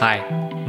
Hi, 0.00 0.20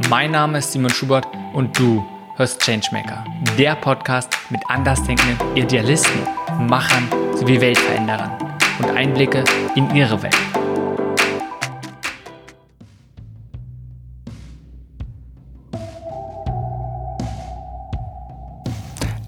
mein 0.08 0.32
Name 0.32 0.58
ist 0.58 0.72
Simon 0.72 0.90
Schubert 0.90 1.24
und 1.52 1.78
du 1.78 2.04
hörst 2.34 2.60
Changemaker, 2.62 3.24
der 3.56 3.76
Podcast 3.76 4.36
mit 4.50 4.60
andersdenkenden 4.68 5.38
Idealisten, 5.56 6.20
Machern 6.66 7.08
sowie 7.36 7.60
Weltveränderern 7.60 8.32
und 8.80 8.90
Einblicke 8.90 9.44
in 9.76 9.94
ihre 9.94 10.20
Welt. 10.20 10.34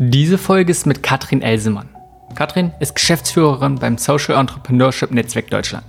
Diese 0.00 0.36
Folge 0.36 0.72
ist 0.72 0.84
mit 0.84 1.04
Katrin 1.04 1.42
Elsemann. 1.42 1.88
Katrin 2.34 2.72
ist 2.80 2.96
Geschäftsführerin 2.96 3.76
beim 3.76 3.98
Social 3.98 4.34
Entrepreneurship 4.34 5.12
Netzwerk 5.12 5.48
Deutschland. 5.48 5.84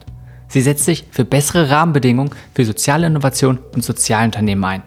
Sie 0.54 0.62
setzt 0.62 0.86
sich 0.86 1.08
für 1.10 1.26
bessere 1.26 1.72
Rahmenbedingungen 1.72 2.30
für 2.54 2.64
soziale 2.64 3.08
Innovation 3.08 3.58
und 3.74 3.84
Sozialunternehmen 3.84 4.64
ein. 4.64 4.84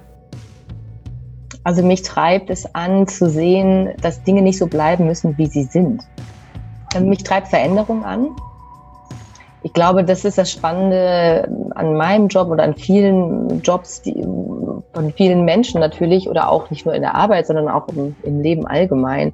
Also 1.64 1.82
mich 1.82 2.02
treibt 2.02 2.50
es 2.50 2.72
an 2.76 3.08
zu 3.08 3.28
sehen, 3.28 3.90
dass 4.00 4.22
Dinge 4.22 4.42
nicht 4.42 4.58
so 4.58 4.68
bleiben 4.68 5.06
müssen, 5.06 5.36
wie 5.38 5.48
sie 5.48 5.64
sind. 5.64 6.04
Mich 7.00 7.24
treibt 7.24 7.48
Veränderung 7.48 8.04
an. 8.04 8.28
Ich 9.64 9.72
glaube, 9.72 10.04
das 10.04 10.24
ist 10.24 10.38
das 10.38 10.52
Spannende 10.52 11.48
an 11.74 11.96
meinem 11.96 12.28
Job 12.28 12.48
oder 12.48 12.62
an 12.62 12.76
vielen 12.76 13.60
Jobs 13.62 14.02
die, 14.02 14.22
von 14.22 15.12
vielen 15.16 15.44
Menschen 15.44 15.80
natürlich 15.80 16.28
oder 16.28 16.48
auch 16.48 16.70
nicht 16.70 16.86
nur 16.86 16.94
in 16.94 17.02
der 17.02 17.16
Arbeit, 17.16 17.48
sondern 17.48 17.68
auch 17.68 17.88
im, 17.88 18.14
im 18.22 18.40
Leben 18.40 18.68
allgemein 18.68 19.32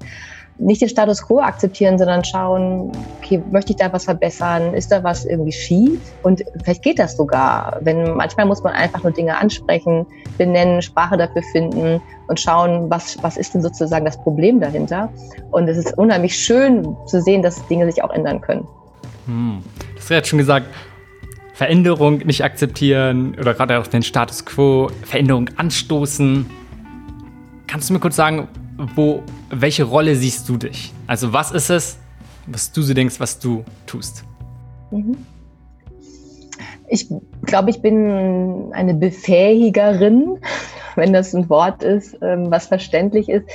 nicht 0.62 0.80
den 0.80 0.88
Status 0.88 1.22
quo 1.22 1.40
akzeptieren, 1.40 1.98
sondern 1.98 2.24
schauen, 2.24 2.92
okay, 3.18 3.42
möchte 3.50 3.72
ich 3.72 3.76
da 3.76 3.92
was 3.92 4.04
verbessern? 4.04 4.74
Ist 4.74 4.92
da 4.92 5.02
was 5.02 5.24
irgendwie 5.24 5.52
schief? 5.52 6.00
Und 6.22 6.42
vielleicht 6.62 6.82
geht 6.82 6.98
das 6.98 7.16
sogar. 7.16 7.78
Wenn 7.80 8.14
manchmal 8.14 8.46
muss 8.46 8.62
man 8.62 8.72
einfach 8.72 9.02
nur 9.02 9.12
Dinge 9.12 9.36
ansprechen, 9.36 10.06
benennen, 10.38 10.82
Sprache 10.82 11.16
dafür 11.16 11.42
finden 11.52 12.00
und 12.28 12.40
schauen, 12.40 12.88
was, 12.90 13.22
was 13.22 13.36
ist 13.36 13.54
denn 13.54 13.62
sozusagen 13.62 14.04
das 14.04 14.16
Problem 14.22 14.60
dahinter? 14.60 15.12
Und 15.50 15.68
es 15.68 15.76
ist 15.76 15.98
unheimlich 15.98 16.36
schön 16.36 16.96
zu 17.06 17.20
sehen, 17.20 17.42
dass 17.42 17.66
Dinge 17.68 17.90
sich 17.90 18.02
auch 18.02 18.10
ändern 18.10 18.40
können. 18.40 18.66
Hm. 19.26 19.62
Das 19.94 20.04
hast 20.04 20.10
jetzt 20.10 20.28
schon 20.28 20.38
gesagt. 20.38 20.66
Veränderung 21.54 22.18
nicht 22.18 22.42
akzeptieren 22.42 23.36
oder 23.38 23.54
gerade 23.54 23.78
auch 23.78 23.86
den 23.86 24.02
Status 24.02 24.44
quo, 24.44 24.90
Veränderung 25.04 25.50
anstoßen. 25.56 26.46
Kannst 27.66 27.88
du 27.88 27.94
mir 27.94 28.00
kurz 28.00 28.16
sagen, 28.16 28.48
wo, 28.94 29.22
welche 29.50 29.84
Rolle 29.84 30.16
siehst 30.16 30.48
du 30.48 30.56
dich? 30.56 30.92
Also 31.06 31.32
was 31.32 31.52
ist 31.52 31.70
es, 31.70 31.98
was 32.46 32.72
du 32.72 32.82
so 32.82 32.94
denkst, 32.94 33.20
was 33.20 33.38
du 33.38 33.64
tust? 33.86 34.24
Mhm. 34.90 35.16
Ich 36.88 37.08
glaube, 37.42 37.70
ich 37.70 37.80
bin 37.80 38.70
eine 38.72 38.94
Befähigerin, 38.94 40.38
wenn 40.96 41.12
das 41.12 41.34
ein 41.34 41.48
Wort 41.48 41.82
ist, 41.82 42.18
ähm, 42.20 42.50
was 42.50 42.66
verständlich 42.66 43.28
ist. 43.28 43.46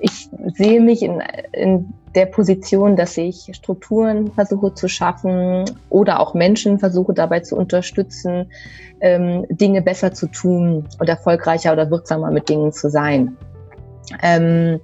Ich 0.00 0.30
sehe 0.54 0.80
mich 0.80 1.02
in, 1.02 1.22
in 1.52 1.92
der 2.14 2.26
Position, 2.26 2.96
dass 2.96 3.16
ich 3.18 3.50
Strukturen 3.52 4.32
versuche 4.32 4.72
zu 4.72 4.88
schaffen 4.88 5.66
oder 5.90 6.20
auch 6.20 6.32
Menschen 6.32 6.78
versuche 6.78 7.12
dabei 7.12 7.40
zu 7.40 7.56
unterstützen, 7.56 8.50
ähm, 9.00 9.44
Dinge 9.50 9.82
besser 9.82 10.14
zu 10.14 10.26
tun 10.28 10.86
und 10.98 11.08
erfolgreicher 11.08 11.72
oder 11.72 11.90
wirksamer 11.90 12.30
mit 12.30 12.48
Dingen 12.48 12.72
zu 12.72 12.88
sein. 12.88 13.36
Ähm, 14.22 14.80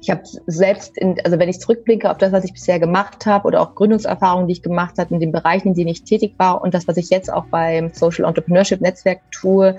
ich 0.00 0.10
habe 0.10 0.22
selbst, 0.46 0.96
in, 0.98 1.16
also 1.24 1.38
wenn 1.38 1.48
ich 1.48 1.58
zurückblicke 1.58 2.10
auf 2.10 2.18
das, 2.18 2.32
was 2.32 2.44
ich 2.44 2.52
bisher 2.52 2.78
gemacht 2.78 3.26
habe 3.26 3.46
oder 3.46 3.60
auch 3.60 3.74
Gründungserfahrungen, 3.74 4.46
die 4.46 4.52
ich 4.52 4.62
gemacht 4.62 4.98
habe 4.98 5.14
in 5.14 5.20
den 5.20 5.32
Bereichen, 5.32 5.68
in 5.68 5.74
denen 5.74 5.88
ich 5.88 6.04
tätig 6.04 6.34
war 6.38 6.62
und 6.62 6.74
das, 6.74 6.86
was 6.86 6.96
ich 6.96 7.10
jetzt 7.10 7.32
auch 7.32 7.46
beim 7.46 7.90
Social 7.92 8.24
Entrepreneurship 8.24 8.80
Netzwerk 8.80 9.20
tue, 9.30 9.76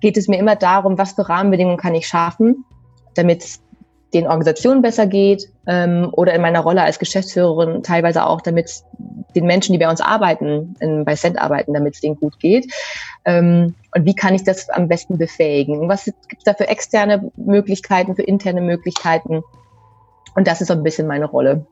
geht 0.00 0.16
es 0.16 0.28
mir 0.28 0.38
immer 0.38 0.56
darum, 0.56 0.96
was 0.96 1.12
für 1.12 1.28
Rahmenbedingungen 1.28 1.76
kann 1.76 1.94
ich 1.94 2.06
schaffen, 2.06 2.64
damit 3.14 3.44
den 4.14 4.26
Organisationen 4.26 4.82
besser 4.82 5.06
geht 5.06 5.48
ähm, 5.66 6.08
oder 6.12 6.32
in 6.32 6.40
meiner 6.40 6.60
Rolle 6.60 6.82
als 6.82 6.98
Geschäftsführerin 6.98 7.82
teilweise 7.82 8.24
auch, 8.24 8.40
damit 8.40 8.82
den 9.34 9.44
Menschen, 9.44 9.72
die 9.72 9.78
bei 9.78 9.88
uns 9.88 10.00
arbeiten, 10.00 10.74
in, 10.80 11.04
bei 11.04 11.14
Cent 11.14 11.38
arbeiten, 11.38 11.74
damit 11.74 11.94
es 11.94 12.00
denen 12.00 12.16
gut 12.16 12.38
geht. 12.40 12.72
Ähm, 13.24 13.74
und 13.94 14.04
wie 14.06 14.14
kann 14.14 14.34
ich 14.34 14.44
das 14.44 14.70
am 14.70 14.88
besten 14.88 15.18
befähigen? 15.18 15.88
Was 15.88 16.04
gibt 16.04 16.38
es 16.38 16.44
da 16.44 16.54
für 16.54 16.68
externe 16.68 17.30
Möglichkeiten, 17.36 18.16
für 18.16 18.22
interne 18.22 18.62
Möglichkeiten? 18.62 19.42
Und 20.34 20.46
das 20.46 20.60
ist 20.60 20.68
so 20.68 20.74
ein 20.74 20.82
bisschen 20.82 21.06
meine 21.06 21.26
Rolle. 21.26 21.66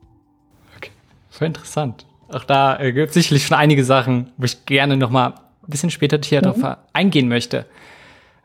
Okay, 0.77 0.91
voll 1.31 1.47
interessant. 1.47 2.05
Auch 2.29 2.43
da 2.43 2.79
äh, 2.79 2.91
gibt 2.91 3.09
es 3.09 3.13
sicherlich 3.15 3.47
schon 3.47 3.57
einige 3.57 3.83
Sachen, 3.83 4.31
wo 4.37 4.45
ich 4.45 4.65
gerne 4.65 4.97
noch 4.97 5.09
mal 5.09 5.27
ein 5.27 5.35
bisschen 5.67 5.89
später 5.89 6.19
hier 6.23 6.39
mhm. 6.39 6.43
darauf 6.43 6.77
eingehen 6.93 7.27
möchte. 7.27 7.65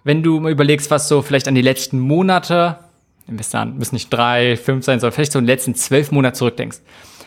Wenn 0.04 0.22
du 0.22 0.40
mal 0.40 0.50
überlegst, 0.50 0.90
was 0.90 1.08
so 1.08 1.22
vielleicht 1.22 1.46
an 1.46 1.54
die 1.54 1.62
letzten 1.62 1.98
Monate 1.98 2.78
Investoren 3.28 3.76
müssen 3.78 3.94
nicht 3.94 4.12
drei, 4.12 4.56
fünf 4.56 4.84
sein, 4.84 5.00
sondern 5.00 5.14
vielleicht 5.14 5.32
so 5.32 5.38
in 5.38 5.44
den 5.44 5.48
letzten 5.48 5.74
zwölf 5.74 6.10
Monaten 6.12 6.36
zurückdenkst. 6.36 6.78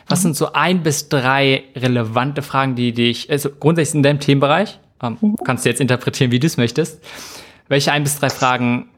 Was 0.07 0.19
mhm. 0.19 0.23
sind 0.23 0.37
so 0.37 0.53
ein 0.53 0.83
bis 0.83 1.09
drei 1.09 1.63
relevante 1.75 2.41
Fragen, 2.41 2.75
die 2.75 2.93
dich, 2.93 3.29
also 3.29 3.49
grundsätzlich 3.49 3.95
in 3.95 4.03
deinem 4.03 4.19
Themenbereich, 4.19 4.79
ähm, 5.01 5.17
mhm. 5.19 5.35
kannst 5.43 5.65
du 5.65 5.69
jetzt 5.69 5.81
interpretieren, 5.81 6.31
wie 6.31 6.39
du 6.39 6.47
es 6.47 6.57
möchtest, 6.57 7.03
welche 7.67 7.91
ein 7.91 8.03
bis 8.03 8.19
drei 8.19 8.29
Fragen 8.29 8.89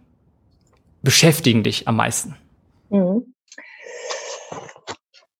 beschäftigen 1.01 1.63
dich 1.63 1.87
am 1.87 1.95
meisten? 1.95 2.35
Mhm. 2.89 3.33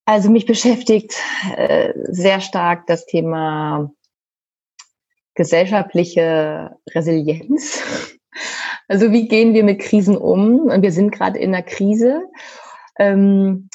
Also 0.06 0.30
mich 0.30 0.46
beschäftigt 0.46 1.14
äh, 1.58 1.92
sehr 2.06 2.40
stark 2.40 2.88
das 2.88 3.06
Thema 3.06 3.92
gesellschaftliche 5.36 6.72
Resilienz. 6.96 7.84
Also 8.88 9.12
wie 9.12 9.28
gehen 9.28 9.54
wir 9.54 9.64
mit 9.64 9.80
Krisen 9.80 10.18
um? 10.18 10.62
Und 10.62 10.82
wir 10.82 10.92
sind 10.92 11.12
gerade 11.12 11.40
in 11.40 11.54
einer 11.54 11.64
Krise. 11.64 12.22
Ähm, 12.98 13.70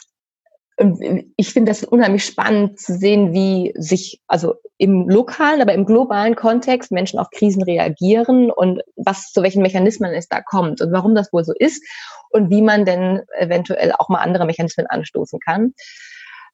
ich 1.37 1.53
finde 1.53 1.71
das 1.71 1.85
unheimlich 1.85 2.25
spannend 2.25 2.81
zu 2.81 2.95
sehen, 2.95 3.33
wie 3.33 3.73
sich 3.77 4.21
also 4.27 4.55
im 4.79 5.09
lokalen, 5.09 5.61
aber 5.61 5.75
im 5.75 5.85
globalen 5.85 6.35
Kontext 6.35 6.91
Menschen 6.91 7.19
auf 7.19 7.29
Krisen 7.31 7.63
reagieren 7.63 8.51
und 8.51 8.83
was 8.97 9.33
zu 9.33 9.43
welchen 9.43 9.63
Mechanismen 9.63 10.13
es 10.13 10.29
da 10.29 10.41
kommt 10.41 10.81
und 10.81 10.93
warum 10.93 11.15
das 11.15 11.33
wohl 11.33 11.45
so 11.45 11.53
ist 11.57 11.85
und 12.31 12.51
wie 12.51 12.63
man 12.63 12.85
denn 12.85 13.21
eventuell 13.39 13.93
auch 13.93 14.09
mal 14.09 14.21
andere 14.21 14.47
Mechanismen 14.47 14.87
anstoßen 14.87 15.39
kann. 15.41 15.75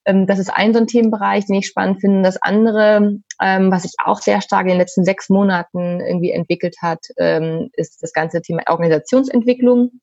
Ähm, 0.08 0.26
das 0.26 0.38
ist 0.38 0.50
ein 0.50 0.72
so 0.72 0.80
ein 0.80 0.86
Themenbereich, 0.86 1.46
den 1.46 1.56
ich 1.56 1.66
spannend 1.66 2.00
finde. 2.00 2.22
Das 2.22 2.40
andere, 2.42 3.20
ähm, 3.40 3.70
was 3.70 3.82
sich 3.82 3.92
auch 4.02 4.20
sehr 4.20 4.40
stark 4.40 4.62
in 4.62 4.70
den 4.70 4.78
letzten 4.78 5.04
sechs 5.04 5.28
Monaten 5.28 6.00
irgendwie 6.00 6.32
entwickelt 6.32 6.76
hat, 6.80 7.00
ähm, 7.18 7.68
ist 7.74 8.02
das 8.02 8.12
ganze 8.12 8.40
Thema 8.40 8.62
Organisationsentwicklung. 8.66 10.00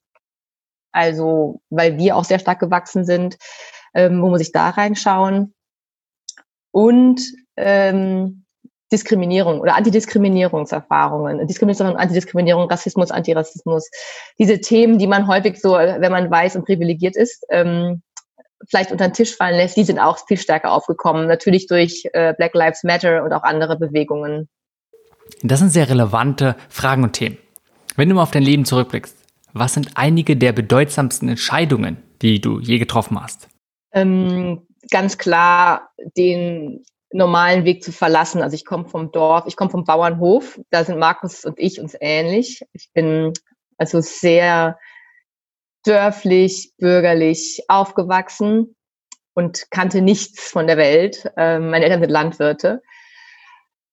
Also, 0.91 1.59
weil 1.69 1.97
wir 1.97 2.15
auch 2.15 2.23
sehr 2.23 2.39
stark 2.39 2.59
gewachsen 2.59 3.03
sind, 3.03 3.37
wo 3.93 4.29
muss 4.29 4.41
ich 4.41 4.51
da 4.51 4.71
reinschauen? 4.71 5.53
Und 6.71 7.21
ähm, 7.55 8.45
Diskriminierung 8.91 9.61
oder 9.61 9.75
Antidiskriminierungserfahrungen, 9.75 11.47
Diskriminierung, 11.47 11.95
Antidiskriminierung, 11.95 12.69
Rassismus, 12.69 13.11
Antirassismus, 13.11 13.89
diese 14.37 14.59
Themen, 14.59 14.97
die 14.97 15.07
man 15.07 15.27
häufig 15.27 15.61
so, 15.61 15.73
wenn 15.73 16.11
man 16.11 16.29
weiß 16.29 16.57
und 16.57 16.65
privilegiert 16.65 17.15
ist, 17.15 17.45
ähm, 17.49 18.01
vielleicht 18.67 18.91
unter 18.91 19.07
den 19.07 19.13
Tisch 19.13 19.35
fallen 19.35 19.55
lässt, 19.55 19.77
die 19.77 19.83
sind 19.83 19.99
auch 19.99 20.17
viel 20.27 20.37
stärker 20.37 20.71
aufgekommen. 20.71 21.27
Natürlich 21.27 21.67
durch 21.67 22.07
äh, 22.13 22.33
Black 22.37 22.53
Lives 22.53 22.83
Matter 22.83 23.23
und 23.23 23.33
auch 23.33 23.43
andere 23.43 23.77
Bewegungen. 23.77 24.49
Das 25.41 25.59
sind 25.59 25.69
sehr 25.69 25.89
relevante 25.89 26.55
Fragen 26.69 27.03
und 27.03 27.13
Themen. 27.13 27.37
Wenn 27.95 28.09
du 28.09 28.15
mal 28.15 28.23
auf 28.23 28.31
dein 28.31 28.43
Leben 28.43 28.65
zurückblickst, 28.65 29.15
was 29.53 29.73
sind 29.73 29.91
einige 29.95 30.35
der 30.35 30.51
bedeutsamsten 30.51 31.29
Entscheidungen, 31.29 31.97
die 32.21 32.41
du 32.41 32.59
je 32.59 32.77
getroffen 32.77 33.21
hast? 33.21 33.47
Ähm, 33.93 34.67
ganz 34.91 35.17
klar 35.17 35.89
den 36.17 36.83
normalen 37.13 37.63
Weg 37.63 37.83
zu 37.83 37.91
verlassen. 37.91 38.41
Also 38.41 38.55
ich 38.55 38.65
komme 38.65 38.85
vom 38.85 39.11
Dorf, 39.11 39.45
ich 39.47 39.55
komme 39.55 39.71
vom 39.71 39.85
Bauernhof. 39.85 40.59
Da 40.69 40.83
sind 40.83 40.99
Markus 40.99 41.45
und 41.45 41.57
ich 41.57 41.79
uns 41.79 41.95
ähnlich. 41.99 42.61
Ich 42.73 42.89
bin 42.93 43.31
also 43.77 44.01
sehr 44.01 44.77
dörflich, 45.85 46.73
bürgerlich 46.77 47.63
aufgewachsen 47.67 48.75
und 49.33 49.69
kannte 49.69 50.01
nichts 50.01 50.49
von 50.49 50.67
der 50.67 50.77
Welt. 50.77 51.31
Ähm, 51.37 51.69
meine 51.69 51.85
Eltern 51.85 52.01
sind 52.01 52.11
Landwirte. 52.11 52.81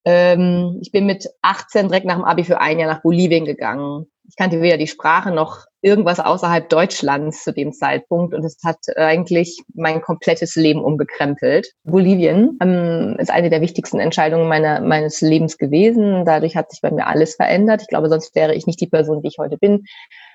Ähm, 0.04 0.78
ich 0.82 0.90
bin 0.90 1.06
mit 1.06 1.28
18 1.42 1.88
direkt 1.88 2.06
nach 2.06 2.16
dem 2.16 2.24
Abi 2.24 2.44
für 2.44 2.60
ein 2.60 2.78
Jahr 2.78 2.92
nach 2.92 3.02
Bolivien 3.02 3.44
gegangen. 3.44 4.06
Ich 4.28 4.36
kannte 4.36 4.62
weder 4.62 4.78
die 4.78 4.86
Sprache 4.86 5.30
noch 5.30 5.66
irgendwas 5.82 6.20
außerhalb 6.20 6.68
Deutschlands 6.68 7.42
zu 7.42 7.52
dem 7.52 7.72
Zeitpunkt 7.72 8.34
und 8.34 8.44
es 8.44 8.56
hat 8.64 8.78
eigentlich 8.96 9.60
mein 9.74 10.00
komplettes 10.00 10.54
Leben 10.54 10.82
umgekrempelt. 10.82 11.72
Bolivien 11.84 12.56
ähm, 12.62 13.16
ist 13.18 13.30
eine 13.30 13.50
der 13.50 13.60
wichtigsten 13.60 13.98
Entscheidungen 13.98 14.48
meiner, 14.48 14.80
meines 14.80 15.20
Lebens 15.20 15.58
gewesen. 15.58 16.24
Dadurch 16.24 16.56
hat 16.56 16.70
sich 16.70 16.80
bei 16.80 16.90
mir 16.90 17.06
alles 17.06 17.34
verändert. 17.34 17.82
Ich 17.82 17.88
glaube, 17.88 18.08
sonst 18.08 18.34
wäre 18.34 18.54
ich 18.54 18.66
nicht 18.66 18.80
die 18.80 18.86
Person, 18.86 19.22
die 19.22 19.28
ich 19.28 19.38
heute 19.38 19.58
bin. 19.58 19.84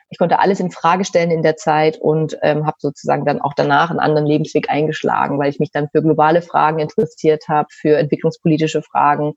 Ich 0.09 0.17
konnte 0.17 0.39
alles 0.39 0.59
in 0.59 0.71
Frage 0.71 1.03
stellen 1.03 1.31
in 1.31 1.43
der 1.43 1.57
Zeit 1.57 1.97
und 1.97 2.37
ähm, 2.41 2.65
habe 2.65 2.77
sozusagen 2.79 3.25
dann 3.25 3.41
auch 3.41 3.53
danach 3.53 3.89
einen 3.89 3.99
anderen 3.99 4.25
Lebensweg 4.25 4.69
eingeschlagen, 4.69 5.37
weil 5.37 5.49
ich 5.49 5.59
mich 5.59 5.71
dann 5.71 5.89
für 5.89 6.01
globale 6.01 6.41
Fragen 6.41 6.79
interessiert 6.79 7.47
habe, 7.49 7.67
für 7.71 7.97
entwicklungspolitische 7.97 8.83
Fragen 8.83 9.33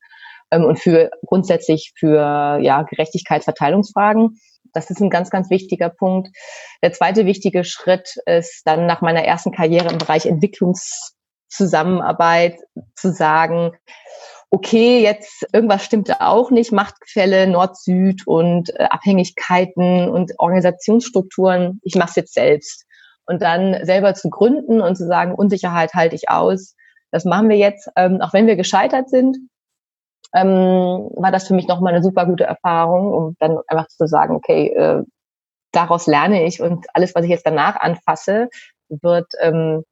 ähm, 0.51 0.65
und 0.65 0.79
für 0.79 1.11
grundsätzlich 1.27 1.93
für 1.97 2.59
ja, 2.61 2.83
Gerechtigkeitsverteilungsfragen. 2.83 4.39
Das 4.73 4.91
ist 4.91 5.01
ein 5.01 5.11
ganz, 5.11 5.31
ganz 5.31 5.51
wichtiger 5.51 5.89
Punkt. 5.89 6.29
Der 6.83 6.93
zweite 6.93 7.27
wichtige 7.27 7.65
Schritt 7.65 8.15
ist 8.27 8.63
dann 8.65 8.87
nach 8.87 9.01
meiner 9.01 9.25
ersten 9.25 9.51
Karriere 9.51 9.91
im 9.91 9.99
Bereich 9.99 10.27
Entwicklungszusammenarbeit 10.27 12.61
zu 12.95 13.13
sagen, 13.13 13.73
okay, 14.51 15.01
jetzt 15.01 15.47
irgendwas 15.53 15.85
stimmte 15.85 16.21
auch 16.21 16.51
nicht, 16.51 16.73
Machtgefälle, 16.73 17.47
Nord-Süd 17.47 18.27
und 18.27 18.71
äh, 18.79 18.85
Abhängigkeiten 18.85 20.09
und 20.09 20.33
Organisationsstrukturen, 20.39 21.81
ich 21.83 21.95
mache 21.95 22.11
es 22.11 22.17
jetzt 22.17 22.35
selbst. 22.35 22.85
Und 23.27 23.43
dann 23.43 23.85
selber 23.85 24.15
zu 24.15 24.29
gründen 24.29 24.81
und 24.81 24.97
zu 24.97 25.07
sagen, 25.07 25.35
Unsicherheit 25.37 25.95
halte 25.95 26.17
ich 26.17 26.29
aus, 26.29 26.75
das 27.13 27.25
machen 27.25 27.49
wir 27.49 27.57
jetzt, 27.57 27.89
ähm, 27.97 28.21
auch 28.21 28.33
wenn 28.33 28.49
wir 28.49 28.57
gescheitert 28.57 29.09
sind, 29.09 29.37
ähm, 30.35 31.11
war 31.15 31.31
das 31.31 31.47
für 31.47 31.55
mich 31.55 31.69
nochmal 31.69 31.95
eine 31.95 32.03
super 32.03 32.27
gute 32.27 32.45
Erfahrung, 32.45 33.13
um 33.13 33.37
dann 33.39 33.59
einfach 33.69 33.87
zu 33.89 34.07
sagen, 34.07 34.35
okay, 34.35 34.69
äh, 34.69 35.03
daraus 35.73 36.07
lerne 36.07 36.45
ich 36.45 36.61
und 36.61 36.87
alles, 36.95 37.15
was 37.15 37.25
ich 37.25 37.31
jetzt 37.31 37.47
danach 37.47 37.77
anfasse, 37.77 38.49
wird, 38.89 39.33
ähm, 39.41 39.85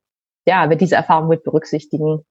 ja, 0.46 0.68
wird 0.68 0.80
diese 0.80 0.96
Erfahrung 0.96 1.28
mit 1.28 1.44
berücksichtigen. 1.44 2.24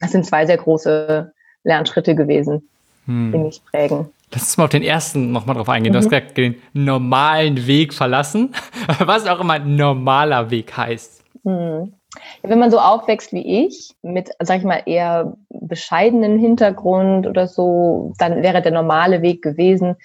Das 0.00 0.12
sind 0.12 0.24
zwei 0.24 0.46
sehr 0.46 0.58
große 0.58 1.32
Lernschritte 1.64 2.14
gewesen, 2.14 2.68
hm. 3.06 3.32
die 3.32 3.38
mich 3.38 3.62
prägen. 3.70 4.08
Lass 4.32 4.42
uns 4.42 4.56
mal 4.58 4.64
auf 4.64 4.70
den 4.70 4.82
ersten 4.82 5.32
nochmal 5.32 5.56
drauf 5.56 5.68
eingehen. 5.68 5.92
Mhm. 5.92 5.94
Du 5.94 5.98
hast 5.98 6.06
mhm. 6.06 6.10
gesagt, 6.10 6.36
den 6.36 6.56
normalen 6.74 7.66
Weg 7.66 7.94
verlassen, 7.94 8.54
was 8.98 9.26
auch 9.26 9.40
immer 9.40 9.58
normaler 9.58 10.50
Weg 10.50 10.76
heißt. 10.76 11.22
Mhm. 11.44 11.94
Wenn 12.42 12.58
man 12.58 12.70
so 12.70 12.78
aufwächst 12.78 13.32
wie 13.32 13.66
ich, 13.66 13.94
mit, 14.02 14.30
sag 14.40 14.58
ich 14.58 14.64
mal, 14.64 14.82
eher 14.86 15.36
bescheidenen 15.50 16.38
Hintergrund 16.38 17.26
oder 17.26 17.46
so, 17.46 18.12
dann 18.18 18.42
wäre 18.42 18.62
der 18.62 18.72
normale 18.72 19.22
Weg 19.22 19.42
gewesen, 19.42 19.96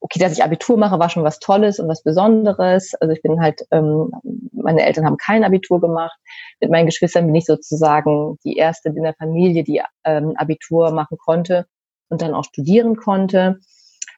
okay, 0.00 0.18
dass 0.18 0.32
ich 0.32 0.42
Abitur 0.42 0.76
mache, 0.76 0.98
war 0.98 1.10
schon 1.10 1.24
was 1.24 1.38
Tolles 1.38 1.78
und 1.78 1.88
was 1.88 2.02
Besonderes. 2.02 2.94
Also 3.00 3.12
ich 3.12 3.22
bin 3.22 3.40
halt, 3.40 3.62
ähm, 3.70 4.10
meine 4.52 4.84
Eltern 4.84 5.04
haben 5.04 5.18
kein 5.18 5.44
Abitur 5.44 5.80
gemacht. 5.80 6.16
Mit 6.60 6.70
meinen 6.70 6.86
Geschwistern 6.86 7.26
bin 7.26 7.34
ich 7.34 7.44
sozusagen 7.44 8.38
die 8.44 8.56
erste 8.56 8.88
in 8.88 9.02
der 9.02 9.14
Familie, 9.14 9.62
die 9.62 9.82
ähm, 10.04 10.34
Abitur 10.36 10.90
machen 10.90 11.18
konnte 11.18 11.66
und 12.08 12.22
dann 12.22 12.34
auch 12.34 12.44
studieren 12.44 12.96
konnte. 12.96 13.58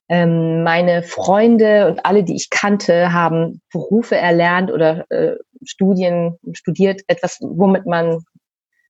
Ähm, 0.08 0.62
meine 0.62 1.02
Freunde 1.02 1.88
und 1.88 2.06
alle, 2.06 2.22
die 2.22 2.36
ich 2.36 2.48
kannte, 2.50 3.12
haben 3.12 3.60
Berufe 3.72 4.16
erlernt 4.16 4.70
oder 4.70 5.10
äh, 5.10 5.36
Studien 5.64 6.38
studiert, 6.52 7.02
etwas, 7.08 7.38
womit 7.40 7.86
man 7.86 8.24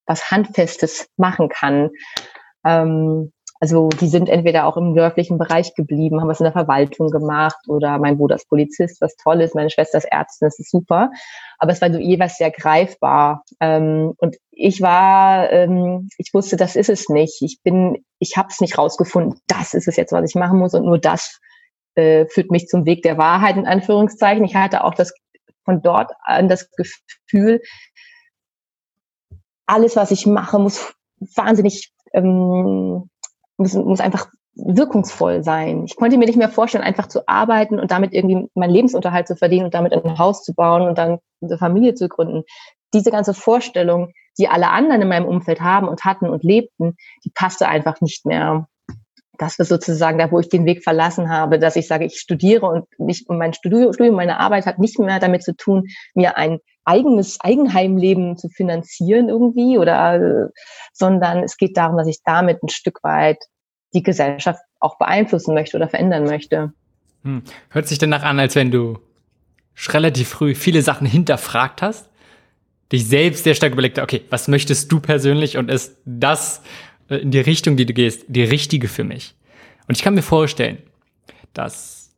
was 0.05 0.31
Handfestes 0.31 1.07
machen 1.17 1.49
kann. 1.49 1.89
Ähm, 2.65 3.32
also 3.63 3.87
die 3.87 4.09
sind 4.09 4.27
entweder 4.27 4.65
auch 4.65 4.75
im 4.75 4.93
dörflichen 4.93 5.37
Bereich 5.37 5.73
geblieben, 5.73 6.19
haben 6.19 6.27
was 6.27 6.41
in 6.41 6.43
der 6.43 6.51
Verwaltung 6.51 7.09
gemacht 7.11 7.55
oder 7.69 7.97
mein 7.97 8.17
Bruder 8.17 8.35
ist 8.35 8.49
Polizist, 8.49 8.99
was 8.99 9.15
toll 9.15 9.39
ist, 9.39 9.55
meine 9.55 9.69
Schwester 9.69 9.99
ist 9.99 10.11
Ärztin, 10.11 10.47
das 10.47 10.59
ist 10.59 10.69
super. 10.69 11.11
Aber 11.59 11.71
es 11.71 11.79
war 11.79 11.89
so 11.89 11.97
jeweils 11.97 12.35
sehr 12.35 12.51
greifbar. 12.51 13.45
Ähm, 13.61 14.15
und 14.17 14.35
ich 14.51 14.81
war, 14.81 15.49
ähm, 15.49 16.09
ich 16.17 16.33
wusste, 16.33 16.57
das 16.57 16.75
ist 16.75 16.89
es 16.89 17.07
nicht. 17.07 17.41
Ich 17.41 17.61
bin, 17.63 18.03
ich 18.19 18.35
habe 18.35 18.49
es 18.51 18.59
nicht 18.59 18.77
rausgefunden, 18.77 19.39
das 19.47 19.73
ist 19.73 19.87
es 19.87 19.95
jetzt, 19.95 20.11
was 20.11 20.29
ich 20.29 20.35
machen 20.35 20.59
muss 20.59 20.73
und 20.73 20.83
nur 20.83 20.99
das 20.99 21.39
äh, 21.95 22.25
führt 22.25 22.51
mich 22.51 22.67
zum 22.67 22.85
Weg 22.85 23.01
der 23.03 23.17
Wahrheit 23.17 23.55
in 23.55 23.65
Anführungszeichen. 23.65 24.43
Ich 24.43 24.55
hatte 24.55 24.83
auch 24.83 24.93
das 24.93 25.13
von 25.63 25.81
dort 25.81 26.11
an 26.25 26.49
das 26.49 26.69
Gefühl, 26.71 27.61
alles, 29.65 29.95
was 29.95 30.11
ich 30.11 30.25
mache, 30.25 30.59
muss 30.59 30.93
wahnsinnig 31.33 31.93
ähm, 32.11 33.09
muss, 33.63 33.73
muss 33.73 33.99
einfach 33.99 34.27
wirkungsvoll 34.55 35.43
sein. 35.43 35.85
Ich 35.85 35.95
konnte 35.95 36.17
mir 36.17 36.25
nicht 36.25 36.37
mehr 36.37 36.49
vorstellen, 36.49 36.83
einfach 36.83 37.07
zu 37.07 37.27
arbeiten 37.27 37.79
und 37.79 37.91
damit 37.91 38.13
irgendwie 38.13 38.47
meinen 38.53 38.73
Lebensunterhalt 38.73 39.27
zu 39.27 39.35
verdienen 39.35 39.65
und 39.65 39.73
damit 39.73 39.93
ein 39.93 40.19
Haus 40.19 40.43
zu 40.43 40.53
bauen 40.53 40.83
und 40.83 40.97
dann 40.97 41.19
eine 41.41 41.57
Familie 41.57 41.95
zu 41.95 42.07
gründen. 42.07 42.43
Diese 42.93 43.09
ganze 43.09 43.33
Vorstellung, 43.33 44.11
die 44.37 44.47
alle 44.47 44.69
anderen 44.69 45.01
in 45.01 45.07
meinem 45.07 45.25
Umfeld 45.25 45.61
haben 45.61 45.87
und 45.87 46.05
hatten 46.05 46.29
und 46.29 46.43
lebten, 46.43 46.95
die 47.25 47.31
passte 47.33 47.67
einfach 47.67 47.99
nicht 48.01 48.25
mehr. 48.25 48.67
Das 49.39 49.57
war 49.57 49.65
sozusagen 49.65 50.19
da, 50.19 50.31
wo 50.31 50.39
ich 50.39 50.49
den 50.49 50.65
Weg 50.65 50.83
verlassen 50.83 51.29
habe, 51.29 51.57
dass 51.57 51.75
ich 51.75 51.87
sage, 51.87 52.05
ich 52.05 52.19
studiere 52.19 52.67
und 52.67 52.85
nicht, 52.99 53.27
und 53.27 53.39
mein 53.39 53.53
Studium, 53.53 54.15
meine 54.15 54.39
Arbeit 54.39 54.67
hat 54.67 54.77
nicht 54.77 54.99
mehr 54.99 55.19
damit 55.19 55.43
zu 55.43 55.55
tun, 55.55 55.85
mir 56.13 56.37
ein 56.37 56.59
eigenes 56.85 57.39
Eigenheimleben 57.41 58.37
zu 58.37 58.49
finanzieren 58.49 59.29
irgendwie 59.29 59.79
oder, 59.79 60.49
sondern 60.91 61.43
es 61.43 61.57
geht 61.57 61.77
darum, 61.77 61.97
dass 61.97 62.07
ich 62.07 62.19
damit 62.23 62.61
ein 62.61 62.69
Stück 62.69 63.03
weit 63.03 63.39
die 63.93 64.03
Gesellschaft 64.03 64.61
auch 64.79 64.97
beeinflussen 64.97 65.53
möchte 65.53 65.77
oder 65.77 65.87
verändern 65.87 66.25
möchte. 66.25 66.73
Hm. 67.23 67.43
Hört 67.69 67.87
sich 67.87 67.97
danach 67.97 68.23
an, 68.23 68.39
als 68.39 68.55
wenn 68.55 68.71
du 68.71 68.99
relativ 69.89 70.29
früh 70.29 70.55
viele 70.55 70.81
Sachen 70.81 71.07
hinterfragt 71.07 71.81
hast, 71.81 72.09
dich 72.91 73.07
selbst 73.07 73.43
sehr 73.43 73.55
stark 73.55 73.73
überlegt, 73.73 73.97
okay, 73.99 74.21
was 74.29 74.47
möchtest 74.47 74.91
du 74.91 74.99
persönlich 74.99 75.57
und 75.57 75.69
ist 75.69 75.97
das 76.05 76.61
äh, 77.09 77.15
in 77.17 77.31
die 77.31 77.39
Richtung, 77.39 77.75
die 77.77 77.85
du 77.85 77.93
gehst, 77.93 78.25
die 78.27 78.43
richtige 78.43 78.87
für 78.87 79.03
mich? 79.03 79.35
Und 79.87 79.97
ich 79.97 80.03
kann 80.03 80.13
mir 80.13 80.21
vorstellen, 80.21 80.77
dass, 81.53 82.11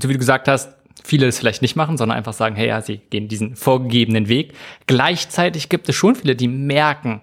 so 0.00 0.08
wie 0.08 0.14
du 0.14 0.18
gesagt 0.18 0.48
hast, 0.48 0.74
viele 1.04 1.26
es 1.26 1.38
vielleicht 1.38 1.62
nicht 1.62 1.76
machen, 1.76 1.98
sondern 1.98 2.16
einfach 2.16 2.32
sagen, 2.32 2.56
hey, 2.56 2.68
ja, 2.68 2.80
sie 2.80 2.98
gehen 2.98 3.28
diesen 3.28 3.56
vorgegebenen 3.56 4.28
Weg. 4.28 4.54
Gleichzeitig 4.86 5.68
gibt 5.68 5.88
es 5.88 5.94
schon 5.94 6.14
viele, 6.14 6.34
die 6.34 6.48
merken, 6.48 7.20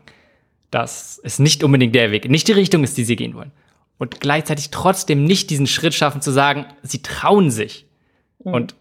dass 0.71 1.19
es 1.23 1.39
nicht 1.39 1.63
unbedingt 1.63 1.95
der 1.95 2.11
Weg, 2.11 2.29
nicht 2.29 2.47
die 2.47 2.53
Richtung 2.53 2.83
ist, 2.83 2.97
die 2.97 3.03
sie 3.03 3.15
gehen 3.15 3.33
wollen 3.33 3.51
und 3.97 4.19
gleichzeitig 4.19 4.71
trotzdem 4.71 5.23
nicht 5.23 5.49
diesen 5.49 5.67
Schritt 5.67 5.93
schaffen 5.93 6.21
zu 6.21 6.31
sagen, 6.31 6.65
sie 6.81 7.01
trauen 7.01 7.51
sich 7.51 7.85
mhm. 8.43 8.53
und 8.53 8.75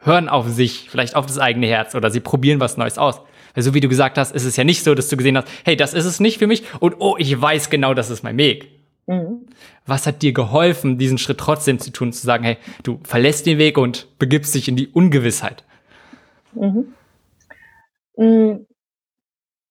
hören 0.00 0.28
auf 0.28 0.48
sich, 0.48 0.88
vielleicht 0.90 1.16
auf 1.16 1.26
das 1.26 1.38
eigene 1.38 1.66
Herz 1.66 1.94
oder 1.94 2.10
sie 2.10 2.20
probieren 2.20 2.60
was 2.60 2.76
Neues 2.76 2.98
aus. 2.98 3.20
Weil 3.54 3.64
so 3.64 3.74
wie 3.74 3.80
du 3.80 3.88
gesagt 3.88 4.18
hast, 4.18 4.32
ist 4.32 4.44
es 4.44 4.56
ja 4.56 4.64
nicht 4.64 4.84
so, 4.84 4.94
dass 4.94 5.08
du 5.08 5.16
gesehen 5.16 5.36
hast, 5.36 5.48
hey, 5.64 5.76
das 5.76 5.94
ist 5.94 6.04
es 6.04 6.20
nicht 6.20 6.38
für 6.38 6.46
mich 6.46 6.62
und 6.80 6.96
oh, 6.98 7.16
ich 7.18 7.40
weiß 7.40 7.70
genau, 7.70 7.94
das 7.94 8.10
ist 8.10 8.22
mein 8.22 8.36
Weg. 8.36 8.70
Mhm. 9.06 9.46
Was 9.86 10.06
hat 10.06 10.22
dir 10.22 10.32
geholfen, 10.32 10.98
diesen 10.98 11.18
Schritt 11.18 11.38
trotzdem 11.38 11.78
zu 11.78 11.90
tun, 11.90 12.12
zu 12.12 12.24
sagen, 12.24 12.44
hey, 12.44 12.58
du 12.82 13.00
verlässt 13.02 13.46
den 13.46 13.58
Weg 13.58 13.78
und 13.78 14.06
begibst 14.18 14.54
dich 14.54 14.68
in 14.68 14.76
die 14.76 14.88
Ungewissheit? 14.88 15.64
Mhm. 18.16 18.66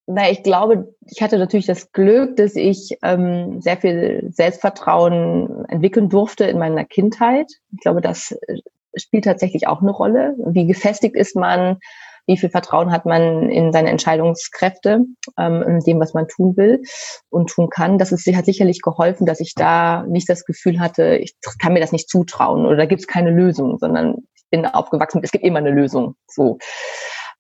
Na, 0.10 0.32
ich 0.32 0.42
glaube, 0.42 0.96
ich 1.06 1.22
hatte 1.22 1.38
natürlich 1.38 1.66
das 1.66 1.92
Glück, 1.92 2.38
dass 2.38 2.56
ich 2.56 2.98
ähm, 3.04 3.62
sehr 3.62 3.76
viel 3.76 4.30
Selbstvertrauen 4.32 5.66
entwickeln 5.66 6.08
durfte 6.08 6.46
in 6.46 6.58
meiner 6.58 6.86
Kindheit. 6.86 7.48
Ich 7.74 7.82
glaube, 7.82 8.00
das 8.00 8.32
äh, 8.32 8.60
spielt 8.96 9.26
tatsächlich 9.26 9.68
auch 9.68 9.82
eine 9.82 9.92
Rolle. 9.92 10.34
Wie 10.46 10.66
gefestigt 10.66 11.18
ist 11.18 11.36
man? 11.36 11.80
Wie 12.26 12.38
viel 12.38 12.50
Vertrauen 12.50 12.92
hat 12.92 13.06
man 13.06 13.50
in 13.50 13.74
seine 13.74 13.90
Entscheidungskräfte, 13.90 15.04
ähm, 15.38 15.62
in 15.64 15.80
dem, 15.82 16.00
was 16.00 16.14
man 16.14 16.30
tun 16.30 16.56
will 16.56 16.84
und 17.30 17.50
tun 17.50 17.70
kann? 17.70 17.98
Das 17.98 18.14
ist, 18.14 18.26
hat 18.28 18.46
sicherlich 18.46 18.82
geholfen, 18.82 19.26
dass 19.26 19.42
ich 19.42 19.56
da 19.56 20.06
nicht 20.08 20.30
das 20.30 20.46
Gefühl 20.46 20.80
hatte, 20.80 21.18
ich 21.18 21.36
kann 21.62 21.74
mir 21.74 21.82
das 21.82 21.92
nicht 21.92 22.10
zutrauen 22.10 22.66
oder 22.66 22.78
da 22.78 22.86
gibt 22.86 23.02
es 23.02 23.08
keine 23.08 23.32
Lösung, 23.32 23.78
sondern 23.78 24.16
ich 24.36 24.44
bin 24.52 24.66
aufgewachsen, 24.66 25.20
es 25.22 25.32
gibt 25.32 25.44
immer 25.44 25.60
eine 25.60 25.72
Lösung. 25.72 26.16
So. 26.28 26.60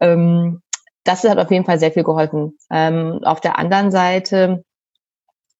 Ähm, 0.01 0.61
das 1.07 1.23
hat 1.23 1.37
auf 1.37 1.51
jeden 1.51 1.65
Fall 1.65 1.79
sehr 1.79 1.91
viel 1.91 2.03
geholfen. 2.03 2.57
Ähm, 2.69 3.19
auf 3.23 3.39
der 3.39 3.57
anderen 3.57 3.91
Seite 3.91 4.63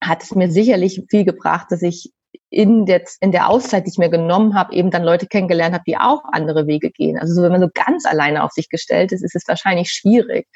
hat 0.04 0.22
es 0.24 0.36
mir 0.36 0.52
sicherlich 0.52 1.02
viel 1.10 1.26
gebracht, 1.26 1.68
dass 1.70 1.82
ich 1.82 2.12
in 2.50 2.86
der, 2.86 3.04
in 3.22 3.32
der 3.32 3.50
Auszeit, 3.50 3.86
die 3.86 3.92
ich 3.92 3.98
mir 3.98 4.10
genommen 4.10 4.56
habe, 4.56 4.74
eben 4.74 4.92
dann 4.92 5.04
Leute 5.04 5.28
kennengelernt 5.28 5.74
habe, 5.74 5.84
die 5.88 5.98
auch 5.98 6.24
andere 6.32 6.68
Wege 6.68 6.92
gehen. 6.92 7.18
Also 7.18 7.34
so, 7.34 7.42
wenn 7.42 7.52
man 7.52 7.62
so 7.62 7.70
ganz 7.74 8.06
alleine 8.06 8.44
auf 8.44 8.52
sich 8.52 8.70
gestellt 8.70 9.12
ist, 9.12 9.24
ist 9.24 9.36
es 9.36 9.48
wahrscheinlich 9.48 9.90
schwierig. 9.90 10.48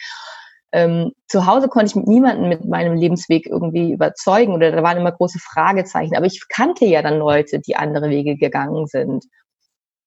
Ähm, 0.74 1.12
zu 1.28 1.46
Hause 1.48 1.68
konnte 1.68 1.88
ich 1.88 1.96
mit 1.96 2.08
niemandem 2.08 2.50
mit 2.50 2.66
meinem 2.66 2.96
Lebensweg 2.96 3.46
irgendwie 3.46 3.92
überzeugen 3.92 4.54
oder 4.54 4.72
da 4.72 4.84
waren 4.84 4.98
immer 4.98 5.12
große 5.12 5.40
Fragezeichen. 5.40 6.16
Aber 6.16 6.26
ich 6.26 6.42
kannte 6.50 6.86
ja 6.86 7.02
dann 7.02 7.18
Leute, 7.18 7.60
die 7.60 7.76
andere 7.76 8.10
Wege 8.10 8.38
gegangen 8.38 8.88
sind 8.88 9.26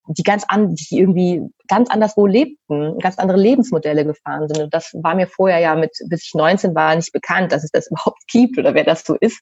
die 0.07 0.23
ganz 0.23 0.45
an, 0.49 0.75
die 0.75 0.99
irgendwie 0.99 1.43
ganz 1.69 1.89
anderswo 1.91 2.27
lebten, 2.27 2.99
ganz 2.99 3.19
andere 3.19 3.39
Lebensmodelle 3.39 4.05
gefahren 4.05 4.49
sind. 4.49 4.65
Und 4.65 4.75
das 4.75 4.93
war 5.03 5.15
mir 5.15 5.27
vorher 5.27 5.61
ja 5.61 5.75
mit, 5.75 5.93
bis 6.09 6.27
ich 6.27 6.35
19 6.35 6.75
war, 6.75 6.95
nicht 6.95 7.13
bekannt, 7.13 7.53
dass 7.53 7.65
es 7.65 7.71
das 7.71 7.87
überhaupt 7.91 8.21
gibt 8.29 8.59
oder 8.59 8.75
wer 8.75 8.85
das 8.85 9.05
so 9.05 9.15
ist. 9.15 9.41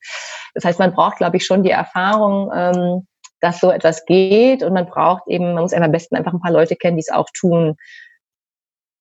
Das 0.54 0.64
heißt, 0.64 0.78
man 0.78 0.92
braucht, 0.92 1.16
glaube 1.16 1.36
ich, 1.36 1.44
schon 1.44 1.62
die 1.62 1.70
Erfahrung, 1.70 2.50
ähm, 2.54 3.06
dass 3.40 3.58
so 3.58 3.70
etwas 3.70 4.04
geht 4.06 4.62
und 4.62 4.72
man 4.72 4.86
braucht 4.86 5.24
eben, 5.26 5.54
man 5.54 5.64
muss 5.64 5.72
am 5.72 5.90
besten 5.90 6.14
einfach 6.14 6.32
ein 6.32 6.40
paar 6.40 6.52
Leute 6.52 6.76
kennen, 6.76 6.96
die 6.96 7.04
es 7.06 7.10
auch 7.12 7.28
tun. 7.34 7.74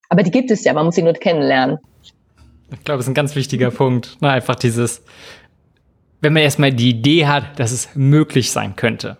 Aber 0.09 0.23
die 0.23 0.31
gibt 0.31 0.49
es 0.49 0.63
ja, 0.63 0.73
man 0.73 0.85
muss 0.85 0.95
sie 0.95 1.03
nur 1.03 1.13
kennenlernen. 1.13 1.77
Ich 2.71 2.83
glaube, 2.83 2.97
das 2.97 3.05
ist 3.05 3.11
ein 3.11 3.13
ganz 3.13 3.35
wichtiger 3.35 3.69
Punkt. 3.69 4.17
Na, 4.19 4.31
einfach 4.31 4.55
dieses, 4.55 5.03
wenn 6.21 6.33
man 6.33 6.41
erstmal 6.41 6.71
die 6.71 6.89
Idee 6.89 7.27
hat, 7.27 7.59
dass 7.59 7.71
es 7.71 7.89
möglich 7.93 8.51
sein 8.51 8.75
könnte 8.75 9.17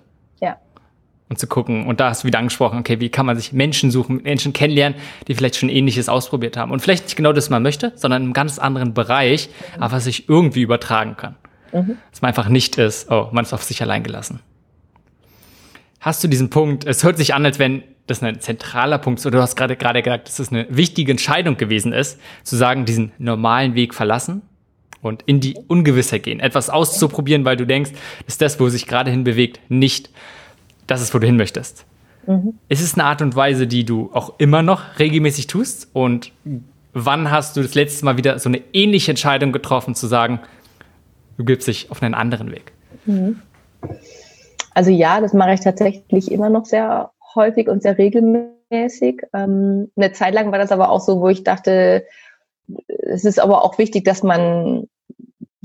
und 1.31 1.39
zu 1.39 1.47
gucken. 1.47 1.87
Und 1.87 2.01
da 2.01 2.09
hast 2.09 2.23
du 2.23 2.27
wieder 2.27 2.39
angesprochen, 2.39 2.77
okay, 2.77 2.99
wie 2.99 3.07
kann 3.07 3.25
man 3.25 3.37
sich 3.37 3.53
Menschen 3.53 3.89
suchen, 3.89 4.21
Menschen 4.21 4.51
kennenlernen, 4.51 4.99
die 5.29 5.33
vielleicht 5.33 5.55
schon 5.55 5.69
Ähnliches 5.69 6.09
ausprobiert 6.09 6.57
haben. 6.57 6.71
Und 6.71 6.81
vielleicht 6.81 7.05
nicht 7.05 7.15
genau 7.15 7.31
das, 7.31 7.45
was 7.45 7.49
man 7.51 7.63
möchte, 7.63 7.93
sondern 7.95 8.21
in 8.21 8.25
einem 8.27 8.33
ganz 8.33 8.59
anderen 8.59 8.93
Bereich, 8.93 9.49
aber 9.79 9.93
was 9.93 10.03
sich 10.03 10.27
irgendwie 10.27 10.61
übertragen 10.61 11.15
kann. 11.15 11.37
Mhm. 11.71 11.97
Dass 12.11 12.21
man 12.21 12.27
einfach 12.27 12.49
nicht 12.49 12.77
ist, 12.77 13.09
oh, 13.09 13.29
man 13.31 13.45
ist 13.45 13.53
auf 13.53 13.63
sich 13.63 13.81
allein 13.81 14.03
gelassen. 14.03 14.41
Hast 16.01 16.21
du 16.21 16.27
diesen 16.27 16.49
Punkt, 16.49 16.83
es 16.85 17.05
hört 17.05 17.17
sich 17.17 17.33
an, 17.33 17.45
als 17.45 17.59
wenn 17.59 17.83
das 18.07 18.21
ein 18.21 18.41
zentraler 18.41 18.97
Punkt 18.97 19.21
ist, 19.21 19.25
oder 19.25 19.37
du 19.37 19.41
hast 19.41 19.55
gerade 19.55 19.77
gerade 19.77 20.01
gesagt, 20.01 20.27
dass 20.27 20.37
es 20.37 20.51
eine 20.51 20.67
wichtige 20.69 21.13
Entscheidung 21.13 21.55
gewesen 21.55 21.93
ist, 21.93 22.19
zu 22.43 22.57
sagen, 22.57 22.83
diesen 22.83 23.13
normalen 23.19 23.73
Weg 23.73 23.93
verlassen 23.93 24.41
und 25.01 25.23
in 25.27 25.39
die 25.39 25.55
Ungewissheit 25.69 26.23
gehen, 26.23 26.41
etwas 26.41 26.69
auszuprobieren, 26.69 27.45
weil 27.45 27.55
du 27.55 27.65
denkst, 27.65 27.91
ist 28.27 28.41
das, 28.41 28.59
wo 28.59 28.67
sich 28.67 28.85
gerade 28.85 29.11
hin 29.11 29.23
bewegt, 29.23 29.61
nicht 29.69 30.09
das 30.91 31.01
ist, 31.01 31.13
wo 31.13 31.19
du 31.19 31.25
hin 31.25 31.37
möchtest. 31.37 31.85
Mhm. 32.27 32.59
Ist 32.67 32.81
es 32.81 32.93
eine 32.93 33.05
Art 33.05 33.21
und 33.21 33.35
Weise, 33.35 33.65
die 33.65 33.85
du 33.85 34.09
auch 34.13 34.33
immer 34.37 34.61
noch 34.61 34.99
regelmäßig 34.99 35.47
tust? 35.47 35.89
Und 35.93 36.31
wann 36.93 37.31
hast 37.31 37.55
du 37.55 37.61
das 37.61 37.73
letzte 37.75 38.05
Mal 38.05 38.17
wieder 38.17 38.37
so 38.39 38.49
eine 38.49 38.61
ähnliche 38.73 39.11
Entscheidung 39.11 39.51
getroffen, 39.51 39.95
zu 39.95 40.07
sagen, 40.07 40.39
du 41.37 41.45
gibst 41.45 41.67
dich 41.67 41.89
auf 41.89 42.03
einen 42.03 42.13
anderen 42.13 42.51
Weg? 42.51 42.73
Mhm. 43.05 43.41
Also 44.73 44.91
ja, 44.91 45.19
das 45.21 45.33
mache 45.33 45.53
ich 45.53 45.61
tatsächlich 45.61 46.31
immer 46.31 46.49
noch 46.49 46.65
sehr 46.65 47.11
häufig 47.35 47.67
und 47.67 47.81
sehr 47.81 47.97
regelmäßig. 47.97 49.21
Ähm, 49.33 49.91
eine 49.95 50.11
Zeit 50.11 50.33
lang 50.33 50.51
war 50.51 50.59
das 50.59 50.71
aber 50.71 50.89
auch 50.89 51.01
so, 51.01 51.21
wo 51.21 51.29
ich 51.29 51.43
dachte, 51.43 52.05
es 52.87 53.25
ist 53.25 53.39
aber 53.39 53.63
auch 53.63 53.77
wichtig, 53.77 54.05
dass 54.05 54.23
man 54.23 54.87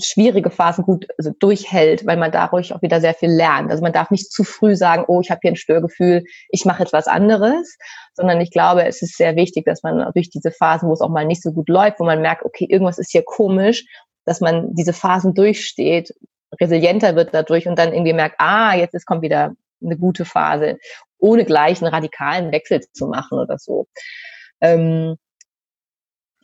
schwierige 0.03 0.51
Phasen 0.51 0.85
gut 0.85 1.07
also 1.17 1.31
durchhält, 1.39 2.07
weil 2.07 2.17
man 2.17 2.31
dadurch 2.31 2.75
auch 2.75 2.83
wieder 2.83 3.01
sehr 3.01 3.15
viel 3.15 3.31
lernt. 3.31 3.71
Also 3.71 3.83
man 3.83 3.93
darf 3.93 4.11
nicht 4.11 4.31
zu 4.31 4.45
früh 4.45 4.77
sagen, 4.77 5.05
oh, 5.09 5.21
ich 5.21 5.31
habe 5.31 5.41
hier 5.43 5.53
ein 5.53 5.57
Störgefühl, 5.57 6.25
ich 6.51 6.65
mache 6.65 6.83
jetzt 6.83 6.93
was 6.93 7.07
anderes, 7.07 7.77
sondern 8.15 8.41
ich 8.41 8.51
glaube, 8.51 8.85
es 8.85 9.01
ist 9.03 9.17
sehr 9.17 9.37
wichtig, 9.37 9.65
dass 9.65 9.83
man 9.83 10.11
durch 10.15 10.31
diese 10.31 10.51
Phasen, 10.51 10.89
wo 10.89 10.93
es 10.93 11.01
auch 11.01 11.09
mal 11.09 11.25
nicht 11.25 11.43
so 11.43 11.53
gut 11.53 11.69
läuft, 11.69 12.01
wo 12.01 12.05
man 12.05 12.21
merkt, 12.21 12.45
okay, 12.45 12.67
irgendwas 12.69 12.99
ist 12.99 13.11
hier 13.11 13.25
komisch, 13.25 13.85
dass 14.27 14.41
man 14.41 14.75
diese 14.75 14.93
Phasen 14.93 15.35
durchsteht, 15.35 16.13
resilienter 16.61 17.17
wird 17.17 17.33
dadurch 17.33 17.67
und 17.67 17.79
dann 17.79 17.93
irgendwie 17.93 18.13
merkt, 18.13 18.37
ah, 18.39 18.75
jetzt 18.75 18.95
ist, 18.95 19.07
kommt 19.07 19.23
wieder 19.23 19.53
eine 19.83 19.97
gute 19.97 20.25
Phase, 20.25 20.79
ohne 21.19 21.45
gleich 21.45 21.83
einen 21.83 21.93
radikalen 21.93 22.53
Wechsel 22.53 22.81
zu 22.93 23.07
machen 23.07 23.39
oder 23.39 23.59
so. 23.59 23.87
Ähm, 24.61 25.17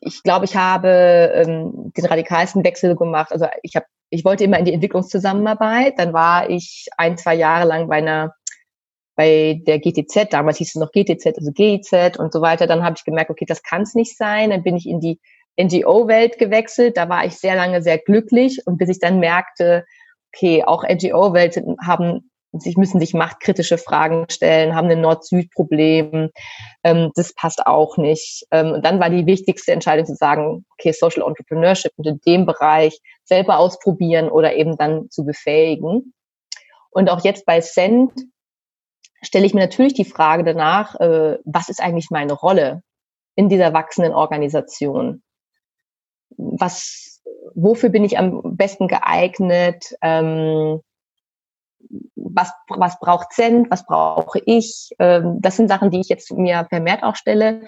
ich 0.04 0.22
glaube, 0.22 0.44
ich 0.44 0.56
habe 0.56 1.32
ähm, 1.34 1.92
den 1.96 2.06
radikalsten 2.06 2.64
Wechsel 2.64 2.96
gemacht. 2.96 3.30
Also 3.30 3.46
ich 3.62 3.76
habe, 3.76 3.86
ich 4.10 4.24
wollte 4.24 4.44
immer 4.44 4.58
in 4.58 4.64
die 4.64 4.72
Entwicklungszusammenarbeit. 4.72 5.98
Dann 5.98 6.12
war 6.12 6.50
ich 6.50 6.88
ein, 6.96 7.16
zwei 7.16 7.36
Jahre 7.36 7.66
lang 7.66 7.88
bei 7.88 7.96
einer 7.96 8.34
bei 9.14 9.60
der 9.66 9.78
GTZ, 9.78 10.32
damals 10.32 10.56
hieß 10.56 10.68
es 10.68 10.74
noch 10.80 10.90
GTZ, 10.90 11.38
also 11.38 11.52
GIZ 11.52 12.18
und 12.18 12.32
so 12.32 12.40
weiter. 12.40 12.66
Dann 12.66 12.82
habe 12.82 12.96
ich 12.96 13.04
gemerkt, 13.04 13.30
okay, 13.30 13.44
das 13.46 13.62
kann 13.62 13.82
es 13.82 13.94
nicht 13.94 14.16
sein. 14.16 14.50
Dann 14.50 14.62
bin 14.62 14.74
ich 14.74 14.88
in 14.88 15.00
die 15.00 15.20
NGO-Welt 15.60 16.38
gewechselt. 16.38 16.96
Da 16.96 17.08
war 17.08 17.24
ich 17.26 17.34
sehr 17.34 17.54
lange 17.54 17.82
sehr 17.82 17.98
glücklich 17.98 18.66
und 18.66 18.78
bis 18.78 18.88
ich 18.88 19.00
dann 19.00 19.20
merkte, 19.20 19.84
okay, 20.34 20.64
auch 20.64 20.82
NGO-Welt 20.82 21.62
haben 21.84 22.30
sich 22.52 22.76
müssen 22.76 23.00
sich 23.00 23.14
machtkritische 23.14 23.78
Fragen 23.78 24.26
stellen, 24.30 24.74
haben 24.74 24.90
ein 24.90 25.00
Nord-Süd-Problem. 25.00 26.30
Ähm, 26.84 27.10
das 27.14 27.34
passt 27.34 27.66
auch 27.66 27.96
nicht. 27.96 28.46
Ähm, 28.50 28.72
und 28.72 28.84
dann 28.84 29.00
war 29.00 29.10
die 29.10 29.26
wichtigste 29.26 29.72
Entscheidung 29.72 30.06
zu 30.06 30.14
sagen, 30.14 30.64
okay, 30.72 30.92
Social 30.92 31.26
Entrepreneurship 31.26 31.92
und 31.96 32.06
in 32.06 32.20
dem 32.26 32.46
Bereich 32.46 32.98
selber 33.24 33.58
ausprobieren 33.58 34.28
oder 34.28 34.54
eben 34.54 34.76
dann 34.76 35.08
zu 35.10 35.24
befähigen. 35.24 36.12
Und 36.90 37.08
auch 37.08 37.24
jetzt 37.24 37.46
bei 37.46 37.60
Send 37.60 38.12
stelle 39.22 39.46
ich 39.46 39.54
mir 39.54 39.60
natürlich 39.60 39.94
die 39.94 40.04
Frage 40.04 40.44
danach, 40.44 40.94
äh, 41.00 41.38
was 41.44 41.68
ist 41.68 41.80
eigentlich 41.80 42.10
meine 42.10 42.34
Rolle 42.34 42.82
in 43.34 43.48
dieser 43.48 43.72
wachsenden 43.72 44.12
Organisation? 44.12 45.22
Was, 46.36 47.22
wofür 47.54 47.88
bin 47.88 48.04
ich 48.04 48.18
am 48.18 48.56
besten 48.56 48.88
geeignet? 48.88 49.94
Ähm, 50.02 50.82
was, 52.14 52.52
was 52.68 52.98
braucht 52.98 53.32
Zen, 53.32 53.66
was 53.70 53.84
brauche 53.84 54.40
ich. 54.44 54.90
Ähm, 54.98 55.38
das 55.40 55.56
sind 55.56 55.68
Sachen, 55.68 55.90
die 55.90 56.00
ich 56.00 56.08
jetzt 56.08 56.32
mir 56.32 56.66
vermehrt 56.68 57.02
auch 57.02 57.16
stelle. 57.16 57.62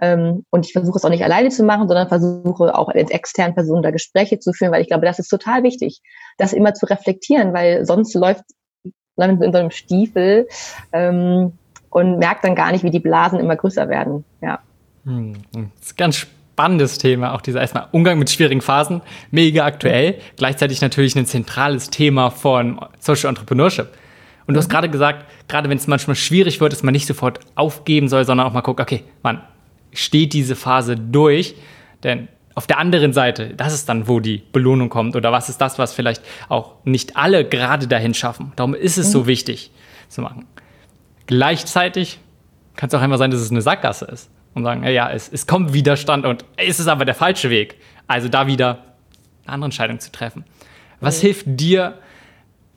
Ähm, 0.00 0.44
und 0.50 0.66
ich 0.66 0.72
versuche 0.72 0.98
es 0.98 1.04
auch 1.04 1.10
nicht 1.10 1.24
alleine 1.24 1.50
zu 1.50 1.64
machen, 1.64 1.88
sondern 1.88 2.08
versuche 2.08 2.76
auch 2.76 2.88
als 2.88 3.10
externen 3.10 3.54
Personen 3.54 3.82
da 3.82 3.90
Gespräche 3.90 4.38
zu 4.38 4.52
führen, 4.52 4.72
weil 4.72 4.82
ich 4.82 4.88
glaube, 4.88 5.06
das 5.06 5.18
ist 5.18 5.28
total 5.28 5.62
wichtig, 5.62 6.00
das 6.36 6.52
immer 6.52 6.74
zu 6.74 6.86
reflektieren, 6.86 7.52
weil 7.52 7.84
sonst 7.84 8.14
läuft 8.14 8.44
man 9.16 9.42
in 9.42 9.52
so 9.52 9.58
einem 9.58 9.70
Stiefel 9.70 10.48
ähm, 10.92 11.52
und 11.90 12.18
merkt 12.18 12.44
dann 12.44 12.54
gar 12.54 12.70
nicht, 12.70 12.84
wie 12.84 12.90
die 12.90 13.00
Blasen 13.00 13.40
immer 13.40 13.56
größer 13.56 13.88
werden. 13.88 14.24
Ja. 14.40 14.60
Hm, 15.04 15.34
das 15.52 15.88
ist 15.88 15.96
ganz 15.96 16.16
spannend 16.16 16.37
spannendes 16.58 16.98
Thema, 16.98 17.34
auch 17.34 17.40
dieser 17.40 17.60
erstmal 17.60 17.86
Umgang 17.92 18.18
mit 18.18 18.30
schwierigen 18.30 18.60
Phasen, 18.60 19.00
mega 19.30 19.64
aktuell, 19.64 20.18
gleichzeitig 20.36 20.80
natürlich 20.80 21.14
ein 21.14 21.24
zentrales 21.24 21.88
Thema 21.88 22.30
von 22.30 22.80
Social 22.98 23.28
Entrepreneurship. 23.28 23.86
Und 24.48 24.54
du 24.54 24.58
hast 24.58 24.66
mhm. 24.66 24.72
gerade 24.72 24.88
gesagt, 24.88 25.26
gerade 25.46 25.70
wenn 25.70 25.78
es 25.78 25.86
manchmal 25.86 26.16
schwierig 26.16 26.60
wird, 26.60 26.72
dass 26.72 26.82
man 26.82 26.90
nicht 26.90 27.06
sofort 27.06 27.38
aufgeben 27.54 28.08
soll, 28.08 28.24
sondern 28.24 28.44
auch 28.44 28.52
mal 28.52 28.62
guckt, 28.62 28.80
okay, 28.80 29.04
man 29.22 29.40
steht 29.92 30.32
diese 30.32 30.56
Phase 30.56 30.96
durch, 30.96 31.54
denn 32.02 32.26
auf 32.56 32.66
der 32.66 32.78
anderen 32.78 33.12
Seite, 33.12 33.54
das 33.56 33.72
ist 33.72 33.88
dann, 33.88 34.08
wo 34.08 34.18
die 34.18 34.42
Belohnung 34.50 34.88
kommt 34.88 35.14
oder 35.14 35.30
was 35.30 35.48
ist 35.48 35.60
das, 35.60 35.78
was 35.78 35.94
vielleicht 35.94 36.24
auch 36.48 36.74
nicht 36.82 37.16
alle 37.16 37.44
gerade 37.44 37.86
dahin 37.86 38.14
schaffen. 38.14 38.52
Darum 38.56 38.74
ist 38.74 38.98
es 38.98 39.06
mhm. 39.06 39.12
so 39.12 39.26
wichtig 39.28 39.70
zu 40.08 40.22
machen. 40.22 40.44
Gleichzeitig 41.28 42.18
kann 42.74 42.88
es 42.88 42.94
auch 42.94 43.00
einmal 43.00 43.18
sein, 43.18 43.30
dass 43.30 43.40
es 43.40 43.52
eine 43.52 43.62
Sackgasse 43.62 44.06
ist 44.06 44.28
und 44.58 44.64
sagen, 44.64 44.84
ja, 44.84 45.10
es, 45.10 45.28
es 45.28 45.46
kommt 45.46 45.72
Widerstand 45.72 46.26
und 46.26 46.44
es 46.56 46.80
ist 46.80 46.88
aber 46.88 47.04
der 47.04 47.14
falsche 47.14 47.50
Weg. 47.50 47.76
Also 48.06 48.28
da 48.28 48.46
wieder 48.46 48.84
eine 49.44 49.54
andere 49.54 49.66
Entscheidung 49.66 50.00
zu 50.00 50.12
treffen. 50.12 50.44
Was 51.00 51.18
mhm. 51.18 51.26
hilft 51.26 51.44
dir, 51.46 51.98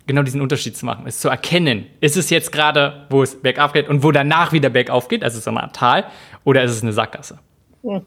genau 0.07 0.23
diesen 0.23 0.41
Unterschied 0.41 0.77
zu 0.77 0.85
machen, 0.85 1.05
es 1.07 1.19
zu 1.19 1.29
erkennen? 1.29 1.87
Ist 1.99 2.17
es 2.17 2.29
jetzt 2.29 2.51
gerade, 2.51 3.05
wo 3.09 3.23
es 3.23 3.41
bergab 3.41 3.73
geht 3.73 3.89
und 3.89 4.03
wo 4.03 4.11
danach 4.11 4.51
wieder 4.51 4.69
bergauf 4.69 5.07
geht, 5.07 5.23
also 5.23 5.39
so 5.39 5.51
Art 5.51 5.75
Tal, 5.75 6.05
oder 6.43 6.63
ist 6.63 6.71
es 6.71 6.81
eine 6.81 6.93
Sackgasse? 6.93 7.39
Mhm 7.83 8.01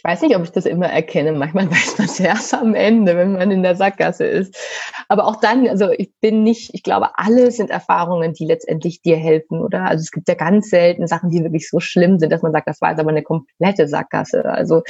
ich 0.00 0.04
weiß 0.04 0.22
nicht, 0.22 0.34
ob 0.34 0.44
ich 0.44 0.50
das 0.50 0.64
immer 0.64 0.86
erkenne. 0.86 1.32
Manchmal 1.32 1.66
weiß 1.70 1.98
man 1.98 2.06
es 2.06 2.18
erst 2.18 2.54
am 2.54 2.74
Ende, 2.74 3.18
wenn 3.18 3.34
man 3.34 3.50
in 3.50 3.62
der 3.62 3.76
Sackgasse 3.76 4.24
ist. 4.24 4.56
Aber 5.08 5.26
auch 5.26 5.36
dann, 5.36 5.68
also 5.68 5.90
ich 5.90 6.10
bin 6.22 6.42
nicht, 6.42 6.72
ich 6.72 6.82
glaube, 6.82 7.18
alle 7.18 7.50
sind 7.50 7.68
Erfahrungen, 7.68 8.32
die 8.32 8.46
letztendlich 8.46 9.02
dir 9.02 9.18
helfen, 9.18 9.60
oder? 9.60 9.82
Also 9.84 10.00
es 10.00 10.10
gibt 10.10 10.26
ja 10.26 10.34
ganz 10.36 10.70
selten 10.70 11.06
Sachen, 11.06 11.28
die 11.28 11.42
wirklich 11.42 11.68
so 11.68 11.80
schlimm 11.80 12.18
sind, 12.18 12.32
dass 12.32 12.40
man 12.40 12.52
sagt, 12.52 12.66
das 12.66 12.80
war 12.80 12.92
jetzt 12.92 13.00
aber 13.00 13.10
eine 13.10 13.22
komplette 13.22 13.88
Sackgasse. 13.88 14.46
Also 14.46 14.84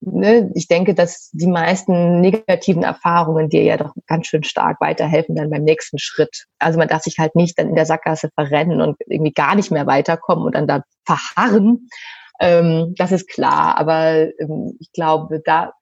ne, 0.00 0.50
ich 0.54 0.68
denke, 0.68 0.94
dass 0.94 1.28
die 1.32 1.46
meisten 1.46 2.22
negativen 2.22 2.82
Erfahrungen 2.82 3.50
dir 3.50 3.62
ja 3.62 3.76
doch 3.76 3.92
ganz 4.06 4.26
schön 4.26 4.42
stark 4.42 4.80
weiterhelfen 4.80 5.36
dann 5.36 5.50
beim 5.50 5.64
nächsten 5.64 5.98
Schritt. 5.98 6.46
Also 6.58 6.78
man 6.78 6.88
darf 6.88 7.02
sich 7.02 7.18
halt 7.18 7.34
nicht 7.34 7.58
dann 7.58 7.68
in 7.68 7.74
der 7.74 7.84
Sackgasse 7.84 8.30
verrennen 8.34 8.80
und 8.80 8.96
irgendwie 9.06 9.32
gar 9.32 9.54
nicht 9.54 9.70
mehr 9.70 9.86
weiterkommen 9.86 10.46
und 10.46 10.54
dann 10.54 10.66
da 10.66 10.82
verharren, 11.04 11.90
ähm, 12.40 12.94
das 12.96 13.12
ist 13.12 13.28
klar, 13.28 13.78
aber 13.78 14.28
ähm, 14.38 14.76
ich 14.80 14.92
glaube, 14.92 15.40
da 15.44 15.72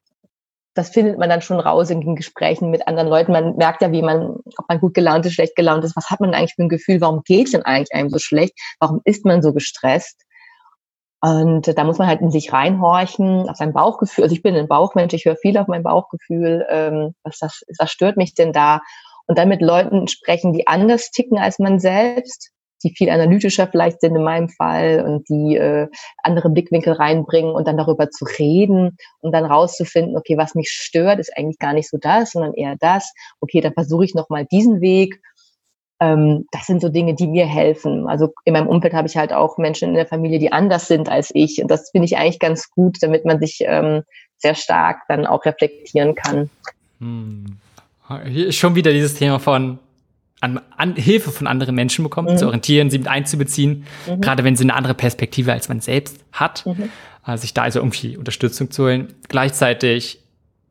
das 0.74 0.90
findet 0.90 1.18
man 1.18 1.28
dann 1.28 1.40
schon 1.40 1.60
raus 1.60 1.88
in 1.90 2.00
den 2.00 2.16
Gesprächen 2.16 2.70
mit 2.70 2.88
anderen 2.88 3.08
Leuten. 3.08 3.32
Man 3.32 3.56
merkt 3.56 3.80
ja, 3.80 3.92
wie 3.92 4.02
man, 4.02 4.34
ob 4.58 4.68
man 4.68 4.80
gut 4.80 4.92
gelaunt 4.92 5.24
ist, 5.24 5.34
schlecht 5.34 5.54
gelaunt 5.54 5.84
ist. 5.84 5.96
Was 5.96 6.10
hat 6.10 6.20
man 6.20 6.34
eigentlich 6.34 6.54
für 6.56 6.64
ein 6.64 6.68
Gefühl? 6.68 7.00
Warum 7.00 7.22
geht 7.24 7.46
es 7.46 7.52
denn 7.52 7.62
eigentlich 7.62 7.94
einem 7.94 8.10
so 8.10 8.18
schlecht? 8.18 8.54
Warum 8.80 9.00
ist 9.04 9.24
man 9.24 9.40
so 9.40 9.52
gestresst? 9.52 10.20
Und 11.20 11.78
da 11.78 11.84
muss 11.84 11.98
man 11.98 12.08
halt 12.08 12.20
in 12.20 12.30
sich 12.30 12.52
reinhorchen, 12.52 13.48
auf 13.48 13.56
sein 13.56 13.72
Bauchgefühl. 13.72 14.24
Also 14.24 14.34
ich 14.34 14.42
bin 14.42 14.56
ein 14.56 14.68
Bauchmensch, 14.68 15.14
ich 15.14 15.24
höre 15.24 15.36
viel 15.36 15.56
auf 15.56 15.68
mein 15.68 15.84
Bauchgefühl. 15.84 16.66
Ähm, 16.68 17.14
was, 17.22 17.38
das, 17.38 17.62
was 17.78 17.90
stört 17.90 18.16
mich 18.16 18.34
denn 18.34 18.52
da? 18.52 18.80
Und 19.26 19.38
dann 19.38 19.48
mit 19.48 19.62
Leuten 19.62 20.08
sprechen, 20.08 20.52
die 20.52 20.66
anders 20.66 21.12
ticken 21.12 21.38
als 21.38 21.58
man 21.58 21.78
selbst 21.78 22.50
die 22.84 22.94
viel 22.94 23.10
analytischer 23.10 23.66
vielleicht 23.66 24.00
sind 24.00 24.14
in 24.14 24.22
meinem 24.22 24.48
Fall 24.48 25.04
und 25.06 25.28
die 25.28 25.56
äh, 25.56 25.88
andere 26.22 26.50
Blickwinkel 26.50 26.92
reinbringen 26.92 27.52
und 27.52 27.66
dann 27.66 27.76
darüber 27.76 28.10
zu 28.10 28.24
reden 28.24 28.96
und 29.20 29.32
dann 29.32 29.44
rauszufinden, 29.44 30.16
okay, 30.16 30.36
was 30.36 30.54
mich 30.54 30.68
stört, 30.68 31.18
ist 31.18 31.36
eigentlich 31.36 31.58
gar 31.58 31.72
nicht 31.72 31.90
so 31.90 31.98
das, 31.98 32.32
sondern 32.32 32.54
eher 32.54 32.76
das. 32.78 33.12
Okay, 33.40 33.60
dann 33.60 33.72
versuche 33.72 34.04
ich 34.04 34.14
nochmal 34.14 34.46
diesen 34.46 34.80
Weg. 34.80 35.20
Ähm, 36.00 36.46
das 36.52 36.66
sind 36.66 36.82
so 36.82 36.88
Dinge, 36.88 37.14
die 37.14 37.26
mir 37.26 37.46
helfen. 37.46 38.06
Also 38.06 38.32
in 38.44 38.52
meinem 38.52 38.68
Umfeld 38.68 38.94
habe 38.94 39.08
ich 39.08 39.16
halt 39.16 39.32
auch 39.32 39.58
Menschen 39.58 39.90
in 39.90 39.94
der 39.94 40.06
Familie, 40.06 40.38
die 40.38 40.52
anders 40.52 40.86
sind 40.86 41.08
als 41.08 41.30
ich. 41.34 41.60
Und 41.62 41.70
das 41.70 41.90
finde 41.90 42.06
ich 42.06 42.16
eigentlich 42.16 42.38
ganz 42.38 42.70
gut, 42.70 42.98
damit 43.00 43.24
man 43.24 43.40
sich 43.40 43.58
ähm, 43.62 44.02
sehr 44.36 44.54
stark 44.54 45.02
dann 45.08 45.26
auch 45.26 45.44
reflektieren 45.44 46.14
kann. 46.14 46.50
Hm. 47.00 47.58
Schon 48.50 48.74
wieder 48.74 48.92
dieses 48.92 49.14
Thema 49.14 49.38
von 49.38 49.78
an, 50.44 50.60
an 50.76 50.94
Hilfe 50.94 51.30
von 51.30 51.46
anderen 51.46 51.74
Menschen 51.74 52.04
bekommt, 52.04 52.30
mhm. 52.30 52.36
zu 52.36 52.46
orientieren, 52.46 52.90
sie 52.90 52.98
mit 52.98 53.08
einzubeziehen, 53.08 53.86
mhm. 54.06 54.20
gerade 54.20 54.44
wenn 54.44 54.56
sie 54.56 54.64
eine 54.64 54.74
andere 54.74 54.94
Perspektive 54.94 55.52
als 55.52 55.68
man 55.68 55.80
selbst 55.80 56.24
hat, 56.32 56.66
mhm. 56.66 56.90
äh, 57.26 57.36
sich 57.36 57.54
da 57.54 57.62
also 57.62 57.80
irgendwie 57.80 58.16
Unterstützung 58.16 58.70
zu 58.70 58.84
holen. 58.84 59.14
Gleichzeitig 59.28 60.20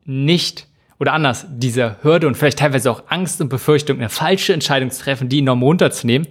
nicht 0.05 0.67
oder 0.99 1.13
anders 1.13 1.47
diese 1.49 1.97
Hürde 2.03 2.27
und 2.27 2.35
vielleicht 2.35 2.59
teilweise 2.59 2.91
auch 2.91 3.03
Angst 3.07 3.41
und 3.41 3.49
Befürchtung, 3.49 3.97
eine 3.97 4.09
falsche 4.09 4.53
Entscheidung 4.53 4.91
zu 4.91 5.01
treffen, 5.01 5.27
die 5.27 5.39
enorm 5.39 5.63
runterzunehmen, 5.63 6.27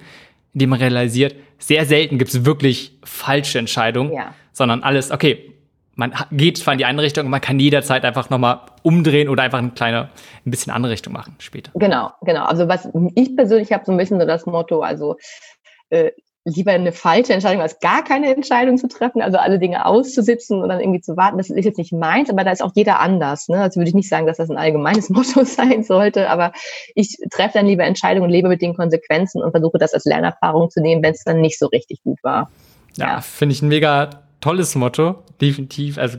indem 0.54 0.70
man 0.70 0.78
realisiert, 0.78 1.34
sehr 1.58 1.84
selten 1.84 2.18
gibt 2.18 2.32
es 2.32 2.44
wirklich 2.44 2.96
falsche 3.02 3.58
Entscheidungen, 3.58 4.12
ja. 4.12 4.34
sondern 4.52 4.82
alles, 4.82 5.11
okay, 5.11 5.51
man 5.94 6.14
geht 6.30 6.58
zwar 6.58 6.75
in 6.75 6.78
die 6.78 6.84
eine 6.84 7.02
Richtung, 7.02 7.28
man 7.28 7.40
kann 7.40 7.61
jederzeit 7.61 8.04
einfach 8.04 8.30
nochmal 8.30 8.61
umdrehen 8.82 9.28
oder 9.28 9.42
einfach 9.42 9.58
eine 9.58 9.70
kleine, 9.70 10.08
ein 10.46 10.50
bisschen 10.50 10.72
andere 10.72 10.92
Richtung 10.92 11.12
machen 11.12 11.34
später. 11.38 11.70
Genau, 11.75 12.11
genau. 12.22 12.44
Also 12.44 12.68
was 12.68 12.88
ich 13.14 13.37
persönlich 13.37 13.72
habe 13.72 13.84
so 13.84 13.92
ein 13.92 13.99
bisschen 13.99 14.18
so 14.18 14.26
das 14.26 14.46
Motto, 14.46 14.80
also 14.80 15.16
äh, 15.90 16.12
lieber 16.44 16.72
eine 16.72 16.92
falsche 16.92 17.32
Entscheidung 17.32 17.62
als 17.62 17.78
gar 17.78 18.02
keine 18.02 18.34
Entscheidung 18.34 18.76
zu 18.76 18.88
treffen, 18.88 19.22
also 19.22 19.38
alle 19.38 19.58
Dinge 19.58 19.87
auszusitzen 19.87 20.61
und 20.61 20.68
dann 20.68 20.80
irgendwie 20.80 21.00
zu 21.00 21.16
warten. 21.16 21.38
Das 21.38 21.50
ist 21.50 21.64
jetzt 21.64 21.78
nicht 21.78 21.92
meins, 21.92 22.30
aber 22.30 22.42
da 22.42 22.50
ist 22.50 22.62
auch 22.62 22.72
jeder 22.75 22.99
anders. 22.99 23.49
Ne? 23.49 23.61
Also 23.61 23.78
würde 23.78 23.88
ich 23.88 23.94
nicht 23.94 24.08
sagen, 24.08 24.26
dass 24.26 24.38
das 24.38 24.50
ein 24.50 24.56
allgemeines 24.56 25.08
Motto 25.11 25.44
sein 25.44 25.84
sollte, 25.84 26.28
aber 26.28 26.52
ich 26.94 27.16
treffe 27.30 27.58
dann 27.58 27.66
lieber 27.66 27.84
Entscheidungen 27.84 28.26
und 28.26 28.30
lebe 28.30 28.49
mit 28.49 28.61
den 28.61 28.75
Konsequenzen 28.75 29.42
und 29.42 29.52
versuche 29.52 29.78
das 29.78 29.94
als 29.94 30.04
Lernerfahrung 30.04 30.70
zu 30.70 30.80
nehmen, 30.80 31.02
wenn 31.02 31.12
es 31.12 31.22
dann 31.22 31.40
nicht 31.40 31.58
so 31.58 31.66
richtig 31.66 32.02
gut 32.02 32.18
war. 32.22 32.50
Ja, 32.96 33.06
ja. 33.06 33.20
finde 33.20 33.54
ich 33.54 33.62
ein 33.62 33.68
mega 33.68 34.21
tolles 34.42 34.75
Motto, 34.75 35.25
definitiv. 35.40 35.96
Also 35.96 36.18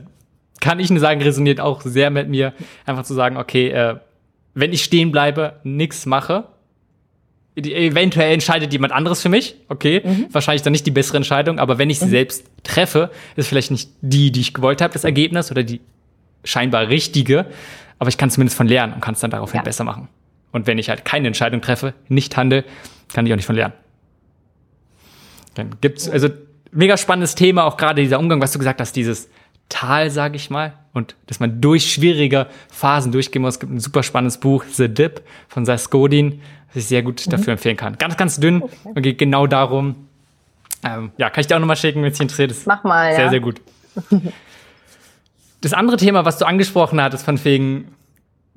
kann 0.60 0.80
ich 0.80 0.90
nur 0.90 1.00
sagen, 1.00 1.22
resoniert 1.22 1.60
auch 1.60 1.82
sehr 1.82 2.10
mit 2.10 2.30
mir, 2.30 2.54
einfach 2.86 3.04
zu 3.04 3.14
sagen, 3.14 3.38
okay, 3.38 3.70
äh, 3.70 3.98
wenn 4.56 4.74
ich 4.74 4.84
stehen 4.84 5.12
bleibe, 5.12 5.60
nichts 5.64 6.08
mache, 6.08 6.46
eventuell 7.56 8.34
entscheidet 8.34 8.74
jemand 8.74 8.94
anderes 8.94 9.22
für 9.22 9.30
mich, 9.30 9.56
okay, 9.68 10.02
mhm. 10.04 10.28
wahrscheinlich 10.32 10.64
dann 10.64 10.72
nicht 10.72 10.86
die 10.86 10.92
bessere 10.92 11.18
Entscheidung, 11.18 11.60
aber 11.60 11.78
wenn 11.78 11.90
ich 11.90 12.00
sie 12.00 12.06
mhm. 12.06 12.12
selbst 12.12 12.46
treffe, 12.64 13.12
ist 13.36 13.48
vielleicht 13.48 13.72
nicht 13.72 13.92
die, 14.02 14.32
die 14.32 14.40
ich 14.40 14.54
gewollt 14.54 14.82
habe, 14.82 14.94
das 14.94 15.04
Ergebnis 15.04 15.52
oder 15.52 15.64
die 15.64 15.82
scheinbar 16.44 16.88
richtige, 16.88 17.46
aber 18.00 18.10
ich 18.10 18.18
kann 18.18 18.32
zumindest 18.32 18.58
von 18.58 18.68
lernen 18.68 18.94
und 18.94 19.02
kann 19.02 19.14
es 19.14 19.20
dann 19.20 19.32
daraufhin 19.32 19.60
ja. 19.60 19.64
besser 19.64 19.84
machen. 19.84 20.08
Und 20.52 20.68
wenn 20.68 20.78
ich 20.78 20.90
halt 20.90 21.06
keine 21.06 21.28
Entscheidung 21.28 21.62
treffe, 21.62 21.94
nicht 22.08 22.36
handle, 22.38 22.64
kann 23.14 23.26
ich 23.26 23.32
auch 23.34 23.38
nicht 23.38 23.46
von 23.46 23.56
lernen. 23.56 23.74
Dann 25.56 25.76
gibt's 25.82 26.10
also 26.10 26.30
mega 26.74 26.98
spannendes 26.98 27.36
Thema, 27.36 27.66
auch 27.66 27.78
gerade 27.78 28.02
dieser 28.02 28.20
Umgang, 28.20 28.42
was 28.42 28.52
du 28.52 28.60
gesagt 28.60 28.82
hast, 28.82 28.96
dieses 28.96 29.30
Tal, 29.70 30.10
sage 30.12 30.36
ich 30.36 30.50
mal, 30.50 30.74
und 30.94 31.16
dass 31.28 31.40
man 31.40 31.62
durch 31.62 31.92
schwierige 31.92 32.48
Phasen 32.70 33.12
durchgehen 33.12 33.42
muss. 33.42 33.56
Es 33.56 33.60
gibt 33.60 33.72
ein 33.72 33.80
super 33.80 34.04
spannendes 34.04 34.38
Buch, 34.38 34.64
The 34.70 34.88
Dip 34.88 35.22
von 35.48 35.66
Seth 35.66 35.90
Godin, 35.90 36.42
das 36.68 36.84
ich 36.84 36.86
sehr 36.90 37.02
gut 37.02 37.26
mhm. 37.26 37.32
dafür 37.32 37.54
empfehlen 37.54 37.78
kann. 37.78 37.98
Ganz, 37.98 38.18
ganz 38.18 38.40
dünn 38.40 38.62
okay. 38.62 38.76
und 38.84 39.02
geht 39.02 39.18
genau 39.18 39.48
darum. 39.48 40.08
Ähm, 40.84 41.12
ja, 41.18 41.30
kann 41.30 41.42
ich 41.42 41.48
dir 41.48 41.56
auch 41.56 41.60
nochmal 41.60 41.78
schicken, 41.78 42.02
wenn 42.02 42.12
es 42.12 42.18
dich 42.18 42.22
interessiert. 42.22 42.52
Ist 42.52 42.68
Mach 42.68 42.84
mal, 42.84 43.14
Sehr, 43.16 43.26
ja. 43.26 43.30
sehr 43.30 43.40
gut. 43.40 43.62
das 45.62 45.74
andere 45.74 45.98
Thema, 45.98 46.26
was 46.26 46.38
du 46.38 46.46
angesprochen 46.46 47.02
hattest, 47.02 47.26
von 47.26 47.44
wegen 47.44 47.96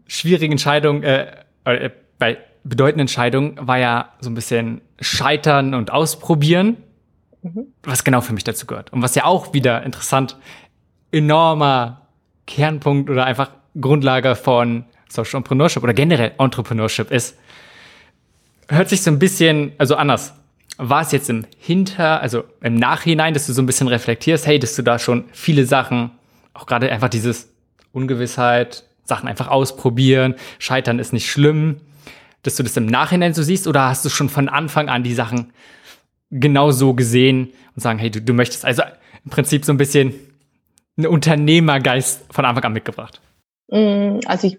schwierigen 0.07 0.53
Entscheidungen, 0.53 1.03
äh, 1.03 1.27
äh, 1.65 1.91
bei 2.19 2.39
bedeutenden 2.65 3.03
Entscheidungen, 3.03 3.57
war 3.61 3.79
ja 3.79 4.13
so 4.21 4.29
ein 4.29 4.35
bisschen 4.35 4.81
Scheitern 5.01 5.75
und 5.75 5.93
Ausprobieren. 5.93 6.77
Mhm. 7.47 7.67
Was 7.85 8.03
genau 8.03 8.21
für 8.21 8.33
mich 8.33 8.45
dazu 8.45 8.67
gehört. 8.67 8.93
Und 8.93 9.03
was 9.03 9.15
ja 9.15 9.25
auch 9.25 9.53
wieder 9.53 9.85
interessant, 9.85 10.37
enormer 11.13 12.03
Kernpunkt 12.47 13.09
oder 13.09 13.25
einfach 13.25 13.51
Grundlage 13.81 14.35
von 14.35 14.85
Social 15.09 15.39
Entrepreneurship 15.39 15.83
oder 15.83 15.95
generell 15.95 16.33
Entrepreneurship 16.39 17.11
ist. 17.11 17.39
Hört 18.69 18.89
sich 18.89 19.03
so 19.03 19.11
ein 19.11 19.19
bisschen, 19.19 19.73
also 19.79 19.95
anders. 19.95 20.35
War 20.79 21.03
es 21.03 21.13
jetzt 21.13 21.31
im 21.31 21.47
Hinter, 21.59 22.21
also 22.21 22.45
im 22.61 22.75
Nachhinein, 22.75 23.33
dass 23.33 23.47
du 23.47 23.53
so 23.53 23.63
ein 23.63 23.67
bisschen 23.67 23.89
reflektierst, 23.89 24.47
hey, 24.47 24.59
dass 24.59 24.75
du 24.75 24.83
da 24.83 24.99
schon 24.99 25.25
viele 25.33 25.65
Sachen, 25.65 26.11
auch 26.53 26.67
gerade 26.67 26.91
einfach 26.91 27.09
dieses 27.09 27.53
Ungewissheit, 27.93 28.85
Sachen 29.05 29.29
einfach 29.29 29.49
ausprobieren, 29.49 30.35
Scheitern 30.59 30.99
ist 30.99 31.13
nicht 31.13 31.31
schlimm, 31.31 31.77
dass 32.43 32.57
du 32.57 32.63
das 32.63 32.77
im 32.77 32.87
Nachhinein 32.87 33.35
so 33.35 33.43
siehst 33.43 33.69
oder 33.69 33.89
hast 33.89 34.05
du 34.05 34.09
schon 34.09 34.29
von 34.29 34.49
Anfang 34.49 34.89
an 34.89 35.03
die 35.03 35.15
Sachen 35.15 35.53
genau 36.31 36.71
so 36.71 36.95
gesehen 36.95 37.53
und 37.75 37.83
sagen, 37.83 37.99
hey, 37.99 38.11
du, 38.11 38.21
du 38.21 38.33
möchtest 38.33 38.65
also 38.65 38.83
im 39.25 39.31
Prinzip 39.31 39.65
so 39.65 39.73
ein 39.73 39.79
bisschen 39.79 40.15
einen 40.97 41.07
Unternehmergeist 41.07 42.33
von 42.33 42.45
Anfang 42.45 42.65
an 42.65 42.73
mitgebracht? 42.73 43.21
Mm, 43.69 44.21
also 44.27 44.47
ich 44.47 44.59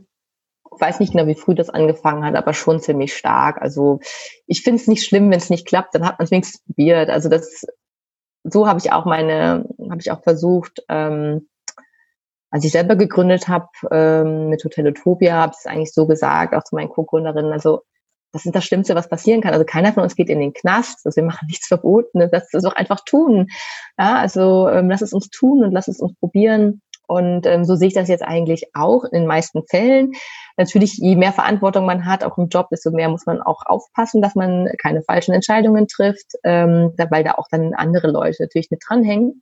weiß 0.79 0.99
nicht 0.99 1.13
genau, 1.13 1.27
wie 1.27 1.35
früh 1.35 1.55
das 1.55 1.69
angefangen 1.69 2.23
hat, 2.23 2.35
aber 2.35 2.53
schon 2.53 2.79
ziemlich 2.79 3.15
stark. 3.15 3.61
Also 3.61 3.99
ich 4.45 4.61
finde 4.61 4.81
es 4.81 4.87
nicht 4.87 5.05
schlimm, 5.05 5.31
wenn 5.31 5.39
es 5.39 5.49
nicht 5.49 5.67
klappt, 5.67 5.95
dann 5.95 6.05
hat 6.05 6.19
man 6.19 6.25
es 6.25 6.31
wenigstens 6.31 6.63
probiert. 6.63 7.09
Also 7.09 7.29
das, 7.29 7.65
so 8.43 8.67
habe 8.67 8.79
ich 8.79 8.91
auch 8.91 9.05
meine, 9.05 9.67
habe 9.89 10.01
ich 10.01 10.11
auch 10.11 10.21
versucht, 10.21 10.83
ähm, 10.89 11.47
als 12.49 12.63
ich 12.63 12.71
selber 12.71 12.95
gegründet 12.95 13.47
habe 13.47 13.67
ähm, 13.91 14.49
mit 14.49 14.63
Hotelotopia, 14.63 15.33
habe 15.35 15.53
ich 15.53 15.59
es 15.59 15.65
eigentlich 15.65 15.93
so 15.93 16.07
gesagt, 16.07 16.53
auch 16.53 16.63
zu 16.63 16.75
meinen 16.75 16.89
Co-Gründerinnen, 16.89 17.51
also 17.51 17.81
das 18.37 18.45
ist 18.45 18.55
das 18.55 18.65
Schlimmste, 18.65 18.95
was 18.95 19.09
passieren 19.09 19.41
kann. 19.41 19.53
Also 19.53 19.65
keiner 19.65 19.93
von 19.93 20.03
uns 20.03 20.15
geht 20.15 20.29
in 20.29 20.39
den 20.39 20.53
Knast, 20.53 21.05
also 21.05 21.15
wir 21.15 21.23
machen 21.23 21.47
nichts 21.47 21.67
Verbotenes, 21.67 22.29
lass 22.31 22.53
es 22.53 22.63
doch 22.63 22.75
einfach 22.75 23.01
tun. 23.05 23.47
Ja, 23.97 24.17
also 24.17 24.69
ähm, 24.69 24.89
lass 24.89 25.01
es 25.01 25.13
uns 25.13 25.29
tun 25.29 25.63
und 25.63 25.71
lass 25.71 25.87
es 25.87 25.99
uns 25.99 26.13
probieren. 26.19 26.81
Und 27.07 27.45
ähm, 27.45 27.63
so 27.63 27.75
sehe 27.75 27.87
ich 27.87 27.93
das 27.93 28.09
jetzt 28.09 28.23
eigentlich 28.23 28.65
auch 28.73 29.05
in 29.05 29.21
den 29.21 29.27
meisten 29.27 29.63
Fällen. 29.69 30.11
Natürlich, 30.57 30.97
je 30.97 31.15
mehr 31.15 31.31
Verantwortung 31.31 31.85
man 31.85 32.05
hat, 32.05 32.23
auch 32.23 32.37
im 32.37 32.49
Job, 32.49 32.67
desto 32.69 32.91
mehr 32.91 33.07
muss 33.07 33.25
man 33.25 33.41
auch 33.41 33.61
aufpassen, 33.65 34.21
dass 34.21 34.35
man 34.35 34.69
keine 34.77 35.01
falschen 35.01 35.33
Entscheidungen 35.33 35.87
trifft, 35.87 36.33
ähm, 36.43 36.93
weil 37.09 37.23
da 37.23 37.35
auch 37.35 37.47
dann 37.49 37.73
andere 37.73 38.11
Leute 38.11 38.43
natürlich 38.43 38.69
mit 38.69 38.83
dranhängen. 38.85 39.41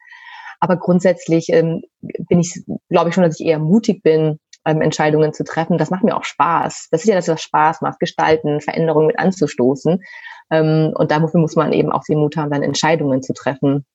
Aber 0.59 0.77
grundsätzlich 0.77 1.49
ähm, 1.49 1.81
bin 2.01 2.39
ich, 2.39 2.63
glaube 2.89 3.09
ich 3.09 3.15
schon, 3.15 3.23
dass 3.23 3.39
ich 3.39 3.45
eher 3.45 3.59
mutig 3.59 4.03
bin, 4.03 4.39
ähm, 4.65 4.81
Entscheidungen 4.81 5.33
zu 5.33 5.43
treffen. 5.43 5.77
Das 5.77 5.91
macht 5.91 6.03
mir 6.03 6.15
auch 6.15 6.23
Spaß. 6.23 6.89
Das 6.91 7.01
ist 7.01 7.07
ja 7.07 7.15
das, 7.15 7.27
was 7.27 7.41
Spaß 7.41 7.81
macht, 7.81 7.99
gestalten, 7.99 8.61
Veränderungen 8.61 9.07
mit 9.07 9.19
anzustoßen. 9.19 10.03
Ähm, 10.51 10.93
und 10.95 11.11
dafür 11.11 11.39
muss 11.39 11.55
man 11.55 11.71
eben 11.73 11.91
auch 11.91 12.03
den 12.03 12.19
Mut 12.19 12.37
haben, 12.37 12.51
dann 12.51 12.63
Entscheidungen 12.63 13.21
zu 13.21 13.33
treffen 13.33 13.85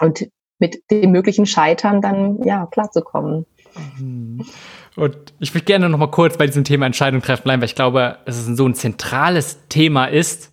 und 0.00 0.28
mit 0.58 0.82
dem 0.90 1.12
möglichen 1.12 1.46
Scheitern 1.46 2.00
dann 2.00 2.42
ja 2.42 2.66
klarzukommen. 2.66 3.46
Mhm. 3.98 4.44
Und 4.96 5.16
ich 5.38 5.54
würde 5.54 5.64
gerne 5.64 5.88
noch 5.88 5.98
mal 5.98 6.10
kurz 6.10 6.36
bei 6.36 6.46
diesem 6.46 6.64
Thema 6.64 6.86
Entscheidung 6.86 7.22
treffen 7.22 7.44
bleiben, 7.44 7.62
weil 7.62 7.68
ich 7.68 7.76
glaube, 7.76 8.18
dass 8.24 8.36
es 8.36 8.46
so 8.56 8.66
ein 8.66 8.74
zentrales 8.74 9.60
Thema 9.68 10.06
ist. 10.06 10.52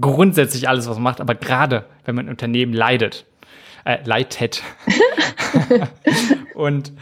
Grundsätzlich 0.00 0.68
alles, 0.68 0.88
was 0.88 0.96
man 0.96 1.02
macht, 1.02 1.20
aber 1.20 1.34
gerade 1.34 1.84
wenn 2.04 2.14
man 2.14 2.26
ein 2.26 2.30
Unternehmen 2.30 2.72
leidet, 2.72 3.26
äh, 3.84 3.98
leidet. 4.04 4.62
und 6.54 6.92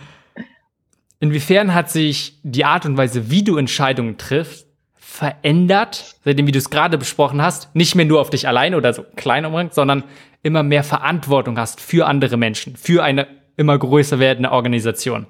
Inwiefern 1.20 1.74
hat 1.74 1.90
sich 1.90 2.38
die 2.42 2.64
Art 2.64 2.86
und 2.86 2.96
Weise, 2.96 3.30
wie 3.30 3.42
du 3.42 3.56
Entscheidungen 3.56 4.18
triffst, 4.18 4.66
verändert, 4.94 6.16
seitdem 6.24 6.46
wie 6.46 6.52
du 6.52 6.58
es 6.58 6.70
gerade 6.70 6.96
besprochen 6.96 7.42
hast, 7.42 7.74
nicht 7.74 7.96
mehr 7.96 8.04
nur 8.04 8.20
auf 8.20 8.30
dich 8.30 8.46
allein 8.46 8.74
oder 8.74 8.92
so 8.92 9.04
klein 9.16 9.44
umrangt, 9.44 9.74
sondern 9.74 10.04
immer 10.42 10.62
mehr 10.62 10.84
Verantwortung 10.84 11.58
hast 11.58 11.80
für 11.80 12.06
andere 12.06 12.36
Menschen, 12.36 12.76
für 12.76 13.02
eine 13.02 13.26
immer 13.56 13.76
größer 13.76 14.20
werdende 14.20 14.52
Organisation. 14.52 15.26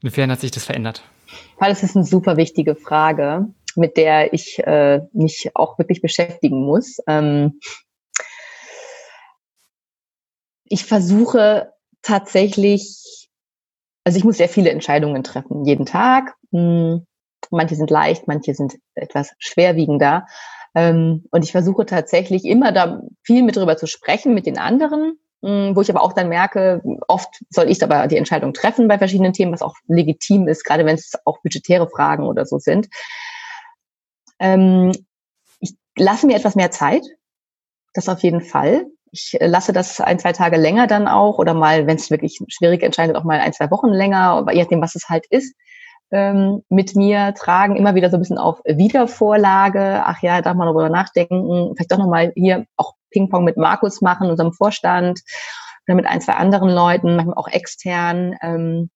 Inwiefern 0.00 0.32
hat 0.32 0.40
sich 0.40 0.50
das 0.50 0.64
verändert? 0.64 1.04
Das 1.60 1.84
ist 1.84 1.94
eine 1.94 2.04
super 2.04 2.36
wichtige 2.36 2.74
Frage, 2.74 3.46
mit 3.76 3.96
der 3.96 4.32
ich 4.32 4.58
äh, 4.58 5.00
mich 5.12 5.50
auch 5.54 5.78
wirklich 5.78 6.02
beschäftigen 6.02 6.64
muss. 6.64 6.98
Ähm 7.06 7.60
ich 10.64 10.84
versuche 10.84 11.72
tatsächlich 12.02 13.21
also 14.04 14.18
ich 14.18 14.24
muss 14.24 14.36
sehr 14.36 14.48
viele 14.48 14.70
Entscheidungen 14.70 15.22
treffen, 15.22 15.64
jeden 15.64 15.86
Tag. 15.86 16.34
Hm, 16.52 17.06
manche 17.50 17.74
sind 17.74 17.90
leicht, 17.90 18.26
manche 18.28 18.54
sind 18.54 18.78
etwas 18.94 19.32
schwerwiegender. 19.38 20.26
Ähm, 20.74 21.24
und 21.30 21.44
ich 21.44 21.52
versuche 21.52 21.86
tatsächlich 21.86 22.44
immer 22.44 22.72
da 22.72 23.02
viel 23.22 23.42
mit 23.42 23.56
drüber 23.56 23.76
zu 23.76 23.86
sprechen 23.86 24.34
mit 24.34 24.46
den 24.46 24.58
anderen, 24.58 25.18
hm, 25.44 25.76
wo 25.76 25.82
ich 25.82 25.90
aber 25.90 26.02
auch 26.02 26.14
dann 26.14 26.28
merke, 26.28 26.82
oft 27.08 27.42
soll 27.50 27.70
ich 27.70 27.82
aber 27.82 28.06
die 28.06 28.16
Entscheidung 28.16 28.54
treffen 28.54 28.88
bei 28.88 28.98
verschiedenen 28.98 29.32
Themen, 29.32 29.52
was 29.52 29.62
auch 29.62 29.74
legitim 29.86 30.48
ist, 30.48 30.64
gerade 30.64 30.86
wenn 30.86 30.94
es 30.94 31.12
auch 31.24 31.42
budgetäre 31.42 31.88
Fragen 31.88 32.24
oder 32.26 32.46
so 32.46 32.58
sind. 32.58 32.88
Ähm, 34.38 34.92
ich 35.60 35.74
lasse 35.96 36.26
mir 36.26 36.36
etwas 36.36 36.54
mehr 36.56 36.70
Zeit, 36.70 37.04
das 37.94 38.08
auf 38.08 38.22
jeden 38.22 38.40
Fall. 38.40 38.86
Ich 39.12 39.36
lasse 39.40 39.72
das 39.72 40.00
ein, 40.00 40.18
zwei 40.18 40.32
Tage 40.32 40.56
länger 40.56 40.86
dann 40.86 41.06
auch 41.06 41.38
oder 41.38 41.54
mal, 41.54 41.86
wenn 41.86 41.96
es 41.96 42.10
wirklich 42.10 42.38
schwierig 42.48 42.82
entscheidet, 42.82 43.14
auch 43.14 43.24
mal 43.24 43.40
ein, 43.40 43.52
zwei 43.52 43.70
Wochen 43.70 43.88
länger, 43.88 44.46
je 44.50 44.62
nachdem, 44.62 44.80
was 44.80 44.94
es 44.94 45.08
halt 45.08 45.26
ist, 45.26 45.54
ähm, 46.10 46.62
mit 46.68 46.96
mir 46.96 47.34
tragen, 47.34 47.76
immer 47.76 47.94
wieder 47.94 48.10
so 48.10 48.16
ein 48.16 48.20
bisschen 48.20 48.38
auf 48.38 48.60
Wiedervorlage. 48.64 50.02
Ach 50.04 50.22
ja, 50.22 50.40
darf 50.42 50.56
man 50.56 50.66
darüber 50.66 50.88
nachdenken, 50.88 51.74
vielleicht 51.74 51.92
doch 51.92 51.98
nochmal 51.98 52.32
hier 52.34 52.66
auch 52.76 52.94
Ping-Pong 53.10 53.44
mit 53.44 53.56
Markus 53.56 54.00
machen, 54.00 54.30
unserem 54.30 54.52
Vorstand 54.52 55.20
oder 55.86 55.96
mit 55.96 56.06
ein, 56.06 56.20
zwei 56.20 56.34
anderen 56.34 56.70
Leuten, 56.70 57.16
manchmal 57.16 57.36
auch 57.36 57.48
extern, 57.48 58.36
ähm, 58.42 58.90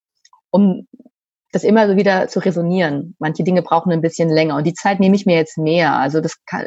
um 0.50 0.86
das 1.56 1.64
immer 1.64 1.88
so 1.88 1.96
wieder 1.96 2.28
zu 2.28 2.40
resonieren. 2.40 3.16
Manche 3.18 3.42
Dinge 3.42 3.62
brauchen 3.62 3.90
ein 3.90 4.02
bisschen 4.02 4.28
länger 4.28 4.56
und 4.56 4.66
die 4.66 4.74
Zeit 4.74 5.00
nehme 5.00 5.16
ich 5.16 5.24
mir 5.24 5.36
jetzt 5.36 5.56
mehr. 5.56 5.94
Also 5.94 6.20
das 6.20 6.36
kann, 6.44 6.66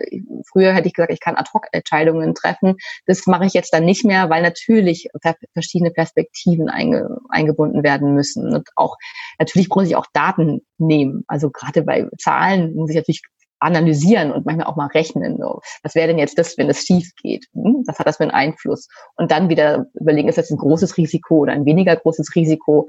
früher 0.52 0.74
hätte 0.74 0.88
ich 0.88 0.96
gesagt, 0.96 1.14
ich 1.14 1.20
kann 1.20 1.36
Ad-Hoc-Entscheidungen 1.36 2.34
treffen. 2.34 2.76
Das 3.06 3.28
mache 3.28 3.46
ich 3.46 3.54
jetzt 3.54 3.72
dann 3.72 3.86
nicht 3.86 4.04
mehr, 4.04 4.32
weil 4.32 4.42
natürlich 4.42 5.08
verschiedene 5.54 5.92
Perspektiven 5.92 6.70
einge, 6.70 7.08
eingebunden 7.30 7.84
werden 7.84 8.16
müssen 8.16 8.52
und 8.52 8.68
auch 8.76 8.98
natürlich 9.38 9.70
muss 9.70 9.88
ich 9.88 9.96
auch 9.96 10.08
Daten 10.12 10.62
nehmen. 10.80 11.24
Also 11.28 11.52
gerade 11.52 11.84
bei 11.84 12.08
Zahlen 12.18 12.74
muss 12.74 12.90
ich 12.90 12.96
natürlich 12.96 13.22
analysieren 13.60 14.32
und 14.32 14.46
manchmal 14.46 14.68
auch 14.68 14.76
mal 14.76 14.88
rechnen. 14.88 15.38
So. 15.40 15.62
Was 15.84 15.94
wäre 15.94 16.08
denn 16.08 16.18
jetzt 16.18 16.40
das, 16.40 16.58
wenn 16.58 16.70
es 16.70 16.84
schief 16.84 17.12
geht? 17.22 17.46
Hm? 17.54 17.84
Was 17.86 18.00
hat 18.00 18.08
das 18.08 18.18
für 18.18 18.24
einen 18.24 18.32
Einfluss? 18.32 18.88
Und 19.18 19.32
dann 19.32 19.50
wieder 19.50 19.86
überlegen, 19.94 20.30
ist 20.30 20.38
das 20.38 20.50
ein 20.50 20.58
großes 20.58 20.98
Risiko 20.98 21.40
oder 21.40 21.54
ein 21.54 21.66
weniger 21.66 21.96
großes 21.96 22.36
Risiko? 22.36 22.88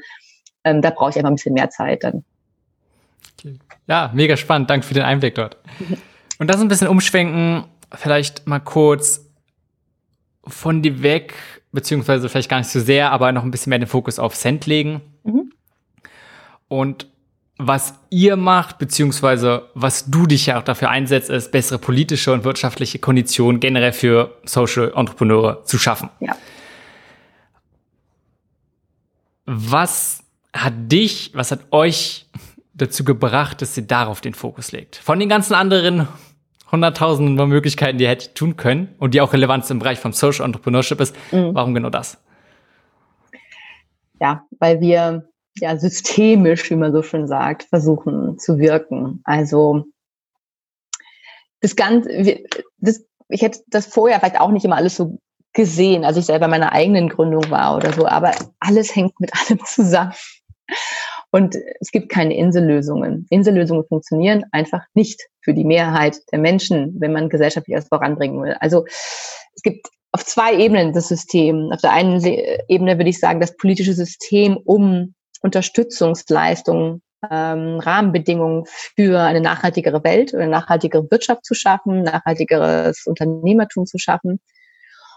Ähm, 0.65 0.83
da 0.83 0.91
brauche 0.91 1.11
ich 1.11 1.17
einfach 1.17 1.31
ein 1.31 1.37
bisschen 1.37 1.55
mehr 1.55 1.71
Zeit 1.71 2.05
dann. 2.05 2.25
Okay. 3.39 3.59
Ja, 3.87 4.11
mega 4.15 4.37
spannend. 4.37 4.71
Danke 4.71 4.87
für 4.87 4.95
den 4.95 5.03
Einblick 5.03 5.35
dort. 5.35 5.57
Und 6.39 6.49
das 6.49 6.61
ein 6.61 6.69
bisschen 6.69 6.89
umschwenken, 6.89 7.65
vielleicht 7.95 8.47
mal 8.47 8.61
kurz 8.61 9.27
von 10.47 10.81
dir 10.81 11.03
weg, 11.03 11.35
beziehungsweise 11.71 12.29
vielleicht 12.29 12.49
gar 12.49 12.59
nicht 12.59 12.71
so 12.71 12.81
sehr, 12.81 13.13
aber 13.13 13.33
noch 13.33 13.43
ein 13.43 13.51
bisschen 13.51 13.71
mehr 13.71 13.79
den 13.79 13.87
Fokus 13.87 14.19
auf 14.19 14.35
Cent 14.35 14.67
legen. 14.67 15.03
Mhm. 15.23 15.53
Und 16.69 17.07
was 17.59 17.95
ihr 18.09 18.37
macht, 18.37 18.79
beziehungsweise 18.79 19.69
was 19.75 20.11
du 20.11 20.27
dich 20.27 20.47
ja 20.47 20.59
auch 20.59 20.63
dafür 20.63 20.89
einsetzt, 20.89 21.29
ist 21.29 21.53
bessere 21.53 21.79
politische 21.79 22.33
und 22.33 22.45
wirtschaftliche 22.45 22.99
Konditionen 22.99 23.61
generell 23.61 23.93
für 23.93 24.39
Social 24.45 24.93
Entrepreneure 24.97 25.65
zu 25.65 25.79
schaffen. 25.79 26.09
Ja. 26.21 26.37
Was 29.45 30.25
hat 30.53 30.75
dich, 30.77 31.31
was 31.35 31.51
hat 31.51 31.61
euch 31.71 32.27
dazu 32.75 33.05
gebracht, 33.05 33.63
dass 33.63 33.77
ihr 33.77 33.85
darauf 33.85 34.21
den 34.21 34.35
Fokus 34.35 34.73
legt? 34.73 34.97
Von 34.97 35.21
den 35.21 35.29
ganzen 35.29 35.55
anderen 35.55 36.09
hunderttausenden 36.71 37.49
Möglichkeiten, 37.49 37.99
die 37.99 38.05
ihr 38.05 38.11
hättet 38.11 38.35
tun 38.35 38.57
können 38.57 38.95
und 38.99 39.15
die 39.15 39.21
auch 39.21 39.33
relevant 39.33 39.69
im 39.71 39.79
Bereich 39.79 39.99
vom 39.99 40.13
Social 40.13 40.45
Entrepreneurship 40.45 41.01
ist, 41.01 41.15
mhm. 41.33 41.55
warum 41.55 41.75
genau 41.75 41.91
das? 41.91 42.19
Ja, 44.21 44.45
weil 44.59 44.81
wir 44.81 45.29
ja 45.57 45.77
systemisch, 45.77 46.71
wie 46.71 46.77
man 46.77 46.93
so 46.93 47.03
schön 47.03 47.27
sagt, 47.27 47.65
versuchen 47.65 48.39
zu 48.39 48.59
wirken. 48.59 49.21
Also 49.25 49.85
das 51.61 51.77
Ganze, 51.77 52.45
das, 52.79 53.05
ich 53.29 53.43
hätte 53.43 53.61
das 53.69 53.87
vorher 53.87 54.21
vielleicht 54.21 54.41
auch 54.41 54.51
nicht 54.51 54.65
immer 54.65 54.77
alles 54.77 54.97
so 54.97 55.19
gesehen, 55.53 56.05
als 56.05 56.17
ich 56.17 56.27
selber 56.27 56.49
meiner 56.49 56.73
eigenen 56.73 57.09
Gründung 57.09 57.51
war 57.51 57.77
oder 57.77 57.93
so, 57.93 58.07
aber 58.07 58.33
alles 58.61 58.95
hängt 58.95 59.19
mit 59.21 59.33
allem 59.49 59.65
zusammen. 59.65 60.13
Und 61.31 61.57
es 61.81 61.93
gibt 61.93 62.09
keine 62.09 62.37
Insellösungen. 62.37 63.27
Insellösungen 63.31 63.85
funktionieren 63.87 64.45
einfach 64.51 64.85
nicht 64.95 65.23
für 65.43 65.55
die 65.55 65.65
Mehrheit 65.65 66.19
der 66.33 66.41
Menschen, 66.41 66.97
wenn 66.99 67.13
man 67.13 67.29
gesellschaftlich 67.29 67.77
etwas 67.77 67.89
voranbringen 67.89 68.43
will. 68.43 68.57
Also 68.59 68.85
es 68.87 69.63
gibt 69.63 69.89
auf 70.13 70.25
zwei 70.25 70.57
Ebenen 70.57 70.93
das 70.93 71.09
System. 71.09 71.71
Auf 71.73 71.81
der 71.81 71.93
einen 71.93 72.21
Ebene 72.69 72.99
würde 72.99 73.11
ich 73.11 73.21
sagen, 73.21 73.41
das 73.41 73.57
politische 73.57 73.95
System, 73.95 74.57
um 74.57 75.15
Unterstützungsleistungen, 75.43 77.03
ähm, 77.31 77.79
Rahmenbedingungen 77.79 78.65
für 78.67 79.21
eine 79.21 79.41
nachhaltigere 79.41 80.03
Welt 80.05 80.33
oder 80.35 80.47
nachhaltigere 80.47 81.11
Wirtschaft 81.11 81.45
zu 81.45 81.55
schaffen, 81.55 82.03
nachhaltigeres 82.03 83.07
Unternehmertum 83.07 83.87
zu 83.87 83.99
schaffen. 83.99 84.33
Und 84.33 84.41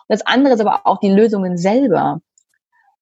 das 0.10 0.26
andere 0.26 0.56
ist 0.56 0.60
aber 0.60 0.86
auch 0.86 1.00
die 1.00 1.12
Lösungen 1.12 1.58
selber. 1.58 2.20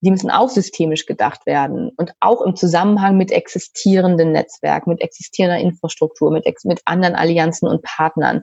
Die 0.01 0.11
müssen 0.11 0.31
auch 0.31 0.49
systemisch 0.49 1.05
gedacht 1.05 1.45
werden 1.45 1.91
und 1.97 2.13
auch 2.19 2.41
im 2.41 2.55
Zusammenhang 2.55 3.17
mit 3.17 3.31
existierenden 3.31 4.31
Netzwerken, 4.31 4.89
mit 4.89 5.01
existierender 5.01 5.59
Infrastruktur, 5.59 6.31
mit, 6.31 6.45
mit 6.63 6.81
anderen 6.85 7.15
Allianzen 7.15 7.67
und 7.67 7.83
Partnern. 7.83 8.41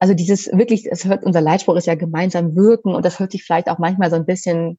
Also 0.00 0.14
dieses 0.14 0.46
wirklich, 0.46 0.86
es 0.90 1.04
hört, 1.04 1.24
unser 1.24 1.40
Leitspruch 1.40 1.76
ist 1.76 1.86
ja 1.86 1.94
gemeinsam 1.94 2.56
wirken 2.56 2.94
und 2.94 3.04
das 3.04 3.20
hört 3.20 3.32
sich 3.32 3.44
vielleicht 3.44 3.68
auch 3.68 3.78
manchmal 3.78 4.10
so 4.10 4.16
ein 4.16 4.26
bisschen 4.26 4.78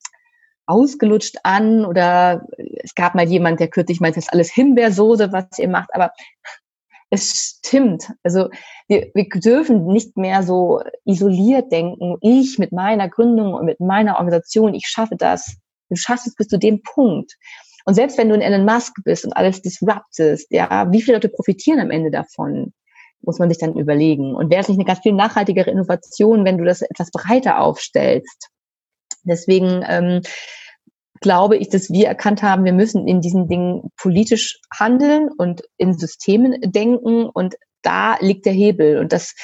ausgelutscht 0.65 1.37
an 1.43 1.85
oder 1.85 2.45
es 2.83 2.95
gab 2.95 3.15
mal 3.15 3.27
jemand, 3.27 3.59
der 3.59 3.67
kürzlich 3.67 3.99
meinte, 3.99 4.17
das 4.17 4.25
ist 4.25 4.33
alles 4.33 4.51
Himbeersoße, 4.51 5.31
was 5.31 5.59
ihr 5.59 5.67
macht, 5.67 5.93
aber 5.93 6.11
es 7.11 7.59
stimmt. 7.59 8.09
Also 8.23 8.49
wir, 8.87 9.11
wir 9.13 9.27
dürfen 9.29 9.85
nicht 9.85 10.17
mehr 10.17 10.43
so 10.43 10.81
isoliert 11.05 11.71
denken, 11.71 12.17
ich 12.21 12.57
mit 12.57 12.71
meiner 12.71 13.09
Gründung 13.09 13.53
und 13.53 13.65
mit 13.65 13.79
meiner 13.79 14.15
Organisation, 14.15 14.73
ich 14.73 14.87
schaffe 14.87 15.17
das. 15.17 15.57
Du 15.91 15.97
schaffst 15.97 16.25
es 16.25 16.35
bis 16.35 16.47
zu 16.47 16.57
dem 16.57 16.81
Punkt. 16.81 17.33
Und 17.85 17.95
selbst 17.95 18.17
wenn 18.17 18.29
du 18.29 18.35
ein 18.35 18.41
Elon 18.41 18.65
Musk 18.65 18.93
bist 19.03 19.25
und 19.25 19.33
alles 19.33 19.61
disruptest, 19.61 20.47
ja, 20.49 20.89
wie 20.91 21.01
viele 21.01 21.17
Leute 21.17 21.29
profitieren 21.29 21.79
am 21.79 21.91
Ende 21.91 22.11
davon? 22.11 22.73
Muss 23.21 23.37
man 23.37 23.49
sich 23.49 23.59
dann 23.59 23.75
überlegen. 23.75 24.33
Und 24.33 24.49
wäre 24.49 24.61
es 24.61 24.69
nicht 24.69 24.77
eine 24.77 24.85
ganz 24.85 24.99
viel 24.99 25.13
nachhaltigere 25.13 25.69
Innovation, 25.69 26.45
wenn 26.45 26.57
du 26.57 26.63
das 26.63 26.81
etwas 26.81 27.11
breiter 27.11 27.59
aufstellst? 27.59 28.47
Deswegen 29.23 29.83
ähm, 29.87 30.21
glaube 31.19 31.57
ich, 31.57 31.69
dass 31.69 31.91
wir 31.91 32.07
erkannt 32.07 32.41
haben, 32.41 32.63
wir 32.63 32.73
müssen 32.73 33.07
in 33.07 33.21
diesen 33.21 33.47
Dingen 33.47 33.91
politisch 33.97 34.59
handeln 34.73 35.29
und 35.37 35.61
in 35.77 35.97
Systemen 35.97 36.55
denken 36.61 37.25
und 37.25 37.55
da 37.83 38.15
liegt 38.19 38.45
der 38.45 38.53
Hebel 38.53 38.99
und 38.99 39.11
das 39.11 39.35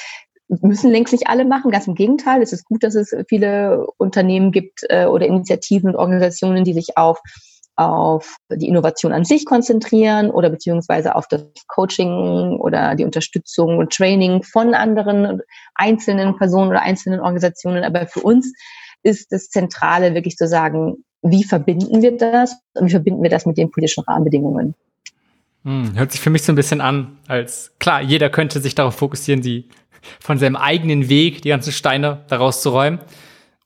müssen 0.48 0.90
längst 0.90 1.12
nicht 1.12 1.28
alle 1.28 1.44
machen. 1.44 1.70
Ganz 1.70 1.86
im 1.86 1.94
Gegenteil, 1.94 2.42
es 2.42 2.52
ist 2.52 2.64
gut, 2.64 2.82
dass 2.82 2.94
es 2.94 3.14
viele 3.28 3.86
Unternehmen 3.98 4.52
gibt 4.52 4.84
äh, 4.88 5.06
oder 5.06 5.26
Initiativen 5.26 5.90
und 5.90 5.96
Organisationen, 5.96 6.64
die 6.64 6.74
sich 6.74 6.96
auf 6.96 7.20
auf 7.78 8.38
die 8.50 8.66
Innovation 8.66 9.12
an 9.12 9.24
sich 9.24 9.46
konzentrieren 9.46 10.32
oder 10.32 10.50
beziehungsweise 10.50 11.14
auf 11.14 11.28
das 11.28 11.44
Coaching 11.68 12.58
oder 12.58 12.96
die 12.96 13.04
Unterstützung 13.04 13.78
und 13.78 13.92
Training 13.92 14.42
von 14.42 14.74
anderen 14.74 15.42
einzelnen 15.76 16.36
Personen 16.36 16.70
oder 16.70 16.82
einzelnen 16.82 17.20
Organisationen. 17.20 17.84
Aber 17.84 18.08
für 18.08 18.18
uns 18.18 18.52
ist 19.04 19.30
das 19.30 19.50
Zentrale 19.50 20.12
wirklich 20.14 20.34
zu 20.34 20.48
sagen, 20.48 21.04
wie 21.22 21.44
verbinden 21.44 22.02
wir 22.02 22.16
das 22.16 22.56
und 22.74 22.88
wie 22.88 22.92
verbinden 22.92 23.22
wir 23.22 23.30
das 23.30 23.46
mit 23.46 23.56
den 23.56 23.70
politischen 23.70 24.02
Rahmenbedingungen? 24.02 24.74
Hm, 25.64 25.96
hört 25.96 26.10
sich 26.10 26.20
für 26.20 26.30
mich 26.30 26.42
so 26.42 26.50
ein 26.50 26.56
bisschen 26.56 26.80
an, 26.80 27.18
als 27.28 27.72
klar, 27.78 28.02
jeder 28.02 28.28
könnte 28.28 28.60
sich 28.60 28.74
darauf 28.74 28.96
fokussieren, 28.96 29.40
die 29.40 29.68
von 30.20 30.38
seinem 30.38 30.56
eigenen 30.56 31.08
Weg 31.08 31.42
die 31.42 31.48
ganzen 31.48 31.72
Steine 31.72 32.24
daraus 32.28 32.62
zu 32.62 32.70
räumen. 32.70 33.00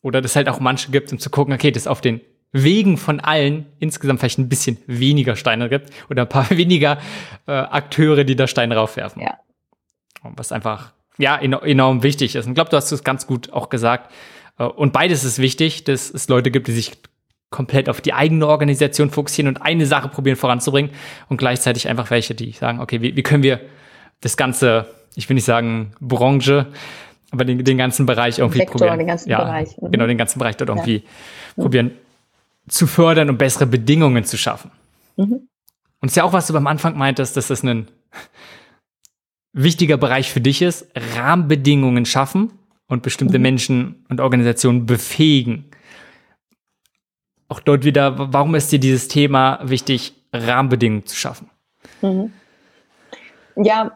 Oder 0.02 0.20
dass 0.20 0.36
halt 0.36 0.48
auch 0.48 0.60
manche 0.60 0.90
gibt, 0.90 1.12
um 1.12 1.18
zu 1.18 1.30
gucken, 1.30 1.54
okay, 1.54 1.70
das 1.70 1.86
auf 1.86 2.00
den 2.00 2.20
Wegen 2.52 2.98
von 2.98 3.18
allen 3.20 3.66
insgesamt 3.78 4.20
vielleicht 4.20 4.38
ein 4.38 4.48
bisschen 4.48 4.76
weniger 4.86 5.36
Steine 5.36 5.70
gibt 5.70 5.90
oder 6.10 6.22
ein 6.22 6.28
paar 6.28 6.50
weniger 6.56 6.98
äh, 7.46 7.52
Akteure, 7.52 8.24
die 8.24 8.36
da 8.36 8.46
Steine 8.46 8.76
raufwerfen. 8.76 9.22
Ja. 9.22 9.38
Was 10.22 10.52
einfach 10.52 10.92
ja 11.18 11.36
enorm 11.38 12.02
wichtig 12.02 12.34
ist. 12.34 12.46
Und 12.46 12.52
ich 12.52 12.54
glaube, 12.54 12.70
du 12.70 12.76
hast 12.76 12.92
es 12.92 13.04
ganz 13.04 13.26
gut 13.26 13.52
auch 13.52 13.70
gesagt. 13.70 14.12
Äh, 14.58 14.64
und 14.64 14.92
beides 14.92 15.24
ist 15.24 15.38
wichtig, 15.38 15.84
dass 15.84 16.10
es 16.10 16.28
Leute 16.28 16.50
gibt, 16.50 16.68
die 16.68 16.72
sich 16.72 16.92
komplett 17.50 17.88
auf 17.88 18.00
die 18.00 18.12
eigene 18.12 18.46
Organisation 18.46 19.10
fokussieren 19.10 19.48
und 19.48 19.62
eine 19.62 19.86
Sache 19.86 20.08
probieren 20.08 20.36
voranzubringen 20.36 20.90
und 21.28 21.36
gleichzeitig 21.36 21.88
einfach 21.88 22.10
welche, 22.10 22.34
die 22.34 22.52
sagen, 22.52 22.80
okay, 22.80 23.00
wie, 23.02 23.14
wie 23.14 23.22
können 23.22 23.42
wir 23.42 23.60
das 24.22 24.36
ganze, 24.36 24.86
ich 25.14 25.28
will 25.28 25.34
nicht 25.34 25.44
sagen 25.44 25.92
Branche, 26.00 26.66
aber 27.30 27.44
den, 27.44 27.62
den 27.62 27.78
ganzen 27.78 28.06
Bereich 28.06 28.38
irgendwie 28.38 28.58
Sektor, 28.58 28.78
probieren. 28.78 28.98
Den 28.98 29.06
ganzen 29.08 29.30
ja, 29.30 29.42
Bereich. 29.42 29.76
Mhm. 29.80 29.92
Genau, 29.92 30.06
den 30.06 30.18
ganzen 30.18 30.38
Bereich 30.38 30.56
dort 30.56 30.70
irgendwie 30.70 31.04
ja. 31.56 31.62
probieren 31.62 31.90
zu 32.68 32.86
fördern 32.86 33.28
und 33.28 33.38
bessere 33.38 33.66
Bedingungen 33.66 34.24
zu 34.24 34.38
schaffen. 34.38 34.70
Mhm. 35.16 35.48
Und 36.00 36.08
es 36.08 36.12
ist 36.12 36.16
ja 36.16 36.24
auch, 36.24 36.32
was 36.32 36.46
du 36.46 36.52
beim 36.52 36.66
Anfang 36.66 36.96
meintest, 36.96 37.36
dass 37.36 37.48
das 37.48 37.62
ein 37.62 37.88
wichtiger 39.52 39.96
Bereich 39.96 40.30
für 40.30 40.40
dich 40.40 40.62
ist, 40.62 40.86
Rahmenbedingungen 41.16 42.06
schaffen 42.06 42.52
und 42.86 43.02
bestimmte 43.02 43.38
mhm. 43.38 43.42
Menschen 43.42 44.06
und 44.08 44.20
Organisationen 44.20 44.86
befähigen. 44.86 45.66
Auch 47.48 47.60
dort 47.60 47.84
wieder, 47.84 48.32
warum 48.32 48.54
ist 48.54 48.72
dir 48.72 48.78
dieses 48.78 49.08
Thema 49.08 49.60
wichtig, 49.62 50.14
Rahmenbedingungen 50.32 51.06
zu 51.06 51.16
schaffen? 51.16 51.50
Mhm. 52.00 52.32
Ja, 53.56 53.92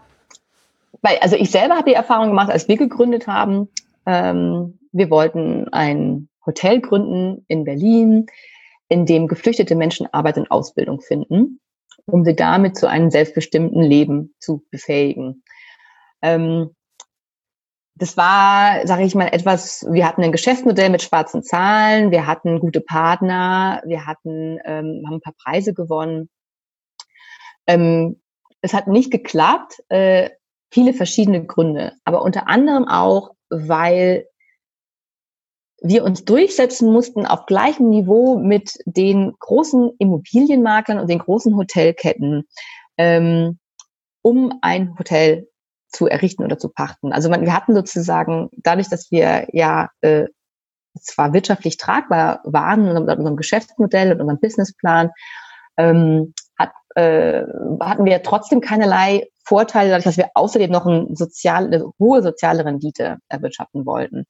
weil, 1.06 1.18
also 1.18 1.36
ich 1.36 1.50
selber 1.50 1.76
habe 1.76 1.88
die 1.88 1.94
Erfahrung 1.94 2.28
gemacht, 2.28 2.50
als 2.50 2.66
wir 2.66 2.76
gegründet 2.76 3.28
haben, 3.28 3.68
ähm, 4.06 4.78
wir 4.90 5.08
wollten 5.08 5.68
ein 5.72 6.28
Hotel 6.44 6.80
gründen 6.80 7.44
in 7.46 7.64
Berlin, 7.64 8.26
in 8.88 9.06
dem 9.06 9.28
geflüchtete 9.28 9.76
Menschen 9.76 10.12
Arbeit 10.12 10.36
und 10.36 10.50
Ausbildung 10.50 11.00
finden, 11.00 11.60
um 12.06 12.24
sie 12.24 12.34
damit 12.34 12.76
zu 12.76 12.88
einem 12.88 13.10
selbstbestimmten 13.10 13.82
Leben 13.82 14.34
zu 14.40 14.64
befähigen. 14.70 15.44
Ähm, 16.22 16.74
das 17.94 18.16
war, 18.16 18.84
sage 18.86 19.04
ich 19.04 19.14
mal, 19.14 19.28
etwas, 19.28 19.86
wir 19.88 20.06
hatten 20.06 20.24
ein 20.24 20.32
Geschäftsmodell 20.32 20.90
mit 20.90 21.02
schwarzen 21.02 21.42
Zahlen, 21.42 22.10
wir 22.10 22.26
hatten 22.26 22.58
gute 22.58 22.80
Partner, 22.80 23.80
wir 23.86 24.06
hatten, 24.06 24.58
ähm, 24.64 25.04
haben 25.06 25.14
ein 25.14 25.20
paar 25.20 25.34
Preise 25.42 25.72
gewonnen. 25.72 26.28
Ähm, 27.68 28.20
es 28.60 28.74
hat 28.74 28.88
nicht 28.88 29.12
geklappt, 29.12 29.82
äh, 29.88 30.30
viele 30.76 30.92
verschiedene 30.92 31.42
Gründe, 31.42 31.94
aber 32.04 32.20
unter 32.20 32.48
anderem 32.48 32.86
auch, 32.86 33.30
weil 33.48 34.26
wir 35.80 36.04
uns 36.04 36.26
durchsetzen 36.26 36.92
mussten 36.92 37.24
auf 37.24 37.46
gleichem 37.46 37.88
Niveau 37.88 38.38
mit 38.38 38.76
den 38.84 39.32
großen 39.38 39.92
Immobilienmaklern 39.98 40.98
und 40.98 41.08
den 41.08 41.20
großen 41.20 41.56
Hotelketten, 41.56 42.44
ähm, 42.98 43.58
um 44.20 44.58
ein 44.60 44.98
Hotel 44.98 45.48
zu 45.88 46.08
errichten 46.08 46.44
oder 46.44 46.58
zu 46.58 46.68
pachten. 46.68 47.14
Also 47.14 47.30
man, 47.30 47.40
wir 47.40 47.54
hatten 47.54 47.74
sozusagen, 47.74 48.50
dadurch, 48.58 48.90
dass 48.90 49.10
wir 49.10 49.48
ja 49.54 49.88
äh, 50.02 50.26
zwar 51.00 51.32
wirtschaftlich 51.32 51.78
tragbar 51.78 52.40
waren 52.44 52.86
in 52.86 52.98
unserem 52.98 53.36
Geschäftsmodell 53.36 54.12
und 54.12 54.20
unserem 54.20 54.40
Businessplan, 54.40 55.10
ähm, 55.78 56.34
äh, 56.96 57.44
hatten 57.80 58.06
wir 58.06 58.22
trotzdem 58.22 58.60
keinerlei 58.60 59.26
Vorteile, 59.44 59.90
dadurch, 59.90 60.04
dass 60.04 60.16
wir 60.16 60.30
außerdem 60.34 60.70
noch 60.70 60.86
ein 60.86 61.14
sozial, 61.14 61.66
eine 61.66 61.90
hohe 61.98 62.22
soziale 62.22 62.64
Rendite 62.64 63.18
erwirtschaften 63.28 63.86
wollten. 63.86 64.24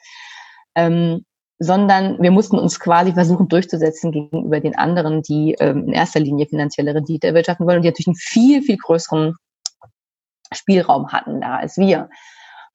Ähm, 0.74 1.24
sondern 1.58 2.20
wir 2.20 2.30
mussten 2.30 2.58
uns 2.58 2.80
quasi 2.80 3.12
versuchen 3.12 3.48
durchzusetzen 3.48 4.12
gegenüber 4.12 4.60
den 4.60 4.76
anderen, 4.76 5.22
die 5.22 5.54
ähm, 5.58 5.86
in 5.86 5.92
erster 5.92 6.20
Linie 6.20 6.46
finanzielle 6.46 6.94
Rendite 6.94 7.28
erwirtschaften 7.28 7.66
wollen 7.66 7.78
und 7.78 7.82
die 7.82 7.88
natürlich 7.88 8.08
einen 8.08 8.16
viel, 8.16 8.62
viel 8.62 8.76
größeren 8.76 9.34
Spielraum 10.52 11.12
hatten 11.12 11.40
da 11.40 11.56
als 11.56 11.78
wir. 11.78 12.10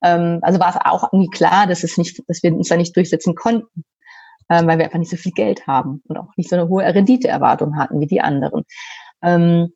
Ähm, 0.02 0.40
also 0.42 0.58
war 0.58 0.70
es 0.70 0.80
auch 0.84 1.12
nie 1.12 1.28
klar, 1.28 1.66
dass 1.66 1.84
es 1.84 1.96
nicht, 1.98 2.22
dass 2.26 2.42
wir 2.42 2.52
uns 2.52 2.68
da 2.68 2.76
nicht 2.76 2.96
durchsetzen 2.96 3.34
konnten, 3.34 3.84
ähm, 4.50 4.66
weil 4.66 4.78
wir 4.78 4.86
einfach 4.86 4.98
nicht 4.98 5.10
so 5.10 5.16
viel 5.16 5.32
Geld 5.32 5.66
haben 5.66 6.02
und 6.08 6.16
auch 6.16 6.30
nicht 6.36 6.50
so 6.50 6.56
eine 6.56 6.68
hohe 6.68 6.82
Renditeerwartung 6.82 7.76
hatten 7.76 8.00
wie 8.00 8.06
die 8.06 8.22
anderen. 8.22 8.64
Ähm, 9.22 9.72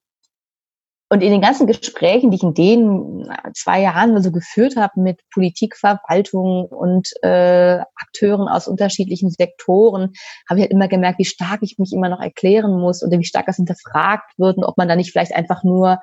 und 1.08 1.22
in 1.22 1.30
den 1.30 1.40
ganzen 1.40 1.68
Gesprächen, 1.68 2.30
die 2.30 2.36
ich 2.36 2.42
in 2.42 2.54
den 2.54 3.30
zwei 3.54 3.80
Jahren 3.80 4.20
so 4.22 4.32
geführt 4.32 4.76
habe 4.76 5.00
mit 5.00 5.20
Politik, 5.32 5.76
Verwaltung 5.76 6.66
und 6.66 7.08
äh, 7.22 7.78
Akteuren 7.94 8.48
aus 8.48 8.66
unterschiedlichen 8.66 9.30
Sektoren, 9.30 10.12
habe 10.48 10.58
ich 10.58 10.62
halt 10.62 10.72
immer 10.72 10.88
gemerkt, 10.88 11.20
wie 11.20 11.24
stark 11.24 11.60
ich 11.62 11.78
mich 11.78 11.92
immer 11.92 12.08
noch 12.08 12.20
erklären 12.20 12.80
muss 12.80 13.04
oder 13.04 13.18
wie 13.20 13.24
stark 13.24 13.46
das 13.46 13.56
hinterfragt 13.56 14.32
wird 14.36 14.56
und 14.56 14.64
ob 14.64 14.76
man 14.76 14.88
da 14.88 14.96
nicht 14.96 15.12
vielleicht 15.12 15.34
einfach 15.34 15.62
nur 15.62 16.00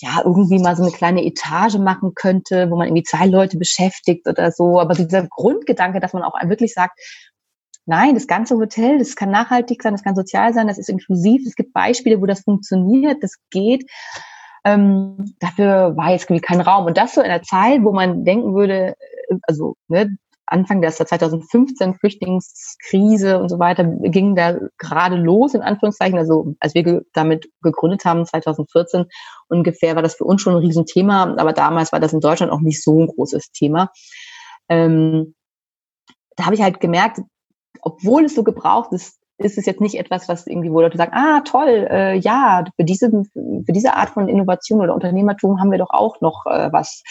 ja 0.00 0.22
irgendwie 0.24 0.58
mal 0.58 0.76
so 0.76 0.82
eine 0.82 0.92
kleine 0.92 1.24
Etage 1.24 1.76
machen 1.76 2.14
könnte, 2.14 2.70
wo 2.70 2.76
man 2.76 2.88
irgendwie 2.88 3.04
zwei 3.04 3.26
Leute 3.26 3.58
beschäftigt 3.58 4.26
oder 4.26 4.50
so. 4.50 4.80
Aber 4.80 4.94
dieser 4.94 5.28
Grundgedanke, 5.28 6.00
dass 6.00 6.14
man 6.14 6.22
auch 6.22 6.34
wirklich 6.44 6.72
sagt, 6.72 6.98
Nein, 7.86 8.14
das 8.14 8.26
ganze 8.26 8.56
Hotel, 8.56 8.98
das 8.98 9.16
kann 9.16 9.30
nachhaltig 9.30 9.82
sein, 9.82 9.92
das 9.92 10.04
kann 10.04 10.14
sozial 10.14 10.54
sein, 10.54 10.68
das 10.68 10.78
ist 10.78 10.88
inklusiv. 10.88 11.42
Es 11.46 11.56
gibt 11.56 11.72
Beispiele, 11.72 12.20
wo 12.20 12.26
das 12.26 12.42
funktioniert, 12.42 13.22
das 13.22 13.36
geht. 13.50 13.90
Ähm, 14.64 15.34
dafür 15.40 15.96
war 15.96 16.12
jetzt 16.12 16.28
kein 16.42 16.60
Raum. 16.60 16.86
Und 16.86 16.96
das 16.96 17.14
so 17.14 17.20
in 17.20 17.28
der 17.28 17.42
Zeit, 17.42 17.82
wo 17.82 17.92
man 17.92 18.24
denken 18.24 18.54
würde, 18.54 18.94
äh, 19.28 19.36
also 19.48 19.74
ne, 19.88 20.16
Anfang 20.46 20.82
der 20.82 20.90
2015 20.90 21.94
Flüchtlingskrise 21.94 23.40
und 23.40 23.48
so 23.48 23.58
weiter 23.58 23.84
ging 23.84 24.36
da 24.36 24.58
gerade 24.78 25.16
los, 25.16 25.54
in 25.54 25.62
Anführungszeichen. 25.62 26.18
Also 26.18 26.54
als 26.60 26.74
wir 26.74 26.82
ge 26.82 27.00
damit 27.12 27.48
gegründet 27.62 28.04
haben, 28.04 28.26
2014 28.26 29.06
ungefähr, 29.48 29.96
war 29.96 30.02
das 30.02 30.14
für 30.14 30.24
uns 30.24 30.42
schon 30.42 30.54
ein 30.54 30.60
Riesenthema. 30.60 31.34
Aber 31.38 31.52
damals 31.52 31.92
war 31.92 32.00
das 32.00 32.12
in 32.12 32.20
Deutschland 32.20 32.52
auch 32.52 32.60
nicht 32.60 32.82
so 32.82 33.00
ein 33.00 33.08
großes 33.08 33.50
Thema. 33.52 33.90
Ähm, 34.68 35.34
da 36.36 36.44
habe 36.46 36.54
ich 36.54 36.62
halt 36.62 36.80
gemerkt, 36.80 37.20
obwohl 37.80 38.24
es 38.24 38.34
so 38.34 38.44
gebraucht 38.44 38.92
ist, 38.92 39.18
ist 39.38 39.58
es 39.58 39.66
jetzt 39.66 39.80
nicht 39.80 39.98
etwas, 39.98 40.28
was 40.28 40.46
irgendwie, 40.46 40.70
wo 40.70 40.80
Leute 40.80 40.98
sagen, 40.98 41.12
ah, 41.14 41.40
toll, 41.40 41.88
äh, 41.90 42.16
ja, 42.16 42.64
für 42.76 42.84
diese, 42.84 43.10
für 43.10 43.72
diese 43.72 43.94
Art 43.94 44.10
von 44.10 44.28
Innovation 44.28 44.80
oder 44.80 44.94
Unternehmertum 44.94 45.60
haben 45.60 45.70
wir 45.70 45.78
doch 45.78 45.90
auch 45.90 46.20
noch 46.20 46.46
äh, 46.46 46.72
was. 46.72 47.02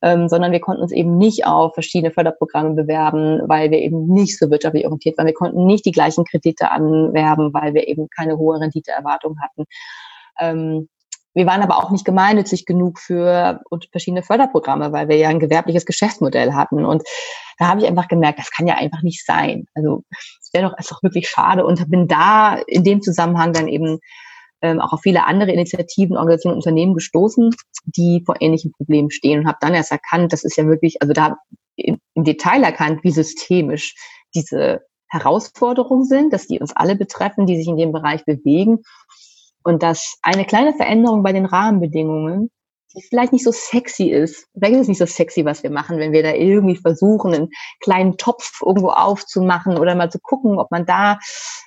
Ähm, 0.00 0.28
sondern 0.28 0.52
wir 0.52 0.60
konnten 0.60 0.82
uns 0.82 0.92
eben 0.92 1.18
nicht 1.18 1.44
auf 1.44 1.74
verschiedene 1.74 2.12
Förderprogramme 2.12 2.74
bewerben, 2.74 3.40
weil 3.48 3.72
wir 3.72 3.78
eben 3.78 4.06
nicht 4.06 4.38
so 4.38 4.48
wirtschaftlich 4.48 4.84
orientiert 4.84 5.18
waren. 5.18 5.26
Wir 5.26 5.34
konnten 5.34 5.66
nicht 5.66 5.84
die 5.86 5.90
gleichen 5.90 6.24
Kredite 6.24 6.70
anwerben, 6.70 7.52
weil 7.52 7.74
wir 7.74 7.88
eben 7.88 8.06
keine 8.08 8.38
hohe 8.38 8.60
Renditeerwartung 8.60 9.40
hatten. 9.40 9.64
Ähm, 10.38 10.88
wir 11.38 11.46
waren 11.46 11.62
aber 11.62 11.76
auch 11.76 11.92
nicht 11.92 12.04
gemeinnützig 12.04 12.66
genug 12.66 12.98
für 12.98 13.60
verschiedene 13.92 14.24
Förderprogramme, 14.24 14.90
weil 14.90 15.08
wir 15.08 15.16
ja 15.16 15.28
ein 15.28 15.38
gewerbliches 15.38 15.86
Geschäftsmodell 15.86 16.52
hatten. 16.52 16.84
Und 16.84 17.04
da 17.58 17.68
habe 17.68 17.80
ich 17.80 17.86
einfach 17.86 18.08
gemerkt, 18.08 18.40
das 18.40 18.50
kann 18.50 18.66
ja 18.66 18.74
einfach 18.74 19.02
nicht 19.02 19.24
sein. 19.24 19.66
Also 19.72 20.02
es 20.10 20.52
wäre 20.52 20.68
doch, 20.68 20.76
ist 20.76 20.90
doch 20.90 21.00
wirklich 21.04 21.28
schade 21.28 21.64
und 21.64 21.88
bin 21.88 22.08
da 22.08 22.56
in 22.66 22.82
dem 22.82 23.02
Zusammenhang 23.02 23.52
dann 23.52 23.68
eben 23.68 24.00
ähm, 24.62 24.80
auch 24.80 24.92
auf 24.92 25.02
viele 25.02 25.26
andere 25.26 25.52
Initiativen, 25.52 26.16
Organisationen, 26.16 26.56
Unternehmen 26.56 26.94
gestoßen, 26.94 27.54
die 27.84 28.24
vor 28.26 28.34
ähnlichen 28.40 28.72
Problemen 28.72 29.12
stehen 29.12 29.38
und 29.38 29.46
habe 29.46 29.58
dann 29.60 29.74
erst 29.74 29.92
erkannt, 29.92 30.32
das 30.32 30.42
ist 30.42 30.56
ja 30.56 30.66
wirklich, 30.66 31.00
also 31.02 31.12
da 31.12 31.36
im 31.76 32.00
Detail 32.16 32.64
erkannt, 32.64 33.04
wie 33.04 33.12
systemisch 33.12 33.94
diese 34.34 34.80
Herausforderungen 35.08 36.04
sind, 36.04 36.32
dass 36.32 36.48
die 36.48 36.58
uns 36.58 36.74
alle 36.74 36.96
betreffen, 36.96 37.46
die 37.46 37.56
sich 37.56 37.68
in 37.68 37.76
dem 37.76 37.92
Bereich 37.92 38.24
bewegen 38.24 38.80
und 39.68 39.82
dass 39.82 40.16
eine 40.22 40.46
kleine 40.46 40.72
Veränderung 40.72 41.22
bei 41.22 41.34
den 41.34 41.44
Rahmenbedingungen, 41.44 42.50
die 42.94 43.02
vielleicht 43.06 43.34
nicht 43.34 43.44
so 43.44 43.52
sexy 43.52 44.04
ist, 44.04 44.46
vielleicht 44.54 44.76
ist 44.76 44.80
es 44.80 44.88
nicht 44.88 44.98
so 44.98 45.04
sexy, 45.04 45.44
was 45.44 45.62
wir 45.62 45.68
machen, 45.68 45.98
wenn 45.98 46.12
wir 46.12 46.22
da 46.22 46.32
irgendwie 46.32 46.76
versuchen, 46.76 47.34
einen 47.34 47.48
kleinen 47.80 48.16
Topf 48.16 48.62
irgendwo 48.64 48.88
aufzumachen 48.88 49.76
oder 49.76 49.94
mal 49.94 50.10
zu 50.10 50.20
gucken, 50.20 50.58
ob 50.58 50.70
man 50.70 50.86
da 50.86 51.18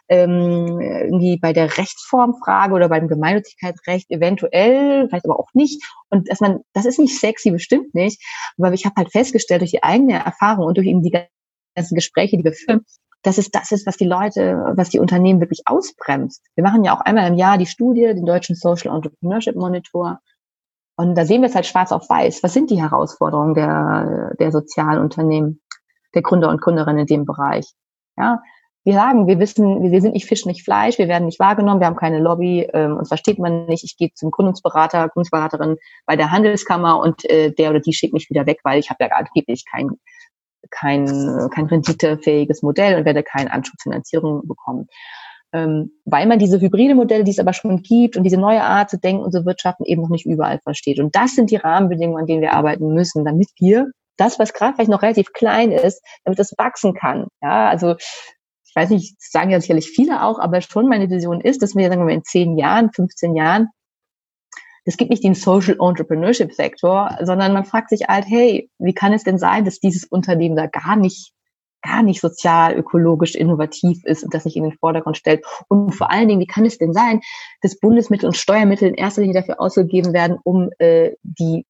ähm, 0.09 0.81
irgendwie 0.81 1.37
bei 1.37 1.53
der 1.53 1.77
Rechtsformfrage 1.77 2.73
oder 2.73 2.89
beim 2.89 3.07
Gemeinnützigkeitsrecht 3.07 4.09
eventuell, 4.09 5.07
vielleicht 5.07 5.25
aber 5.25 5.39
auch 5.39 5.49
nicht. 5.53 5.83
Und 6.09 6.27
dass 6.27 6.39
man, 6.39 6.61
das 6.73 6.87
ist 6.87 6.97
nicht 6.97 7.19
sexy, 7.19 7.51
bestimmt 7.51 7.93
nicht. 7.93 8.19
Aber 8.57 8.73
ich 8.73 8.83
habe 8.85 8.95
halt 8.97 9.11
festgestellt 9.11 9.61
durch 9.61 9.71
die 9.71 9.83
eigene 9.83 10.25
Erfahrung 10.25 10.65
und 10.65 10.75
durch 10.75 10.87
eben 10.87 11.03
die 11.03 11.15
ganzen 11.75 11.93
Gespräche, 11.93 12.35
die 12.35 12.43
wir 12.43 12.53
führen, 12.53 12.83
dass 13.23 13.37
es 13.37 13.51
das 13.51 13.71
ist, 13.71 13.85
was 13.85 13.97
die 13.97 14.05
Leute, 14.05 14.73
was 14.75 14.89
die 14.89 14.99
Unternehmen 14.99 15.39
wirklich 15.39 15.61
ausbremst. 15.65 16.43
Wir 16.55 16.63
machen 16.63 16.83
ja 16.83 16.95
auch 16.95 17.01
einmal 17.01 17.27
im 17.27 17.35
Jahr 17.35 17.57
die 17.57 17.65
Studie, 17.65 18.13
den 18.13 18.25
deutschen 18.25 18.55
Social 18.55 18.95
Entrepreneurship 18.95 19.55
Monitor. 19.55 20.19
Und 20.95 21.15
da 21.15 21.25
sehen 21.25 21.41
wir 21.41 21.49
es 21.49 21.55
halt 21.55 21.65
schwarz 21.65 21.91
auf 21.91 22.09
weiß. 22.09 22.43
Was 22.43 22.53
sind 22.53 22.69
die 22.69 22.81
Herausforderungen 22.81 23.53
der, 23.53 24.33
der 24.39 24.51
Sozialunternehmen, 24.51 25.61
der 26.13 26.21
Gründer 26.21 26.49
und 26.49 26.61
Gründerinnen 26.61 27.01
in 27.01 27.07
dem 27.07 27.25
Bereich? 27.25 27.65
Ja, 28.17 28.41
wir 28.83 28.93
sagen, 28.93 29.27
wir 29.27 29.37
wissen, 29.37 29.91
wir 29.91 30.01
sind 30.01 30.13
nicht 30.13 30.25
Fisch, 30.25 30.45
nicht 30.45 30.63
Fleisch, 30.63 30.97
wir 30.97 31.07
werden 31.07 31.25
nicht 31.25 31.39
wahrgenommen, 31.39 31.79
wir 31.79 31.87
haben 31.87 31.95
keine 31.95 32.19
Lobby, 32.19 32.67
ähm, 32.73 32.97
uns 32.97 33.09
versteht 33.09 33.37
man 33.37 33.67
nicht. 33.67 33.83
Ich 33.83 33.95
gehe 33.95 34.11
zum 34.15 34.31
Gründungsberater, 34.31 35.07
Gründungsberaterin 35.09 35.77
bei 36.07 36.15
der 36.15 36.31
Handelskammer 36.31 36.99
und 36.99 37.29
äh, 37.29 37.51
der 37.51 37.69
oder 37.69 37.79
die 37.79 37.93
schickt 37.93 38.13
mich 38.13 38.29
wieder 38.31 38.47
weg, 38.47 38.59
weil 38.63 38.79
ich 38.79 38.89
habe 38.89 39.03
ja 39.03 39.11
angeblich 39.11 39.65
kein 39.69 39.91
kein, 40.71 41.05
kein 41.53 41.65
renditefähiges 41.65 42.61
Modell 42.61 42.97
und 42.97 43.05
werde 43.05 43.23
keine 43.23 43.51
Anschubfinanzierung 43.51 44.47
bekommen. 44.47 44.87
Ähm, 45.53 45.91
weil 46.05 46.27
man 46.27 46.39
diese 46.39 46.61
hybride 46.61 46.95
Modelle, 46.95 47.25
die 47.25 47.31
es 47.31 47.39
aber 47.39 47.53
schon 47.53 47.81
gibt 47.81 48.15
und 48.15 48.23
diese 48.23 48.37
neue 48.37 48.63
Art 48.63 48.89
zu 48.89 48.97
denken 48.97 49.23
und 49.23 49.33
zu 49.33 49.45
wirtschaften 49.45 49.85
eben 49.85 50.01
noch 50.01 50.09
nicht 50.09 50.25
überall 50.25 50.59
versteht. 50.59 50.99
Und 50.99 51.15
das 51.15 51.35
sind 51.35 51.51
die 51.51 51.57
Rahmenbedingungen, 51.57 52.21
an 52.21 52.27
denen 52.27 52.41
wir 52.41 52.53
arbeiten 52.53 52.93
müssen, 52.93 53.25
damit 53.25 53.49
wir 53.59 53.91
das, 54.17 54.39
was 54.39 54.53
gerade 54.53 54.75
vielleicht 54.75 54.89
noch 54.89 55.01
relativ 55.01 55.33
klein 55.33 55.71
ist, 55.71 56.01
damit 56.23 56.39
das 56.39 56.53
wachsen 56.57 56.93
kann. 56.93 57.27
Ja, 57.41 57.67
also 57.69 57.95
ich 57.97 58.75
weiß 58.75 58.91
nicht, 58.91 59.21
sagen 59.21 59.49
ja 59.49 59.59
sicherlich 59.59 59.89
viele 59.89 60.23
auch, 60.23 60.39
aber 60.39 60.61
schon 60.61 60.87
meine 60.87 61.09
Vision 61.09 61.41
ist, 61.41 61.61
dass 61.61 61.75
wir, 61.75 61.89
sagen 61.89 62.01
wir 62.01 62.05
mal, 62.05 62.13
in 62.13 62.23
zehn 62.23 62.57
Jahren, 62.57 62.91
15 62.93 63.35
Jahren 63.35 63.67
es 64.85 64.97
gibt 64.97 65.11
nicht 65.11 65.23
den 65.23 65.35
Social 65.35 65.77
Entrepreneurship 65.79 66.53
Sektor, 66.53 67.17
sondern 67.21 67.53
man 67.53 67.65
fragt 67.65 67.89
sich 67.89 68.07
halt, 68.07 68.25
hey, 68.27 68.69
wie 68.79 68.93
kann 68.93 69.13
es 69.13 69.23
denn 69.23 69.37
sein, 69.37 69.65
dass 69.65 69.79
dieses 69.79 70.05
Unternehmen 70.05 70.55
da 70.55 70.67
gar 70.67 70.95
nicht 70.95 71.33
gar 71.83 72.03
nicht 72.03 72.21
sozial, 72.21 72.75
ökologisch, 72.75 73.33
innovativ 73.35 74.05
ist 74.05 74.23
und 74.23 74.33
das 74.33 74.45
nicht 74.45 74.55
in 74.55 74.63
den 74.63 74.77
Vordergrund 74.77 75.17
stellt. 75.17 75.43
Und 75.67 75.93
vor 75.93 76.11
allen 76.11 76.27
Dingen, 76.27 76.39
wie 76.39 76.47
kann 76.47 76.63
es 76.63 76.77
denn 76.77 76.93
sein, 76.93 77.21
dass 77.61 77.79
Bundesmittel 77.79 78.27
und 78.27 78.37
Steuermittel 78.37 78.87
in 78.87 78.93
erster 78.93 79.21
Linie 79.21 79.41
dafür 79.41 79.59
ausgegeben 79.59 80.13
werden, 80.13 80.37
um 80.43 80.69
äh, 80.77 81.13
die 81.23 81.65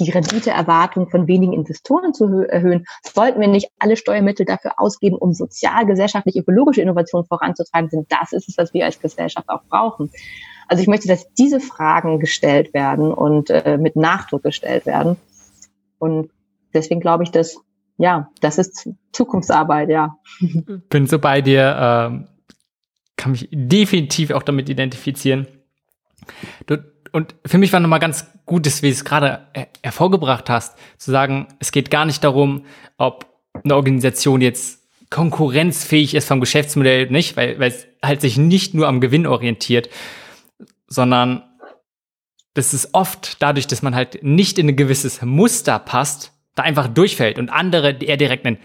die 0.00 0.10
Renditeerwartung 0.10 1.10
von 1.10 1.28
wenigen 1.28 1.52
Investoren 1.52 2.14
zu 2.14 2.46
erhöhen, 2.48 2.86
sollten 3.02 3.40
wir 3.40 3.48
nicht 3.48 3.68
alle 3.78 3.96
Steuermittel 3.96 4.46
dafür 4.46 4.72
ausgeben, 4.78 5.16
um 5.16 5.34
sozial, 5.34 5.84
gesellschaftlich, 5.84 6.36
ökologische 6.36 6.80
Innovation 6.80 7.26
voranzutreiben, 7.26 7.90
denn 7.90 8.06
das 8.08 8.32
ist 8.32 8.48
es, 8.48 8.56
was 8.56 8.72
wir 8.72 8.86
als 8.86 8.98
Gesellschaft 8.98 9.48
auch 9.50 9.62
brauchen. 9.68 10.10
Also 10.72 10.80
ich 10.80 10.88
möchte, 10.88 11.06
dass 11.06 11.30
diese 11.34 11.60
Fragen 11.60 12.18
gestellt 12.18 12.72
werden 12.72 13.12
und 13.12 13.50
äh, 13.50 13.76
mit 13.76 13.94
Nachdruck 13.94 14.42
gestellt 14.42 14.86
werden. 14.86 15.18
Und 15.98 16.30
deswegen 16.72 16.98
glaube 16.98 17.24
ich, 17.24 17.30
dass, 17.30 17.58
ja, 17.98 18.30
das 18.40 18.56
ist 18.56 18.88
Zukunftsarbeit, 19.12 19.90
ja. 19.90 20.16
Bin 20.88 21.06
so 21.06 21.18
bei 21.18 21.42
dir, 21.42 21.76
ähm, 21.78 22.26
kann 23.16 23.32
mich 23.32 23.50
definitiv 23.52 24.30
auch 24.30 24.42
damit 24.42 24.70
identifizieren. 24.70 25.46
Du, 26.64 26.78
und 27.12 27.34
für 27.44 27.58
mich 27.58 27.70
war 27.74 27.80
nochmal 27.80 28.00
ganz 28.00 28.26
gut, 28.46 28.64
dass 28.64 28.80
du 28.80 28.88
es 28.88 29.04
gerade 29.04 29.48
hervorgebracht 29.82 30.48
hast, 30.48 30.78
zu 30.96 31.10
sagen, 31.10 31.48
es 31.58 31.70
geht 31.70 31.90
gar 31.90 32.06
nicht 32.06 32.24
darum, 32.24 32.64
ob 32.96 33.26
eine 33.62 33.76
Organisation 33.76 34.40
jetzt 34.40 34.80
konkurrenzfähig 35.10 36.14
ist 36.14 36.28
vom 36.28 36.40
Geschäftsmodell 36.40 37.10
nicht, 37.10 37.36
weil, 37.36 37.58
weil 37.60 37.68
es 37.68 37.86
halt 38.02 38.22
sich 38.22 38.38
nicht 38.38 38.72
nur 38.72 38.88
am 38.88 39.02
Gewinn 39.02 39.26
orientiert, 39.26 39.90
sondern 40.92 41.42
das 42.54 42.74
ist 42.74 42.90
oft 42.92 43.42
dadurch, 43.42 43.66
dass 43.66 43.82
man 43.82 43.94
halt 43.94 44.22
nicht 44.22 44.58
in 44.58 44.68
ein 44.68 44.76
gewisses 44.76 45.22
Muster 45.22 45.78
passt, 45.78 46.32
da 46.54 46.62
einfach 46.62 46.88
durchfällt 46.88 47.38
und 47.38 47.48
andere 47.48 47.92
eher 47.92 48.18
direkt 48.18 48.44
einen 48.44 48.58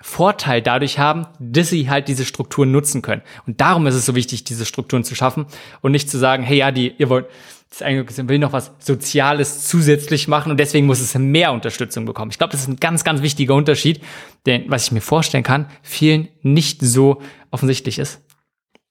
Vorteil 0.00 0.60
dadurch 0.60 0.98
haben, 0.98 1.26
dass 1.38 1.70
sie 1.70 1.88
halt 1.88 2.08
diese 2.08 2.24
Strukturen 2.24 2.72
nutzen 2.72 3.02
können. 3.02 3.22
Und 3.46 3.60
darum 3.60 3.86
ist 3.86 3.94
es 3.94 4.04
so 4.04 4.16
wichtig, 4.16 4.42
diese 4.42 4.66
Strukturen 4.66 5.04
zu 5.04 5.14
schaffen 5.14 5.46
und 5.80 5.92
nicht 5.92 6.10
zu 6.10 6.18
sagen, 6.18 6.42
hey 6.42 6.58
ja, 6.58 6.72
die, 6.72 6.92
ihr 6.98 7.08
wollt, 7.08 7.26
das 7.70 7.82
eigentlich 7.82 8.28
will 8.28 8.40
noch 8.40 8.52
was 8.52 8.72
Soziales 8.80 9.66
zusätzlich 9.68 10.26
machen 10.26 10.50
und 10.50 10.58
deswegen 10.58 10.86
muss 10.86 11.00
es 11.00 11.14
mehr 11.14 11.52
Unterstützung 11.52 12.04
bekommen. 12.04 12.32
Ich 12.32 12.38
glaube, 12.38 12.50
das 12.50 12.62
ist 12.62 12.68
ein 12.68 12.76
ganz, 12.76 13.04
ganz 13.04 13.22
wichtiger 13.22 13.54
Unterschied, 13.54 14.02
denn 14.46 14.64
was 14.68 14.86
ich 14.86 14.92
mir 14.92 15.00
vorstellen 15.00 15.44
kann, 15.44 15.70
vielen 15.82 16.28
nicht 16.42 16.82
so 16.82 17.22
offensichtlich 17.52 18.00
ist. 18.00 18.20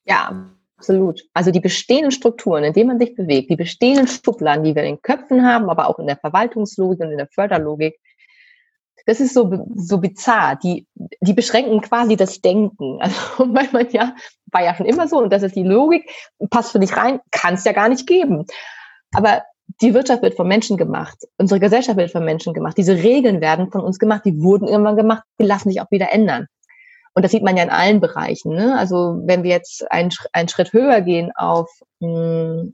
Ja, 0.06 0.54
Absolut. 0.84 1.22
Also 1.34 1.52
die 1.52 1.62
bestehenden 1.62 2.12
Strukturen, 2.12 2.66
in 2.66 2.74
denen 2.74 2.90
man 2.90 3.00
sich 3.00 3.16
bewegt, 3.16 3.50
die 3.50 3.56
bestehenden 3.56 4.06
Schubladen, 4.06 4.66
die 4.66 4.76
wir 4.76 4.84
in 4.84 4.96
den 4.96 5.02
Köpfen 5.02 5.46
haben, 5.46 5.70
aber 5.70 5.88
auch 5.88 5.98
in 5.98 6.08
der 6.08 6.18
Verwaltungslogik 6.18 7.00
und 7.00 7.12
in 7.12 7.18
der 7.18 7.30
Förderlogik, 7.30 7.98
das 9.06 9.22
ist 9.22 9.34
so, 9.34 9.66
so 9.76 10.00
bizarr. 10.00 10.58
Die, 10.62 10.86
die 11.22 11.32
beschränken 11.32 11.80
quasi 11.80 12.18
das 12.18 12.42
Denken. 12.42 13.00
Also, 13.02 13.54
weil 13.54 13.70
man 13.72 13.90
ja, 13.92 14.14
war 14.52 14.62
ja 14.62 14.76
schon 14.76 14.86
immer 14.86 15.08
so 15.08 15.20
und 15.20 15.32
das 15.32 15.44
ist 15.44 15.56
die 15.56 15.64
Logik, 15.64 16.10
passt 16.50 16.74
für 16.74 16.80
dich 16.80 16.98
rein, 16.98 17.22
kann 17.32 17.54
es 17.54 17.64
ja 17.64 17.72
gar 17.72 17.88
nicht 17.88 18.06
geben. 18.06 18.46
Aber 19.14 19.44
die 19.82 19.94
Wirtschaft 19.94 20.22
wird 20.22 20.36
von 20.36 20.50
Menschen 20.50 20.76
gemacht. 20.76 21.18
Unsere 21.38 21.62
Gesellschaft 21.62 21.98
wird 21.98 22.12
von 22.12 22.26
Menschen 22.26 22.54
gemacht. 22.54 22.78
Diese 22.78 22.96
Regeln 22.96 23.40
werden 23.40 23.72
von 23.72 23.80
uns 23.80 24.00
gemacht. 24.00 24.24
Die 24.26 24.38
wurden 24.42 24.68
irgendwann 24.68 24.98
gemacht. 24.98 25.24
Die 25.40 25.46
lassen 25.46 25.70
sich 25.70 25.80
auch 25.80 25.92
wieder 25.92 26.12
ändern. 26.12 26.48
Und 27.16 27.24
das 27.24 27.32
sieht 27.32 27.44
man 27.44 27.58
ja 27.58 27.64
in 27.64 27.70
allen 27.70 28.02
Bereichen. 28.02 28.56
Ne? 28.56 28.78
Also 28.78 29.22
wenn 29.26 29.44
wir 29.44 29.52
jetzt 29.52 29.90
einen, 29.92 30.10
einen 30.34 30.50
Schritt 30.50 30.74
höher 30.74 31.02
gehen 31.02 31.32
auf, 31.36 31.70
mh, 32.00 32.08
hm, 32.08 32.74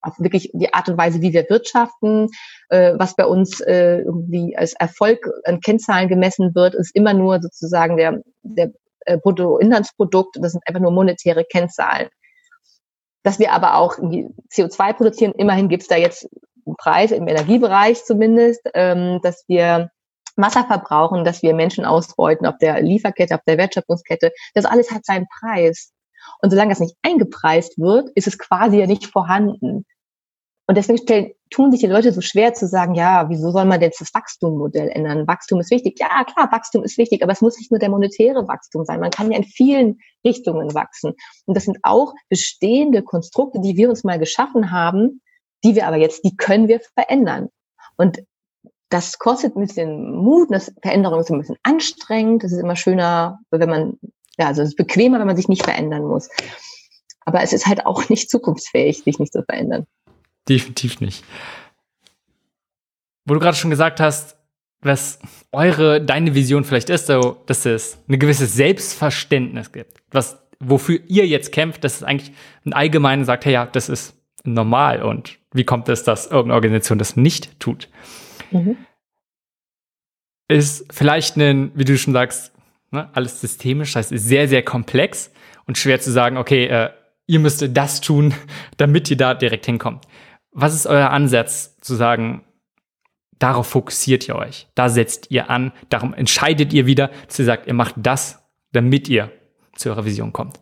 auf 0.00 0.14
wirklich 0.18 0.50
die 0.52 0.72
Art 0.72 0.88
und 0.88 0.98
Weise, 0.98 1.20
wie 1.20 1.32
wir 1.32 1.48
wirtschaften, 1.48 2.28
äh, 2.68 2.94
was 2.96 3.16
bei 3.16 3.26
uns 3.26 3.60
äh, 3.60 3.98
irgendwie 3.98 4.56
als 4.56 4.74
Erfolg 4.74 5.28
an 5.44 5.60
Kennzahlen 5.60 6.08
gemessen 6.08 6.54
wird, 6.54 6.74
ist 6.74 6.94
immer 6.94 7.14
nur 7.14 7.40
sozusagen 7.40 7.96
der, 7.96 8.22
der 8.42 8.70
äh, 9.00 9.18
Bruttoinlandsprodukt. 9.18 10.36
Das 10.40 10.52
sind 10.52 10.62
einfach 10.66 10.80
nur 10.80 10.92
monetäre 10.92 11.44
Kennzahlen. 11.44 12.08
Dass 13.24 13.38
wir 13.38 13.52
aber 13.52 13.76
auch 13.76 13.98
CO2 13.98 14.92
produzieren, 14.92 15.32
immerhin 15.36 15.68
gibt 15.68 15.82
es 15.82 15.88
da 15.88 15.96
jetzt 15.96 16.28
einen 16.64 16.76
Preis 16.76 17.10
im 17.10 17.26
Energiebereich 17.26 18.04
zumindest, 18.04 18.60
ähm, 18.74 19.20
dass 19.22 19.44
wir 19.48 19.90
Wasser 20.38 20.64
verbrauchen, 20.64 21.24
dass 21.24 21.42
wir 21.42 21.54
Menschen 21.54 21.84
ausbeuten 21.84 22.46
auf 22.46 22.58
der 22.58 22.80
Lieferkette, 22.80 23.34
auf 23.34 23.42
der 23.46 23.58
Wertschöpfungskette. 23.58 24.32
Das 24.54 24.64
alles 24.64 24.90
hat 24.90 25.04
seinen 25.04 25.26
Preis. 25.40 25.92
Und 26.40 26.50
solange 26.50 26.70
das 26.70 26.80
nicht 26.80 26.96
eingepreist 27.02 27.78
wird, 27.78 28.10
ist 28.14 28.26
es 28.26 28.38
quasi 28.38 28.78
ja 28.78 28.86
nicht 28.86 29.06
vorhanden. 29.06 29.84
Und 30.68 30.76
deswegen 30.76 30.98
stellen, 30.98 31.32
tun 31.48 31.70
sich 31.70 31.80
die 31.80 31.86
Leute 31.86 32.12
so 32.12 32.20
schwer 32.20 32.52
zu 32.52 32.66
sagen, 32.66 32.94
ja, 32.94 33.30
wieso 33.30 33.50
soll 33.50 33.64
man 33.64 33.80
jetzt 33.80 34.02
das 34.02 34.12
Wachstummodell 34.12 34.90
ändern? 34.90 35.26
Wachstum 35.26 35.60
ist 35.60 35.70
wichtig. 35.70 35.98
Ja, 35.98 36.24
klar, 36.24 36.52
Wachstum 36.52 36.84
ist 36.84 36.98
wichtig, 36.98 37.22
aber 37.22 37.32
es 37.32 37.40
muss 37.40 37.56
nicht 37.56 37.70
nur 37.70 37.80
der 37.80 37.88
monetäre 37.88 38.46
Wachstum 38.46 38.84
sein. 38.84 39.00
Man 39.00 39.10
kann 39.10 39.32
ja 39.32 39.38
in 39.38 39.44
vielen 39.44 39.98
Richtungen 40.26 40.74
wachsen. 40.74 41.14
Und 41.46 41.56
das 41.56 41.64
sind 41.64 41.78
auch 41.84 42.12
bestehende 42.28 43.02
Konstrukte, 43.02 43.60
die 43.62 43.78
wir 43.78 43.88
uns 43.88 44.04
mal 44.04 44.18
geschaffen 44.18 44.70
haben, 44.70 45.22
die 45.64 45.74
wir 45.74 45.86
aber 45.86 45.96
jetzt, 45.96 46.22
die 46.24 46.36
können 46.36 46.68
wir 46.68 46.80
verändern. 46.80 47.48
Und 47.96 48.18
das 48.90 49.18
kostet 49.18 49.56
ein 49.56 49.66
bisschen 49.66 50.12
Mut, 50.16 50.48
das 50.50 50.72
Veränderung 50.82 51.20
ist 51.20 51.30
ein 51.30 51.38
bisschen 51.38 51.58
anstrengend, 51.62 52.42
das 52.42 52.52
ist 52.52 52.58
immer 52.58 52.76
schöner, 52.76 53.40
wenn 53.50 53.68
man, 53.68 53.98
ja, 54.38 54.46
also 54.46 54.62
es 54.62 54.70
ist 54.70 54.76
bequemer, 54.76 55.18
wenn 55.18 55.26
man 55.26 55.36
sich 55.36 55.48
nicht 55.48 55.64
verändern 55.64 56.04
muss. 56.04 56.28
Aber 57.24 57.42
es 57.42 57.52
ist 57.52 57.66
halt 57.66 57.84
auch 57.84 58.08
nicht 58.08 58.30
zukunftsfähig, 58.30 59.02
sich 59.02 59.18
nicht 59.18 59.32
zu 59.32 59.42
verändern. 59.42 59.86
Definitiv 60.48 61.00
nicht. 61.00 61.24
Wo 63.26 63.34
du 63.34 63.40
gerade 63.40 63.56
schon 63.56 63.70
gesagt 63.70 64.00
hast, 64.00 64.36
was 64.80 65.18
eure, 65.52 66.00
deine 66.00 66.34
Vision 66.34 66.64
vielleicht 66.64 66.88
ist, 66.88 67.08
so, 67.08 67.36
dass 67.46 67.66
es 67.66 67.98
eine 68.08 68.16
gewisse 68.16 68.46
Selbstverständnis 68.46 69.72
gibt, 69.72 69.98
was, 70.10 70.38
wofür 70.60 71.00
ihr 71.08 71.26
jetzt 71.26 71.52
kämpft, 71.52 71.84
dass 71.84 71.96
es 71.96 72.02
eigentlich 72.04 72.32
ein 72.64 72.72
Allgemeinen 72.72 73.24
sagt, 73.24 73.44
hey, 73.44 73.52
ja, 73.52 73.66
das 73.66 73.90
ist 73.90 74.14
normal 74.44 75.02
und 75.02 75.38
wie 75.52 75.64
kommt 75.64 75.88
es, 75.88 76.04
dass 76.04 76.26
irgendeine 76.26 76.54
Organisation 76.54 76.98
das 76.98 77.16
nicht 77.16 77.58
tut? 77.60 77.88
Mhm. 78.50 78.76
Ist 80.48 80.86
vielleicht 80.90 81.36
ein, 81.36 81.72
wie 81.74 81.84
du 81.84 81.96
schon 81.98 82.14
sagst, 82.14 82.52
ne, 82.90 83.08
alles 83.12 83.40
systemisch, 83.40 83.92
das 83.92 84.06
heißt, 84.06 84.12
ist 84.12 84.24
sehr, 84.24 84.48
sehr 84.48 84.62
komplex 84.62 85.30
und 85.66 85.76
schwer 85.76 86.00
zu 86.00 86.10
sagen, 86.10 86.36
okay, 86.36 86.66
äh, 86.66 86.90
ihr 87.26 87.38
müsst 87.38 87.64
das 87.76 88.00
tun, 88.00 88.34
damit 88.76 89.10
ihr 89.10 89.16
da 89.16 89.34
direkt 89.34 89.66
hinkommt. 89.66 90.06
Was 90.52 90.74
ist 90.74 90.86
euer 90.86 91.10
Ansatz 91.10 91.78
zu 91.80 91.94
sagen, 91.94 92.44
darauf 93.38 93.68
fokussiert 93.68 94.26
ihr 94.26 94.36
euch, 94.36 94.66
da 94.74 94.88
setzt 94.88 95.30
ihr 95.30 95.50
an, 95.50 95.72
darum 95.90 96.14
entscheidet 96.14 96.72
ihr 96.72 96.86
wieder, 96.86 97.10
dass 97.26 97.38
ihr 97.38 97.44
sagt, 97.44 97.66
ihr 97.66 97.74
macht 97.74 97.94
das, 97.98 98.42
damit 98.72 99.08
ihr 99.08 99.30
zu 99.76 99.90
eurer 99.90 100.04
Vision 100.04 100.32
kommt? 100.32 100.58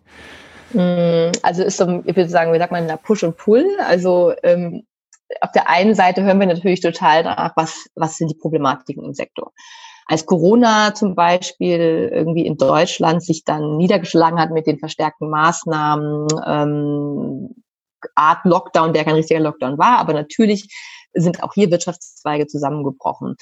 Mm, 0.72 1.30
also 1.42 1.62
ist 1.62 1.78
so, 1.78 2.02
ich 2.04 2.16
würde 2.16 2.28
sagen, 2.28 2.52
wie 2.52 2.58
sagt 2.58 2.72
man, 2.72 2.86
Push 3.02 3.22
und 3.22 3.36
Pull. 3.36 3.64
Also 3.86 4.34
ähm, 4.42 4.84
auf 5.40 5.52
der 5.52 5.68
einen 5.68 5.94
Seite 5.94 6.22
hören 6.22 6.40
wir 6.40 6.46
natürlich 6.46 6.80
total 6.80 7.24
nach, 7.24 7.52
was, 7.56 7.86
was 7.94 8.16
sind 8.16 8.30
die 8.30 8.38
Problematiken 8.38 9.04
im 9.04 9.14
Sektor. 9.14 9.52
Als 10.06 10.24
Corona 10.24 10.94
zum 10.94 11.16
Beispiel 11.16 12.10
irgendwie 12.12 12.46
in 12.46 12.56
Deutschland 12.56 13.24
sich 13.24 13.44
dann 13.44 13.76
niedergeschlagen 13.76 14.38
hat 14.38 14.52
mit 14.52 14.66
den 14.66 14.78
verstärkten 14.78 15.28
Maßnahmen, 15.30 16.28
ähm, 16.46 17.54
Art 18.14 18.44
Lockdown, 18.44 18.92
der 18.92 19.04
kein 19.04 19.14
richtiger 19.14 19.40
Lockdown 19.40 19.78
war, 19.78 19.98
aber 19.98 20.12
natürlich 20.12 20.68
sind 21.12 21.42
auch 21.42 21.54
hier 21.54 21.70
Wirtschaftszweige 21.70 22.46
zusammengebrochen. 22.46 23.36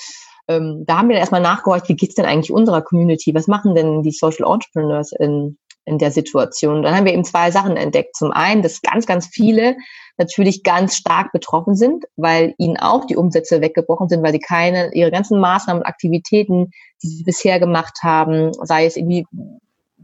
Ähm, 0.49 0.85
da 0.87 0.99
haben 0.99 1.09
wir 1.09 1.15
dann 1.15 1.21
erstmal 1.21 1.41
nachgehorcht, 1.41 1.89
wie 1.89 1.97
geht's 1.97 2.15
denn 2.15 2.25
eigentlich 2.25 2.53
unserer 2.53 2.83
Community? 2.83 3.35
Was 3.35 3.47
machen 3.47 3.75
denn 3.75 4.03
die 4.03 4.13
Social 4.13 4.51
Entrepreneurs 4.51 5.13
in, 5.13 5.59
in 5.85 5.99
der 5.99 6.11
Situation? 6.11 6.83
Dann 6.83 6.97
haben 6.97 7.05
wir 7.05 7.13
eben 7.13 7.25
zwei 7.25 7.51
Sachen 7.51 7.77
entdeckt. 7.77 8.17
Zum 8.17 8.33
einen, 8.33 8.63
dass 8.63 8.83
ganz, 8.83 9.07
ganz 9.07 9.27
viele 9.27 9.77
natürlich 10.17 10.63
ganz 10.63 10.97
stark 10.97 11.33
betroffen 11.33 11.75
sind, 11.75 12.05
weil 12.17 12.55
ihnen 12.59 12.77
auch 12.77 13.05
die 13.05 13.17
Umsätze 13.17 13.61
weggebrochen 13.61 14.09
sind, 14.09 14.23
weil 14.23 14.33
sie 14.33 14.39
keine, 14.39 14.93
ihre 14.95 15.11
ganzen 15.11 15.41
Maßnahmen 15.41 15.83
und 15.83 15.89
Aktivitäten, 15.89 16.71
die 17.03 17.09
sie 17.09 17.25
bisher 17.25 17.59
gemacht 17.59 17.99
haben, 18.03 18.53
sei 18.63 18.87
es 18.87 18.97
irgendwie 18.97 19.27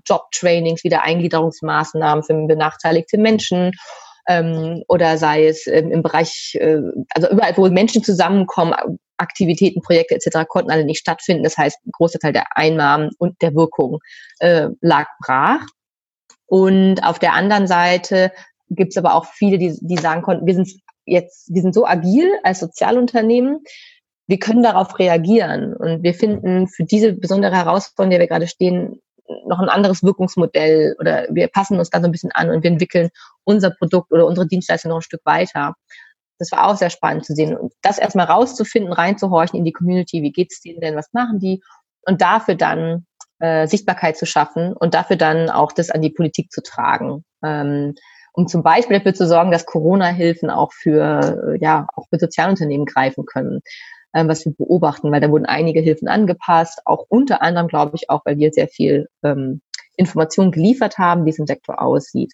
Jobtrainings, 0.07 0.83
Wiedereingliederungsmaßnahmen 0.85 2.25
für 2.25 2.35
benachteiligte 2.47 3.19
Menschen 3.19 3.73
ähm, 4.29 4.83
oder 4.89 5.19
sei 5.19 5.47
es 5.47 5.67
ähm, 5.67 5.91
im 5.93 6.03
Bereich, 6.03 6.57
äh, 6.61 6.81
also 7.15 7.31
überall, 7.31 7.57
wo 7.57 7.69
Menschen 7.69 8.03
zusammenkommen, 8.03 8.75
Aktivitäten, 9.21 9.83
Projekte 9.83 10.15
etc. 10.15 10.47
konnten 10.49 10.71
alle 10.71 10.85
nicht 10.85 11.01
stattfinden. 11.01 11.45
Das 11.45 11.57
heißt, 11.57 11.79
ein 11.87 11.93
großer 11.93 12.19
Teil 12.19 12.33
der 12.33 12.57
Einnahmen 12.57 13.11
und 13.19 13.41
der 13.43 13.55
Wirkung 13.55 13.99
äh, 14.39 14.69
lag 14.81 15.07
brach. 15.25 15.67
Und 16.47 17.05
auf 17.05 17.19
der 17.19 17.35
anderen 17.35 17.67
Seite 17.67 18.33
gibt 18.71 18.93
es 18.93 18.97
aber 18.97 19.15
auch 19.15 19.27
viele, 19.27 19.59
die, 19.59 19.77
die 19.81 19.97
sagen 19.97 20.23
konnten, 20.23 20.47
wir 20.47 20.55
sind 20.55 20.69
jetzt, 21.05 21.53
wir 21.53 21.63
sind 21.63 21.75
so 21.75 21.87
agil 21.87 22.29
als 22.43 22.61
Sozialunternehmen, 22.61 23.61
wir 24.27 24.39
können 24.39 24.63
darauf 24.63 24.99
reagieren. 24.99 25.75
Und 25.75 26.03
wir 26.03 26.15
finden 26.15 26.69
für 26.69 26.85
diese 26.85 27.13
besondere 27.13 27.57
Herausforderung, 27.57 28.11
der 28.11 28.21
wir 28.21 28.29
gerade 28.29 28.47
stehen, 28.47 29.01
noch 29.47 29.61
ein 29.61 29.69
anderes 29.69 30.03
Wirkungsmodell 30.03 30.97
oder 30.99 31.27
wir 31.31 31.49
passen 31.49 31.79
uns 31.79 31.91
da 31.91 32.01
so 32.01 32.07
ein 32.07 32.13
bisschen 32.13 32.33
an 32.33 32.51
und 32.51 32.63
wir 32.63 32.71
entwickeln 32.71 33.11
unser 33.45 33.71
Produkt 33.71 34.13
oder 34.13 34.27
unsere 34.27 34.47
Dienstleistung 34.47 34.91
noch 34.91 34.99
ein 34.99 35.03
Stück 35.03 35.21
weiter. 35.25 35.75
Das 36.41 36.51
war 36.53 36.67
auch 36.67 36.77
sehr 36.77 36.91
spannend 36.91 37.25
zu 37.25 37.35
sehen. 37.35 37.57
Und 37.57 37.73
das 37.83 37.99
erstmal 37.99 38.27
rauszufinden, 38.27 38.93
reinzuhorchen 38.93 39.59
in 39.59 39.65
die 39.65 39.73
Community, 39.73 40.23
wie 40.23 40.33
geht's 40.33 40.61
denen 40.61 40.81
denn, 40.81 40.97
was 40.97 41.13
machen 41.13 41.39
die? 41.39 41.63
Und 42.07 42.23
dafür 42.23 42.55
dann 42.55 43.07
äh, 43.39 43.67
Sichtbarkeit 43.67 44.17
zu 44.17 44.27
schaffen 44.27 44.73
und 44.73 44.95
dafür 44.95 45.17
dann 45.17 45.51
auch 45.51 45.73
das 45.73 45.91
an 45.91 46.03
die 46.03 46.11
Politik 46.11 46.51
zu 46.51 46.63
tragen. 46.63 47.25
Ähm, 47.45 47.95
um 48.33 48.47
zum 48.49 48.63
Beispiel 48.63 48.99
dafür 48.99 49.15
zu 49.15 49.27
sorgen, 49.27 49.51
dass 49.51 49.67
Corona-Hilfen 49.67 50.51
auch 50.51 50.73
für, 50.73 51.57
ja, 51.61 51.87
auch 51.95 52.07
für 52.09 52.19
Sozialunternehmen 52.19 52.87
greifen 52.87 53.27
können, 53.27 53.61
ähm, 54.15 54.29
was 54.29 54.45
wir 54.45 54.53
beobachten, 54.53 55.13
weil 55.13 55.21
da 55.21 55.31
wurden 55.31 55.47
einige 55.47 55.81
Hilfen 55.81 56.09
angepasst, 56.09 56.81
auch 56.87 57.05
unter 57.09 57.43
anderem, 57.43 57.69
glaube 57.69 57.93
ich, 57.97 58.09
auch, 58.09 58.23
weil 58.25 58.39
wir 58.39 58.53
sehr 58.53 58.69
viel 58.69 59.09
ähm, 59.23 59.61
Informationen 59.97 60.53
geliefert 60.53 60.99
haben, 60.99 61.27
wie 61.27 61.31
es 61.31 61.39
im 61.39 61.47
Sektor 61.47 61.83
aussieht. 61.83 62.33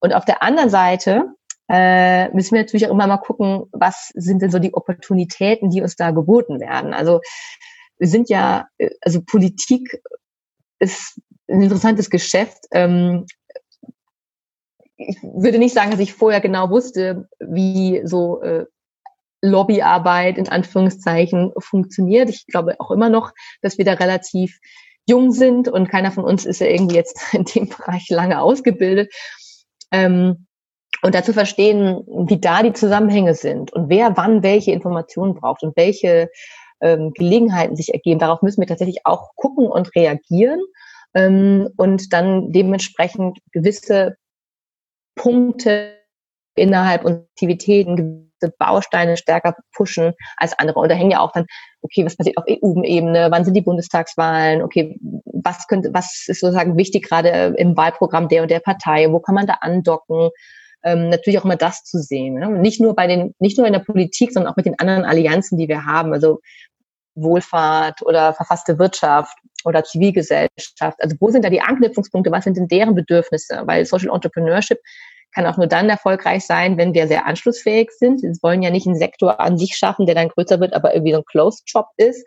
Und 0.00 0.14
auf 0.14 0.24
der 0.24 0.42
anderen 0.42 0.70
Seite 0.70 1.26
äh, 1.72 2.28
müssen 2.34 2.54
wir 2.54 2.60
natürlich 2.60 2.86
auch 2.86 2.90
immer 2.90 3.06
mal 3.06 3.16
gucken, 3.16 3.64
was 3.72 4.10
sind 4.14 4.42
denn 4.42 4.50
so 4.50 4.58
die 4.58 4.74
Opportunitäten, 4.74 5.70
die 5.70 5.80
uns 5.80 5.96
da 5.96 6.10
geboten 6.10 6.60
werden. 6.60 6.92
Also 6.92 7.22
wir 7.98 8.08
sind 8.08 8.28
ja, 8.28 8.68
äh, 8.76 8.90
also 9.00 9.22
Politik 9.22 10.02
ist 10.78 11.18
ein 11.48 11.62
interessantes 11.62 12.10
Geschäft. 12.10 12.66
Ähm, 12.72 13.24
ich 14.98 15.16
würde 15.22 15.58
nicht 15.58 15.72
sagen, 15.74 15.90
dass 15.90 16.00
ich 16.00 16.12
vorher 16.12 16.42
genau 16.42 16.68
wusste, 16.68 17.26
wie 17.40 18.02
so 18.04 18.42
äh, 18.42 18.66
Lobbyarbeit 19.40 20.36
in 20.36 20.48
Anführungszeichen 20.48 21.52
funktioniert. 21.58 22.28
Ich 22.28 22.46
glaube 22.46 22.76
auch 22.80 22.90
immer 22.90 23.08
noch, 23.08 23.32
dass 23.62 23.78
wir 23.78 23.86
da 23.86 23.94
relativ 23.94 24.58
jung 25.08 25.32
sind 25.32 25.68
und 25.68 25.88
keiner 25.88 26.12
von 26.12 26.24
uns 26.24 26.44
ist 26.44 26.60
ja 26.60 26.66
irgendwie 26.66 26.96
jetzt 26.96 27.18
in 27.32 27.44
dem 27.44 27.70
Bereich 27.70 28.10
lange 28.10 28.42
ausgebildet. 28.42 29.10
Ähm, 29.90 30.46
und 31.02 31.14
dazu 31.14 31.32
verstehen, 31.32 32.04
wie 32.06 32.40
da 32.40 32.62
die 32.62 32.72
Zusammenhänge 32.72 33.34
sind 33.34 33.72
und 33.72 33.88
wer 33.88 34.16
wann 34.16 34.42
welche 34.42 34.72
Informationen 34.72 35.34
braucht 35.34 35.62
und 35.62 35.76
welche 35.76 36.30
ähm, 36.80 37.12
Gelegenheiten 37.14 37.76
sich 37.76 37.92
ergeben. 37.92 38.20
Darauf 38.20 38.42
müssen 38.42 38.60
wir 38.60 38.68
tatsächlich 38.68 39.00
auch 39.04 39.34
gucken 39.34 39.66
und 39.66 39.94
reagieren 39.96 40.60
ähm, 41.14 41.68
und 41.76 42.12
dann 42.12 42.52
dementsprechend 42.52 43.38
gewisse 43.52 44.16
Punkte 45.16 45.98
innerhalb 46.54 47.04
unserer 47.04 47.24
Aktivitäten, 47.32 47.96
gewisse 47.96 48.54
Bausteine 48.58 49.16
stärker 49.16 49.56
pushen 49.74 50.12
als 50.36 50.56
andere. 50.58 50.80
Und 50.80 50.90
da 50.90 50.94
hängen 50.94 51.12
ja 51.12 51.20
auch 51.20 51.32
dann, 51.32 51.46
okay, 51.80 52.04
was 52.04 52.16
passiert 52.16 52.36
auf 52.36 52.44
EU-Ebene, 52.48 53.28
wann 53.30 53.44
sind 53.44 53.54
die 53.54 53.62
Bundestagswahlen, 53.62 54.62
okay, 54.62 54.98
was 55.24 55.66
könnte, 55.66 55.90
was 55.92 56.26
ist 56.28 56.40
sozusagen 56.40 56.76
wichtig 56.76 57.08
gerade 57.08 57.54
im 57.56 57.76
Wahlprogramm 57.76 58.28
der 58.28 58.42
und 58.42 58.50
der 58.50 58.60
Partei, 58.60 59.10
wo 59.10 59.20
kann 59.20 59.34
man 59.34 59.46
da 59.46 59.54
andocken, 59.60 60.30
ähm, 60.84 61.08
natürlich 61.08 61.38
auch 61.38 61.44
immer 61.44 61.56
das 61.56 61.84
zu 61.84 61.98
sehen. 61.98 62.34
Ne? 62.34 62.48
Nicht 62.50 62.80
nur 62.80 62.94
bei 62.94 63.06
den, 63.06 63.34
nicht 63.38 63.58
nur 63.58 63.66
in 63.66 63.72
der 63.72 63.80
Politik, 63.80 64.32
sondern 64.32 64.52
auch 64.52 64.56
mit 64.56 64.66
den 64.66 64.78
anderen 64.78 65.04
Allianzen, 65.04 65.58
die 65.58 65.68
wir 65.68 65.84
haben. 65.84 66.12
Also 66.12 66.40
Wohlfahrt 67.14 68.02
oder 68.02 68.34
verfasste 68.34 68.78
Wirtschaft 68.78 69.36
oder 69.64 69.84
Zivilgesellschaft. 69.84 70.98
Also 70.98 71.16
wo 71.20 71.30
sind 71.30 71.44
da 71.44 71.50
die 71.50 71.60
Anknüpfungspunkte? 71.60 72.32
Was 72.32 72.44
sind 72.44 72.56
denn 72.56 72.68
deren 72.68 72.94
Bedürfnisse? 72.94 73.62
Weil 73.64 73.84
Social 73.84 74.12
Entrepreneurship 74.12 74.78
kann 75.34 75.46
auch 75.46 75.56
nur 75.56 75.66
dann 75.66 75.88
erfolgreich 75.88 76.44
sein, 76.44 76.76
wenn 76.76 76.94
wir 76.94 77.08
sehr 77.08 77.26
anschlussfähig 77.26 77.90
sind. 77.90 78.22
Wir 78.22 78.34
wollen 78.42 78.62
ja 78.62 78.70
nicht 78.70 78.86
einen 78.86 78.98
Sektor 78.98 79.40
an 79.40 79.56
sich 79.58 79.76
schaffen, 79.76 80.06
der 80.06 80.14
dann 80.14 80.28
größer 80.28 80.60
wird, 80.60 80.74
aber 80.74 80.94
irgendwie 80.94 81.12
so 81.12 81.18
ein 81.18 81.24
Closed 81.24 81.62
Job 81.66 81.86
ist, 81.96 82.26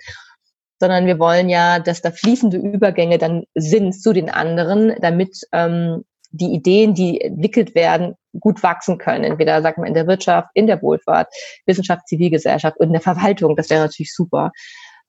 sondern 0.80 1.06
wir 1.06 1.20
wollen 1.20 1.50
ja, 1.50 1.80
dass 1.80 2.02
da 2.02 2.12
fließende 2.12 2.58
Übergänge 2.58 3.18
dann 3.18 3.44
sind 3.54 3.94
zu 3.94 4.12
den 4.12 4.30
anderen, 4.30 4.96
damit 5.02 5.38
ähm, 5.52 6.04
die 6.36 6.54
Ideen, 6.54 6.94
die 6.94 7.22
entwickelt 7.22 7.76
werden, 7.76 8.16
gut 8.40 8.64
wachsen 8.64 8.98
können. 8.98 9.24
Entweder, 9.24 9.62
sagen 9.62 9.82
wir, 9.82 9.88
in 9.88 9.94
der 9.94 10.08
Wirtschaft, 10.08 10.50
in 10.54 10.68
der 10.68 10.82
Wohlfahrt, 10.82 11.28
Wissenschaft, 11.66 12.08
Zivilgesellschaft 12.08 12.78
und 12.80 12.88
in 12.88 12.94
der 12.94 13.02
Verwaltung. 13.02 13.56
Das 13.56 13.70
wäre 13.70 13.84
natürlich 13.84 14.14
super. 14.14 14.52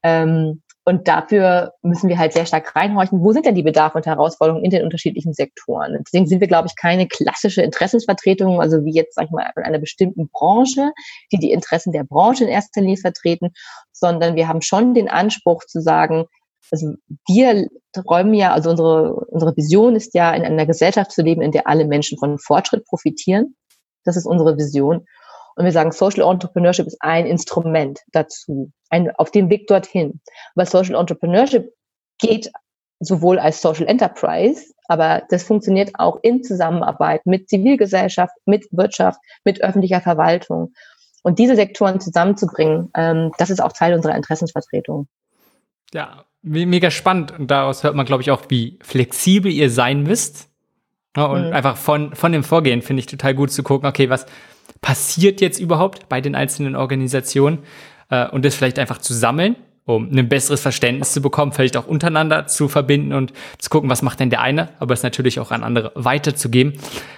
Ähm, 0.03 0.63
und 0.89 1.09
dafür 1.09 1.73
müssen 1.83 2.09
wir 2.09 2.17
halt 2.17 2.33
sehr 2.33 2.47
stark 2.47 2.77
reinhorchen, 2.77 3.21
wo 3.21 3.33
sind 3.33 3.45
denn 3.45 3.57
die 3.57 3.65
Bedarfe 3.65 3.99
und 3.99 4.07
Herausforderungen 4.07 4.65
in 4.65 4.71
den 4.71 4.85
unterschiedlichen 4.85 5.33
Sektoren. 5.33 5.99
Deswegen 6.07 6.29
sind 6.29 6.41
wir, 6.41 6.47
glaube 6.47 6.69
ich, 6.69 6.77
keine 6.81 7.09
klassische 7.09 7.61
Interessensvertretung, 7.63 8.61
also 8.61 8.85
wie 8.85 8.95
jetzt, 8.95 9.17
sag 9.17 9.25
ich 9.25 9.33
mal, 9.33 9.51
in 9.57 9.65
einer 9.65 9.81
bestimmten 9.81 10.29
Branche, 10.29 10.93
die 11.33 11.39
die 11.39 11.51
Interessen 11.51 11.93
der 11.93 12.05
Branche 12.05 12.45
in 12.45 12.51
erster 12.51 12.83
Linie 12.83 12.99
vertreten, 12.99 13.51
sondern 13.91 14.37
wir 14.37 14.47
haben 14.47 14.63
schon 14.63 14.95
den 14.95 15.09
Anspruch 15.09 15.65
zu 15.65 15.81
sagen, 15.81 16.27
also 16.71 16.95
wir 17.29 17.69
träumen 17.93 18.35
ja, 18.35 18.53
also 18.53 18.71
unsere, 18.71 19.15
unsere 19.15 19.57
Vision 19.57 19.97
ist 19.97 20.15
ja, 20.15 20.33
in 20.35 20.43
einer 20.45 20.67
Gesellschaft 20.67 21.13
zu 21.13 21.23
leben, 21.23 21.43
in 21.43 21.53
der 21.53 21.67
alle 21.67 21.87
Menschen 21.87 22.19
von 22.19 22.39
Fortschritt 22.39 22.85
profitieren. 22.85 23.57
Das 24.05 24.17
ist 24.17 24.27
unsere 24.27 24.57
Vision. 24.57 25.07
Und 25.57 25.65
wir 25.65 25.73
sagen, 25.73 25.91
Social 25.91 26.31
Entrepreneurship 26.31 26.87
ist 26.87 26.99
ein 27.01 27.27
Instrument 27.27 28.01
dazu, 28.13 28.71
ein, 28.91 29.11
auf 29.17 29.31
dem 29.31 29.49
Weg 29.49 29.67
dorthin. 29.69 30.21
Weil 30.55 30.67
Social 30.67 30.97
Entrepreneurship 30.97 31.73
geht 32.19 32.51
sowohl 33.01 33.39
als 33.39 33.61
Social 33.61 33.87
Enterprise, 33.87 34.73
aber 34.89 35.23
das 35.31 35.43
funktioniert 35.43 35.93
auch 35.95 36.19
in 36.23 36.43
Zusammenarbeit 36.43 37.25
mit 37.27 37.49
Zivilgesellschaft, 37.49 38.35
mit 38.45 38.67
Wirtschaft, 38.71 39.21
mit 39.45 39.63
öffentlicher 39.63 40.01
Verwaltung. 40.01 40.73
Und 41.23 41.39
diese 41.39 41.57
Sektoren 41.57 42.01
zusammenzubringen, 42.01 42.91
ähm, 42.95 43.33
das 43.39 43.51
ist 43.51 43.61
auch 43.61 43.73
Teil 43.73 43.95
unserer 43.95 44.15
Interessensvertretung. 44.15 45.09
Ja, 45.93 46.25
mega 46.43 46.91
spannend. 46.91 47.39
Und 47.39 47.51
daraus 47.51 47.83
hört 47.83 47.95
man, 47.95 48.07
glaube 48.07 48.23
ich, 48.23 48.31
auch, 48.31 48.45
wie 48.49 48.79
flexibel 48.83 49.51
ihr 49.51 49.71
sein 49.71 50.03
müsst. 50.03 50.49
Ja, 51.17 51.27
und 51.27 51.49
mhm. 51.49 51.53
einfach 51.53 51.77
von, 51.77 52.15
von 52.15 52.33
dem 52.33 52.45
Vorgehen 52.45 52.83
finde 52.83 53.01
ich 53.01 53.07
total 53.07 53.35
gut 53.35 53.51
zu 53.51 53.63
gucken, 53.63 53.89
okay, 53.89 54.11
was 54.11 54.27
passiert 54.83 55.41
jetzt 55.41 55.59
überhaupt 55.59 56.09
bei 56.09 56.21
den 56.21 56.35
einzelnen 56.35 56.77
Organisationen 56.77 57.61
äh, 58.11 58.29
und 58.29 58.45
das 58.45 58.55
vielleicht 58.55 58.79
einfach 58.79 58.99
zu 58.99 59.15
sammeln, 59.15 59.57
um 59.87 60.11
ein 60.11 60.29
besseres 60.29 60.61
Verständnis 60.61 61.13
zu 61.13 61.23
bekommen, 61.23 61.53
vielleicht 61.53 61.77
auch 61.77 61.87
untereinander 61.87 62.47
zu 62.47 62.69
verbinden 62.69 63.13
und 63.13 63.33
zu 63.59 63.71
gucken, 63.71 63.89
was 63.89 64.03
macht 64.03 64.21
denn 64.21 64.31
der 64.31 64.43
eine, 64.43 64.69
aber 64.79 64.93
es 64.93 65.03
natürlich 65.03 65.41
auch 65.41 65.53
an 65.53 65.63
andere 65.63 65.93
weiterzugeben 65.95 66.75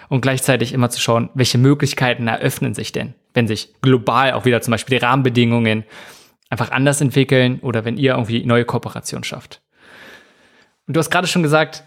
und 0.09 0.21
gleichzeitig 0.21 0.73
immer 0.73 0.91
zu 0.91 1.01
schauen, 1.01 1.31
welche 1.35 1.59
Möglichkeiten 1.59 2.29
eröffnen 2.29 2.75
sich 2.75 2.93
denn, 2.93 3.15
wenn 3.35 3.49
sich 3.49 3.75
global 3.81 4.33
auch 4.33 4.45
wieder 4.45 4.61
zum 4.61 4.73
Beispiel 4.73 4.99
die 4.99 5.05
Rahmenbedingungen 5.05 5.85
einfach 6.51 6.71
anders 6.71 7.01
entwickeln 7.01 7.61
oder 7.61 7.85
wenn 7.85 7.97
ihr 7.97 8.13
irgendwie 8.13 8.45
neue 8.45 8.65
Kooperationen 8.65 9.25
schafft. 9.25 9.63
Und 10.87 10.97
du 10.97 11.01
hast 11.01 11.11
gerade 11.11 11.27
schon 11.27 11.43
gesagt, 11.43 11.85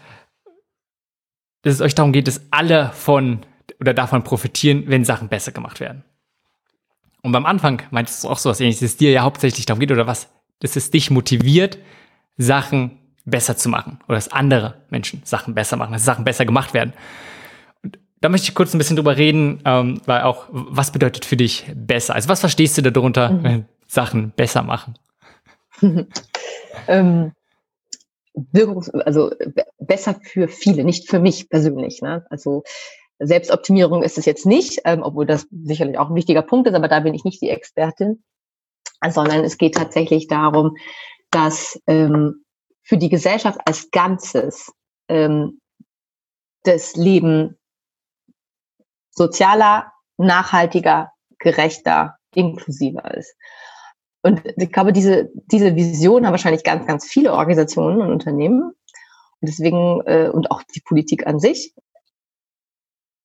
dass 1.62 1.74
es 1.74 1.80
euch 1.80 1.94
darum 1.94 2.12
geht, 2.12 2.28
dass 2.28 2.42
alle 2.50 2.90
von 2.92 3.40
oder 3.80 3.94
davon 3.94 4.22
profitieren, 4.22 4.84
wenn 4.86 5.04
Sachen 5.04 5.28
besser 5.28 5.52
gemacht 5.52 5.80
werden. 5.80 6.04
Und 7.22 7.32
beim 7.32 7.46
Anfang 7.46 7.82
meintest 7.90 8.24
du 8.24 8.28
auch 8.28 8.38
so 8.38 8.50
was 8.50 8.60
ähnliches, 8.60 8.80
dass 8.80 8.90
es 8.90 8.96
dir 8.96 9.10
ja 9.10 9.22
hauptsächlich 9.22 9.66
darum 9.66 9.80
geht 9.80 9.92
oder 9.92 10.06
was, 10.06 10.28
dass 10.60 10.76
es 10.76 10.90
dich 10.90 11.10
motiviert, 11.10 11.78
Sachen 12.36 12.98
besser 13.24 13.56
zu 13.56 13.68
machen 13.68 13.98
oder 14.08 14.16
dass 14.16 14.28
andere 14.28 14.82
Menschen 14.90 15.22
Sachen 15.24 15.54
besser 15.54 15.76
machen, 15.76 15.92
dass 15.92 16.04
Sachen 16.04 16.24
besser 16.24 16.44
gemacht 16.44 16.74
werden. 16.74 16.92
Und 17.82 17.98
da 18.20 18.28
möchte 18.28 18.48
ich 18.48 18.54
kurz 18.54 18.74
ein 18.74 18.78
bisschen 18.78 18.96
drüber 18.96 19.16
reden, 19.16 19.60
ähm, 19.64 20.00
weil 20.06 20.22
auch, 20.22 20.46
was 20.50 20.90
bedeutet 20.90 21.24
für 21.24 21.36
dich 21.36 21.66
besser? 21.74 22.14
Also 22.14 22.28
was 22.28 22.40
verstehst 22.40 22.78
du 22.78 22.82
darunter, 22.82 23.30
mhm. 23.30 23.42
wenn 23.44 23.64
Sachen 23.92 24.32
besser 24.32 24.62
machen? 24.62 24.98
ähm, 26.88 27.32
Wirkungs 28.34 28.88
also 28.88 29.30
besser 29.78 30.18
für 30.22 30.48
viele, 30.48 30.84
nicht 30.84 31.10
für 31.10 31.20
mich 31.20 31.50
persönlich. 31.50 32.00
Ne? 32.00 32.24
Also 32.30 32.62
Selbstoptimierung 33.18 34.02
ist 34.02 34.16
es 34.16 34.24
jetzt 34.24 34.46
nicht, 34.46 34.80
ähm, 34.84 35.02
obwohl 35.02 35.26
das 35.26 35.46
sicherlich 35.50 35.98
auch 35.98 36.08
ein 36.08 36.14
wichtiger 36.14 36.40
Punkt 36.40 36.66
ist, 36.66 36.74
aber 36.74 36.88
da 36.88 37.00
bin 37.00 37.12
ich 37.12 37.24
nicht 37.24 37.42
die 37.42 37.50
Expertin, 37.50 38.24
sondern 39.10 39.44
es 39.44 39.58
geht 39.58 39.74
tatsächlich 39.74 40.26
darum, 40.26 40.76
dass 41.30 41.78
ähm, 41.86 42.44
für 42.82 42.96
die 42.96 43.10
Gesellschaft 43.10 43.58
als 43.66 43.90
Ganzes 43.90 44.72
ähm, 45.08 45.60
das 46.62 46.96
Leben 46.96 47.58
sozialer, 49.10 49.92
nachhaltiger, 50.16 51.12
gerechter, 51.38 52.16
inklusiver 52.34 53.12
ist. 53.14 53.36
Und 54.22 54.42
ich 54.56 54.72
glaube, 54.72 54.92
diese, 54.92 55.30
diese 55.50 55.74
Vision 55.74 56.24
haben 56.24 56.32
wahrscheinlich 56.32 56.64
ganz, 56.64 56.86
ganz 56.86 57.06
viele 57.06 57.32
Organisationen 57.32 58.00
und 58.00 58.12
Unternehmen. 58.12 58.62
Und 58.62 59.48
deswegen, 59.48 60.00
äh, 60.06 60.30
und 60.32 60.50
auch 60.50 60.62
die 60.62 60.80
Politik 60.80 61.26
an 61.26 61.40
sich. 61.40 61.74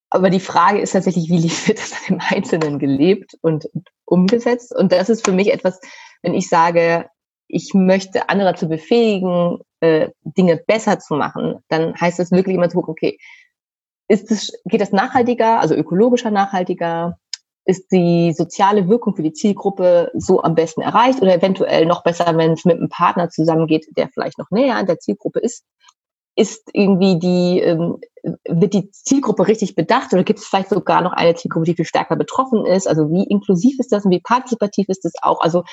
Aber 0.10 0.30
die 0.30 0.40
Frage 0.40 0.80
ist 0.80 0.92
tatsächlich, 0.92 1.30
wie 1.30 1.44
wird 1.68 1.80
das 1.80 2.10
im 2.10 2.20
Einzelnen 2.20 2.80
gelebt 2.80 3.38
und, 3.42 3.66
und 3.66 3.90
umgesetzt? 4.06 4.76
Und 4.76 4.92
das 4.92 5.10
ist 5.10 5.26
für 5.26 5.34
mich 5.34 5.54
etwas, 5.54 5.80
wenn 6.24 6.34
ich 6.34 6.50
sage, 6.50 7.10
ich 7.48 7.74
möchte 7.74 8.30
andere 8.30 8.56
zu 8.56 8.68
befähigen, 8.68 9.60
äh, 9.80 10.10
Dinge 10.24 10.58
besser 10.58 11.00
zu 11.00 11.16
machen, 11.16 11.60
dann 11.70 11.96
heißt 11.96 12.20
das 12.20 12.32
wirklich 12.32 12.56
immer 12.56 12.70
zu 12.70 12.78
gucken, 12.78 12.92
okay, 12.92 13.20
ist 14.10 14.32
das, 14.32 14.52
geht 14.66 14.82
das 14.82 14.92
nachhaltiger, 14.92 15.60
also 15.60 15.76
ökologischer 15.76 16.32
nachhaltiger? 16.32 17.20
Ist 17.70 17.92
die 17.92 18.34
soziale 18.34 18.88
Wirkung 18.88 19.16
für 19.16 19.24
die 19.24 19.34
Zielgruppe 19.34 20.10
so 20.14 20.42
am 20.42 20.56
besten 20.56 20.82
erreicht 20.82 21.22
oder 21.22 21.36
eventuell 21.36 21.86
noch 21.86 22.02
besser, 22.02 22.38
wenn 22.38 22.54
es 22.54 22.64
mit 22.64 22.78
einem 22.78 22.90
Partner 22.90 23.30
zusammengeht, 23.30 23.88
der 23.98 24.08
vielleicht 24.08 24.38
noch 24.38 24.50
näher 24.52 24.78
an 24.78 24.86
der 24.86 25.00
Zielgruppe 25.00 25.40
ist? 25.40 25.66
ist 26.38 26.70
irgendwie 26.72 27.18
die, 27.18 27.60
ähm, 27.60 27.98
wird 28.48 28.74
die 28.74 28.92
Zielgruppe 28.92 29.48
richtig 29.48 29.76
bedacht 29.76 30.14
oder 30.14 30.24
gibt 30.24 30.40
es 30.40 30.46
vielleicht 30.46 30.70
sogar 30.70 31.02
noch 31.02 31.14
eine 31.14 31.34
Zielgruppe, 31.34 31.66
die 31.66 31.76
viel 31.76 31.86
stärker 31.86 32.16
betroffen 32.16 32.66
ist? 32.66 32.88
Also 32.88 33.10
wie 33.10 33.24
inklusiv 33.24 33.80
ist 33.80 33.92
das 33.92 34.06
und 34.06 34.12
wie 34.12 34.22
partizipativ 34.22 34.88
ist 34.88 35.04
das 35.04 35.14
auch? 35.24 35.42
Also 35.42 35.64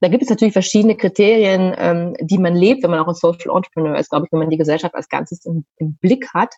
da 0.00 0.08
gibt 0.08 0.22
es 0.22 0.30
natürlich 0.30 0.52
verschiedene 0.52 0.96
Kriterien, 0.96 1.74
ähm, 1.76 2.14
die 2.20 2.38
man 2.38 2.54
lebt, 2.54 2.84
wenn 2.84 2.90
man 2.90 3.00
auch 3.00 3.08
ein 3.08 3.14
Social 3.14 3.54
Entrepreneur 3.54 3.98
ist, 3.98 4.10
glaube 4.10 4.26
ich, 4.26 4.32
wenn 4.32 4.38
man 4.38 4.50
die 4.50 4.56
Gesellschaft 4.56 4.94
als 4.94 5.08
Ganzes 5.08 5.44
im, 5.44 5.64
im 5.78 5.96
Blick 5.96 6.32
hat 6.32 6.54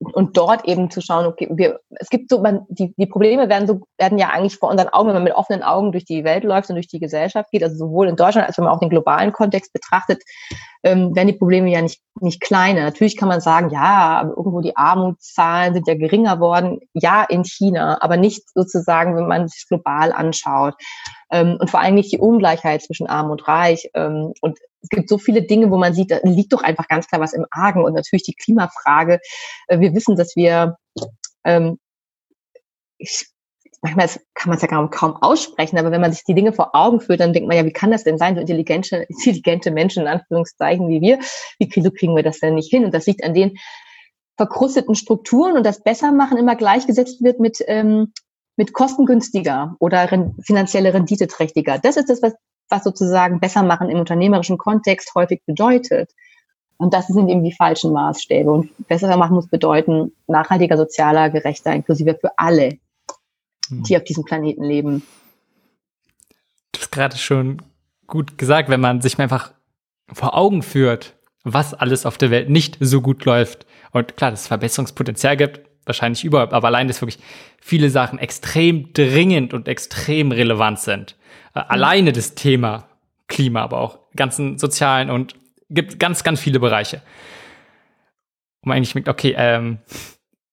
und 0.00 0.36
dort 0.36 0.64
eben 0.64 0.90
zu 0.90 1.02
schauen, 1.02 1.26
okay, 1.26 1.48
wir, 1.52 1.80
es 1.90 2.08
gibt 2.08 2.30
so, 2.30 2.40
man, 2.40 2.64
die, 2.68 2.94
die 2.96 3.06
Probleme 3.06 3.50
werden 3.50 3.68
so, 3.68 3.82
werden 3.98 4.18
ja 4.18 4.30
eigentlich 4.30 4.56
vor 4.56 4.70
unseren 4.70 4.88
Augen, 4.88 5.08
wenn 5.08 5.14
man 5.14 5.24
mit 5.24 5.34
offenen 5.34 5.62
Augen 5.62 5.92
durch 5.92 6.06
die 6.06 6.24
Welt 6.24 6.42
läuft 6.42 6.70
und 6.70 6.76
durch 6.76 6.88
die 6.88 7.00
Gesellschaft 7.00 7.50
geht, 7.50 7.62
also 7.62 7.76
sowohl 7.76 8.08
in 8.08 8.16
Deutschland 8.16 8.48
als 8.48 8.56
wenn 8.56 8.64
man 8.64 8.74
auch 8.74 8.80
den 8.80 8.88
globalen 8.88 9.32
Kontext 9.32 9.72
betrachtet, 9.74 10.22
ähm, 10.82 11.14
werden 11.14 11.28
die 11.28 11.38
Probleme 11.38 11.70
ja 11.70 11.82
nicht, 11.82 12.00
nicht 12.20 12.40
kleiner. 12.40 12.82
Natürlich 12.82 13.16
kann 13.16 13.28
man 13.28 13.40
sagen, 13.40 13.70
ja, 13.70 14.20
aber 14.20 14.36
irgendwo 14.36 14.60
die 14.60 14.76
Armutszahlen 14.76 15.74
sind 15.74 15.86
ja 15.86 15.94
geringer 15.94 16.40
worden. 16.40 16.80
Ja, 16.94 17.24
in 17.24 17.44
China, 17.44 17.98
aber 18.00 18.16
nicht 18.16 18.48
sozusagen, 18.54 19.16
wenn 19.16 19.26
man 19.26 19.48
sich 19.48 19.66
global 19.68 20.12
anschaut. 20.12 20.74
Ähm, 21.30 21.58
und 21.60 21.70
vor 21.70 21.80
allem 21.80 21.94
nicht 21.94 22.12
die 22.12 22.18
Ungleichheit 22.18 22.82
zwischen 22.82 23.06
Arm 23.06 23.30
und 23.30 23.46
Reich. 23.46 23.90
Ähm, 23.94 24.32
und 24.40 24.58
es 24.82 24.88
gibt 24.88 25.08
so 25.08 25.18
viele 25.18 25.42
Dinge, 25.42 25.70
wo 25.70 25.76
man 25.76 25.92
sieht, 25.92 26.10
da 26.10 26.18
liegt 26.22 26.52
doch 26.52 26.62
einfach 26.62 26.88
ganz 26.88 27.06
klar 27.06 27.20
was 27.20 27.34
im 27.34 27.46
Argen. 27.50 27.84
Und 27.84 27.94
natürlich 27.94 28.24
die 28.24 28.34
Klimafrage. 28.34 29.20
Äh, 29.68 29.80
wir 29.80 29.94
wissen, 29.94 30.16
dass 30.16 30.34
wir 30.36 30.76
ähm, 31.44 31.78
ich 33.00 33.29
manchmal 33.82 34.08
kann 34.34 34.50
man 34.50 34.56
es 34.56 34.62
ja 34.62 34.68
kaum, 34.68 34.90
kaum 34.90 35.16
aussprechen, 35.16 35.78
aber 35.78 35.90
wenn 35.90 36.00
man 36.00 36.12
sich 36.12 36.24
die 36.24 36.34
Dinge 36.34 36.52
vor 36.52 36.74
Augen 36.74 37.00
führt, 37.00 37.20
dann 37.20 37.32
denkt 37.32 37.48
man 37.48 37.56
ja, 37.56 37.64
wie 37.64 37.72
kann 37.72 37.90
das 37.90 38.04
denn 38.04 38.18
sein, 38.18 38.34
so 38.34 38.40
intelligente, 38.40 38.96
intelligente 39.08 39.70
Menschen 39.70 40.02
in 40.02 40.08
Anführungszeichen 40.08 40.88
wie 40.88 41.00
wir, 41.00 41.18
wie 41.58 41.68
kriegen 41.68 42.16
wir 42.16 42.22
das 42.22 42.40
denn 42.40 42.54
nicht 42.54 42.70
hin? 42.70 42.84
Und 42.84 42.94
das 42.94 43.06
liegt 43.06 43.24
an 43.24 43.34
den 43.34 43.58
verkrusteten 44.36 44.94
Strukturen 44.94 45.56
und 45.56 45.64
das 45.64 45.82
Bessermachen 45.82 46.38
immer 46.38 46.56
gleichgesetzt 46.56 47.22
wird 47.22 47.40
mit, 47.40 47.58
ähm, 47.66 48.12
mit 48.56 48.72
kostengünstiger 48.72 49.76
oder 49.78 50.10
ren 50.10 50.34
finanzielle 50.42 50.94
renditeträchtiger. 50.94 51.78
Das 51.78 51.96
ist 51.96 52.08
das, 52.08 52.22
was, 52.22 52.34
was 52.68 52.84
sozusagen 52.84 53.40
Bessermachen 53.40 53.90
im 53.90 53.98
unternehmerischen 53.98 54.56
Kontext 54.56 55.14
häufig 55.14 55.42
bedeutet. 55.44 56.10
Und 56.78 56.94
das 56.94 57.08
sind 57.08 57.28
eben 57.28 57.44
die 57.44 57.52
falschen 57.52 57.92
Maßstäbe. 57.92 58.50
Und 58.50 58.70
besser 58.88 59.14
machen 59.18 59.34
muss 59.34 59.48
bedeuten, 59.48 60.12
nachhaltiger, 60.26 60.78
sozialer, 60.78 61.28
gerechter, 61.28 61.74
inklusiver 61.74 62.14
für 62.14 62.30
alle 62.38 62.78
hm. 63.70 63.82
die 63.82 63.96
auf 63.96 64.04
diesem 64.04 64.24
Planeten 64.24 64.64
leben. 64.64 65.02
Du 66.72 66.80
hast 66.80 66.92
gerade 66.92 67.16
schon 67.16 67.62
gut 68.06 68.38
gesagt, 68.38 68.68
wenn 68.68 68.80
man 68.80 69.00
sich 69.00 69.18
einfach 69.18 69.52
vor 70.12 70.36
Augen 70.36 70.62
führt, 70.62 71.16
was 71.44 71.72
alles 71.74 72.04
auf 72.04 72.18
der 72.18 72.30
Welt 72.30 72.50
nicht 72.50 72.76
so 72.80 73.00
gut 73.00 73.24
läuft. 73.24 73.66
Und 73.92 74.16
klar, 74.16 74.30
dass 74.30 74.42
es 74.42 74.46
Verbesserungspotenzial 74.48 75.36
gibt, 75.36 75.60
wahrscheinlich 75.86 76.24
überhaupt, 76.24 76.52
aber 76.52 76.68
allein, 76.68 76.88
dass 76.88 77.00
wirklich 77.00 77.18
viele 77.60 77.90
Sachen 77.90 78.18
extrem 78.18 78.92
dringend 78.92 79.54
und 79.54 79.66
extrem 79.66 80.32
relevant 80.32 80.78
sind. 80.80 81.16
Äh, 81.54 81.60
alleine 81.60 82.12
das 82.12 82.34
Thema 82.34 82.88
Klima, 83.28 83.62
aber 83.62 83.78
auch 83.78 83.98
ganzen 84.16 84.58
sozialen 84.58 85.08
und 85.08 85.36
gibt 85.70 85.98
ganz, 85.98 86.24
ganz 86.24 86.40
viele 86.40 86.60
Bereiche. 86.60 86.96
Und 88.60 88.68
man 88.68 88.76
eigentlich 88.76 88.94
merkt, 88.94 89.08
okay, 89.08 89.34
ähm, 89.36 89.78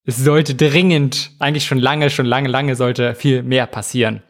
es 0.07 0.15
sollte 0.15 0.55
dringend, 0.55 1.31
eigentlich 1.37 1.65
schon 1.65 1.79
lange, 1.79 2.09
schon 2.09 2.25
lange, 2.25 2.47
lange 2.47 2.77
sollte 2.77 3.13
viel 3.13 3.43
mehr 3.43 3.67
passieren. 3.67 4.23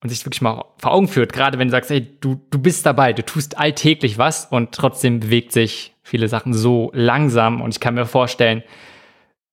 Und 0.00 0.10
sich 0.10 0.24
wirklich 0.24 0.42
mal 0.42 0.64
vor 0.78 0.92
Augen 0.92 1.08
führt, 1.08 1.32
gerade 1.32 1.58
wenn 1.58 1.68
du 1.68 1.72
sagst, 1.72 1.90
ey, 1.90 2.06
du, 2.20 2.40
du 2.50 2.58
bist 2.60 2.86
dabei, 2.86 3.12
du 3.12 3.24
tust 3.24 3.58
alltäglich 3.58 4.16
was 4.16 4.46
und 4.46 4.70
trotzdem 4.70 5.18
bewegt 5.18 5.50
sich 5.50 5.94
viele 6.04 6.28
Sachen 6.28 6.54
so 6.54 6.92
langsam. 6.94 7.60
Und 7.62 7.74
ich 7.74 7.80
kann 7.80 7.94
mir 7.94 8.06
vorstellen, 8.06 8.62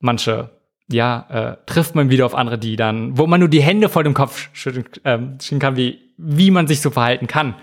manche, 0.01 0.51
ja, 0.87 1.25
äh, 1.29 1.65
trifft 1.65 1.95
man 1.95 2.11
wieder 2.11 2.27
auf 2.27 2.35
andere, 2.35 2.59
die 2.59 2.75
dann, 2.75 3.17
wo 3.17 3.25
man 3.25 3.39
nur 3.39 3.49
die 3.49 3.63
Hände 3.63 3.89
vor 3.89 4.03
dem 4.03 4.13
Kopf 4.13 4.49
schütteln 4.53 4.85
ähm, 5.03 5.37
kann, 5.57 5.77
wie, 5.77 5.99
wie 6.17 6.51
man 6.51 6.67
sich 6.67 6.79
so 6.79 6.91
verhalten 6.91 7.25
kann. 7.25 7.55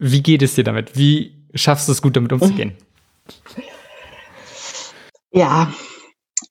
Wie 0.00 0.24
geht 0.24 0.42
es 0.42 0.56
dir 0.56 0.64
damit? 0.64 0.96
Wie 0.96 1.46
schaffst 1.54 1.86
du 1.86 1.92
es 1.92 2.02
gut, 2.02 2.16
damit 2.16 2.32
umzugehen? 2.32 2.72
Ja, 5.30 5.72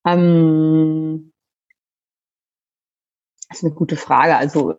ähm, 0.05 1.31
das 3.49 3.59
ist 3.59 3.63
eine 3.63 3.73
gute 3.73 3.95
Frage. 3.95 4.35
Also 4.35 4.75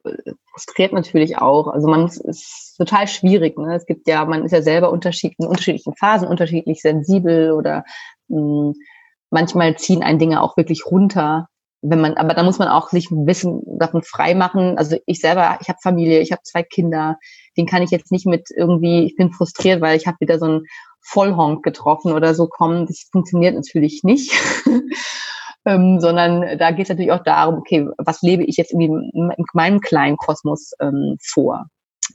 frustriert 0.52 0.92
natürlich 0.92 1.38
auch. 1.38 1.68
Also 1.68 1.88
man 1.88 2.06
ist, 2.06 2.18
ist 2.18 2.74
total 2.76 3.08
schwierig. 3.08 3.58
Ne? 3.58 3.74
Es 3.74 3.86
gibt 3.86 4.06
ja, 4.08 4.24
man 4.24 4.44
ist 4.44 4.52
ja 4.52 4.62
selber 4.62 4.90
unterschied, 4.92 5.34
in 5.38 5.46
unterschiedlichen 5.46 5.94
Phasen 5.94 6.28
unterschiedlich 6.28 6.82
sensibel 6.82 7.52
oder 7.52 7.84
mh, 8.28 8.38
hm, 8.38 8.74
manchmal 9.30 9.76
ziehen 9.76 10.02
ein 10.02 10.18
Dinge 10.18 10.42
auch 10.42 10.56
wirklich 10.56 10.86
runter. 10.86 11.48
Wenn 11.80 12.00
man, 12.00 12.14
aber 12.14 12.34
da 12.34 12.42
muss 12.42 12.58
man 12.58 12.68
auch 12.68 12.88
sich 12.88 13.10
ein 13.10 13.26
Wissen 13.26 13.62
davon 13.78 14.02
frei 14.02 14.34
machen. 14.34 14.76
Also 14.76 14.96
ich 15.06 15.20
selber, 15.20 15.58
ich 15.60 15.68
habe 15.68 15.78
Familie, 15.82 16.20
ich 16.20 16.32
habe 16.32 16.42
zwei 16.42 16.62
Kinder, 16.62 17.16
den 17.56 17.66
kann 17.66 17.82
ich 17.82 17.90
jetzt 17.90 18.10
nicht 18.10 18.26
mit 18.26 18.48
irgendwie, 18.54 19.04
ich 19.04 19.16
bin 19.16 19.32
frustriert, 19.32 19.80
weil 19.80 19.96
ich 19.96 20.06
habe 20.06 20.16
wieder 20.20 20.38
so 20.38 20.46
einen 20.46 20.66
Vollhonk 21.08 21.62
getroffen 21.62 22.12
oder 22.12 22.34
so 22.34 22.46
kommen. 22.46 22.86
Das 22.86 23.08
funktioniert 23.10 23.54
natürlich 23.54 24.02
nicht. 24.02 24.32
ähm, 25.64 26.00
sondern 26.00 26.58
da 26.58 26.70
geht 26.70 26.84
es 26.84 26.88
natürlich 26.88 27.12
auch 27.12 27.22
darum, 27.22 27.56
okay, 27.56 27.88
was 27.98 28.22
lebe 28.22 28.44
ich 28.44 28.56
jetzt 28.56 28.72
irgendwie 28.72 29.10
in 29.12 29.44
meinem 29.52 29.80
kleinen 29.80 30.16
Kosmos 30.16 30.72
ähm, 30.80 31.16
vor? 31.22 31.66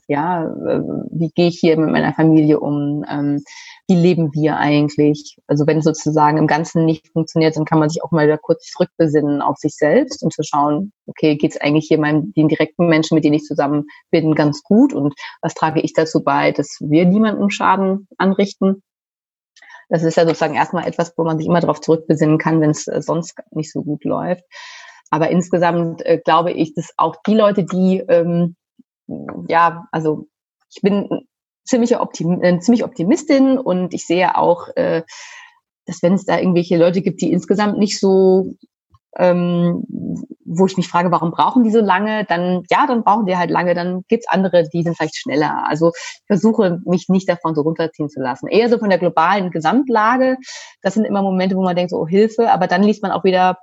Ja, 0.07 0.43
äh, 0.45 0.81
wie 1.11 1.29
gehe 1.33 1.47
ich 1.47 1.59
hier 1.59 1.77
mit 1.77 1.89
meiner 1.89 2.13
Familie 2.13 2.59
um? 2.59 3.05
Ähm, 3.09 3.41
wie 3.87 3.95
leben 3.95 4.33
wir 4.33 4.57
eigentlich? 4.57 5.37
Also 5.47 5.65
wenn 5.65 5.81
sozusagen 5.81 6.37
im 6.37 6.47
Ganzen 6.47 6.85
nicht 6.85 7.07
funktioniert, 7.13 7.55
dann 7.55 7.65
kann 7.65 7.79
man 7.79 7.89
sich 7.89 8.03
auch 8.03 8.11
mal 8.11 8.25
wieder 8.25 8.37
kurz 8.37 8.69
zurückbesinnen 8.71 9.41
auf 9.41 9.57
sich 9.57 9.75
selbst 9.75 10.21
und 10.23 10.33
zu 10.33 10.43
schauen, 10.43 10.91
okay, 11.05 11.37
geht 11.37 11.51
es 11.51 11.61
eigentlich 11.61 11.85
hier 11.87 11.99
meinen 11.99 12.33
den 12.33 12.49
direkten 12.49 12.87
Menschen, 12.87 13.15
mit 13.15 13.23
denen 13.23 13.35
ich 13.35 13.43
zusammen 13.43 13.85
bin, 14.11 14.35
ganz 14.35 14.61
gut 14.63 14.93
und 14.93 15.13
was 15.41 15.53
trage 15.53 15.79
ich 15.81 15.93
dazu 15.93 16.23
bei, 16.23 16.51
dass 16.51 16.77
wir 16.81 17.05
niemandem 17.05 17.49
Schaden 17.49 18.07
anrichten? 18.17 18.83
Das 19.89 20.03
ist 20.03 20.17
ja 20.17 20.25
sozusagen 20.25 20.55
erstmal 20.55 20.87
etwas, 20.87 21.13
wo 21.17 21.23
man 21.23 21.37
sich 21.37 21.47
immer 21.47 21.59
darauf 21.59 21.79
zurückbesinnen 21.79 22.37
kann, 22.37 22.61
wenn 22.61 22.71
es 22.71 22.87
äh, 22.87 23.01
sonst 23.01 23.35
nicht 23.51 23.71
so 23.71 23.83
gut 23.83 24.03
läuft. 24.03 24.43
Aber 25.11 25.29
insgesamt 25.29 26.03
äh, 26.05 26.19
glaube 26.23 26.51
ich, 26.51 26.73
dass 26.73 26.91
auch 26.97 27.15
die 27.27 27.35
Leute, 27.35 27.63
die, 27.63 27.99
ähm, 28.07 28.55
ja, 29.47 29.87
also 29.91 30.27
ich 30.73 30.81
bin 30.81 31.09
ziemlich, 31.65 31.97
Optim 31.97 32.41
äh, 32.41 32.59
ziemlich 32.59 32.83
Optimistin 32.83 33.57
und 33.57 33.93
ich 33.93 34.05
sehe 34.05 34.37
auch, 34.37 34.67
äh, 34.75 35.03
dass 35.85 36.01
wenn 36.01 36.13
es 36.13 36.25
da 36.25 36.37
irgendwelche 36.37 36.77
Leute 36.77 37.01
gibt, 37.01 37.21
die 37.21 37.31
insgesamt 37.31 37.77
nicht 37.77 37.99
so 37.99 38.55
ähm, 39.17 39.83
wo 40.45 40.65
ich 40.65 40.77
mich 40.77 40.87
frage, 40.87 41.11
warum 41.11 41.31
brauchen 41.31 41.63
die 41.63 41.71
so 41.71 41.79
lange? 41.79 42.25
Dann, 42.25 42.63
ja, 42.69 42.87
dann 42.87 43.03
brauchen 43.03 43.25
die 43.25 43.37
halt 43.37 43.49
lange, 43.49 43.73
dann 43.73 44.03
gibt's 44.07 44.27
andere, 44.27 44.67
die 44.69 44.83
sind 44.83 44.97
vielleicht 44.97 45.17
schneller. 45.17 45.65
Also 45.67 45.91
ich 45.95 46.23
versuche 46.27 46.79
mich 46.85 47.09
nicht 47.09 47.29
davon 47.29 47.55
so 47.55 47.61
runterziehen 47.61 48.09
zu 48.09 48.19
lassen. 48.21 48.47
Eher 48.47 48.69
so 48.69 48.79
von 48.79 48.89
der 48.89 48.99
globalen 48.99 49.51
Gesamtlage. 49.51 50.37
Das 50.81 50.95
sind 50.95 51.05
immer 51.05 51.21
Momente, 51.21 51.55
wo 51.55 51.63
man 51.63 51.75
denkt, 51.75 51.91
so, 51.91 51.99
oh 51.99 52.07
Hilfe, 52.07 52.51
aber 52.51 52.67
dann 52.67 52.83
liest 52.83 53.03
man 53.03 53.11
auch 53.11 53.23
wieder, 53.23 53.57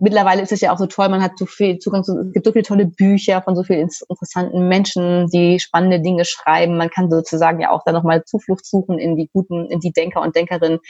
mittlerweile 0.00 0.42
ist 0.42 0.52
es 0.52 0.60
ja 0.60 0.72
auch 0.72 0.78
so 0.78 0.86
toll, 0.86 1.08
man 1.08 1.22
hat 1.22 1.38
so 1.38 1.46
viel 1.46 1.78
Zugang 1.78 2.04
zu, 2.04 2.18
es 2.18 2.32
gibt 2.32 2.46
so 2.46 2.52
viele 2.52 2.64
tolle 2.64 2.86
Bücher 2.86 3.42
von 3.42 3.54
so 3.54 3.62
vielen 3.62 3.88
interessanten 4.08 4.68
Menschen, 4.68 5.28
die 5.28 5.60
spannende 5.60 6.00
Dinge 6.00 6.24
schreiben. 6.24 6.76
Man 6.76 6.90
kann 6.90 7.10
sozusagen 7.10 7.60
ja 7.60 7.70
auch 7.70 7.82
da 7.84 7.92
nochmal 7.92 8.24
Zuflucht 8.24 8.66
suchen 8.66 8.98
in 8.98 9.16
die 9.16 9.28
guten, 9.32 9.66
in 9.70 9.80
die 9.80 9.92
Denker 9.92 10.22
und 10.22 10.34
Denkerinnen, 10.34 10.80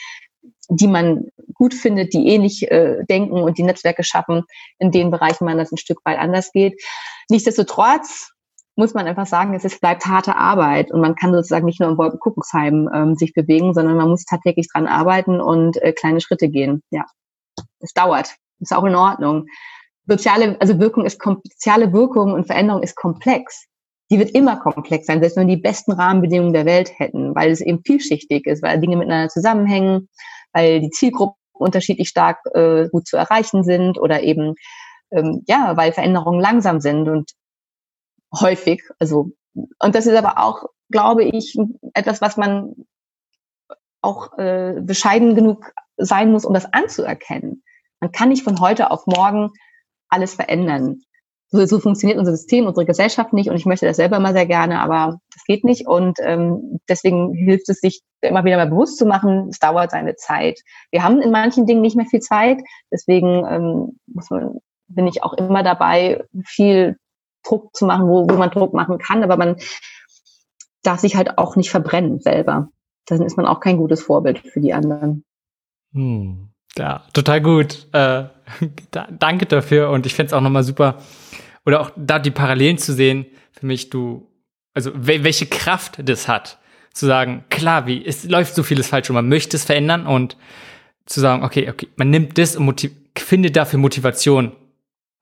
die 0.69 0.87
man 0.87 1.29
gut 1.55 1.75
findet, 1.75 2.15
die 2.15 2.29
ähnlich 2.29 2.71
äh, 2.71 3.05
denken 3.09 3.43
und 3.43 3.59
die 3.59 3.65
Netzwerke 3.65 4.05
schaffen, 4.05 4.45
in 4.79 4.91
den 4.91 5.11
Bereichen 5.11 5.45
man 5.45 5.59
das 5.59 5.73
ein 5.73 5.79
Stück 5.79 5.99
weit 6.05 6.19
anders 6.19 6.53
geht. 6.53 6.81
Nichtsdestotrotz 7.29 8.33
muss 8.77 8.95
man 8.95 9.07
einfach 9.07 9.27
sagen, 9.27 9.55
es 9.55 9.65
ist, 9.65 9.81
bleibt 9.81 10.07
harte 10.07 10.37
Arbeit 10.37 10.91
und 10.91 11.01
man 11.01 11.17
kann 11.17 11.33
sozusagen 11.33 11.67
nicht 11.67 11.81
nur 11.81 11.91
im 11.91 11.99
Wolkenkuckucksheim 11.99 12.89
ähm, 12.95 13.15
sich 13.17 13.35
bewegen, 13.35 13.75
sondern 13.75 13.97
man 13.97 14.09
muss 14.09 14.25
tatsächlich 14.25 14.69
dran 14.73 14.87
arbeiten 14.87 15.41
und 15.41 15.77
äh, 15.83 15.93
kleine 15.93 16.21
Schritte 16.21 16.49
gehen. 16.49 16.83
Ja, 16.91 17.05
es 17.81 17.93
dauert, 17.93 18.37
ist 18.61 18.73
auch 18.73 18.85
in 18.85 18.95
Ordnung. 18.95 19.47
Soziale, 20.07 20.57
also 20.61 20.79
Wirkung 20.79 21.07
ist 21.07 21.21
soziale 21.23 21.93
Wirkung 21.93 22.33
und 22.33 22.47
Veränderung 22.47 22.83
ist 22.83 22.97
komplex 22.97 23.67
die 24.11 24.19
wird 24.19 24.31
immer 24.31 24.57
komplex 24.57 25.07
sein, 25.07 25.21
selbst 25.21 25.37
wenn 25.37 25.47
wir 25.47 25.57
die 25.57 25.63
besten 25.63 25.93
Rahmenbedingungen 25.93 26.53
der 26.53 26.67
Welt 26.67 26.99
hätten, 26.99 27.35
weil 27.35 27.51
es 27.51 27.61
eben 27.61 27.83
vielschichtig 27.85 28.47
ist, 28.47 28.63
weil 28.63 28.81
Dinge 28.81 28.97
miteinander 28.97 29.29
zusammenhängen, 29.29 30.09
weil 30.53 30.81
die 30.81 30.91
Zielgruppen 30.91 31.37
unterschiedlich 31.53 32.09
stark 32.09 32.39
äh, 32.55 32.89
gut 32.89 33.07
zu 33.07 33.17
erreichen 33.17 33.63
sind 33.63 33.99
oder 33.99 34.23
eben 34.23 34.55
ähm, 35.13 35.43
ja, 35.47 35.77
weil 35.77 35.93
Veränderungen 35.93 36.41
langsam 36.41 36.81
sind 36.81 37.09
und 37.09 37.31
häufig, 38.35 38.83
also 38.99 39.31
und 39.79 39.95
das 39.95 40.07
ist 40.07 40.17
aber 40.17 40.39
auch, 40.39 40.65
glaube 40.91 41.25
ich, 41.25 41.57
etwas, 41.95 42.21
was 42.21 42.37
man 42.37 42.73
auch 44.01 44.39
äh, 44.39 44.81
bescheiden 44.81 45.35
genug 45.35 45.73
sein 45.97 46.33
muss, 46.33 46.45
um 46.45 46.55
das 46.55 46.73
anzuerkennen. 46.73 47.63
Man 48.01 48.13
kann 48.13 48.31
nicht 48.31 48.45
von 48.45 48.61
heute 48.61 48.91
auf 48.91 49.07
morgen 49.07 49.51
alles 50.09 50.35
verändern 50.35 51.03
so, 51.51 51.65
so 51.67 51.81
funktioniert 51.81 52.19
unser 52.19 52.37
System, 52.37 52.67
unsere 52.67 52.87
Gesellschaft 52.87 53.33
nicht 53.33 53.51
und 53.51 53.57
ich 53.57 53.67
möchte 53.67 53.87
das 53.87 53.97
selber 53.97 54.17
immer 54.17 54.33
sehr 54.33 54.47
gerne, 54.47 54.81
aber 54.81 55.21
das 55.35 55.45
geht 55.45 55.65
nicht 55.65 55.87
und 55.87 56.19
ähm, 56.23 56.81
deswegen 56.89 57.35
hilft 57.35 57.69
es 57.69 57.81
sich 57.81 58.03
immer 58.21 58.45
wieder 58.45 58.57
mal 58.57 58.69
bewusst 58.69 58.99
zu 58.99 59.07
machen, 59.07 59.49
es 59.51 59.59
dauert 59.59 59.91
seine 59.91 60.15
Zeit. 60.15 60.61
Wir 60.93 61.03
haben 61.03 61.21
in 61.21 61.33
manchen 61.33 61.67
Dingen 61.67 61.81
nicht 61.81 61.97
mehr 61.97 62.07
viel 62.07 62.21
Zeit, 62.21 62.61
deswegen 62.93 63.45
ähm, 63.47 63.99
muss 64.07 64.31
man, 64.31 64.59
bin 64.87 65.09
ich 65.09 65.25
auch 65.25 65.33
immer 65.33 65.63
dabei, 65.63 66.23
viel 66.45 66.97
Druck 67.43 67.75
zu 67.75 67.85
machen, 67.85 68.07
wo, 68.07 68.29
wo 68.29 68.37
man 68.37 68.51
Druck 68.51 68.73
machen 68.73 68.99
kann, 68.99 69.25
aber 69.25 69.37
man 69.37 69.57
darf 70.83 71.01
sich 71.01 71.17
halt 71.17 71.37
auch 71.37 71.57
nicht 71.57 71.71
verbrennen 71.71 72.21
selber. 72.21 72.69
Dann 73.07 73.23
ist 73.23 73.37
man 73.37 73.47
auch 73.47 73.59
kein 73.59 73.77
gutes 73.77 74.03
Vorbild 74.03 74.39
für 74.39 74.61
die 74.61 74.73
anderen. 74.73 75.25
Hm. 75.93 76.50
Ja, 76.79 77.05
total 77.13 77.41
gut. 77.41 77.87
Äh, 77.93 78.25
da, 78.91 79.09
danke 79.11 79.47
dafür 79.47 79.91
und 79.91 80.07
ich 80.07 80.15
finde 80.15 80.29
es 80.29 80.33
auch 80.33 80.41
nochmal 80.41 80.63
super, 80.65 80.99
oder 81.67 81.81
auch 81.81 81.91
da 81.97 82.19
die 82.19 82.31
Parallelen 82.31 82.79
zu 82.79 82.93
sehen, 82.93 83.27
für 83.53 83.67
mich, 83.67 83.91
du, 83.91 84.29
also 84.75 84.91
welche 84.95 85.47
Kraft 85.47 86.01
das 86.03 86.29
hat, 86.29 86.59
zu 86.93 87.07
sagen, 87.07 87.45
klar, 87.51 87.87
wie, 87.87 88.05
es 88.05 88.25
läuft 88.25 88.55
so 88.55 88.63
vieles 88.63 88.89
falsch 88.89 89.11
und 89.11 89.15
man 89.15 89.29
möchte 89.29 89.57
es 89.57 89.65
verändern 89.65 90.07
und 90.07 90.37
zu 91.07 91.21
sagen, 91.21 91.45
okay, 91.45 91.69
okay, 91.69 91.89
man 91.97 92.11
nimmt 92.11 92.39
das 92.39 92.57
und 92.57 92.91
findet 93.17 93.57
dafür 93.57 93.79
Motivation, 93.79 94.53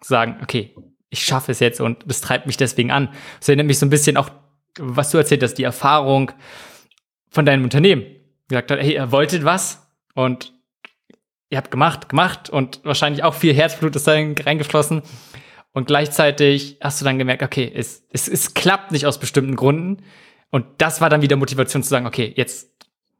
zu 0.00 0.08
sagen, 0.08 0.36
okay, 0.42 0.74
ich 1.10 1.24
schaffe 1.24 1.52
es 1.52 1.60
jetzt 1.60 1.80
und 1.80 2.04
das 2.06 2.20
treibt 2.20 2.46
mich 2.46 2.56
deswegen 2.56 2.90
an. 2.90 3.08
Das 3.38 3.48
erinnert 3.48 3.66
mich 3.66 3.78
so 3.78 3.86
ein 3.86 3.90
bisschen 3.90 4.16
auch, 4.16 4.30
was 4.78 5.10
du 5.10 5.18
erzählt 5.18 5.42
hast, 5.42 5.54
die 5.54 5.64
Erfahrung 5.64 6.32
von 7.30 7.46
deinem 7.46 7.64
Unternehmen. 7.64 8.04
Gesagt 8.48 8.70
hat, 8.70 8.80
hey, 8.80 8.94
ihr 8.94 9.10
wolltet 9.10 9.44
was 9.44 9.86
und 10.14 10.52
ihr 11.50 11.58
habt 11.58 11.70
gemacht, 11.70 12.08
gemacht 12.08 12.50
und 12.50 12.80
wahrscheinlich 12.84 13.24
auch 13.24 13.34
viel 13.34 13.54
Herzblut 13.54 13.96
ist 13.96 14.06
da 14.06 14.12
reingeflossen. 14.12 15.02
Und 15.72 15.86
gleichzeitig 15.86 16.78
hast 16.82 17.00
du 17.00 17.04
dann 17.04 17.18
gemerkt, 17.18 17.42
okay, 17.42 17.70
es, 17.74 18.04
es, 18.10 18.26
es 18.28 18.54
klappt 18.54 18.90
nicht 18.90 19.06
aus 19.06 19.18
bestimmten 19.18 19.54
Gründen. 19.56 20.02
Und 20.50 20.66
das 20.78 21.00
war 21.00 21.10
dann 21.10 21.22
wieder 21.22 21.36
Motivation 21.36 21.82
zu 21.82 21.88
sagen, 21.88 22.06
okay, 22.06 22.32
jetzt 22.36 22.70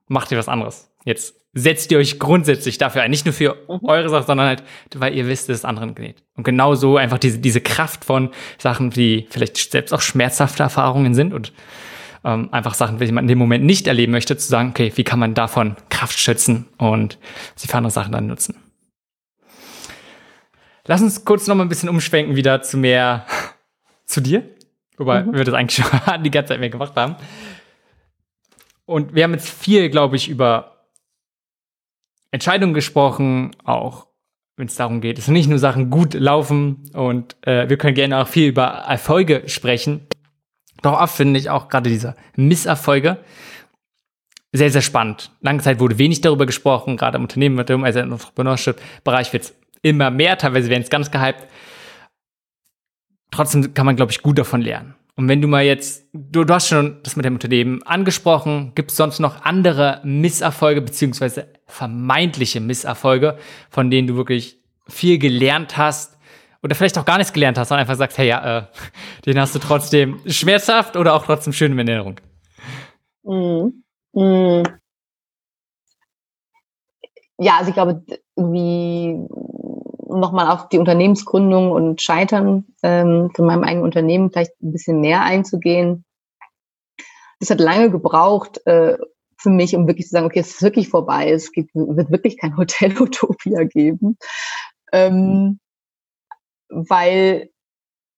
macht 0.09 0.33
ihr 0.33 0.39
was 0.39 0.49
anderes. 0.49 0.91
Jetzt 1.05 1.37
setzt 1.53 1.91
ihr 1.93 1.99
euch 1.99 2.19
grundsätzlich 2.19 2.79
dafür 2.79 3.03
ein. 3.03 3.11
Nicht 3.11 3.27
nur 3.27 3.33
für 3.33 3.57
mhm. 3.69 3.81
eure 3.85 4.09
Sache, 4.09 4.25
sondern 4.25 4.49
halt, 4.49 4.63
weil 4.95 5.15
ihr 5.15 5.27
wisst, 5.27 5.49
dass 5.49 5.59
es 5.59 5.65
anderen 5.65 5.95
geht. 5.95 6.23
Und 6.35 6.45
genau 6.45 6.75
so 6.75 6.97
einfach 6.97 7.19
diese, 7.19 7.39
diese 7.39 7.61
Kraft 7.61 8.05
von 8.05 8.31
Sachen, 8.59 8.91
die 8.91 9.27
vielleicht 9.31 9.57
selbst 9.71 9.93
auch 9.93 10.01
schmerzhafte 10.01 10.63
Erfahrungen 10.63 11.15
sind 11.15 11.33
und 11.33 11.53
ähm, 12.25 12.49
einfach 12.53 12.75
Sachen, 12.75 12.99
die 12.99 13.13
man 13.13 13.25
in 13.25 13.29
dem 13.29 13.39
Moment 13.39 13.65
nicht 13.65 13.87
erleben 13.87 14.13
möchte, 14.13 14.37
zu 14.37 14.49
sagen, 14.49 14.71
okay, 14.71 14.93
wie 14.95 15.05
kann 15.05 15.19
man 15.19 15.35
davon 15.35 15.77
Kraft 15.89 16.19
schützen 16.19 16.67
und 16.79 17.19
sie 17.55 17.69
für 17.69 17.77
andere 17.77 17.91
Sachen 17.91 18.13
dann 18.13 18.27
nutzen. 18.27 18.57
Lass 20.87 21.03
uns 21.03 21.25
kurz 21.25 21.47
noch 21.47 21.55
mal 21.55 21.65
ein 21.65 21.69
bisschen 21.69 21.89
umschwenken 21.89 22.35
wieder 22.35 22.63
zu 22.63 22.79
mehr 22.79 23.27
zu 24.07 24.21
dir. 24.21 24.49
Wobei 24.97 25.23
mhm. 25.23 25.35
wir 25.35 25.45
das 25.45 25.55
eigentlich 25.55 25.87
schon 25.87 26.23
die 26.25 26.31
ganze 26.31 26.49
Zeit 26.49 26.61
mehr 26.61 26.71
gemacht 26.71 26.95
haben. 26.97 27.17
Und 28.87 29.15
wir 29.15 29.25
haben 29.25 29.35
jetzt 29.35 29.51
viel, 29.51 29.91
glaube 29.91 30.17
ich, 30.17 30.29
über 30.29 30.87
Entscheidungen 32.31 32.75
gesprochen, 32.75 33.55
auch 33.65 34.09
wenn 34.57 34.67
es 34.67 34.75
darum 34.75 35.01
geht, 35.01 35.19
dass 35.19 35.29
nicht 35.29 35.49
nur 35.49 35.59
Sachen 35.59 35.91
gut 35.91 36.15
laufen 36.15 36.91
und 36.93 37.37
äh, 37.47 37.69
wir 37.69 37.79
können 37.79 37.95
gerne 37.95 38.19
auch 38.19 38.27
viel 38.27 38.49
über 38.49 38.65
Erfolge 38.65 39.45
sprechen. 39.47 40.07
Doch 40.83 41.01
oft 41.01 41.17
finde 41.17 41.39
ich 41.41 41.51
auch 41.51 41.69
gerade 41.69 41.91
diese 41.91 42.15
Misserfolge 42.37 43.19
sehr, 44.53 44.71
sehr 44.71 44.83
spannend. 44.83 45.31
Lange 45.41 45.61
Zeit 45.61 45.81
wurde 45.81 45.99
wenig 45.99 46.21
darüber 46.21 46.47
gesprochen, 46.47 46.97
gerade 46.97 47.17
im 47.17 47.25
Unternehmen, 47.25 47.59
also 47.59 48.01
im 48.01 48.13
Entrepreneurship-Bereich 48.13 49.33
wird 49.33 49.45
es 49.45 49.55
immer 49.83 50.11
mehr, 50.11 50.39
teilweise 50.39 50.71
werden 50.71 50.83
es 50.83 50.91
ganz 50.91 51.11
gehypt. 51.11 51.47
Trotzdem 53.31 53.75
kann 53.75 53.87
man, 53.87 53.97
glaube 53.97 54.13
ich, 54.13 54.23
gut 54.23 54.39
davon 54.39 54.63
lernen. 54.63 54.95
Und 55.17 55.29
wenn 55.29 55.43
du 55.43 55.49
mal 55.49 55.65
jetzt, 55.65 56.07
du, 56.13 56.45
du 56.45 56.55
hast 56.55 56.69
schon 56.69 56.99
das 57.03 57.17
mit 57.17 57.25
dem 57.25 57.35
Unternehmen 57.35 57.83
angesprochen, 57.83 58.73
gibt 58.75 58.93
es 58.93 58.97
sonst 58.97 59.19
noch 59.19 59.43
andere 59.43 60.01
Misserfolge 60.05 60.81
beziehungsweise 60.81 61.49
vermeintliche 61.67 62.61
Misserfolge, 62.61 63.37
von 63.69 63.91
denen 63.91 64.07
du 64.07 64.17
wirklich 64.17 64.59
viel 64.87 65.19
gelernt 65.19 65.77
hast 65.77 66.18
oder 66.63 66.75
vielleicht 66.75 66.99
auch 66.99 67.05
gar 67.05 67.19
nichts 67.19 67.33
gelernt 67.33 67.59
hast, 67.59 67.69
sondern 67.69 67.83
einfach 67.83 67.97
sagst, 67.97 68.19
hey 68.19 68.29
ja, 68.29 68.59
äh, 68.59 68.63
den 69.27 69.39
hast 69.41 69.55
du 69.55 69.59
trotzdem 69.59 70.21
schmerzhaft 70.27 70.97
oder 70.97 71.15
auch 71.15 71.25
trotzdem 71.25 71.53
schön 71.53 71.79
in 71.79 71.89
Erinnerung? 71.89 72.21
Mhm. 73.23 73.85
Mhm. 74.13 74.63
Ja, 77.41 77.59
also 77.59 77.69
ich 77.69 77.75
glaube, 77.75 78.03
irgendwie 78.37 79.29
nochmal 80.09 80.51
auf 80.51 80.69
die 80.69 80.79
Unternehmensgründung 80.79 81.71
und 81.71 82.03
Scheitern 82.03 82.65
ähm, 82.83 83.31
von 83.35 83.47
meinem 83.47 83.63
eigenen 83.63 83.85
Unternehmen 83.85 84.31
vielleicht 84.31 84.61
ein 84.61 84.73
bisschen 84.73 85.01
mehr 85.01 85.23
einzugehen. 85.23 86.05
Das 87.39 87.51
hat 87.51 87.61
lange 87.61 87.91
gebraucht 87.91 88.67
äh, 88.67 88.99
für 89.37 89.51
mich, 89.51 89.77
um 89.77 89.87
wirklich 89.87 90.07
zu 90.07 90.13
sagen, 90.13 90.27
okay, 90.27 90.41
es 90.41 90.55
ist 90.55 90.63
wirklich 90.63 90.89
vorbei, 90.89 91.31
es 91.31 91.53
gibt, 91.53 91.73
wird 91.75 92.11
wirklich 92.11 92.39
kein 92.39 92.57
Hotel 92.57 93.01
Utopia 93.01 93.65
geben. 93.65 94.19
Ähm, 94.93 95.61
weil 96.69 97.51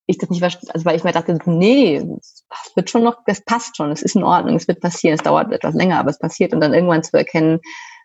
ich 0.07 0.19
das 0.19 0.29
nicht 0.31 0.43
also 0.43 0.85
weil 0.85 0.97
ich 0.97 1.05
mir 1.05 1.13
dachte, 1.13 1.39
nee, 1.47 2.03
das 2.03 2.73
wird 2.75 2.91
schon 2.91 3.05
noch, 3.05 3.19
das 3.27 3.45
passt 3.45 3.77
schon, 3.77 3.93
es 3.93 4.03
ist 4.03 4.17
in 4.17 4.25
Ordnung, 4.25 4.57
es 4.57 4.67
wird 4.67 4.81
passieren, 4.81 5.15
es 5.15 5.23
dauert 5.23 5.53
etwas 5.53 5.75
länger, 5.75 5.99
aber 5.99 6.11
es 6.11 6.19
passiert 6.19 6.53
und 6.53 6.61
dann 6.61 6.75
irgendwann 6.75 7.05
zu 7.05 7.17
erkennen, 7.17 7.61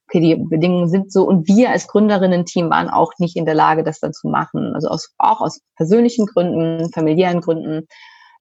okay, 0.08 0.20
die 0.20 0.36
Bedingungen 0.36 0.88
sind 0.88 1.12
so 1.12 1.28
und 1.28 1.48
wir 1.48 1.72
als 1.72 1.88
Gründerinnen-Team 1.88 2.70
waren 2.70 2.90
auch 2.90 3.14
nicht 3.18 3.36
in 3.36 3.46
der 3.46 3.56
Lage, 3.56 3.84
das 3.84 4.00
dann 4.00 4.14
zu 4.14 4.28
machen. 4.28 4.74
Also 4.76 4.88
aus, 4.88 5.14
auch 5.18 5.42
aus 5.42 5.62
persönlichen 5.76 6.28
Gründen, 6.28 6.92
familiären 6.92 7.42
Gründen 7.42 7.88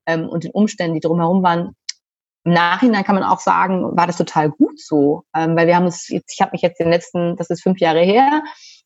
ähm, 0.06 0.28
und 0.28 0.44
den 0.44 0.50
Umständen, 0.52 0.94
die 0.94 1.00
drumherum 1.00 1.42
waren. 1.42 1.74
Im 2.44 2.52
Nachhinein 2.52 3.04
kann 3.04 3.14
man 3.14 3.24
auch 3.24 3.40
sagen, 3.40 3.96
war 3.96 4.06
das 4.06 4.18
total 4.18 4.50
gut 4.50 4.78
so, 4.78 5.22
ähm, 5.34 5.56
weil 5.56 5.66
wir 5.66 5.76
haben 5.76 5.86
es 5.86 6.08
jetzt, 6.08 6.34
ich 6.34 6.42
habe 6.42 6.52
mich 6.52 6.60
jetzt 6.60 6.78
den 6.78 6.90
letzten, 6.90 7.36
das 7.36 7.48
ist 7.48 7.62
fünf 7.62 7.80
Jahre 7.80 8.02
her, 8.02 8.42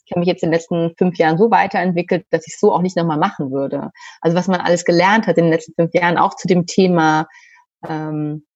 ich 0.08 0.12
habe 0.12 0.20
mich 0.20 0.28
jetzt 0.28 0.42
in 0.42 0.48
den 0.48 0.54
letzten 0.54 0.94
fünf 0.96 1.18
Jahren 1.18 1.36
so 1.36 1.50
weiterentwickelt, 1.50 2.24
dass 2.30 2.46
ich 2.46 2.58
so 2.58 2.72
auch 2.72 2.80
nicht 2.80 2.96
nochmal 2.96 3.18
machen 3.18 3.50
würde. 3.50 3.90
Also 4.22 4.34
was 4.36 4.48
man 4.48 4.60
alles 4.60 4.86
gelernt 4.86 5.26
hat 5.26 5.36
in 5.36 5.44
den 5.44 5.52
letzten 5.52 5.74
fünf 5.74 5.92
Jahren, 5.92 6.16
auch 6.16 6.34
zu 6.34 6.48
dem 6.48 6.64
Thema 6.64 7.28
ähm, 7.86 8.46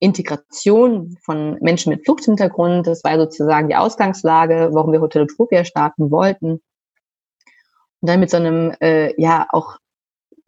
Integration 0.00 1.16
von 1.24 1.58
Menschen 1.60 1.90
mit 1.90 2.04
Fluchthintergrund. 2.04 2.88
Das 2.88 3.04
war 3.04 3.16
sozusagen 3.18 3.68
die 3.68 3.76
Ausgangslage, 3.76 4.70
warum 4.72 4.90
wir 4.90 5.00
Hotel 5.00 5.22
Utopia 5.22 5.64
starten 5.64 6.10
wollten. 6.10 6.60
Und 8.00 8.10
dann 8.10 8.18
mit 8.18 8.30
so 8.30 8.38
einem, 8.38 8.74
äh, 8.80 9.14
ja, 9.20 9.46
auch 9.50 9.76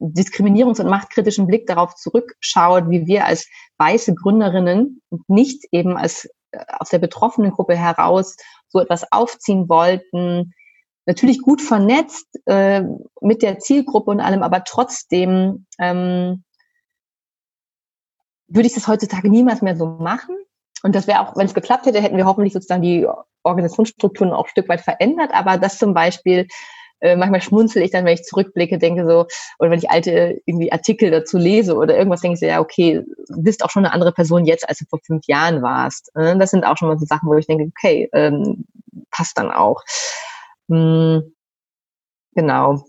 diskriminierungs- 0.01 0.81
und 0.81 0.91
machtkritischen 0.91 1.47
Blick 1.47 1.69
darauf 1.69 1.95
zurückschaut, 1.95 2.91
wie 2.91 3.07
wir 3.07 3.27
als 3.27 3.49
weiße 3.79 4.15
Gründerinnen 4.15 5.03
nicht 5.29 5.67
eben 5.71 5.97
als 5.97 6.29
aus 6.79 6.89
der 6.91 6.99
betroffenen 6.99 7.53
Gruppe 7.53 7.77
heraus 7.77 8.37
so 8.69 8.81
etwas 8.81 9.11
aufziehen 9.13 9.69
wollten. 9.69 10.53
Natürlich 11.07 11.41
gut 11.41 11.63
vernetzt 11.63 12.27
äh, 12.47 12.83
mit 13.21 13.43
der 13.43 13.59
Zielgruppe 13.59 14.11
und 14.11 14.21
allem, 14.21 14.43
aber 14.43 14.65
trotzdem 14.65 15.67
ähm, 15.79 16.45
würde 18.49 18.67
ich 18.67 18.75
das 18.75 18.89
heutzutage 18.89 19.31
niemals 19.31 19.63
mehr 19.63 19.77
so 19.77 19.87
machen. 19.87 20.37
Und 20.83 20.95
das 20.95 21.07
wäre 21.07 21.21
auch, 21.21 21.37
wenn 21.37 21.47
es 21.47 21.55
geklappt 21.55 21.87
hätte, 21.87 22.01
hätten 22.01 22.17
wir 22.17 22.27
hoffentlich 22.27 22.53
sozusagen 22.53 22.83
die 22.83 23.07
Organisationsstrukturen 23.43 24.33
auch 24.33 24.45
ein 24.45 24.51
Stück 24.51 24.69
weit 24.69 24.81
verändert. 24.81 25.33
Aber 25.33 25.59
das 25.59 25.79
zum 25.79 25.93
Beispiel, 25.93 26.47
äh, 27.01 27.17
manchmal 27.17 27.41
schmunzel 27.41 27.83
ich 27.83 27.91
dann, 27.91 28.05
wenn 28.05 28.15
ich 28.15 28.25
zurückblicke, 28.25 28.79
denke 28.79 29.07
so, 29.07 29.27
oder 29.59 29.71
wenn 29.71 29.79
ich 29.79 29.91
alte 29.91 30.41
irgendwie 30.47 30.73
Artikel 30.73 31.11
dazu 31.11 31.39
lese 31.39 31.77
oder 31.77 31.97
irgendwas, 31.97 32.21
denke 32.21 32.35
ich 32.35 32.41
so, 32.41 32.47
ja, 32.47 32.61
okay, 32.61 33.03
du 33.29 33.43
bist 33.43 33.65
auch 33.65 33.71
schon 33.71 33.85
eine 33.85 33.95
andere 33.95 34.13
Person 34.13 34.45
jetzt, 34.45 34.69
als 34.69 34.79
du 34.79 34.85
vor 34.89 35.01
fünf 35.05 35.27
Jahren 35.27 35.63
warst. 35.63 36.11
Äh, 36.15 36.37
das 36.37 36.51
sind 36.51 36.65
auch 36.65 36.77
schon 36.77 36.89
mal 36.89 36.99
so 36.99 37.07
Sachen, 37.07 37.29
wo 37.29 37.35
ich 37.35 37.47
denke, 37.47 37.71
okay, 37.77 38.09
ähm, 38.13 38.67
passt 39.11 39.39
dann 39.39 39.51
auch. 39.51 39.83
Hm, 40.69 41.35
genau 42.35 42.85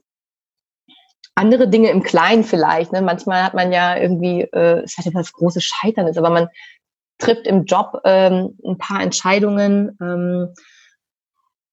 andere 1.39 1.70
Dinge 1.70 1.89
im 1.89 2.03
Kleinen 2.03 2.43
vielleicht. 2.43 2.91
Ne? 2.91 3.01
Manchmal 3.01 3.43
hat 3.43 3.53
man 3.53 3.72
ja 3.72 3.95
irgendwie, 3.97 4.41
äh, 4.41 4.84
es 4.84 4.97
hat 4.97 5.05
ja 5.05 5.14
was 5.14 5.32
großes 5.32 5.64
Scheitern 5.64 6.07
ist, 6.07 6.18
aber 6.18 6.30
man 6.30 6.49
trifft 7.18 7.47
im 7.47 7.66
Job 7.66 8.01
ähm, 8.03 8.57
ein 8.66 8.78
paar 8.78 9.01
Entscheidungen 9.01 9.97
ähm, 10.01 10.53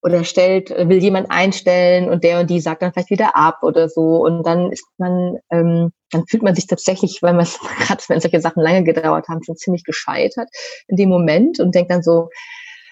oder 0.07 0.23
stellt, 0.23 0.71
will 0.71 1.03
jemand 1.03 1.33
einstellen 1.33 2.09
und 2.09 2.23
der 2.23 2.39
und 2.39 2.49
die 2.49 2.61
sagt 2.61 2.81
dann 2.81 2.93
vielleicht 2.93 3.11
wieder 3.11 3.37
ab 3.37 3.65
oder 3.65 3.89
so. 3.89 4.25
Und 4.25 4.47
dann 4.47 4.71
ist 4.71 4.87
man, 4.99 5.39
ähm, 5.51 5.93
dann 6.13 6.27
fühlt 6.29 6.45
man 6.45 6.55
sich 6.55 6.69
tatsächlich, 6.69 7.19
weil 7.23 7.35
man 7.35 7.45
gerade 7.81 8.03
wenn 8.07 8.21
solche 8.21 8.41
Sachen 8.41 8.63
lange 8.63 8.85
gedauert 8.85 9.27
haben, 9.29 9.43
schon 9.43 9.57
ziemlich 9.57 9.83
gescheitert 9.83 10.49
in 10.87 10.97
dem 10.97 11.09
Moment 11.09 11.59
und 11.59 11.75
denkt 11.75 11.91
dann 11.91 12.05
so, 12.05 12.29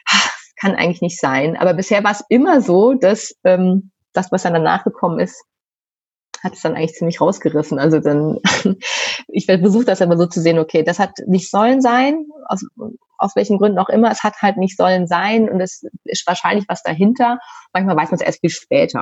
ach, 0.07 0.33
kann 0.61 0.75
eigentlich 0.75 1.03
nicht 1.03 1.21
sein. 1.21 1.57
Aber 1.57 1.75
bisher 1.75 2.03
war 2.03 2.11
es 2.11 2.25
immer 2.29 2.61
so, 2.61 2.95
dass 2.95 3.37
ähm, 3.45 3.93
das, 4.13 4.33
was 4.33 4.43
dann 4.43 4.55
danach 4.55 4.83
gekommen 4.83 5.21
ist, 5.21 5.45
hat 6.43 6.55
es 6.55 6.63
dann 6.63 6.75
eigentlich 6.75 6.95
ziemlich 6.95 7.21
rausgerissen. 7.21 7.79
Also 7.79 8.01
dann, 8.01 8.41
ich 9.29 9.47
versuche 9.47 9.85
das 9.85 10.03
aber 10.03 10.17
so 10.17 10.27
zu 10.27 10.41
sehen, 10.41 10.59
okay, 10.59 10.83
das 10.83 10.99
hat 10.99 11.13
nicht 11.29 11.49
sollen 11.49 11.81
sein, 11.81 12.27
aus, 12.49 12.67
aus 13.25 13.35
welchen 13.37 13.59
Gründen 13.59 13.79
auch 13.79 13.89
immer, 13.89 14.11
es 14.11 14.23
hat 14.23 14.43
halt 14.43 14.59
nicht 14.59 14.77
sollen 14.77 15.07
sein 15.07 15.49
und 15.49 15.61
es 15.61 15.85
ist 16.05 16.27
wahrscheinlich 16.27 16.67
was 16.69 16.83
dahinter. 16.83 17.39
Manchmal 17.73 17.97
weiß 17.97 18.11
man 18.11 18.21
es 18.21 18.27
erst 18.27 18.41
viel 18.41 18.51
später. 18.51 19.01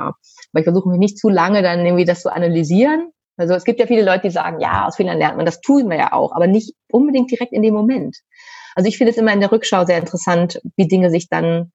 Aber 0.51 0.59
ich 0.59 0.63
versuche 0.63 0.89
mich 0.89 0.99
nicht 0.99 1.17
zu 1.19 1.29
lange 1.29 1.61
dann 1.61 1.85
irgendwie 1.85 2.05
das 2.05 2.21
zu 2.21 2.31
analysieren. 2.31 3.11
Also 3.35 3.53
es 3.53 3.65
gibt 3.65 3.79
ja 3.79 3.87
viele 3.87 4.03
Leute, 4.03 4.21
die 4.21 4.29
sagen, 4.29 4.59
ja, 4.59 4.87
aus 4.87 4.95
Fehlern 4.95 5.17
lernt 5.17 5.37
man, 5.37 5.45
das 5.45 5.59
tun 5.59 5.89
wir 5.89 5.97
ja 5.97 6.13
auch, 6.13 6.33
aber 6.33 6.47
nicht 6.47 6.73
unbedingt 6.89 7.31
direkt 7.31 7.51
in 7.51 7.63
dem 7.63 7.73
Moment. 7.73 8.17
Also 8.75 8.87
ich 8.87 8.97
finde 8.97 9.11
es 9.11 9.17
immer 9.17 9.33
in 9.33 9.39
der 9.39 9.51
Rückschau 9.51 9.85
sehr 9.85 9.97
interessant, 9.97 10.61
wie 10.77 10.87
Dinge 10.87 11.09
sich 11.09 11.27
dann 11.29 11.71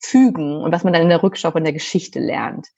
fügen 0.00 0.62
und 0.62 0.72
was 0.72 0.84
man 0.84 0.92
dann 0.92 1.02
in 1.02 1.08
der 1.08 1.22
Rückschau 1.22 1.50
von 1.50 1.64
der 1.64 1.72
Geschichte 1.72 2.20
lernt 2.20 2.68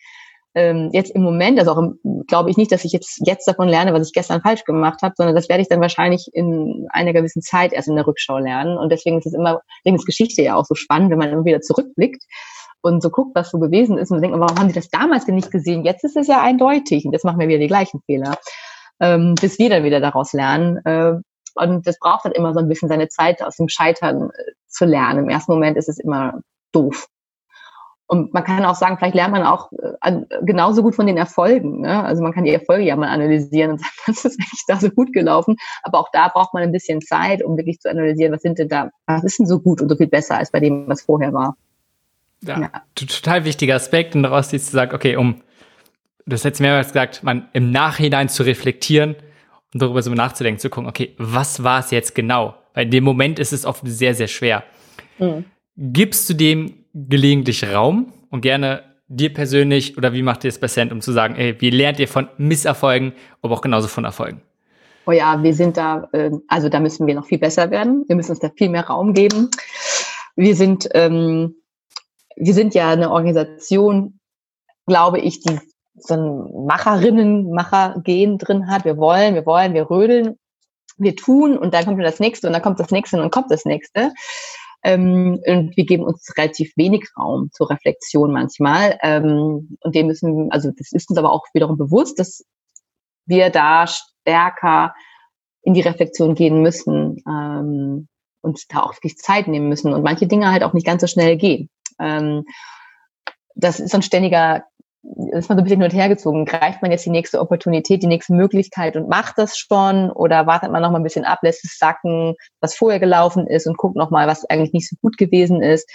ähm, 0.55 0.91
jetzt 0.93 1.15
im 1.15 1.23
Moment, 1.23 1.59
also 1.59 1.73
auch 1.73 1.83
glaube 2.27 2.51
ich 2.51 2.57
nicht, 2.57 2.73
dass 2.73 2.85
ich 2.85 2.93
jetzt, 2.93 3.21
jetzt 3.25 3.47
davon 3.47 3.69
lerne, 3.69 3.93
was 3.93 4.07
ich 4.07 4.13
gestern 4.13 4.41
falsch 4.41 4.65
gemacht 4.65 5.01
habe, 5.03 5.15
sondern 5.17 5.37
das 5.37 5.49
werde 5.49 5.63
ich 5.63 5.69
dann 5.69 5.81
wahrscheinlich 5.81 6.29
in 6.33 6.87
einer 6.91 7.13
gewissen 7.13 7.43
Zeit 7.43 7.73
erst 7.73 7.89
in 7.89 7.97
der 7.97 8.07
Rückschau 8.07 8.39
lernen. 8.39 8.77
Und 8.77 8.91
deswegen 8.91 9.19
ist 9.19 9.27
es 9.27 9.35
immer, 9.35 9.61
deswegen 9.81 9.97
ist 9.97 10.07
Geschichte 10.07 10.43
ja 10.43 10.57
auch 10.57 10.65
so 10.65 10.75
spannend, 10.75 11.11
wenn 11.11 11.19
man 11.19 11.31
immer 11.31 11.45
wieder 11.45 11.61
zurückblickt 11.61 12.25
und 12.83 13.03
so 13.03 13.11
guckt, 13.11 13.35
was 13.35 13.51
so 13.51 13.59
gewesen 13.59 13.99
ist 13.99 14.11
und 14.11 14.23
denkt, 14.23 14.39
warum 14.39 14.59
haben 14.59 14.69
die 14.69 14.75
das 14.75 14.89
damals 14.89 15.27
denn 15.27 15.35
nicht 15.37 15.51
gesehen? 15.51 15.85
Jetzt 15.85 16.05
ist 16.05 16.17
es 16.17 16.27
ja 16.27 16.43
eindeutig 16.43 17.05
und 17.05 17.13
jetzt 17.13 17.25
machen 17.25 17.39
wir 17.39 17.49
wieder 17.49 17.59
die 17.59 17.69
gleichen 17.69 18.01
Fehler, 18.07 18.37
ähm, 19.01 19.35
bis 19.41 19.59
wir 19.59 19.71
dann 19.71 19.85
wieder 19.85 20.01
daraus 20.01 20.33
lernen. 20.33 20.79
Äh, 20.85 21.13
und 21.55 21.87
das 21.87 21.99
braucht 21.99 22.25
halt 22.25 22.37
immer 22.37 22.55
so 22.55 22.61
ein 22.61 22.69
bisschen 22.69 22.89
seine 22.89 23.09
Zeit, 23.09 23.43
aus 23.43 23.57
dem 23.57 23.69
Scheitern 23.69 24.31
äh, 24.31 24.53
zu 24.67 24.85
lernen. 24.85 25.25
Im 25.25 25.29
ersten 25.29 25.53
Moment 25.53 25.77
ist 25.77 25.89
es 25.89 25.99
immer 25.99 26.41
doof. 26.73 27.07
Und 28.11 28.35
man 28.35 28.43
kann 28.43 28.65
auch 28.65 28.75
sagen, 28.75 28.99
vielleicht 28.99 29.15
lernt 29.15 29.31
man 29.31 29.45
auch 29.45 29.71
äh, 30.01 30.23
genauso 30.43 30.83
gut 30.83 30.97
von 30.97 31.07
den 31.07 31.17
Erfolgen. 31.17 31.83
Ne? 31.83 32.03
Also 32.03 32.25
man 32.25 32.33
kann 32.33 32.43
die 32.43 32.53
Erfolge 32.53 32.83
ja 32.83 32.97
mal 32.97 33.07
analysieren 33.07 33.71
und 33.71 33.79
sagen, 33.81 33.93
was 34.07 34.25
ist 34.25 34.41
eigentlich 34.41 34.65
da 34.67 34.81
so 34.81 34.91
gut 34.91 35.13
gelaufen. 35.13 35.55
Aber 35.85 36.01
auch 36.01 36.09
da 36.13 36.27
braucht 36.27 36.53
man 36.53 36.65
ein 36.65 36.73
bisschen 36.73 37.01
Zeit, 37.03 37.41
um 37.41 37.57
wirklich 37.57 37.79
zu 37.79 37.89
analysieren, 37.89 38.33
was 38.33 38.43
sind 38.43 38.59
denn 38.59 38.69
da, 38.69 38.91
was 39.07 39.23
ist 39.23 39.39
denn 39.39 39.47
so 39.47 39.61
gut 39.61 39.81
und 39.81 39.89
so 39.89 39.95
viel 39.95 40.09
besser 40.09 40.39
als 40.39 40.51
bei 40.51 40.59
dem, 40.59 40.89
was 40.89 41.03
vorher 41.03 41.33
war. 41.33 41.57
Ja, 42.43 42.61
ja. 42.63 42.71
total 42.97 43.45
wichtiger 43.45 43.77
Aspekt 43.77 44.17
und 44.17 44.25
daraus 44.25 44.53
ist 44.53 44.67
zu 44.67 44.73
sagen, 44.73 44.93
okay, 44.93 45.15
um, 45.15 45.43
du 46.27 46.35
hast 46.35 46.45
jetzt 46.45 46.61
mehrmals 46.61 46.89
gesagt, 46.89 47.23
man 47.23 47.49
im 47.53 47.71
Nachhinein 47.71 48.29
zu 48.29 48.43
reflektieren 48.43 49.15
und 49.73 49.83
darüber 49.83 50.03
so 50.03 50.13
nachzudenken, 50.13 50.59
zu 50.59 50.69
gucken, 50.69 50.89
okay, 50.89 51.15
was 51.19 51.63
war 51.63 51.79
es 51.79 51.93
jetzt 51.93 52.17
genau? 52.17 52.57
Weil 52.75 52.87
in 52.87 52.91
dem 52.91 53.05
Moment 53.05 53.39
ist 53.39 53.53
es 53.53 53.65
oft 53.65 53.83
sehr, 53.85 54.17
sehr 54.17 54.27
schwer. 54.27 54.65
Mhm. 55.21 55.45
Gibst 55.77 56.29
du 56.29 56.35
dem 56.35 56.80
gelegentlich 56.95 57.65
Raum 57.67 58.13
und 58.31 58.41
gerne 58.41 58.83
dir 59.09 59.33
persönlich 59.35 59.99
oder 59.99 60.13
wie 60.13 60.23
macht 60.23 60.45
ihr 60.45 60.49
es 60.49 60.61
bei 60.61 60.69
Send, 60.69 60.93
um 60.93 61.01
zu 61.01 61.13
sagen, 61.13 61.35
ey, 61.35 61.61
wie 61.61 61.71
lernt 61.71 61.99
ihr 61.99 62.09
von 62.09 62.29
Misserfolgen, 62.39 63.13
aber 63.43 63.55
auch 63.55 63.61
genauso 63.61 63.89
von 63.89 64.05
Erfolgen? 64.05 64.41
Oh 65.07 65.13
ja, 65.13 65.43
wir 65.43 65.55
sind 65.55 65.77
da, 65.77 66.09
äh, 66.13 66.31
also 66.47 66.69
da 66.69 66.79
müssen 66.79 67.07
wir 67.07 67.15
noch 67.15 67.27
viel 67.27 67.39
besser 67.39 67.71
werden. 67.71 68.05
Wir 68.07 68.17
müssen 68.17 68.31
uns 68.31 68.41
da 68.41 68.51
viel 68.57 68.69
mehr 68.69 68.87
Raum 68.87 69.13
geben. 69.15 69.51
Wir 70.37 70.55
sind, 70.55 70.89
ähm, 70.95 71.57
wir 72.37 72.55
sind 72.55 72.75
ja 72.75 72.91
eine 72.91 73.11
Organisation, 73.11 74.21
glaube 74.87 75.19
ich, 75.19 75.41
die 75.41 75.59
so 75.97 76.15
ein 76.15 76.67
Macherinnen, 76.67 77.51
Macher-Gen 77.51 78.39
drin 78.39 78.69
hat. 78.69 78.85
Wir 78.85 78.97
wollen, 78.97 79.35
wir 79.35 79.45
wollen, 79.47 79.75
wir 79.75 79.91
rödeln. 79.91 80.37
wir 80.99 81.17
tun 81.17 81.57
und 81.57 81.75
dann 81.75 81.85
kommt 81.85 82.03
das 82.03 82.21
nächste 82.21 82.47
und 82.47 82.53
dann 82.53 82.63
kommt 82.63 82.79
das 82.79 82.91
nächste 82.91 83.17
und 83.17 83.23
dann 83.23 83.31
kommt 83.31 83.51
das 83.51 83.65
nächste. 83.65 84.13
Ähm, 84.83 85.41
und 85.47 85.77
wir 85.77 85.85
geben 85.85 86.05
uns 86.05 86.33
relativ 86.37 86.73
wenig 86.77 87.05
Raum 87.19 87.51
zur 87.53 87.71
Reflexion 87.71 88.33
manchmal. 88.33 88.99
Ähm, 89.03 89.77
und 89.81 89.95
dem 89.95 90.07
müssen, 90.07 90.51
also 90.51 90.71
das 90.77 90.93
ist 90.93 91.11
uns 91.11 91.19
aber 91.19 91.33
auch 91.33 91.45
wiederum 91.53 91.77
bewusst, 91.77 92.19
dass 92.19 92.45
wir 93.27 93.51
da 93.51 93.87
stärker 93.87 94.95
in 95.63 95.75
die 95.75 95.83
Reflexion 95.83 96.35
gehen 96.35 96.63
müssen 96.63 97.23
ähm, 97.29 98.09
und 98.41 98.61
da 98.73 98.81
auch 98.83 98.95
wirklich 98.95 99.17
Zeit 99.19 99.49
nehmen 99.49 99.69
müssen 99.69 99.93
und 99.93 100.03
manche 100.03 100.27
Dinge 100.27 100.51
halt 100.51 100.63
auch 100.63 100.73
nicht 100.73 100.87
ganz 100.87 101.03
so 101.03 101.07
schnell 101.07 101.37
gehen. 101.37 101.69
Ähm, 101.99 102.45
das 103.55 103.81
ist 103.81 103.95
ein 103.95 104.03
ständiger 104.03 104.65
ist 105.03 105.49
man 105.49 105.57
so 105.57 105.63
ein 105.63 105.65
bisschen 105.65 105.81
hin 105.81 105.91
und 105.91 105.95
her 105.95 106.09
gezogen. 106.09 106.45
Greift 106.45 106.83
man 106.83 106.91
jetzt 106.91 107.07
die 107.07 107.11
nächste 107.11 107.41
Opportunität, 107.41 108.03
die 108.03 108.07
nächste 108.07 108.35
Möglichkeit 108.35 108.97
und 108.97 109.09
macht 109.09 109.39
das 109.39 109.57
schon 109.57 110.11
oder 110.11 110.47
wartet 110.47 110.71
man 110.73 110.83
noch 110.83 110.91
mal 110.91 110.99
ein 110.99 111.05
bisschen 111.05 111.25
ab, 111.25 111.41
lässt 111.43 111.65
es 111.65 111.79
sacken, 111.79 112.35
was 112.61 112.75
vorher 112.75 113.01
gelaufen 113.01 113.47
ist 113.47 113.67
und 113.67 113.79
guckt 113.79 113.97
noch 113.97 114.11
mal, 114.11 114.27
was 114.29 114.45
eigentlich 114.49 114.73
nicht 114.73 114.89
so 114.89 114.97
gut 115.01 115.17
gewesen 115.17 115.63
ist. 115.63 115.89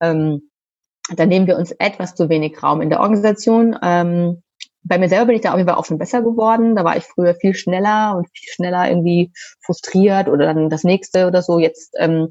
Ähm, 0.00 0.50
dann 1.16 1.28
nehmen 1.28 1.46
wir 1.46 1.58
uns 1.58 1.72
etwas 1.72 2.14
zu 2.14 2.28
wenig 2.28 2.62
Raum 2.62 2.80
in 2.80 2.90
der 2.90 3.00
Organisation. 3.00 3.76
Ähm, 3.82 4.42
bei 4.84 4.98
mir 4.98 5.08
selber 5.08 5.26
bin 5.26 5.36
ich 5.36 5.42
da 5.42 5.50
auf 5.50 5.56
jeden 5.56 5.68
Fall 5.68 5.78
auch 5.78 5.84
schon 5.84 5.98
besser 5.98 6.22
geworden. 6.22 6.76
Da 6.76 6.84
war 6.84 6.96
ich 6.96 7.04
früher 7.04 7.34
viel 7.34 7.54
schneller 7.54 8.16
und 8.16 8.28
viel 8.32 8.52
schneller 8.52 8.88
irgendwie 8.88 9.32
frustriert 9.60 10.28
oder 10.28 10.46
dann 10.46 10.68
das 10.68 10.84
nächste 10.84 11.26
oder 11.26 11.42
so. 11.42 11.58
Jetzt 11.58 11.94
ähm, 11.98 12.28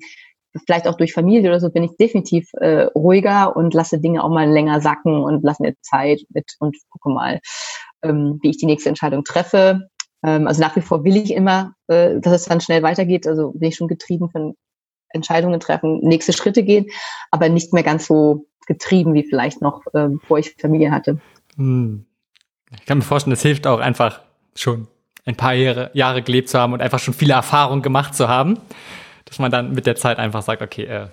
vielleicht 0.66 0.88
auch 0.88 0.98
durch 0.98 1.14
Familie 1.14 1.50
oder 1.50 1.60
so, 1.60 1.70
bin 1.70 1.84
ich 1.84 1.96
definitiv 1.98 2.50
äh, 2.54 2.84
ruhiger 2.96 3.56
und 3.56 3.74
lasse 3.74 4.00
Dinge 4.00 4.24
auch 4.24 4.30
mal 4.30 4.50
länger 4.50 4.82
sacken 4.82 5.24
und 5.24 5.44
lasse 5.44 5.64
mir 5.64 5.74
Zeit 5.82 6.22
mit 6.30 6.52
und 6.60 6.78
gucke 6.90 7.10
mal, 7.10 7.40
ähm, 8.04 8.40
wie 8.42 8.50
ich 8.50 8.58
die 8.58 8.66
nächste 8.66 8.90
Entscheidung 8.90 9.24
treffe. 9.24 9.90
Ähm, 10.24 10.48
also 10.48 10.62
nach 10.62 10.76
wie 10.76 10.82
vor 10.82 11.04
will 11.04 11.18
ich 11.18 11.34
immer, 11.34 11.74
äh, 11.88 12.20
dass 12.20 12.34
es 12.34 12.46
dann 12.46 12.62
schnell 12.62 12.84
weitergeht. 12.84 13.28
Also 13.28 13.52
bin 13.52 13.70
ich 13.70 13.76
schon 13.76 13.88
getrieben 13.88 14.30
von 14.30 14.56
Entscheidungen 15.10 15.60
treffen, 15.60 16.00
nächste 16.02 16.34
Schritte 16.34 16.64
gehen, 16.64 16.88
aber 17.32 17.50
nicht 17.50 17.74
mehr 17.74 17.84
ganz 17.84 18.08
so 18.08 18.48
getrieben 18.66 19.14
wie 19.14 19.24
vielleicht 19.24 19.62
noch, 19.62 19.82
äh, 19.94 20.08
bevor 20.08 20.40
ich 20.40 20.56
Familie 20.60 20.92
hatte. 20.92 21.20
Hm. 21.56 22.06
Ich 22.80 22.86
kann 22.86 23.00
mir 23.00 23.04
vorstellen, 23.04 23.34
es 23.34 23.42
hilft 23.42 23.68
auch 23.68 23.80
einfach 23.80 24.22
schon 24.56 24.88
ein 25.26 25.36
paar 25.36 25.54
Jahre, 25.54 25.92
Jahre 25.94 26.24
gelebt 26.24 26.50
zu 26.50 26.60
haben 26.60 26.74
und 26.74 26.82
einfach 26.82 27.00
schon 27.00 27.14
viele 27.14 27.34
Erfahrungen 27.34 27.82
gemacht 27.82 28.16
zu 28.16 28.28
haben 28.28 28.60
dass 29.34 29.40
man 29.40 29.50
dann 29.50 29.74
mit 29.74 29.88
der 29.88 29.96
Zeit 29.96 30.20
einfach 30.20 30.44
sagt, 30.44 30.62
okay, 30.62 30.84
äh, 30.84 31.08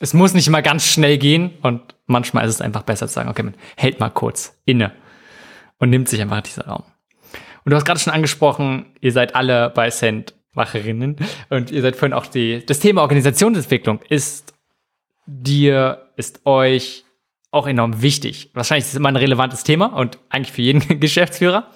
es 0.00 0.14
muss 0.14 0.32
nicht 0.32 0.48
immer 0.48 0.62
ganz 0.62 0.86
schnell 0.86 1.18
gehen 1.18 1.50
und 1.60 1.82
manchmal 2.06 2.48
ist 2.48 2.54
es 2.54 2.62
einfach 2.62 2.84
besser 2.84 3.06
zu 3.06 3.12
sagen, 3.12 3.28
okay, 3.28 3.42
man 3.42 3.54
hält 3.76 4.00
mal 4.00 4.08
kurz 4.08 4.58
inne 4.64 4.92
und 5.78 5.90
nimmt 5.90 6.08
sich 6.08 6.22
einfach 6.22 6.40
diesen 6.40 6.62
Raum. 6.62 6.84
Und 7.64 7.70
du 7.70 7.76
hast 7.76 7.84
gerade 7.84 8.00
schon 8.00 8.14
angesprochen, 8.14 8.86
ihr 9.02 9.12
seid 9.12 9.34
alle 9.34 9.68
bei 9.68 9.90
Cent 9.90 10.32
Wacherinnen 10.54 11.16
und 11.50 11.70
ihr 11.70 11.82
seid 11.82 11.96
vorhin 11.96 12.14
auch 12.14 12.24
die, 12.24 12.64
das 12.64 12.78
Thema 12.78 13.02
Organisationsentwicklung 13.02 14.00
ist 14.08 14.54
dir, 15.26 16.08
ist 16.16 16.46
euch 16.46 17.04
auch 17.50 17.66
enorm 17.66 18.00
wichtig. 18.00 18.52
Wahrscheinlich 18.54 18.84
ist 18.84 18.92
es 18.92 18.96
immer 18.96 19.10
ein 19.10 19.16
relevantes 19.16 19.64
Thema 19.64 19.86
und 19.94 20.18
eigentlich 20.30 20.52
für 20.52 20.62
jeden 20.62 20.80
Geschäftsführer. 21.00 21.68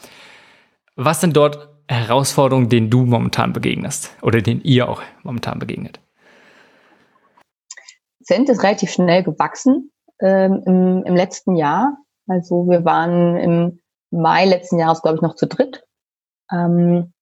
Was 0.97 1.20
sind 1.20 1.37
dort 1.37 1.73
Herausforderungen, 1.89 2.68
denen 2.68 2.91
du 2.91 3.05
momentan 3.05 3.53
begegnest 3.53 4.11
oder 4.22 4.41
denen 4.41 4.62
ihr 4.62 4.89
auch 4.89 5.03
momentan 5.22 5.59
begegnet? 5.59 6.01
Cent 8.22 8.49
ist 8.49 8.62
relativ 8.62 8.91
schnell 8.91 9.22
gewachsen 9.22 9.91
ähm, 10.20 10.62
im, 10.66 11.03
im, 11.05 11.14
letzten 11.14 11.57
Jahr. 11.57 11.99
Also 12.26 12.66
wir 12.68 12.85
waren 12.85 13.37
im 13.37 13.80
Mai 14.11 14.47
letzten 14.47 14.78
Jahres, 14.78 15.03
glaube 15.03 15.16
ich, 15.16 15.22
noch 15.22 15.35
zu 15.35 15.47
dritt 15.47 15.85
ähm, 16.51 17.12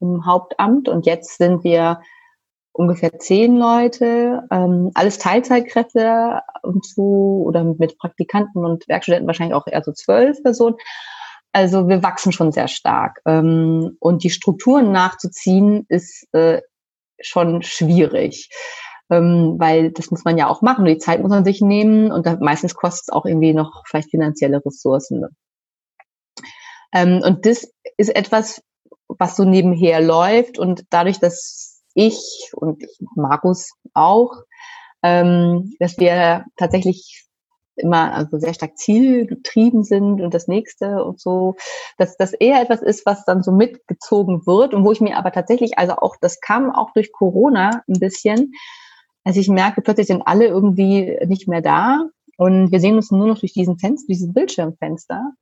im 0.00 0.26
Hauptamt 0.26 0.88
und 0.88 1.06
jetzt 1.06 1.38
sind 1.38 1.62
wir 1.62 2.00
ungefähr 2.72 3.18
zehn 3.18 3.56
Leute, 3.56 4.46
ähm, 4.50 4.90
alles 4.94 5.18
Teilzeitkräfte 5.18 6.40
so 6.82 7.42
oder 7.44 7.64
mit 7.64 7.98
Praktikanten 7.98 8.64
und 8.64 8.88
Werkstudenten 8.88 9.26
wahrscheinlich 9.26 9.54
auch 9.54 9.66
eher 9.66 9.82
so 9.82 9.92
zwölf 9.92 10.42
Personen. 10.42 10.76
Also 11.52 11.88
wir 11.88 12.02
wachsen 12.02 12.32
schon 12.32 12.52
sehr 12.52 12.68
stark. 12.68 13.20
Ähm, 13.26 13.96
und 14.00 14.24
die 14.24 14.30
Strukturen 14.30 14.92
nachzuziehen 14.92 15.86
ist 15.88 16.26
äh, 16.32 16.60
schon 17.20 17.62
schwierig. 17.62 18.50
Ähm, 19.10 19.56
weil 19.58 19.90
das 19.90 20.10
muss 20.10 20.24
man 20.24 20.36
ja 20.36 20.48
auch 20.48 20.60
machen. 20.60 20.84
Die 20.84 20.98
Zeit 20.98 21.20
muss 21.22 21.30
man 21.30 21.44
sich 21.44 21.62
nehmen 21.62 22.12
und 22.12 22.26
da, 22.26 22.36
meistens 22.40 22.74
kostet 22.74 23.04
es 23.04 23.08
auch 23.08 23.24
irgendwie 23.24 23.54
noch 23.54 23.82
vielleicht 23.86 24.10
finanzielle 24.10 24.62
Ressourcen. 24.64 25.24
Ähm, 26.92 27.22
und 27.24 27.46
das 27.46 27.70
ist 27.96 28.14
etwas, 28.14 28.62
was 29.08 29.36
so 29.36 29.44
nebenher 29.44 30.00
läuft 30.00 30.58
und 30.58 30.84
dadurch, 30.90 31.18
dass 31.18 31.82
ich 31.94 32.50
und 32.52 32.84
Markus 33.16 33.72
auch, 33.94 34.34
ähm, 35.02 35.74
dass 35.80 35.98
wir 35.98 36.44
tatsächlich 36.56 37.27
immer 37.78 38.12
also 38.14 38.38
sehr 38.38 38.54
stark 38.54 38.76
zielgetrieben 38.76 39.84
sind 39.84 40.20
und 40.20 40.34
das 40.34 40.48
nächste 40.48 41.04
und 41.04 41.20
so, 41.20 41.56
dass 41.96 42.16
das 42.16 42.32
eher 42.32 42.60
etwas 42.60 42.82
ist, 42.82 43.06
was 43.06 43.24
dann 43.24 43.42
so 43.42 43.52
mitgezogen 43.52 44.46
wird 44.46 44.74
und 44.74 44.84
wo 44.84 44.92
ich 44.92 45.00
mir 45.00 45.16
aber 45.16 45.32
tatsächlich, 45.32 45.78
also 45.78 45.94
auch, 45.96 46.16
das 46.20 46.40
kam 46.40 46.70
auch 46.70 46.92
durch 46.92 47.12
Corona 47.12 47.82
ein 47.88 48.00
bisschen, 48.00 48.52
als 49.24 49.36
ich 49.36 49.48
merke, 49.48 49.82
plötzlich 49.82 50.06
sind 50.06 50.22
alle 50.22 50.46
irgendwie 50.46 51.18
nicht 51.26 51.48
mehr 51.48 51.62
da 51.62 52.08
und 52.36 52.70
wir 52.72 52.80
sehen 52.80 52.96
uns 52.96 53.10
nur 53.10 53.26
noch 53.26 53.40
durch 53.40 53.52
diesen 53.52 53.78
Fenster, 53.78 54.06
dieses 54.08 54.32
Bildschirmfenster. 54.32 55.32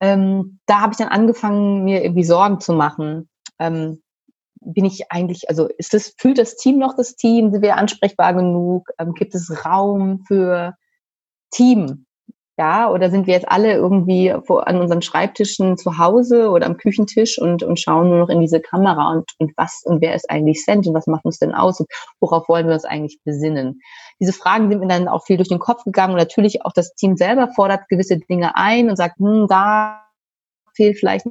Ähm, 0.00 0.58
da 0.66 0.80
habe 0.80 0.92
ich 0.92 0.98
dann 0.98 1.08
angefangen, 1.08 1.84
mir 1.84 2.02
irgendwie 2.02 2.24
Sorgen 2.24 2.60
zu 2.60 2.72
machen. 2.74 3.28
Ähm, 3.58 4.02
bin 4.60 4.84
ich 4.84 5.10
eigentlich, 5.12 5.48
also 5.48 5.68
ist 5.78 5.94
das, 5.94 6.14
fühlt 6.18 6.38
das 6.38 6.56
Team 6.56 6.78
noch 6.78 6.96
das 6.96 7.14
Team? 7.16 7.52
Sind 7.52 7.62
wir 7.62 7.76
ansprechbar 7.76 8.34
genug? 8.34 8.90
Ähm, 8.98 9.14
gibt 9.14 9.34
es 9.34 9.64
Raum 9.64 10.24
für 10.26 10.74
Team? 11.50 12.06
Ja, 12.58 12.90
oder 12.90 13.10
sind 13.10 13.26
wir 13.26 13.34
jetzt 13.34 13.48
alle 13.48 13.74
irgendwie 13.74 14.32
an 14.32 14.80
unseren 14.80 15.02
Schreibtischen 15.02 15.76
zu 15.76 15.98
Hause 15.98 16.48
oder 16.48 16.64
am 16.64 16.78
Küchentisch 16.78 17.38
und, 17.38 17.62
und 17.62 17.78
schauen 17.78 18.08
nur 18.08 18.18
noch 18.18 18.30
in 18.30 18.40
diese 18.40 18.60
Kamera 18.60 19.12
und, 19.12 19.30
und 19.38 19.52
was 19.58 19.82
und 19.84 20.00
wer 20.00 20.14
ist 20.14 20.30
eigentlich 20.30 20.64
Cent 20.64 20.86
und 20.86 20.94
was 20.94 21.06
macht 21.06 21.26
uns 21.26 21.38
denn 21.38 21.54
aus 21.54 21.80
und 21.80 21.88
worauf 22.18 22.48
wollen 22.48 22.66
wir 22.66 22.72
uns 22.72 22.86
eigentlich 22.86 23.20
besinnen? 23.24 23.80
Diese 24.20 24.32
Fragen 24.32 24.70
sind 24.70 24.80
mir 24.80 24.88
dann 24.88 25.06
auch 25.06 25.26
viel 25.26 25.36
durch 25.36 25.50
den 25.50 25.58
Kopf 25.58 25.84
gegangen 25.84 26.14
und 26.14 26.18
natürlich 26.18 26.64
auch 26.64 26.72
das 26.72 26.94
Team 26.94 27.18
selber 27.18 27.48
fordert 27.54 27.88
gewisse 27.90 28.16
Dinge 28.18 28.56
ein 28.56 28.88
und 28.88 28.96
sagt, 28.96 29.18
hm, 29.18 29.46
da 29.48 30.02
fehlt 30.74 30.98
vielleicht 30.98 31.26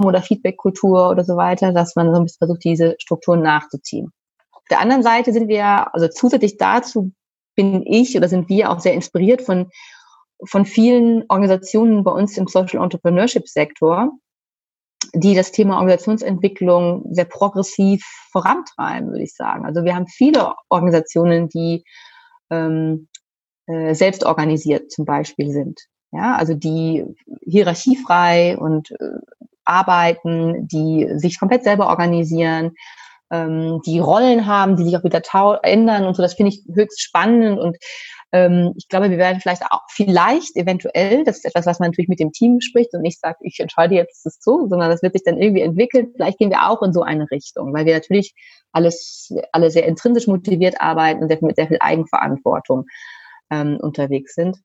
oder 0.00 0.22
Feedbackkultur 0.22 1.10
oder 1.10 1.24
so 1.24 1.36
weiter, 1.36 1.72
dass 1.72 1.96
man 1.96 2.12
so 2.14 2.20
ein 2.20 2.24
bisschen 2.24 2.38
versucht, 2.38 2.64
diese 2.64 2.94
Strukturen 3.00 3.42
nachzuziehen. 3.42 4.12
Auf 4.52 4.62
der 4.70 4.80
anderen 4.80 5.02
Seite 5.02 5.32
sind 5.32 5.48
wir, 5.48 5.92
also 5.92 6.08
zusätzlich 6.08 6.56
dazu 6.56 7.12
bin 7.60 7.84
ich 7.86 8.16
oder 8.16 8.28
sind 8.28 8.48
wir 8.48 8.70
auch 8.70 8.80
sehr 8.80 8.94
inspiriert 8.94 9.42
von, 9.42 9.70
von 10.46 10.64
vielen 10.64 11.24
Organisationen 11.28 12.04
bei 12.04 12.10
uns 12.10 12.38
im 12.38 12.46
Social 12.46 12.82
Entrepreneurship 12.82 13.46
Sektor, 13.46 14.12
die 15.12 15.34
das 15.34 15.52
Thema 15.52 15.74
Organisationsentwicklung 15.74 17.04
sehr 17.10 17.26
progressiv 17.26 18.02
vorantreiben, 18.32 19.10
würde 19.10 19.24
ich 19.24 19.34
sagen. 19.34 19.66
Also 19.66 19.84
wir 19.84 19.94
haben 19.94 20.06
viele 20.06 20.54
Organisationen, 20.70 21.50
die 21.50 21.84
ähm, 22.50 23.08
äh, 23.66 23.94
selbst 23.94 24.24
organisiert 24.24 24.90
zum 24.90 25.04
Beispiel 25.04 25.52
sind. 25.52 25.80
Ja, 26.12 26.36
also 26.36 26.54
die 26.54 27.04
hierarchiefrei 27.42 28.56
und 28.56 28.90
äh, 28.92 29.18
arbeiten, 29.66 30.66
die 30.66 31.08
sich 31.16 31.38
komplett 31.38 31.64
selber 31.64 31.88
organisieren, 31.88 32.72
ähm, 33.30 33.80
die 33.86 33.98
Rollen 33.98 34.46
haben, 34.46 34.76
die 34.76 34.84
sich 34.84 34.96
auch 34.96 35.04
wieder 35.04 35.22
ändern 35.62 36.04
und 36.04 36.16
so. 36.16 36.22
Das 36.22 36.34
finde 36.34 36.52
ich 36.52 36.62
höchst 36.74 37.00
spannend 37.00 37.58
und 37.58 37.76
ähm, 38.32 38.72
ich 38.76 38.88
glaube, 38.88 39.10
wir 39.10 39.18
werden 39.18 39.40
vielleicht 39.40 39.62
auch 39.70 39.82
vielleicht 39.88 40.56
eventuell, 40.56 41.24
das 41.24 41.38
ist 41.38 41.46
etwas, 41.46 41.66
was 41.66 41.80
man 41.80 41.88
natürlich 41.88 42.08
mit 42.08 42.20
dem 42.20 42.32
Team 42.32 42.60
spricht 42.60 42.94
und 42.94 43.02
nicht 43.02 43.20
sagt, 43.20 43.40
ich 43.42 43.58
entscheide 43.58 43.96
jetzt 43.96 44.24
das 44.24 44.38
so, 44.40 44.68
sondern 44.68 44.88
das 44.90 45.02
wird 45.02 45.14
sich 45.14 45.24
dann 45.24 45.38
irgendwie 45.38 45.62
entwickeln. 45.62 46.12
Vielleicht 46.14 46.38
gehen 46.38 46.50
wir 46.50 46.68
auch 46.68 46.82
in 46.82 46.92
so 46.92 47.02
eine 47.02 47.28
Richtung, 47.30 47.74
weil 47.74 47.86
wir 47.86 47.94
natürlich 47.94 48.34
alles, 48.72 49.34
alle 49.52 49.70
sehr 49.70 49.86
intrinsisch 49.86 50.28
motiviert 50.28 50.80
arbeiten 50.80 51.22
und 51.22 51.42
mit 51.42 51.56
sehr 51.56 51.66
viel 51.66 51.78
Eigenverantwortung 51.80 52.86
ähm, 53.50 53.78
unterwegs 53.80 54.34
sind. 54.34 54.58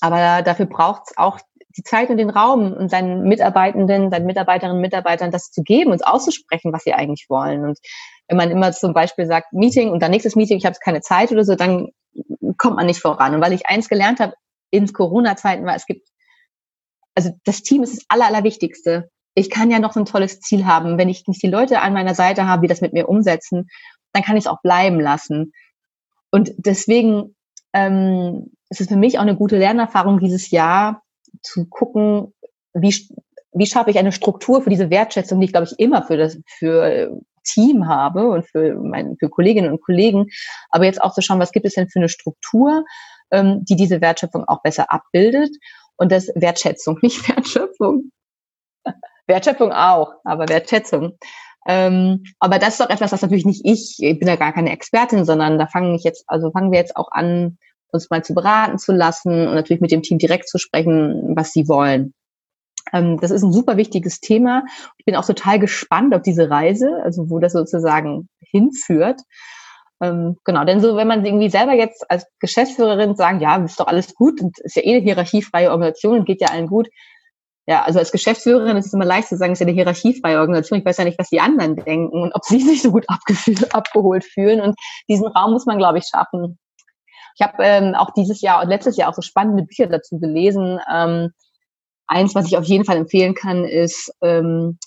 Aber 0.00 0.42
dafür 0.42 0.66
braucht 0.66 1.04
es 1.06 1.16
auch 1.16 1.40
die 1.76 1.82
Zeit 1.82 2.10
und 2.10 2.16
den 2.16 2.30
Raum 2.30 2.72
und 2.72 2.90
seinen 2.90 3.24
Mitarbeitenden, 3.24 4.10
seinen 4.10 4.26
Mitarbeiterinnen 4.26 4.76
und 4.76 4.82
Mitarbeitern 4.82 5.30
das 5.30 5.50
zu 5.50 5.62
geben, 5.62 5.92
uns 5.92 6.02
auszusprechen, 6.02 6.72
was 6.72 6.84
sie 6.84 6.94
eigentlich 6.94 7.26
wollen. 7.28 7.64
Und 7.64 7.78
wenn 8.28 8.36
man 8.36 8.50
immer 8.50 8.72
zum 8.72 8.94
Beispiel 8.94 9.26
sagt, 9.26 9.52
Meeting 9.52 9.90
und 9.90 10.02
dann 10.02 10.10
nächstes 10.10 10.36
Meeting, 10.36 10.58
ich 10.58 10.66
habe 10.66 10.76
keine 10.82 11.00
Zeit 11.00 11.32
oder 11.32 11.44
so, 11.44 11.54
dann 11.54 11.88
kommt 12.56 12.76
man 12.76 12.86
nicht 12.86 13.00
voran. 13.00 13.34
Und 13.34 13.40
weil 13.40 13.52
ich 13.52 13.66
eins 13.66 13.88
gelernt 13.88 14.20
habe 14.20 14.34
in 14.70 14.92
Corona-Zeiten 14.92 15.66
war, 15.66 15.76
es 15.76 15.86
gibt, 15.86 16.08
also 17.14 17.30
das 17.44 17.62
Team 17.62 17.82
ist 17.82 17.96
das 17.96 18.04
Aller, 18.08 18.26
Allerwichtigste. 18.26 19.10
Ich 19.34 19.50
kann 19.50 19.70
ja 19.70 19.78
noch 19.78 19.92
so 19.92 20.00
ein 20.00 20.06
tolles 20.06 20.40
Ziel 20.40 20.66
haben. 20.66 20.98
Wenn 20.98 21.08
ich 21.08 21.26
nicht 21.26 21.42
die 21.42 21.48
Leute 21.48 21.80
an 21.80 21.92
meiner 21.92 22.14
Seite 22.14 22.46
habe, 22.46 22.62
die 22.62 22.68
das 22.68 22.80
mit 22.80 22.92
mir 22.92 23.08
umsetzen, 23.08 23.68
dann 24.12 24.22
kann 24.22 24.36
ich 24.36 24.44
es 24.44 24.50
auch 24.50 24.62
bleiben 24.62 24.98
lassen. 24.98 25.52
Und 26.30 26.52
deswegen 26.56 27.36
ähm, 27.72 28.50
es 28.68 28.80
ist 28.80 28.88
für 28.88 28.96
mich 28.96 29.18
auch 29.18 29.22
eine 29.22 29.36
gute 29.36 29.58
Lernerfahrung 29.58 30.18
dieses 30.18 30.50
Jahr, 30.50 31.02
zu 31.46 31.66
gucken, 31.66 32.34
wie, 32.74 32.94
wie 33.52 33.66
schaffe 33.66 33.90
ich 33.90 33.98
eine 33.98 34.12
Struktur 34.12 34.62
für 34.62 34.70
diese 34.70 34.90
Wertschätzung, 34.90 35.40
die 35.40 35.46
ich, 35.46 35.52
glaube 35.52 35.66
ich, 35.70 35.78
immer 35.78 36.02
für 36.02 36.16
das 36.16 36.38
für 36.46 37.18
Team 37.44 37.88
habe 37.88 38.28
und 38.28 38.46
für, 38.46 38.74
mein, 38.74 39.16
für 39.18 39.30
Kolleginnen 39.30 39.70
und 39.70 39.80
Kollegen, 39.80 40.26
aber 40.70 40.84
jetzt 40.84 41.00
auch 41.00 41.14
zu 41.14 41.22
schauen, 41.22 41.40
was 41.40 41.52
gibt 41.52 41.64
es 41.64 41.74
denn 41.74 41.88
für 41.88 42.00
eine 42.00 42.08
Struktur, 42.08 42.84
ähm, 43.30 43.64
die 43.64 43.76
diese 43.76 44.00
Wertschöpfung 44.00 44.44
auch 44.46 44.62
besser 44.62 44.92
abbildet 44.92 45.50
und 45.96 46.12
das 46.12 46.28
Wertschätzung, 46.34 46.98
nicht 47.02 47.28
Wertschöpfung. 47.28 48.10
Wertschöpfung 49.26 49.72
auch, 49.72 50.12
aber 50.24 50.48
Wertschätzung. 50.48 51.18
Ähm, 51.68 52.22
aber 52.38 52.58
das 52.60 52.74
ist 52.74 52.80
doch 52.80 52.90
etwas, 52.90 53.10
was 53.10 53.22
natürlich 53.22 53.44
nicht 53.44 53.62
ich, 53.64 53.96
ich 53.98 54.18
bin 54.20 54.28
ja 54.28 54.36
gar 54.36 54.52
keine 54.52 54.70
Expertin, 54.70 55.24
sondern 55.24 55.58
da 55.58 55.66
fange 55.66 55.96
ich 55.96 56.04
jetzt, 56.04 56.24
also 56.28 56.52
fangen 56.52 56.70
wir 56.70 56.78
jetzt 56.78 56.96
auch 56.96 57.08
an, 57.10 57.58
uns 57.92 58.10
mal 58.10 58.24
zu 58.24 58.34
beraten 58.34 58.78
zu 58.78 58.92
lassen 58.92 59.48
und 59.48 59.54
natürlich 59.54 59.80
mit 59.80 59.90
dem 59.90 60.02
Team 60.02 60.18
direkt 60.18 60.48
zu 60.48 60.58
sprechen, 60.58 61.36
was 61.36 61.52
sie 61.52 61.68
wollen. 61.68 62.12
Ähm, 62.92 63.18
das 63.20 63.30
ist 63.30 63.42
ein 63.42 63.52
super 63.52 63.76
wichtiges 63.76 64.20
Thema. 64.20 64.64
Ich 64.98 65.04
bin 65.04 65.16
auch 65.16 65.26
total 65.26 65.58
gespannt 65.58 66.14
auf 66.14 66.22
diese 66.22 66.50
Reise, 66.50 67.00
also 67.02 67.30
wo 67.30 67.38
das 67.38 67.52
sozusagen 67.52 68.28
hinführt. 68.40 69.20
Ähm, 70.02 70.36
genau, 70.44 70.64
denn 70.64 70.80
so, 70.80 70.96
wenn 70.96 71.08
man 71.08 71.24
irgendwie 71.24 71.48
selber 71.48 71.72
jetzt 71.72 72.08
als 72.10 72.26
Geschäftsführerin 72.40 73.16
sagen, 73.16 73.40
ja, 73.40 73.56
ist 73.64 73.80
doch 73.80 73.86
alles 73.86 74.14
gut 74.14 74.40
und 74.40 74.58
ist 74.60 74.76
ja 74.76 74.82
eh 74.82 74.96
eine 74.96 75.04
hierarchiefreie 75.04 75.70
Organisation 75.70 76.18
und 76.18 76.26
geht 76.26 76.40
ja 76.40 76.48
allen 76.48 76.66
gut. 76.66 76.88
Ja, 77.68 77.82
also 77.82 77.98
als 77.98 78.12
Geschäftsführerin 78.12 78.76
ist 78.76 78.86
es 78.86 78.92
immer 78.92 79.04
leicht 79.04 79.28
zu 79.28 79.36
sagen, 79.36 79.52
es 79.52 79.56
ist 79.56 79.60
ja 79.60 79.66
eine 79.66 79.74
hierarchiefreie 79.74 80.38
Organisation. 80.38 80.78
Ich 80.78 80.84
weiß 80.84 80.98
ja 80.98 81.04
nicht, 81.04 81.18
was 81.18 81.30
die 81.30 81.40
anderen 81.40 81.76
denken 81.76 82.22
und 82.22 82.32
ob 82.34 82.44
sie 82.44 82.60
sich 82.60 82.82
so 82.82 82.92
gut 82.92 83.06
abgeholt 83.08 84.24
fühlen. 84.24 84.60
Und 84.60 84.76
diesen 85.08 85.26
Raum 85.26 85.52
muss 85.52 85.66
man, 85.66 85.78
glaube 85.78 85.98
ich, 85.98 86.04
schaffen. 86.04 86.58
Ich 87.38 87.46
habe 87.46 87.62
ähm, 87.62 87.94
auch 87.94 88.10
dieses 88.10 88.40
Jahr 88.40 88.62
und 88.62 88.68
letztes 88.68 88.96
Jahr 88.96 89.10
auch 89.10 89.14
so 89.14 89.22
spannende 89.22 89.62
Bücher 89.62 89.86
dazu 89.86 90.18
gelesen. 90.18 90.80
Ähm, 90.92 91.32
eins, 92.06 92.34
was 92.34 92.46
ich 92.46 92.56
auf 92.56 92.64
jeden 92.64 92.84
Fall 92.84 92.96
empfehlen 92.96 93.34
kann, 93.34 93.64
ist 93.64 94.12
ähm, 94.22 94.78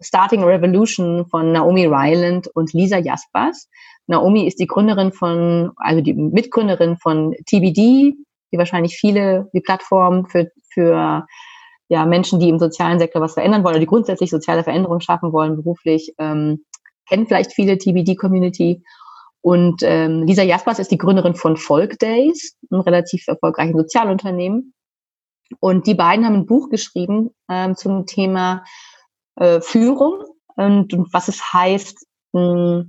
Starting 0.00 0.42
a 0.42 0.46
Revolution 0.46 1.26
von 1.26 1.52
Naomi 1.52 1.86
Ryland 1.86 2.48
und 2.48 2.72
Lisa 2.72 2.98
Jaspers. 2.98 3.68
Naomi 4.06 4.46
ist 4.46 4.60
die 4.60 4.66
Gründerin 4.66 5.12
von, 5.12 5.72
also 5.76 6.00
die 6.00 6.14
Mitgründerin 6.14 6.96
von 6.98 7.34
TBD, 7.46 8.14
die 8.52 8.58
wahrscheinlich 8.58 8.96
viele, 8.96 9.48
die 9.52 9.60
Plattform 9.60 10.26
für, 10.26 10.50
für 10.72 11.26
ja, 11.88 12.06
Menschen, 12.06 12.38
die 12.38 12.48
im 12.48 12.58
sozialen 12.58 12.98
Sektor 12.98 13.22
was 13.22 13.34
verändern 13.34 13.64
wollen 13.64 13.74
oder 13.74 13.80
die 13.80 13.86
grundsätzlich 13.86 14.30
soziale 14.30 14.62
Veränderungen 14.62 15.00
schaffen 15.00 15.32
wollen, 15.32 15.56
beruflich, 15.56 16.14
ähm, 16.18 16.64
kennen 17.08 17.26
vielleicht 17.26 17.52
viele 17.52 17.78
TBD-Community. 17.78 18.82
Und 19.48 19.82
ähm, 19.82 20.24
Lisa 20.24 20.42
Jaspers 20.42 20.78
ist 20.78 20.90
die 20.90 20.98
Gründerin 20.98 21.34
von 21.34 21.56
Folk 21.56 21.98
Days, 21.98 22.54
einem 22.70 22.82
relativ 22.82 23.26
erfolgreichen 23.28 23.78
Sozialunternehmen. 23.78 24.74
Und 25.58 25.86
die 25.86 25.94
beiden 25.94 26.26
haben 26.26 26.34
ein 26.34 26.44
Buch 26.44 26.68
geschrieben 26.68 27.30
ähm, 27.48 27.74
zum 27.74 28.04
Thema 28.04 28.62
äh, 29.36 29.62
Führung 29.62 30.22
und, 30.54 30.92
und 30.92 31.14
was 31.14 31.28
es 31.28 31.50
heißt, 31.54 31.96
mh, 32.34 32.84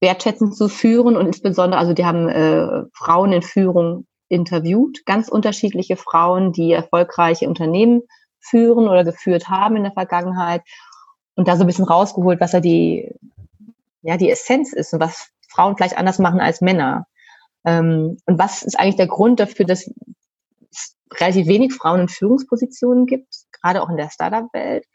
wertschätzend 0.00 0.54
zu 0.54 0.68
führen 0.68 1.16
und 1.16 1.26
insbesondere, 1.26 1.80
also 1.80 1.92
die 1.92 2.04
haben 2.04 2.28
äh, 2.28 2.84
Frauen 2.94 3.32
in 3.32 3.42
Führung 3.42 4.06
interviewt, 4.28 5.04
ganz 5.06 5.28
unterschiedliche 5.28 5.96
Frauen, 5.96 6.52
die 6.52 6.70
erfolgreiche 6.70 7.48
Unternehmen 7.48 8.02
führen 8.38 8.86
oder 8.86 9.02
geführt 9.02 9.48
haben 9.48 9.74
in 9.74 9.82
der 9.82 9.92
Vergangenheit 9.92 10.62
und 11.34 11.48
da 11.48 11.56
so 11.56 11.64
ein 11.64 11.66
bisschen 11.66 11.84
rausgeholt, 11.84 12.40
was 12.40 12.52
ja 12.52 12.60
die, 12.60 13.12
ja, 14.02 14.16
die 14.16 14.30
Essenz 14.30 14.72
ist 14.72 14.92
und 14.92 15.00
was 15.00 15.32
Frauen 15.60 15.76
vielleicht 15.76 15.98
anders 15.98 16.18
machen 16.18 16.40
als 16.40 16.62
Männer. 16.62 17.06
Ähm, 17.66 18.16
und 18.24 18.38
was 18.38 18.62
ist 18.62 18.78
eigentlich 18.78 18.96
der 18.96 19.08
Grund 19.08 19.40
dafür, 19.40 19.66
dass 19.66 19.90
es 20.70 20.96
relativ 21.12 21.46
wenig 21.48 21.74
Frauen 21.74 22.00
in 22.00 22.08
Führungspositionen 22.08 23.04
gibt, 23.04 23.28
gerade 23.60 23.82
auch 23.82 23.90
in 23.90 23.98
der 23.98 24.10
Startup-Welt? 24.10 24.86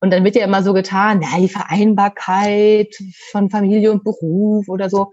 Und 0.00 0.12
dann 0.12 0.22
wird 0.22 0.36
ja 0.36 0.44
immer 0.44 0.62
so 0.62 0.72
getan, 0.72 1.20
na, 1.20 1.40
die 1.40 1.48
Vereinbarkeit 1.48 2.94
von 3.32 3.50
Familie 3.50 3.90
und 3.90 4.04
Beruf 4.04 4.68
oder 4.68 4.88
so. 4.88 5.10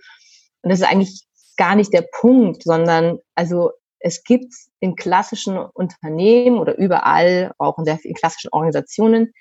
Und 0.61 0.69
das 0.69 0.79
ist 0.79 0.85
eigentlich 0.87 1.25
gar 1.57 1.75
nicht 1.75 1.91
der 1.91 2.05
Punkt, 2.19 2.61
sondern 2.61 3.17
also 3.33 3.71
es 3.97 4.23
gibt 4.23 4.53
in 4.79 4.95
klassischen 4.95 5.57
Unternehmen 5.57 6.59
oder 6.59 6.77
überall, 6.77 7.53
auch 7.57 7.79
in, 7.79 7.85
der, 7.85 7.97
in 8.03 8.13
klassischen 8.13 8.49
Organisationen, 8.51 9.31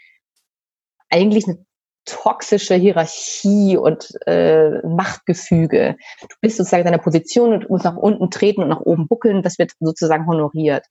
eigentlich 1.11 1.47
eine 1.47 1.67
toxische 2.05 2.75
Hierarchie 2.75 3.77
und 3.77 4.09
äh, 4.27 4.87
Machtgefüge. 4.87 5.97
Du 6.23 6.37
bist 6.41 6.57
sozusagen 6.57 6.83
in 6.83 6.87
deiner 6.87 7.03
Position 7.03 7.53
und 7.53 7.71
musst 7.71 7.85
nach 7.85 7.97
unten 7.97 8.31
treten 8.31 8.63
und 8.63 8.69
nach 8.69 8.81
oben 8.81 9.09
buckeln. 9.09 9.43
Das 9.43 9.59
wird 9.59 9.73
sozusagen 9.81 10.27
honoriert. 10.27 10.87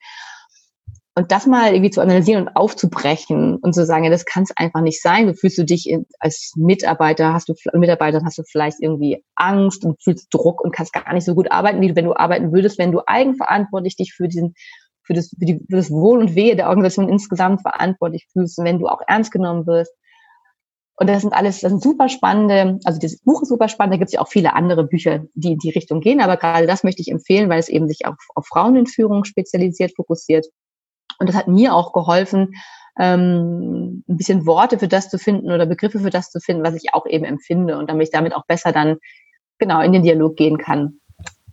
Und 1.16 1.32
das 1.32 1.46
mal 1.46 1.74
irgendwie 1.74 1.92
zu 1.92 2.02
analysieren 2.02 2.48
und 2.48 2.56
aufzubrechen 2.56 3.58
und 3.58 3.74
zu 3.74 3.86
sagen, 3.86 4.04
ja, 4.04 4.10
das 4.10 4.26
kann 4.26 4.44
es 4.44 4.52
einfach 4.56 4.82
nicht 4.82 5.00
sein. 5.00 5.28
Du 5.28 5.36
fühlst 5.36 5.60
du 5.60 5.64
dich 5.64 5.88
in, 5.88 6.08
als 6.20 6.54
Mitarbeiter, 6.56 7.34
hast 7.34 7.48
du 7.50 7.54
Mitarbeiter, 7.74 8.22
hast 8.26 8.40
du 8.40 8.44
vielleicht 8.44 8.78
irgendwie 8.82 9.24
Angst 9.36 9.86
und 9.86 10.02
fühlst 10.02 10.34
Druck 10.34 10.64
und 10.64 10.74
kannst 10.74 10.92
gar 10.92 11.14
nicht 11.14 11.26
so 11.26 11.36
gut 11.36 11.52
arbeiten, 11.52 11.82
wie 11.82 11.90
du, 11.90 11.96
wenn 11.96 12.06
du 12.06 12.16
arbeiten 12.16 12.52
würdest, 12.52 12.80
wenn 12.80 12.92
du 12.92 13.02
eigenverantwortlich 13.06 13.96
dich 13.96 14.14
für 14.14 14.28
diesen, 14.28 14.56
für 15.04 15.14
das, 15.14 15.30
für, 15.38 15.46
die, 15.46 15.60
für 15.70 15.76
das 15.76 15.92
Wohl 15.92 16.20
und 16.20 16.34
Wehe 16.34 16.56
der 16.56 16.70
Organisation 16.70 17.10
insgesamt 17.10 17.62
verantwortlich 17.62 18.28
fühlst 18.34 18.58
und 18.58 18.66
wenn 18.66 18.80
du 18.80 18.88
auch 18.88 19.02
ernst 19.08 19.32
genommen 19.32 19.68
wirst. 19.68 19.94
Und 20.96 21.10
das 21.10 21.22
sind 21.22 21.34
alles, 21.34 21.62
das 21.62 21.72
sind 21.72 21.82
super 21.82 22.08
spannende, 22.08 22.80
also 22.86 23.00
dieses 23.00 23.20
Buch 23.22 23.42
ist 23.42 23.50
super 23.50 23.68
spannend, 23.68 23.94
da 23.94 23.98
gibt 23.98 24.10
es 24.10 24.14
ja 24.14 24.22
auch 24.22 24.28
viele 24.28 24.54
andere 24.54 24.84
Bücher, 24.84 25.22
die 25.34 25.54
in 25.54 25.60
die 25.60 25.72
Richtung 25.72 26.02
gehen, 26.02 26.22
aber 26.22 26.38
gerade 26.38 26.68
das 26.68 26.84
möchte 26.84 27.02
ich 27.02 27.10
empfehlen, 27.10 27.50
weil 27.50 27.60
es 27.60 27.68
eben 27.68 27.88
sich 27.88 28.06
auf, 28.06 28.16
auf 28.36 28.46
Frauen 28.46 28.76
in 28.76 28.86
Führung 28.86 29.24
spezialisiert, 29.24 29.96
fokussiert 29.96 30.46
und 31.20 31.28
das 31.28 31.36
hat 31.36 31.48
mir 31.48 31.74
auch 31.74 31.94
geholfen, 31.94 32.54
ähm, 33.00 34.04
ein 34.08 34.18
bisschen 34.18 34.46
Worte 34.46 34.78
für 34.78 34.88
das 34.88 35.10
zu 35.10 35.18
finden 35.18 35.52
oder 35.52 35.66
Begriffe 35.66 36.00
für 36.00 36.12
das 36.12 36.30
zu 36.30 36.40
finden, 36.40 36.64
was 36.64 36.76
ich 36.76 36.94
auch 36.94 37.08
eben 37.08 37.26
empfinde 37.26 37.78
und 37.78 37.90
damit 37.90 38.08
ich 38.08 38.12
damit 38.12 38.36
auch 38.36 38.46
besser 38.46 38.72
dann 38.72 38.98
genau 39.58 39.82
in 39.82 39.94
den 39.94 40.04
Dialog 40.04 40.36
gehen 40.36 40.58
kann 40.58 41.00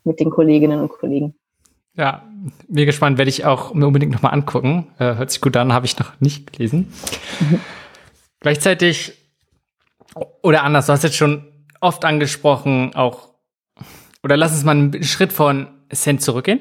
mit 0.05 0.21
den 0.21 0.31
Kolleginnen 0.31 0.81
und 0.81 0.91
Kollegen. 0.91 1.35
Ja, 1.95 2.23
mir 2.69 2.87
gespannt, 2.87 3.19
werde 3.19 3.29
ich 3.29 3.45
auch 3.45 3.75
mir 3.75 3.87
unbedingt 3.87 4.13
nochmal 4.13 4.33
angucken. 4.33 4.87
Äh, 4.99 5.17
hört 5.17 5.31
sich 5.31 5.41
gut 5.41 5.57
an, 5.57 5.73
habe 5.73 5.87
ich 5.87 5.99
noch 5.99 6.19
nicht 6.21 6.53
gelesen. 6.53 6.93
Mhm. 7.41 7.61
Gleichzeitig, 8.41 9.20
oder 10.43 10.63
anders, 10.63 10.87
du 10.87 10.93
hast 10.93 11.05
jetzt 11.05 11.17
schon 11.17 11.45
oft 11.81 12.05
angesprochen, 12.05 12.95
auch, 12.95 13.29
oder 14.23 14.37
lass 14.37 14.53
uns 14.53 14.65
mal 14.65 14.73
einen 14.73 15.03
Schritt 15.03 15.33
von 15.33 15.69
Cent 15.93 16.23
zurückgehen 16.23 16.61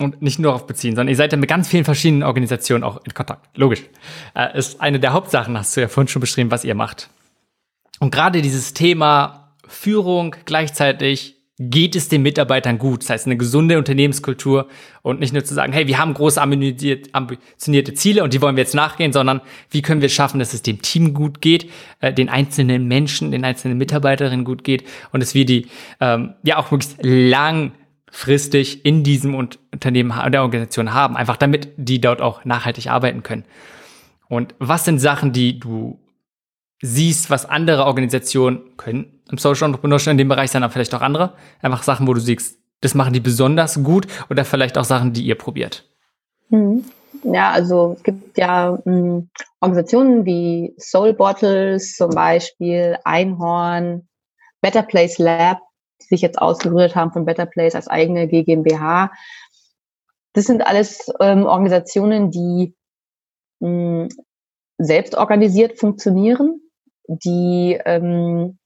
und 0.00 0.22
nicht 0.22 0.38
nur 0.38 0.52
darauf 0.52 0.66
beziehen, 0.66 0.94
sondern 0.96 1.08
ihr 1.08 1.16
seid 1.16 1.32
ja 1.32 1.38
mit 1.38 1.48
ganz 1.48 1.68
vielen 1.68 1.84
verschiedenen 1.84 2.22
Organisationen 2.22 2.84
auch 2.84 3.04
in 3.04 3.14
Kontakt. 3.14 3.56
Logisch. 3.56 3.82
Äh, 4.34 4.58
ist 4.58 4.80
eine 4.80 5.00
der 5.00 5.12
Hauptsachen, 5.12 5.56
hast 5.56 5.76
du 5.76 5.80
ja 5.80 5.88
vorhin 5.88 6.08
schon 6.08 6.20
beschrieben, 6.20 6.50
was 6.50 6.64
ihr 6.64 6.74
macht. 6.74 7.10
Und 8.00 8.10
gerade 8.10 8.42
dieses 8.42 8.74
Thema 8.74 9.52
Führung 9.66 10.36
gleichzeitig 10.44 11.33
geht 11.58 11.94
es 11.94 12.08
den 12.08 12.22
Mitarbeitern 12.22 12.78
gut. 12.78 13.02
Das 13.02 13.10
heißt, 13.10 13.26
eine 13.26 13.36
gesunde 13.36 13.78
Unternehmenskultur 13.78 14.68
und 15.02 15.20
nicht 15.20 15.32
nur 15.32 15.44
zu 15.44 15.54
sagen, 15.54 15.72
hey, 15.72 15.86
wir 15.86 15.98
haben 15.98 16.12
große 16.12 16.40
ambitionierte 16.40 17.94
Ziele 17.94 18.24
und 18.24 18.34
die 18.34 18.42
wollen 18.42 18.56
wir 18.56 18.62
jetzt 18.62 18.74
nachgehen, 18.74 19.12
sondern 19.12 19.40
wie 19.70 19.80
können 19.80 20.00
wir 20.00 20.08
schaffen, 20.08 20.40
dass 20.40 20.52
es 20.52 20.62
dem 20.62 20.82
Team 20.82 21.14
gut 21.14 21.40
geht, 21.40 21.70
äh, 22.00 22.12
den 22.12 22.28
einzelnen 22.28 22.88
Menschen, 22.88 23.30
den 23.30 23.44
einzelnen 23.44 23.78
Mitarbeiterinnen 23.78 24.44
gut 24.44 24.64
geht 24.64 24.84
und 25.12 25.22
dass 25.22 25.34
wir 25.34 25.44
die 25.44 25.68
ähm, 26.00 26.34
ja 26.42 26.56
auch 26.56 26.72
möglichst 26.72 26.98
lang 27.02 27.72
fristig 28.10 28.84
in 28.84 29.04
diesem 29.04 29.34
Unternehmen 29.34 30.12
der 30.30 30.42
Organisation 30.42 30.92
haben, 30.92 31.16
einfach 31.16 31.36
damit 31.36 31.68
die 31.76 32.00
dort 32.00 32.20
auch 32.20 32.44
nachhaltig 32.44 32.88
arbeiten 32.88 33.22
können. 33.22 33.44
Und 34.28 34.54
was 34.58 34.84
sind 34.84 34.98
Sachen, 34.98 35.32
die 35.32 35.58
du 35.58 36.00
siehst, 36.80 37.30
was 37.30 37.46
andere 37.46 37.84
Organisationen 37.84 38.76
können 38.76 39.13
im 39.30 39.38
Social 39.38 39.66
Entrepreneurship 39.66 40.10
in 40.10 40.18
dem 40.18 40.28
Bereich 40.28 40.50
sein, 40.50 40.62
aber 40.62 40.72
vielleicht 40.72 40.94
auch 40.94 41.00
andere, 41.00 41.32
einfach 41.62 41.82
Sachen, 41.82 42.06
wo 42.06 42.14
du 42.14 42.20
siehst, 42.20 42.58
das 42.80 42.94
machen 42.94 43.12
die 43.12 43.20
besonders 43.20 43.82
gut 43.82 44.06
oder 44.30 44.44
vielleicht 44.44 44.76
auch 44.76 44.84
Sachen, 44.84 45.12
die 45.12 45.24
ihr 45.24 45.36
probiert. 45.36 45.88
Hm. 46.50 46.84
Ja, 47.22 47.52
also 47.52 47.94
es 47.96 48.02
gibt 48.02 48.36
ja 48.36 48.72
mh, 48.72 48.92
hm, 48.92 49.30
Organisationen 49.60 50.26
wie 50.26 50.74
Soul 50.78 51.14
Bottles 51.14 51.94
zum 51.94 52.10
Beispiel, 52.10 52.98
Einhorn, 53.04 54.08
Better 54.60 54.82
Place 54.82 55.18
Lab, 55.18 55.60
die 56.02 56.06
sich 56.06 56.20
jetzt 56.20 56.38
ausgegründet 56.38 56.94
haben 56.94 57.12
von 57.12 57.24
Better 57.24 57.46
Place 57.46 57.74
als 57.74 57.88
eigene 57.88 58.28
GmbH. 58.28 59.10
Das 60.34 60.44
sind 60.44 60.66
alles 60.66 61.10
ähm, 61.20 61.46
Organisationen, 61.46 62.30
die 62.30 62.74
mh, 63.60 63.68
hm, 63.68 64.08
selbst 64.76 65.14
organisiert 65.14 65.78
funktionieren, 65.78 66.60
die 67.06 67.78
ähm, 67.84 68.58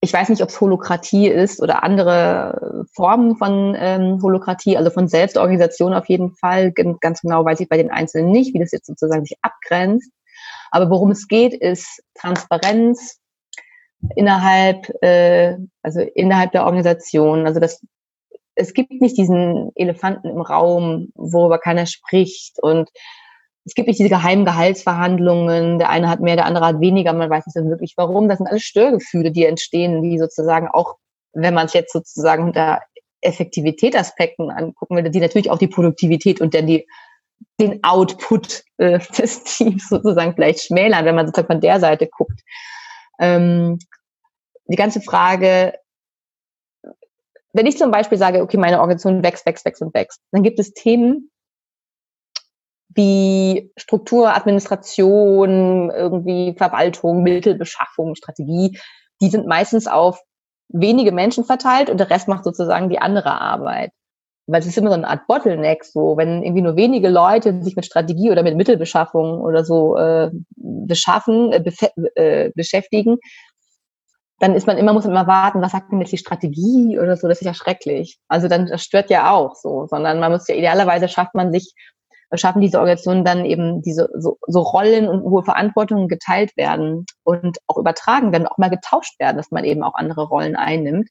ich 0.00 0.12
weiß 0.12 0.28
nicht, 0.28 0.42
ob 0.42 0.50
es 0.50 0.60
Holokratie 0.60 1.28
ist 1.28 1.60
oder 1.60 1.82
andere 1.82 2.84
Formen 2.94 3.36
von 3.36 3.74
ähm, 3.78 4.20
Holokratie, 4.22 4.76
also 4.76 4.90
von 4.90 5.08
Selbstorganisation 5.08 5.94
auf 5.94 6.08
jeden 6.08 6.32
Fall. 6.32 6.72
Ganz 6.72 7.22
genau 7.22 7.44
weiß 7.44 7.60
ich 7.60 7.68
bei 7.68 7.76
den 7.76 7.90
Einzelnen 7.90 8.30
nicht, 8.30 8.54
wie 8.54 8.58
das 8.58 8.72
jetzt 8.72 8.86
sozusagen 8.86 9.24
sich 9.24 9.38
abgrenzt. 9.42 10.10
Aber 10.70 10.90
worum 10.90 11.10
es 11.10 11.28
geht, 11.28 11.54
ist 11.54 12.02
Transparenz, 12.14 13.18
innerhalb, 14.14 14.90
äh, 15.02 15.56
also 15.82 16.00
innerhalb 16.00 16.52
der 16.52 16.64
Organisation. 16.64 17.46
Also 17.46 17.60
das, 17.60 17.82
es 18.54 18.74
gibt 18.74 18.90
nicht 18.90 19.16
diesen 19.16 19.72
Elefanten 19.74 20.28
im 20.28 20.40
Raum, 20.40 21.08
worüber 21.14 21.58
keiner 21.58 21.86
spricht 21.86 22.62
und 22.62 22.90
es 23.66 23.74
gibt 23.74 23.88
nicht 23.88 23.98
diese 23.98 24.08
geheimen 24.08 24.44
Gehaltsverhandlungen, 24.44 25.80
der 25.80 25.90
eine 25.90 26.08
hat 26.08 26.20
mehr, 26.20 26.36
der 26.36 26.46
andere 26.46 26.66
hat 26.66 26.80
weniger, 26.80 27.12
man 27.12 27.28
weiß 27.28 27.46
nicht 27.46 27.54
so 27.54 27.68
wirklich 27.68 27.94
warum. 27.96 28.28
Das 28.28 28.38
sind 28.38 28.46
alles 28.46 28.62
Störgefühle, 28.62 29.32
die 29.32 29.44
entstehen, 29.44 30.02
die 30.02 30.20
sozusagen 30.20 30.68
auch, 30.68 30.94
wenn 31.32 31.52
man 31.52 31.66
es 31.66 31.72
jetzt 31.72 31.92
sozusagen 31.92 32.44
unter 32.44 32.80
Effektivitätsaspekten 33.22 34.52
angucken 34.52 34.94
würde, 34.94 35.10
die 35.10 35.18
natürlich 35.18 35.50
auch 35.50 35.58
die 35.58 35.66
Produktivität 35.66 36.40
und 36.40 36.54
dann 36.54 36.68
die, 36.68 36.86
den 37.60 37.82
Output 37.82 38.62
äh, 38.76 39.00
des 39.18 39.42
Teams 39.42 39.88
sozusagen 39.88 40.34
vielleicht 40.34 40.62
schmälern, 40.62 41.04
wenn 41.04 41.16
man 41.16 41.26
sozusagen 41.26 41.52
von 41.52 41.60
der 41.60 41.80
Seite 41.80 42.06
guckt. 42.06 42.40
Ähm, 43.18 43.80
die 44.66 44.76
ganze 44.76 45.00
Frage, 45.00 45.74
wenn 47.52 47.66
ich 47.66 47.78
zum 47.78 47.90
Beispiel 47.90 48.18
sage, 48.18 48.42
okay, 48.42 48.58
meine 48.58 48.78
Organisation 48.78 49.24
wächst, 49.24 49.44
wächst, 49.44 49.64
wächst 49.64 49.82
und 49.82 49.92
wächst, 49.92 50.20
dann 50.30 50.44
gibt 50.44 50.60
es 50.60 50.72
Themen, 50.72 51.30
wie 52.96 53.70
Struktur, 53.76 54.34
Administration, 54.34 55.90
irgendwie 55.90 56.54
Verwaltung, 56.56 57.22
Mittelbeschaffung, 57.22 58.14
Strategie, 58.14 58.78
die 59.20 59.28
sind 59.28 59.46
meistens 59.46 59.86
auf 59.86 60.20
wenige 60.68 61.12
Menschen 61.12 61.44
verteilt 61.44 61.90
und 61.90 61.98
der 61.98 62.10
Rest 62.10 62.28
macht 62.28 62.44
sozusagen 62.44 62.88
die 62.88 62.98
andere 62.98 63.40
Arbeit. 63.40 63.92
Weil 64.48 64.60
es 64.60 64.66
ist 64.66 64.78
immer 64.78 64.90
so 64.90 64.94
eine 64.94 65.08
Art 65.08 65.26
Bottleneck, 65.26 65.84
so 65.84 66.16
wenn 66.16 66.42
irgendwie 66.42 66.62
nur 66.62 66.76
wenige 66.76 67.08
Leute 67.08 67.62
sich 67.62 67.74
mit 67.76 67.84
Strategie 67.84 68.30
oder 68.30 68.42
mit 68.42 68.56
Mittelbeschaffung 68.56 69.40
oder 69.40 69.64
so 69.64 69.96
äh, 69.96 70.30
beschaffen, 70.56 71.52
äh, 71.52 71.62
äh, 72.14 72.52
beschäftigen, 72.54 73.18
dann 74.38 74.54
ist 74.54 74.66
man 74.66 74.76
immer, 74.76 74.92
muss 74.92 75.04
man 75.04 75.12
immer 75.12 75.26
warten, 75.26 75.62
was 75.62 75.72
sagt 75.72 75.90
denn 75.90 76.00
jetzt 76.00 76.12
die 76.12 76.18
Strategie 76.18 76.98
oder 76.98 77.16
so, 77.16 77.26
das 77.26 77.40
ist 77.40 77.46
ja 77.46 77.54
schrecklich. 77.54 78.18
Also 78.28 78.48
dann, 78.48 78.66
das 78.66 78.82
stört 78.82 79.10
ja 79.10 79.30
auch 79.30 79.54
so, 79.54 79.86
sondern 79.86 80.20
man 80.20 80.30
muss 80.30 80.46
ja 80.46 80.54
idealerweise 80.54 81.08
schafft 81.08 81.34
man 81.34 81.52
sich 81.52 81.74
schaffen 82.34 82.60
diese 82.60 82.78
Organisationen 82.78 83.24
dann 83.24 83.44
eben 83.44 83.82
diese 83.82 84.08
so, 84.14 84.38
so 84.46 84.60
Rollen 84.60 85.08
und 85.08 85.22
hohe 85.22 85.44
Verantwortungen 85.44 86.08
geteilt 86.08 86.56
werden 86.56 87.06
und 87.22 87.58
auch 87.66 87.76
übertragen 87.76 88.32
werden, 88.32 88.46
auch 88.46 88.58
mal 88.58 88.70
getauscht 88.70 89.18
werden, 89.20 89.36
dass 89.36 89.50
man 89.50 89.64
eben 89.64 89.82
auch 89.82 89.94
andere 89.94 90.26
Rollen 90.26 90.56
einnimmt. 90.56 91.08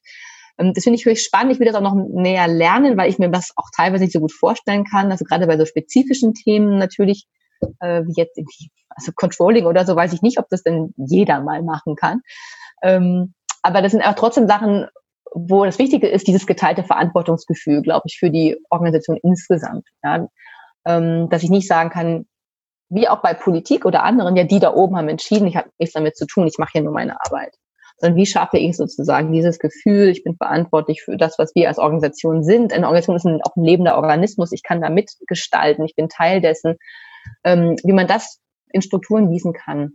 Ähm, 0.58 0.74
das 0.74 0.84
finde 0.84 0.98
ich 0.98 1.06
wirklich 1.06 1.24
spannend. 1.24 1.52
Ich 1.52 1.58
will 1.58 1.66
das 1.66 1.74
auch 1.74 1.80
noch 1.80 1.94
näher 1.94 2.48
lernen, 2.48 2.96
weil 2.96 3.08
ich 3.08 3.18
mir 3.18 3.30
das 3.30 3.52
auch 3.56 3.68
teilweise 3.74 4.04
nicht 4.04 4.12
so 4.12 4.20
gut 4.20 4.32
vorstellen 4.32 4.84
kann. 4.84 5.10
Also 5.10 5.24
gerade 5.24 5.46
bei 5.46 5.56
so 5.56 5.64
spezifischen 5.64 6.34
Themen 6.34 6.78
natürlich, 6.78 7.26
äh, 7.80 8.02
wie 8.02 8.14
jetzt 8.14 8.36
irgendwie, 8.36 8.70
also 8.90 9.12
Controlling 9.14 9.64
oder 9.64 9.86
so, 9.86 9.96
weiß 9.96 10.12
ich 10.12 10.22
nicht, 10.22 10.38
ob 10.38 10.48
das 10.50 10.62
denn 10.62 10.92
jeder 10.96 11.40
mal 11.40 11.62
machen 11.62 11.96
kann. 11.96 12.20
Ähm, 12.82 13.34
aber 13.62 13.80
das 13.80 13.92
sind 13.92 14.02
aber 14.02 14.16
trotzdem 14.16 14.46
Sachen, 14.46 14.86
wo 15.34 15.64
das 15.64 15.78
Wichtige 15.78 16.08
ist, 16.08 16.28
dieses 16.28 16.46
geteilte 16.46 16.84
Verantwortungsgefühl, 16.84 17.82
glaube 17.82 18.04
ich, 18.06 18.18
für 18.18 18.30
die 18.30 18.56
Organisation 18.70 19.18
insgesamt. 19.22 19.86
Ja 20.04 20.28
ähm, 20.86 21.28
dass 21.28 21.42
ich 21.42 21.50
nicht 21.50 21.68
sagen 21.68 21.90
kann, 21.90 22.26
wie 22.88 23.08
auch 23.08 23.20
bei 23.20 23.34
Politik 23.34 23.84
oder 23.84 24.04
anderen, 24.04 24.36
ja, 24.36 24.44
die 24.44 24.60
da 24.60 24.72
oben 24.72 24.96
haben 24.96 25.08
entschieden, 25.08 25.48
ich 25.48 25.56
habe 25.56 25.70
nichts 25.78 25.94
damit 25.94 26.16
zu 26.16 26.26
tun, 26.26 26.46
ich 26.46 26.58
mache 26.58 26.72
hier 26.72 26.82
nur 26.82 26.92
meine 26.92 27.20
Arbeit. 27.20 27.54
Sondern 27.98 28.16
wie 28.16 28.26
schaffe 28.26 28.58
ich 28.58 28.76
sozusagen 28.76 29.32
dieses 29.32 29.58
Gefühl, 29.58 30.08
ich 30.08 30.22
bin 30.22 30.36
verantwortlich 30.36 31.02
für 31.02 31.16
das, 31.16 31.38
was 31.38 31.54
wir 31.54 31.68
als 31.68 31.78
Organisation 31.78 32.44
sind. 32.44 32.72
Eine 32.72 32.86
Organisation 32.86 33.16
ist 33.16 33.24
ein, 33.24 33.40
auch 33.42 33.56
ein 33.56 33.64
lebender 33.64 33.96
Organismus, 33.96 34.52
ich 34.52 34.62
kann 34.62 34.80
da 34.80 34.90
mitgestalten, 34.90 35.84
ich 35.84 35.96
bin 35.96 36.08
Teil 36.08 36.40
dessen. 36.40 36.76
Ähm, 37.42 37.76
wie 37.82 37.92
man 37.92 38.06
das 38.06 38.38
in 38.70 38.82
Strukturen 38.82 39.30
gießen 39.32 39.52
kann, 39.52 39.92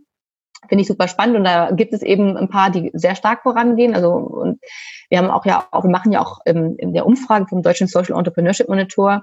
finde 0.68 0.82
ich 0.82 0.88
super 0.88 1.08
spannend. 1.08 1.36
Und 1.36 1.44
da 1.44 1.70
gibt 1.70 1.94
es 1.94 2.02
eben 2.02 2.36
ein 2.36 2.50
paar, 2.50 2.70
die 2.70 2.90
sehr 2.92 3.14
stark 3.14 3.42
vorangehen. 3.42 3.94
Also 3.94 4.10
und 4.12 4.60
wir 5.08 5.18
haben 5.18 5.30
auch 5.30 5.46
ja 5.46 5.66
auch, 5.70 5.84
wir 5.84 5.90
machen 5.90 6.12
ja 6.12 6.20
auch 6.20 6.40
in 6.44 6.92
der 6.92 7.06
Umfrage 7.06 7.46
vom 7.48 7.62
Deutschen 7.62 7.86
Social 7.86 8.18
Entrepreneurship 8.18 8.68
Monitor 8.68 9.22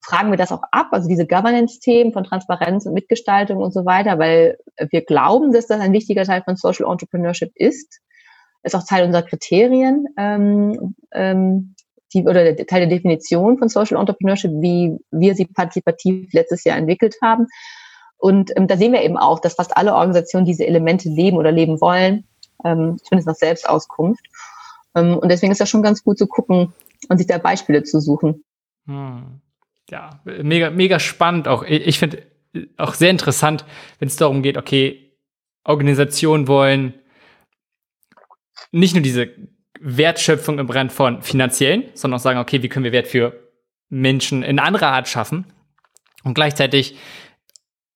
fragen 0.00 0.30
wir 0.30 0.38
das 0.38 0.52
auch 0.52 0.62
ab, 0.70 0.88
also 0.92 1.08
diese 1.08 1.26
Governance-Themen 1.26 2.12
von 2.12 2.24
Transparenz 2.24 2.86
und 2.86 2.94
Mitgestaltung 2.94 3.58
und 3.58 3.72
so 3.72 3.84
weiter, 3.84 4.18
weil 4.18 4.58
wir 4.90 5.04
glauben, 5.04 5.52
dass 5.52 5.66
das 5.66 5.80
ein 5.80 5.92
wichtiger 5.92 6.24
Teil 6.24 6.42
von 6.42 6.56
Social 6.56 6.90
Entrepreneurship 6.90 7.52
ist. 7.54 8.00
Ist 8.62 8.74
auch 8.74 8.84
Teil 8.84 9.04
unserer 9.04 9.22
Kriterien, 9.22 10.06
ähm, 10.16 10.94
ähm, 11.12 11.74
die, 12.12 12.22
oder 12.22 12.52
der 12.52 12.66
Teil 12.66 12.80
der 12.80 12.96
Definition 12.96 13.58
von 13.58 13.68
Social 13.68 13.98
Entrepreneurship, 13.98 14.50
wie 14.60 14.98
wir 15.10 15.34
sie 15.34 15.46
partizipativ 15.46 16.32
letztes 16.32 16.64
Jahr 16.64 16.76
entwickelt 16.76 17.16
haben. 17.22 17.46
Und 18.16 18.50
ähm, 18.56 18.66
da 18.66 18.76
sehen 18.76 18.92
wir 18.92 19.02
eben 19.02 19.16
auch, 19.16 19.40
dass 19.40 19.54
fast 19.54 19.76
alle 19.76 19.94
Organisationen 19.94 20.46
diese 20.46 20.66
Elemente 20.66 21.08
leben 21.08 21.36
oder 21.36 21.52
leben 21.52 21.80
wollen, 21.80 22.26
ähm, 22.64 22.98
zumindest 23.04 23.28
nach 23.28 23.34
Selbstauskunft. 23.34 24.24
Ähm, 24.94 25.18
und 25.18 25.30
deswegen 25.30 25.52
ist 25.52 25.60
das 25.60 25.68
schon 25.68 25.82
ganz 25.82 26.02
gut 26.02 26.18
zu 26.18 26.26
gucken 26.26 26.72
und 27.08 27.18
sich 27.18 27.26
da 27.26 27.38
Beispiele 27.38 27.84
zu 27.84 28.00
suchen. 28.00 28.44
Hm 28.86 29.40
ja, 29.90 30.20
mega, 30.24 30.70
mega 30.70 30.98
spannend. 30.98 31.48
Auch 31.48 31.62
ich 31.62 31.98
finde 31.98 32.26
auch 32.76 32.94
sehr 32.94 33.10
interessant, 33.10 33.64
wenn 33.98 34.08
es 34.08 34.16
darum 34.16 34.42
geht, 34.42 34.56
okay, 34.56 35.16
Organisationen 35.64 36.48
wollen 36.48 36.94
nicht 38.72 38.94
nur 38.94 39.02
diese 39.02 39.30
Wertschöpfung 39.80 40.58
im 40.58 40.66
Brand 40.66 40.92
von 40.92 41.22
finanziellen, 41.22 41.84
sondern 41.94 42.18
auch 42.18 42.22
sagen, 42.22 42.38
okay, 42.38 42.62
wie 42.62 42.68
können 42.68 42.84
wir 42.84 42.92
Wert 42.92 43.08
für 43.08 43.48
Menschen 43.88 44.42
in 44.42 44.58
anderer 44.58 44.88
Art 44.88 45.08
schaffen? 45.08 45.46
Und 46.24 46.34
gleichzeitig 46.34 46.96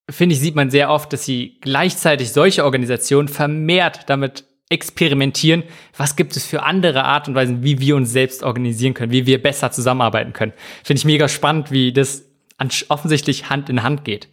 finde 0.09 0.35
ich, 0.35 0.41
sieht 0.41 0.55
man 0.55 0.71
sehr 0.71 0.91
oft, 0.91 1.13
dass 1.13 1.25
sie 1.25 1.59
gleichzeitig 1.61 2.33
solche 2.33 2.65
Organisationen 2.65 3.29
vermehrt 3.29 4.09
damit 4.09 4.45
experimentieren, 4.73 5.63
was 5.97 6.17
gibt 6.17 6.35
es 6.37 6.45
für 6.45 6.63
andere 6.63 7.05
Art 7.05 7.29
und 7.29 7.35
Weisen, 7.35 7.63
wie 7.63 7.79
wir 7.79 7.95
uns 7.95 8.11
selbst 8.11 8.43
organisieren 8.43 8.95
können, 8.95 9.13
wie 9.13 9.27
wir 9.27 9.41
besser 9.41 9.71
zusammenarbeiten 9.71 10.33
können. 10.33 10.53
Finde 10.83 10.99
ich 10.99 11.05
mega 11.05 11.29
spannend, 11.29 11.71
wie 11.71 11.93
das 11.93 12.25
offensichtlich 12.89 13.51
Hand 13.51 13.69
in 13.69 13.83
Hand 13.83 14.05
geht. 14.05 14.29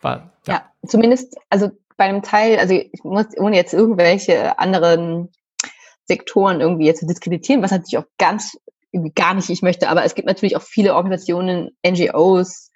War, 0.00 0.32
ja. 0.46 0.54
ja, 0.54 0.62
zumindest, 0.86 1.36
also 1.50 1.70
bei 1.96 2.04
einem 2.04 2.22
Teil, 2.22 2.58
also 2.58 2.74
ich 2.74 3.04
muss, 3.04 3.26
ohne 3.36 3.56
jetzt 3.56 3.74
irgendwelche 3.74 4.58
anderen 4.58 5.28
Sektoren 6.06 6.60
irgendwie 6.60 6.86
jetzt 6.86 7.00
zu 7.00 7.06
diskreditieren, 7.06 7.62
was 7.62 7.70
natürlich 7.70 7.98
auch 7.98 8.08
ganz 8.18 8.58
gar 9.14 9.34
nicht 9.34 9.48
ich 9.48 9.62
möchte, 9.62 9.88
aber 9.88 10.04
es 10.04 10.14
gibt 10.14 10.26
natürlich 10.26 10.56
auch 10.56 10.62
viele 10.62 10.94
Organisationen, 10.94 11.70
NGOs, 11.86 12.70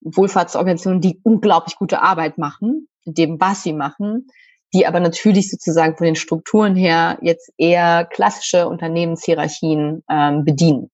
Wohlfahrtsorganisationen, 0.00 1.00
die 1.00 1.20
unglaublich 1.22 1.76
gute 1.76 2.00
Arbeit 2.00 2.38
machen, 2.38 2.88
in 3.04 3.14
dem, 3.14 3.40
was 3.40 3.62
sie 3.62 3.72
machen 3.72 4.28
die 4.74 4.86
aber 4.86 5.00
natürlich 5.00 5.50
sozusagen 5.50 5.96
von 5.96 6.04
den 6.04 6.16
Strukturen 6.16 6.76
her 6.76 7.18
jetzt 7.22 7.52
eher 7.56 8.04
klassische 8.04 8.68
Unternehmenshierarchien 8.68 10.02
ähm, 10.10 10.44
bedienen 10.44 10.90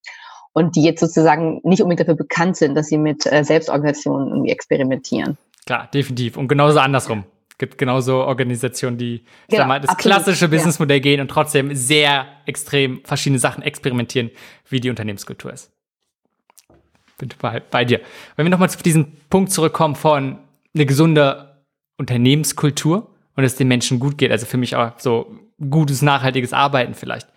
und 0.53 0.77
die 0.77 0.83
jetzt 0.83 1.01
sozusagen 1.01 1.61
nicht 1.65 1.83
unbedingt 1.83 2.01
dafür 2.01 2.17
bekannt 2.17 2.57
sind, 2.57 2.75
dass 2.75 2.87
sie 2.87 2.99
mit 2.99 3.27
äh, 3.27 3.45
Selbstorganisationen 3.45 4.29
irgendwie 4.29 4.53
experimentieren. 4.53 5.37
Klar, 5.67 5.89
definitiv. 5.93 6.37
Und 6.37 6.49
genauso 6.49 6.79
andersrum. 6.79 7.25
Gibt 7.57 7.79
genauso 7.79 8.25
Organisationen, 8.25 8.99
die 8.99 9.25
genau, 9.49 9.63
sag 9.63 9.69
mal, 9.69 9.81
das 9.81 9.91
absolut, 9.91 10.17
klassische 10.17 10.49
Businessmodell 10.49 10.97
ja. 10.97 11.03
gehen 11.03 11.21
und 11.21 11.29
trotzdem 11.29 11.75
sehr 11.75 12.27
extrem 12.47 13.01
verschiedene 13.05 13.39
Sachen 13.39 13.63
experimentieren, 13.63 14.31
wie 14.69 14.81
die 14.81 14.91
Unternehmenskultur 14.91 15.53
ist. 15.53 15.71
Bin 17.17 17.31
bei, 17.41 17.61
bei 17.61 17.85
dir. 17.85 18.01
Wenn 18.35 18.47
wir 18.47 18.51
nochmal 18.51 18.71
zu 18.71 18.83
diesem 18.83 19.13
Punkt 19.31 19.53
zurückkommen 19.53 19.95
von 19.95 20.39
eine 20.75 20.87
gesunde 20.87 21.63
Unternehmenskultur, 21.97 23.14
und 23.37 23.45
es 23.45 23.57
den 23.57 23.69
Menschen 23.69 23.99
gut 24.01 24.19
geht. 24.19 24.31
Also 24.31 24.47
für 24.47 24.57
mich 24.57 24.77
auch 24.77 24.93
so 24.99 25.35
gutes, 25.71 26.03
nachhaltiges 26.03 26.53
Arbeiten 26.53 26.95
vielleicht. 26.95 27.29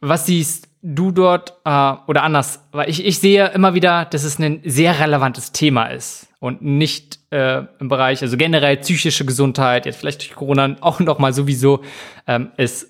Was 0.00 0.26
siehst 0.26 0.68
du 0.82 1.12
dort 1.12 1.54
äh, 1.64 1.92
oder 2.06 2.24
anders? 2.24 2.66
Weil 2.72 2.90
ich, 2.90 3.04
ich 3.04 3.18
sehe 3.18 3.48
immer 3.48 3.74
wieder, 3.74 4.04
dass 4.06 4.24
es 4.24 4.38
ein 4.38 4.60
sehr 4.64 4.98
relevantes 4.98 5.52
Thema 5.52 5.86
ist 5.86 6.28
und 6.40 6.62
nicht 6.62 7.20
äh, 7.30 7.62
im 7.78 7.88
Bereich, 7.88 8.20
also 8.22 8.36
generell 8.36 8.78
psychische 8.78 9.24
Gesundheit, 9.24 9.86
jetzt 9.86 10.00
vielleicht 10.00 10.22
durch 10.22 10.34
Corona 10.34 10.76
auch 10.80 10.98
noch 10.98 11.18
mal 11.18 11.32
sowieso, 11.32 11.82
ähm, 12.26 12.50
ist 12.56 12.88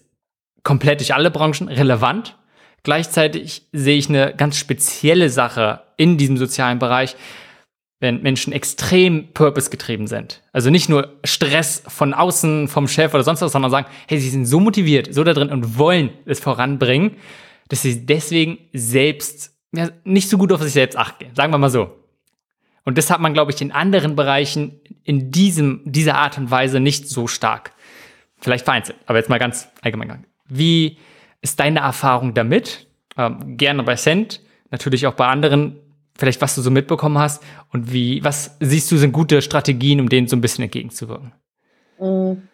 komplett 0.63 1.01
durch 1.01 1.15
alle 1.15 1.31
Branchen 1.31 1.69
relevant. 1.69 2.37
Gleichzeitig 2.83 3.69
sehe 3.73 3.99
ich 3.99 4.09
eine 4.09 4.35
ganz 4.35 4.57
spezielle 4.57 5.29
Sache 5.29 5.83
in 5.97 6.17
diesem 6.17 6.37
sozialen 6.37 6.79
Bereich, 6.79 7.15
wenn 8.03 8.21
Menschen 8.21 8.53
extrem 8.53 9.29
purpose-getrieben 9.33 10.09
sind. 10.09 10.43
Also 10.53 10.71
nicht 10.71 10.89
nur 10.89 11.13
Stress 11.23 11.85
von 11.87 12.15
außen, 12.15 12.67
vom 12.67 12.89
Chef 12.89 13.15
oder 13.15 13.23
sonst 13.23 13.43
was, 13.43 13.53
sondern 13.53 13.71
sagen, 13.71 13.87
hey, 14.09 14.19
sie 14.19 14.29
sind 14.29 14.45
so 14.45 14.59
motiviert, 14.59 15.15
so 15.15 15.23
da 15.23 15.33
drin 15.33 15.51
und 15.51 15.79
wollen 15.79 16.11
es 16.27 16.41
voranbringen, 16.41 17.13
dass 17.69 17.83
sie 17.83 18.05
deswegen 18.05 18.59
selbst 18.73 19.55
ja, 19.73 19.89
nicht 20.03 20.29
so 20.29 20.37
gut 20.37 20.53
auf 20.53 20.61
sich 20.61 20.73
selbst 20.73 20.99
achten. 20.99 21.27
Sagen 21.37 21.53
wir 21.53 21.59
mal 21.59 21.71
so. 21.71 21.93
Und 22.85 22.99
das 22.99 23.09
hat 23.09 23.21
man, 23.21 23.35
glaube 23.35 23.53
ich, 23.53 23.63
in 23.63 23.71
anderen 23.71 24.17
Bereichen 24.17 24.81
in 25.05 25.31
diesem, 25.31 25.83
dieser 25.85 26.17
Art 26.17 26.37
und 26.39 26.51
Weise 26.51 26.81
nicht 26.81 27.09
so 27.09 27.29
stark. 27.29 27.71
Vielleicht 28.41 28.65
vereinzelt, 28.65 28.99
aber 29.07 29.19
jetzt 29.19 29.31
mal 29.31 29.39
ganz 29.39 29.69
allgemein. 29.81 30.27
Wie 30.49 30.99
ist 31.41 31.61
deine 31.61 31.79
Erfahrung 31.79 32.35
damit? 32.35 32.89
Ähm, 33.17 33.57
gerne 33.57 33.85
bei 33.85 33.95
Cent, 33.95 34.41
natürlich 34.73 35.07
auch 35.07 35.15
bei 35.15 35.29
anderen 35.29 35.79
vielleicht 36.17 36.41
was 36.41 36.55
du 36.55 36.61
so 36.61 36.71
mitbekommen 36.71 37.19
hast 37.19 37.43
und 37.73 37.93
wie, 37.93 38.23
was 38.25 38.57
siehst 38.61 38.91
du 38.91 38.97
sind 38.97 39.13
gute 39.13 39.43
Strategien, 39.43 40.01
um 40.01 40.09
denen 40.09 40.29
so 40.29 40.37
ein 40.37 40.41
bisschen 40.41 40.65
entgegenzuwirken? 40.65 41.33
Mm. 41.99 42.49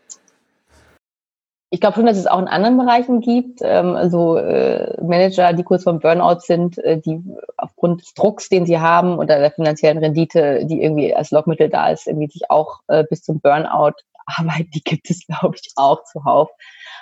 Ich 1.71 1.81
glaube 1.81 1.97
schon, 1.97 2.07
dass 2.07 2.17
es 2.17 2.27
auch 2.27 2.39
in 2.39 2.49
anderen 2.49 2.79
Bereichen 2.79 3.21
gibt, 3.21 3.61
ähm, 3.63 3.95
also 3.95 4.39
äh, 4.39 4.99
Manager, 5.03 5.53
die 5.53 5.65
kurz 5.65 5.85
vorm 5.85 6.01
Burnout 6.01 6.41
sind, 6.41 6.79
äh, 6.79 6.99
die 6.99 7.23
auf 7.59 7.75
aufgrund 7.79 8.03
des 8.03 8.15
Drucks, 8.15 8.49
den 8.49 8.67
sie 8.67 8.81
haben 8.81 9.19
oder 9.19 9.39
der 9.39 9.53
finanziellen 9.53 9.99
Rendite, 9.99 10.67
die 10.67 10.83
irgendwie 10.83 11.15
als 11.15 11.31
Lockmittel 11.31 11.69
da 11.69 11.91
ist, 11.91 12.09
irgendwie 12.09 12.27
sich 12.27 12.51
auch 12.51 12.81
äh, 12.89 13.05
bis 13.09 13.23
zum 13.23 13.41
Burnout 13.41 13.95
arbeiten, 14.27 14.71
die 14.75 14.83
gibt 14.83 15.09
es, 15.11 15.25
glaube 15.27 15.57
ich, 15.57 15.71
auch 15.77 16.03
zuhauf. 16.05 16.51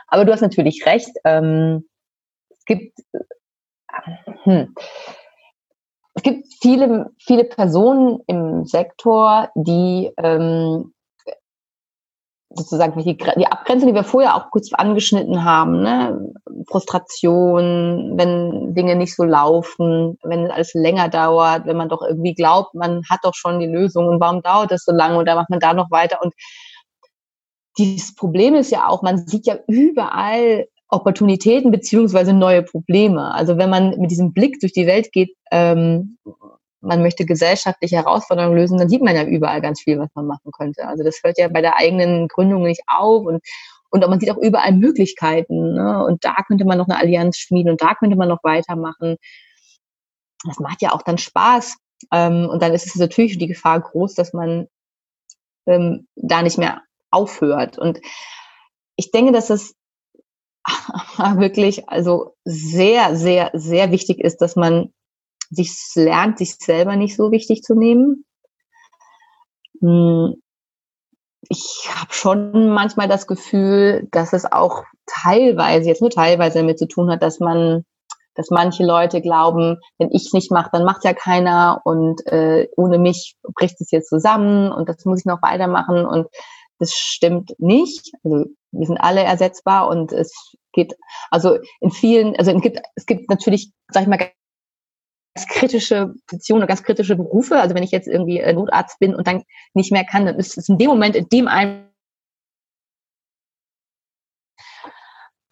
Aber 0.08 0.24
du 0.24 0.32
hast 0.32 0.42
natürlich 0.42 0.84
recht. 0.84 1.10
Ähm, 1.24 1.88
es 2.50 2.64
gibt, 2.66 2.98
hm, 4.44 4.74
es 6.16 6.22
gibt 6.22 6.46
viele, 6.62 7.10
viele 7.18 7.44
Personen 7.44 8.20
im 8.26 8.64
Sektor, 8.64 9.50
die 9.54 10.10
ähm, 10.16 10.94
sozusagen 12.48 12.98
die, 13.02 13.16
die 13.16 13.46
Abgrenzung, 13.46 13.88
die 13.88 13.94
wir 13.94 14.02
vorher 14.02 14.34
auch 14.34 14.50
kurz 14.50 14.72
angeschnitten 14.72 15.44
haben, 15.44 15.82
ne? 15.82 16.32
Frustration, 16.68 18.14
wenn 18.16 18.74
Dinge 18.74 18.96
nicht 18.96 19.14
so 19.14 19.24
laufen, 19.24 20.18
wenn 20.22 20.50
alles 20.50 20.72
länger 20.72 21.10
dauert, 21.10 21.66
wenn 21.66 21.76
man 21.76 21.90
doch 21.90 22.00
irgendwie 22.00 22.34
glaubt, 22.34 22.74
man 22.74 23.02
hat 23.10 23.20
doch 23.22 23.34
schon 23.34 23.60
die 23.60 23.66
Lösung 23.66 24.08
und 24.08 24.18
warum 24.18 24.40
dauert 24.40 24.70
das 24.70 24.84
so 24.84 24.92
lange 24.92 25.18
und 25.18 25.28
da 25.28 25.34
macht 25.34 25.50
man 25.50 25.60
da 25.60 25.74
noch 25.74 25.90
weiter 25.90 26.18
und 26.22 26.32
dieses 27.76 28.14
Problem 28.14 28.54
ist 28.54 28.70
ja 28.70 28.88
auch, 28.88 29.02
man 29.02 29.18
sieht 29.18 29.46
ja 29.46 29.58
überall 29.68 30.66
Opportunitäten 30.88 31.70
beziehungsweise 31.70 32.32
neue 32.32 32.62
Probleme. 32.62 33.34
Also 33.34 33.58
wenn 33.58 33.70
man 33.70 33.98
mit 33.98 34.10
diesem 34.10 34.32
Blick 34.32 34.60
durch 34.60 34.72
die 34.72 34.86
Welt 34.86 35.12
geht, 35.12 35.34
ähm, 35.50 36.18
man 36.80 37.02
möchte 37.02 37.26
gesellschaftliche 37.26 37.96
Herausforderungen 37.96 38.56
lösen, 38.56 38.78
dann 38.78 38.88
sieht 38.88 39.02
man 39.02 39.16
ja 39.16 39.24
überall 39.24 39.60
ganz 39.60 39.80
viel, 39.80 39.98
was 39.98 40.10
man 40.14 40.26
machen 40.26 40.52
könnte. 40.52 40.86
Also 40.86 41.02
das 41.02 41.20
hört 41.24 41.38
ja 41.38 41.48
bei 41.48 41.60
der 41.60 41.76
eigenen 41.76 42.28
Gründung 42.28 42.62
nicht 42.62 42.82
auf 42.86 43.24
und 43.24 43.42
und 43.90 44.00
man 44.00 44.20
sieht 44.20 44.30
auch 44.30 44.36
überall 44.36 44.72
Möglichkeiten. 44.72 45.74
Ne? 45.74 46.04
Und 46.04 46.24
da 46.24 46.36
könnte 46.46 46.64
man 46.64 46.76
noch 46.76 46.88
eine 46.88 46.98
Allianz 46.98 47.38
schmieden 47.38 47.70
und 47.70 47.82
da 47.82 47.94
könnte 47.94 48.16
man 48.16 48.28
noch 48.28 48.42
weitermachen. 48.42 49.16
Das 50.44 50.58
macht 50.58 50.82
ja 50.82 50.92
auch 50.92 51.02
dann 51.02 51.18
Spaß. 51.18 51.76
Ähm, 52.12 52.48
und 52.50 52.62
dann 52.62 52.72
ist 52.72 52.86
es 52.86 52.96
natürlich 52.96 53.38
die 53.38 53.46
Gefahr 53.46 53.80
groß, 53.80 54.14
dass 54.14 54.32
man 54.32 54.66
ähm, 55.66 56.08
da 56.14 56.42
nicht 56.42 56.58
mehr 56.58 56.82
aufhört. 57.10 57.78
Und 57.78 58.00
ich 58.96 59.12
denke, 59.12 59.32
dass 59.32 59.50
es 59.50 59.74
wirklich 61.38 61.88
also 61.88 62.34
sehr, 62.44 63.16
sehr, 63.16 63.50
sehr 63.54 63.90
wichtig 63.90 64.20
ist, 64.20 64.38
dass 64.38 64.56
man 64.56 64.92
sich 65.50 65.72
lernt, 65.94 66.38
sich 66.38 66.56
selber 66.56 66.96
nicht 66.96 67.16
so 67.16 67.30
wichtig 67.30 67.62
zu 67.62 67.74
nehmen. 67.74 68.24
Hm, 69.80 70.34
ich 71.48 71.88
habe 71.94 72.12
schon 72.12 72.70
manchmal 72.70 73.08
das 73.08 73.26
Gefühl, 73.26 74.08
dass 74.10 74.32
es 74.32 74.50
auch 74.50 74.84
teilweise, 75.06 75.88
jetzt 75.88 76.00
nur 76.00 76.10
teilweise 76.10 76.58
damit 76.58 76.78
zu 76.78 76.88
tun 76.88 77.10
hat, 77.10 77.22
dass 77.22 77.38
man, 77.38 77.84
dass 78.34 78.50
manche 78.50 78.84
Leute 78.84 79.20
glauben, 79.20 79.78
wenn 79.98 80.10
ich 80.10 80.26
es 80.26 80.32
nicht 80.32 80.50
mache, 80.50 80.70
dann 80.72 80.84
macht 80.84 81.04
ja 81.04 81.14
keiner 81.14 81.80
und 81.84 82.26
äh, 82.26 82.68
ohne 82.76 82.98
mich 82.98 83.36
bricht 83.54 83.80
es 83.80 83.90
jetzt 83.92 84.08
zusammen 84.08 84.72
und 84.72 84.88
das 84.88 85.04
muss 85.04 85.20
ich 85.20 85.24
noch 85.24 85.42
weitermachen 85.42 86.04
und 86.04 86.26
das 86.78 86.92
stimmt 86.92 87.54
nicht. 87.58 88.12
Also 88.24 88.46
wir 88.78 88.86
sind 88.86 88.98
alle 88.98 89.22
ersetzbar 89.22 89.88
und 89.88 90.12
es 90.12 90.54
geht, 90.72 90.96
also 91.30 91.58
in 91.80 91.90
vielen, 91.90 92.36
also 92.36 92.50
es 92.50 92.62
gibt, 92.62 92.80
es 92.94 93.06
gibt 93.06 93.30
natürlich, 93.30 93.72
sag 93.88 94.02
ich 94.02 94.08
mal, 94.08 94.18
ganz 94.18 95.46
kritische 95.48 96.14
Positionen 96.26 96.62
und 96.62 96.68
ganz 96.68 96.82
kritische 96.82 97.16
Berufe. 97.16 97.58
Also 97.58 97.74
wenn 97.74 97.82
ich 97.82 97.90
jetzt 97.90 98.08
irgendwie 98.08 98.40
Notarzt 98.52 98.98
bin 98.98 99.14
und 99.14 99.26
dann 99.26 99.44
nicht 99.74 99.92
mehr 99.92 100.04
kann, 100.04 100.26
dann 100.26 100.36
ist 100.36 100.56
es 100.56 100.68
in 100.68 100.78
dem 100.78 100.88
Moment, 100.88 101.16
in 101.16 101.28
dem 101.28 101.48
einem 101.48 101.86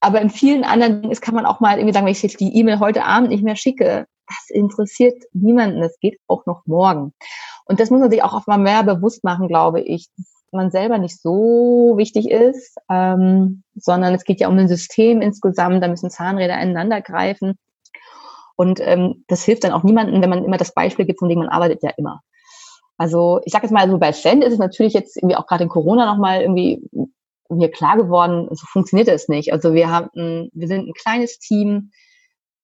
aber 0.00 0.20
in 0.20 0.28
vielen 0.28 0.64
anderen 0.64 1.00
Dingen 1.00 1.18
kann 1.18 1.34
man 1.34 1.46
auch 1.46 1.60
mal 1.60 1.78
irgendwie 1.78 1.94
sagen, 1.94 2.04
wenn 2.04 2.12
ich 2.12 2.22
jetzt 2.22 2.38
die 2.38 2.54
E-Mail 2.54 2.78
heute 2.78 3.04
Abend 3.06 3.30
nicht 3.30 3.42
mehr 3.42 3.56
schicke, 3.56 4.06
das 4.28 4.50
interessiert 4.50 5.22
niemanden. 5.32 5.80
Das 5.80 5.98
geht 5.98 6.18
auch 6.26 6.44
noch 6.44 6.66
morgen. 6.66 7.14
Und 7.64 7.80
das 7.80 7.88
muss 7.88 8.00
man 8.00 8.10
sich 8.10 8.22
auch 8.22 8.34
auf 8.34 8.46
mal 8.46 8.58
mehr 8.58 8.82
bewusst 8.82 9.24
machen, 9.24 9.48
glaube 9.48 9.80
ich, 9.80 10.08
man 10.54 10.70
selber 10.70 10.98
nicht 10.98 11.20
so 11.20 11.94
wichtig 11.96 12.30
ist, 12.30 12.76
ähm, 12.90 13.62
sondern 13.74 14.14
es 14.14 14.24
geht 14.24 14.40
ja 14.40 14.48
um 14.48 14.58
ein 14.58 14.68
System 14.68 15.20
insgesamt, 15.20 15.82
da 15.82 15.88
müssen 15.88 16.10
Zahnräder 16.10 16.54
ineinander 16.60 17.00
greifen. 17.00 17.58
Und 18.56 18.80
ähm, 18.80 19.24
das 19.26 19.44
hilft 19.44 19.64
dann 19.64 19.72
auch 19.72 19.82
niemandem, 19.82 20.22
wenn 20.22 20.30
man 20.30 20.44
immer 20.44 20.56
das 20.56 20.72
Beispiel 20.72 21.06
gibt, 21.06 21.18
von 21.18 21.28
dem 21.28 21.40
man 21.40 21.48
arbeitet 21.48 21.82
ja 21.82 21.90
immer. 21.96 22.20
Also 22.96 23.40
ich 23.44 23.52
sage 23.52 23.64
jetzt 23.66 23.72
mal, 23.72 23.90
so 23.90 23.98
bei 23.98 24.12
Sven 24.12 24.42
ist 24.42 24.52
es 24.52 24.58
natürlich 24.58 24.92
jetzt 24.92 25.16
irgendwie 25.16 25.36
auch 25.36 25.46
gerade 25.46 25.64
in 25.64 25.68
Corona 25.68 26.06
nochmal 26.06 26.42
irgendwie 26.42 26.88
mir 27.48 27.70
klar 27.70 27.96
geworden, 27.96 28.48
so 28.50 28.66
funktioniert 28.66 29.08
es 29.08 29.28
nicht. 29.28 29.52
Also 29.52 29.74
wir 29.74 29.90
haben, 29.90 30.50
wir 30.52 30.68
sind 30.68 30.88
ein 30.88 30.94
kleines 30.94 31.38
Team. 31.38 31.90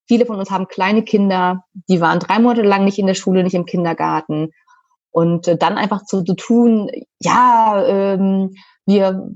Viele 0.06 0.26
von 0.26 0.36
uns 0.36 0.50
haben 0.50 0.68
kleine 0.68 1.02
Kinder, 1.02 1.64
die 1.88 2.00
waren 2.00 2.18
drei 2.18 2.38
Monate 2.38 2.62
lang 2.62 2.84
nicht 2.84 2.98
in 2.98 3.06
der 3.06 3.14
Schule, 3.14 3.42
nicht 3.42 3.54
im 3.54 3.66
Kindergarten. 3.66 4.50
Und 5.10 5.48
äh, 5.48 5.56
dann 5.56 5.76
einfach 5.78 6.04
zu, 6.04 6.22
zu 6.22 6.34
tun, 6.34 6.90
ja, 7.20 7.84
ähm, 7.86 8.54
wir, 8.86 9.28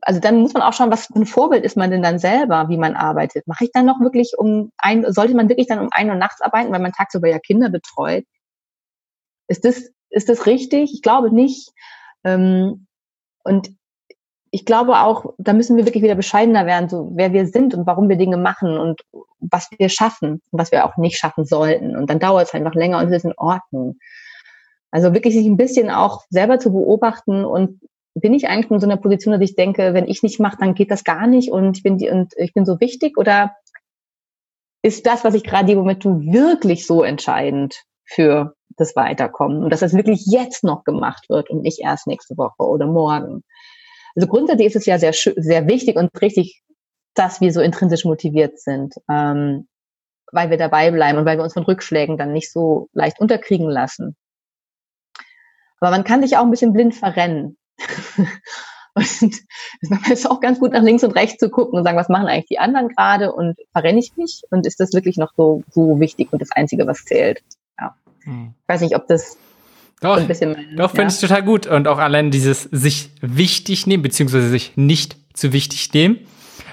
also 0.00 0.20
dann 0.20 0.40
muss 0.40 0.54
man 0.54 0.62
auch 0.62 0.72
schauen, 0.72 0.90
was 0.90 1.06
für 1.06 1.14
ein 1.14 1.26
Vorbild 1.26 1.64
ist 1.64 1.76
man 1.76 1.90
denn 1.90 2.02
dann 2.02 2.18
selber, 2.18 2.68
wie 2.68 2.76
man 2.76 2.94
arbeitet. 2.94 3.46
Mache 3.46 3.64
ich 3.64 3.70
dann 3.72 3.86
noch 3.86 4.00
wirklich 4.00 4.32
um 4.36 4.72
ein, 4.78 5.10
sollte 5.12 5.34
man 5.34 5.48
wirklich 5.48 5.68
dann 5.68 5.80
um 5.80 5.88
ein 5.92 6.08
Uhr 6.08 6.16
nachts 6.16 6.40
arbeiten, 6.40 6.72
weil 6.72 6.80
man 6.80 6.92
tagsüber 6.92 7.28
ja 7.28 7.38
Kinder 7.38 7.70
betreut? 7.70 8.24
Ist 9.48 9.64
das, 9.64 9.90
ist 10.10 10.28
das 10.28 10.46
richtig? 10.46 10.92
Ich 10.92 11.02
glaube 11.02 11.32
nicht. 11.32 11.70
Ähm, 12.24 12.86
und 13.44 13.70
ich 14.50 14.64
glaube 14.64 14.98
auch, 15.00 15.34
da 15.38 15.52
müssen 15.52 15.76
wir 15.76 15.84
wirklich 15.84 16.02
wieder 16.02 16.14
bescheidener 16.14 16.66
werden, 16.66 16.88
so 16.88 17.10
wer 17.14 17.32
wir 17.32 17.46
sind 17.46 17.74
und 17.74 17.86
warum 17.86 18.08
wir 18.08 18.16
Dinge 18.16 18.38
machen 18.38 18.78
und 18.78 19.02
was 19.38 19.68
wir 19.76 19.88
schaffen 19.88 20.40
und 20.50 20.58
was 20.58 20.72
wir 20.72 20.84
auch 20.84 20.96
nicht 20.96 21.18
schaffen 21.18 21.44
sollten. 21.44 21.96
Und 21.96 22.08
dann 22.08 22.18
dauert 22.18 22.48
es 22.48 22.54
einfach 22.54 22.74
länger 22.74 22.98
und 22.98 23.08
es 23.08 23.18
ist 23.18 23.24
in 23.24 23.34
Ordnung. 23.36 23.98
Also 24.90 25.12
wirklich 25.12 25.34
sich 25.34 25.46
ein 25.46 25.56
bisschen 25.56 25.90
auch 25.90 26.24
selber 26.30 26.58
zu 26.58 26.72
beobachten 26.72 27.44
und 27.44 27.80
bin 28.14 28.32
ich 28.32 28.48
eigentlich 28.48 28.70
in 28.70 28.80
so 28.80 28.86
einer 28.86 28.96
Position, 28.96 29.32
dass 29.32 29.42
ich 29.42 29.56
denke, 29.56 29.92
wenn 29.92 30.08
ich 30.08 30.22
nicht 30.22 30.40
mache, 30.40 30.56
dann 30.58 30.74
geht 30.74 30.90
das 30.90 31.04
gar 31.04 31.26
nicht 31.26 31.50
und 31.50 31.76
ich 31.76 31.82
bin 31.82 31.98
die, 31.98 32.08
und 32.08 32.32
ich 32.36 32.54
bin 32.54 32.64
so 32.64 32.80
wichtig 32.80 33.18
oder 33.18 33.54
ist 34.82 35.06
das, 35.06 35.24
was 35.24 35.34
ich 35.34 35.44
gerade 35.44 35.72
im 35.72 35.78
Moment 35.78 36.02
tue, 36.02 36.20
wirklich 36.20 36.86
so 36.86 37.02
entscheidend 37.02 37.82
für 38.04 38.54
das 38.76 38.96
Weiterkommen 38.96 39.64
und 39.64 39.70
dass 39.70 39.80
das 39.80 39.94
wirklich 39.94 40.24
jetzt 40.26 40.64
noch 40.64 40.84
gemacht 40.84 41.28
wird 41.28 41.50
und 41.50 41.62
nicht 41.62 41.80
erst 41.80 42.06
nächste 42.06 42.36
Woche 42.36 42.62
oder 42.62 42.86
morgen. 42.86 43.42
Also 44.14 44.28
grundsätzlich 44.28 44.68
ist 44.68 44.76
es 44.76 44.86
ja 44.86 44.98
sehr, 44.98 45.12
sehr 45.12 45.66
wichtig 45.66 45.96
und 45.96 46.10
richtig, 46.22 46.62
dass 47.14 47.40
wir 47.40 47.52
so 47.52 47.60
intrinsisch 47.60 48.04
motiviert 48.04 48.58
sind, 48.60 48.94
ähm, 49.10 49.68
weil 50.32 50.50
wir 50.50 50.56
dabei 50.56 50.90
bleiben 50.90 51.18
und 51.18 51.26
weil 51.26 51.38
wir 51.38 51.44
uns 51.44 51.54
von 51.54 51.64
Rückschlägen 51.64 52.16
dann 52.16 52.32
nicht 52.32 52.50
so 52.50 52.88
leicht 52.92 53.20
unterkriegen 53.20 53.68
lassen. 53.68 54.16
Aber 55.80 55.90
man 55.90 56.04
kann 56.04 56.22
sich 56.22 56.36
auch 56.36 56.42
ein 56.42 56.50
bisschen 56.50 56.72
blind 56.72 56.94
verrennen. 56.94 57.56
und 58.94 59.04
es 59.04 60.10
ist 60.10 60.30
auch 60.30 60.40
ganz 60.40 60.58
gut 60.58 60.72
nach 60.72 60.82
links 60.82 61.04
und 61.04 61.12
rechts 61.12 61.38
zu 61.38 61.50
gucken 61.50 61.78
und 61.78 61.84
sagen, 61.84 61.98
was 61.98 62.08
machen 62.08 62.26
eigentlich 62.26 62.46
die 62.46 62.58
anderen 62.58 62.88
gerade 62.88 63.32
und 63.32 63.58
verrenne 63.72 63.98
ich 63.98 64.16
mich 64.16 64.42
und 64.50 64.66
ist 64.66 64.80
das 64.80 64.94
wirklich 64.94 65.18
noch 65.18 65.32
so, 65.36 65.62
so 65.70 66.00
wichtig 66.00 66.32
und 66.32 66.40
das 66.40 66.50
Einzige, 66.52 66.86
was 66.86 67.04
zählt. 67.04 67.42
Ja. 67.78 67.94
Hm. 68.24 68.54
Ich 68.62 68.68
weiß 68.68 68.80
nicht, 68.80 68.96
ob 68.96 69.06
das 69.06 69.36
doch, 70.00 70.16
ein 70.16 70.26
bisschen 70.26 70.52
mein, 70.52 70.76
doch, 70.76 70.94
ja. 70.94 71.00
finde 71.00 71.12
ich 71.12 71.20
total 71.20 71.42
gut. 71.42 71.66
Und 71.66 71.88
auch 71.88 71.98
allein 71.98 72.30
dieses 72.30 72.62
sich 72.64 73.10
wichtig 73.20 73.86
nehmen, 73.86 74.02
beziehungsweise 74.02 74.48
sich 74.48 74.76
nicht 74.76 75.16
zu 75.34 75.52
wichtig 75.52 75.92
nehmen, 75.92 76.20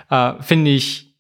äh, 0.10 0.34
finde 0.41 0.72
ich 0.72 1.12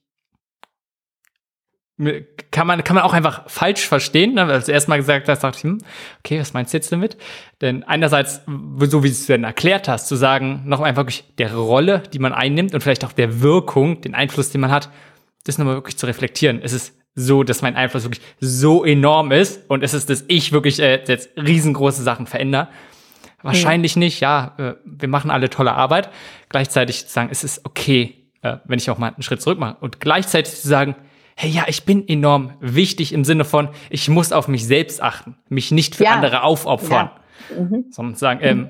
kann 2.51 2.67
man, 2.67 2.83
kann 2.83 2.95
man 2.95 3.03
auch 3.03 3.13
einfach 3.13 3.49
falsch 3.49 3.87
verstehen. 3.87 4.35
Ne? 4.35 4.43
Als 4.43 4.65
du 4.65 4.71
erst 4.71 4.87
mal 4.87 4.97
gesagt 4.97 5.27
hast, 5.27 5.43
dachte 5.43 5.57
ich, 5.57 5.63
hm, 5.63 5.79
okay, 6.19 6.39
was 6.39 6.53
meinst 6.53 6.73
du 6.73 6.77
jetzt 6.77 6.91
damit? 6.91 7.17
Denn 7.61 7.83
einerseits, 7.83 8.41
so 8.45 9.03
wie 9.03 9.09
du 9.09 9.13
es 9.13 9.25
dann 9.27 9.43
erklärt 9.43 9.87
hast, 9.87 10.07
zu 10.07 10.15
sagen, 10.15 10.63
noch 10.65 10.81
einfach 10.81 11.01
wirklich 11.01 11.25
der 11.37 11.53
Rolle, 11.53 12.03
die 12.13 12.19
man 12.19 12.33
einnimmt 12.33 12.73
und 12.73 12.81
vielleicht 12.81 13.05
auch 13.05 13.13
der 13.13 13.41
Wirkung, 13.41 14.01
den 14.01 14.15
Einfluss, 14.15 14.51
den 14.51 14.61
man 14.61 14.71
hat, 14.71 14.89
das 15.45 15.57
nochmal 15.57 15.75
wirklich 15.75 15.97
zu 15.97 16.05
reflektieren. 16.05 16.61
Es 16.63 16.73
ist 16.73 16.95
so, 17.15 17.43
dass 17.43 17.61
mein 17.61 17.75
Einfluss 17.75 18.03
wirklich 18.03 18.23
so 18.39 18.83
enorm 18.83 19.31
ist 19.31 19.69
und 19.69 19.83
es 19.83 19.93
ist, 19.93 20.09
dass 20.09 20.23
ich 20.27 20.51
wirklich 20.51 20.79
äh, 20.79 21.03
jetzt 21.05 21.29
riesengroße 21.37 22.01
Sachen 22.01 22.27
verändere. 22.27 22.69
Wahrscheinlich 23.43 23.95
ja. 23.95 23.99
nicht, 23.99 24.19
ja, 24.21 24.55
äh, 24.57 24.73
wir 24.85 25.09
machen 25.09 25.29
alle 25.29 25.49
tolle 25.49 25.73
Arbeit. 25.73 26.09
Gleichzeitig 26.49 27.05
zu 27.05 27.13
sagen, 27.13 27.29
es 27.31 27.43
ist 27.43 27.65
okay, 27.65 28.23
äh, 28.41 28.57
wenn 28.65 28.79
ich 28.79 28.89
auch 28.89 28.97
mal 28.97 29.13
einen 29.13 29.21
Schritt 29.21 29.41
zurück 29.41 29.59
mache. 29.59 29.77
Und 29.81 29.99
gleichzeitig 29.99 30.53
zu 30.53 30.67
sagen, 30.67 30.95
hey, 31.35 31.49
ja, 31.49 31.65
ich 31.67 31.83
bin 31.83 32.07
enorm 32.07 32.53
wichtig 32.59 33.13
im 33.13 33.23
Sinne 33.23 33.45
von, 33.45 33.69
ich 33.89 34.09
muss 34.09 34.31
auf 34.31 34.47
mich 34.47 34.65
selbst 34.65 35.01
achten, 35.01 35.37
mich 35.49 35.71
nicht 35.71 35.95
für 35.95 36.05
ja. 36.05 36.11
andere 36.11 36.43
aufopfern, 36.43 37.11
ja. 37.49 37.61
mhm. 37.63 37.85
sondern 37.89 38.15
sagen, 38.15 38.39
ähm, 38.43 38.57
mhm. 38.57 38.69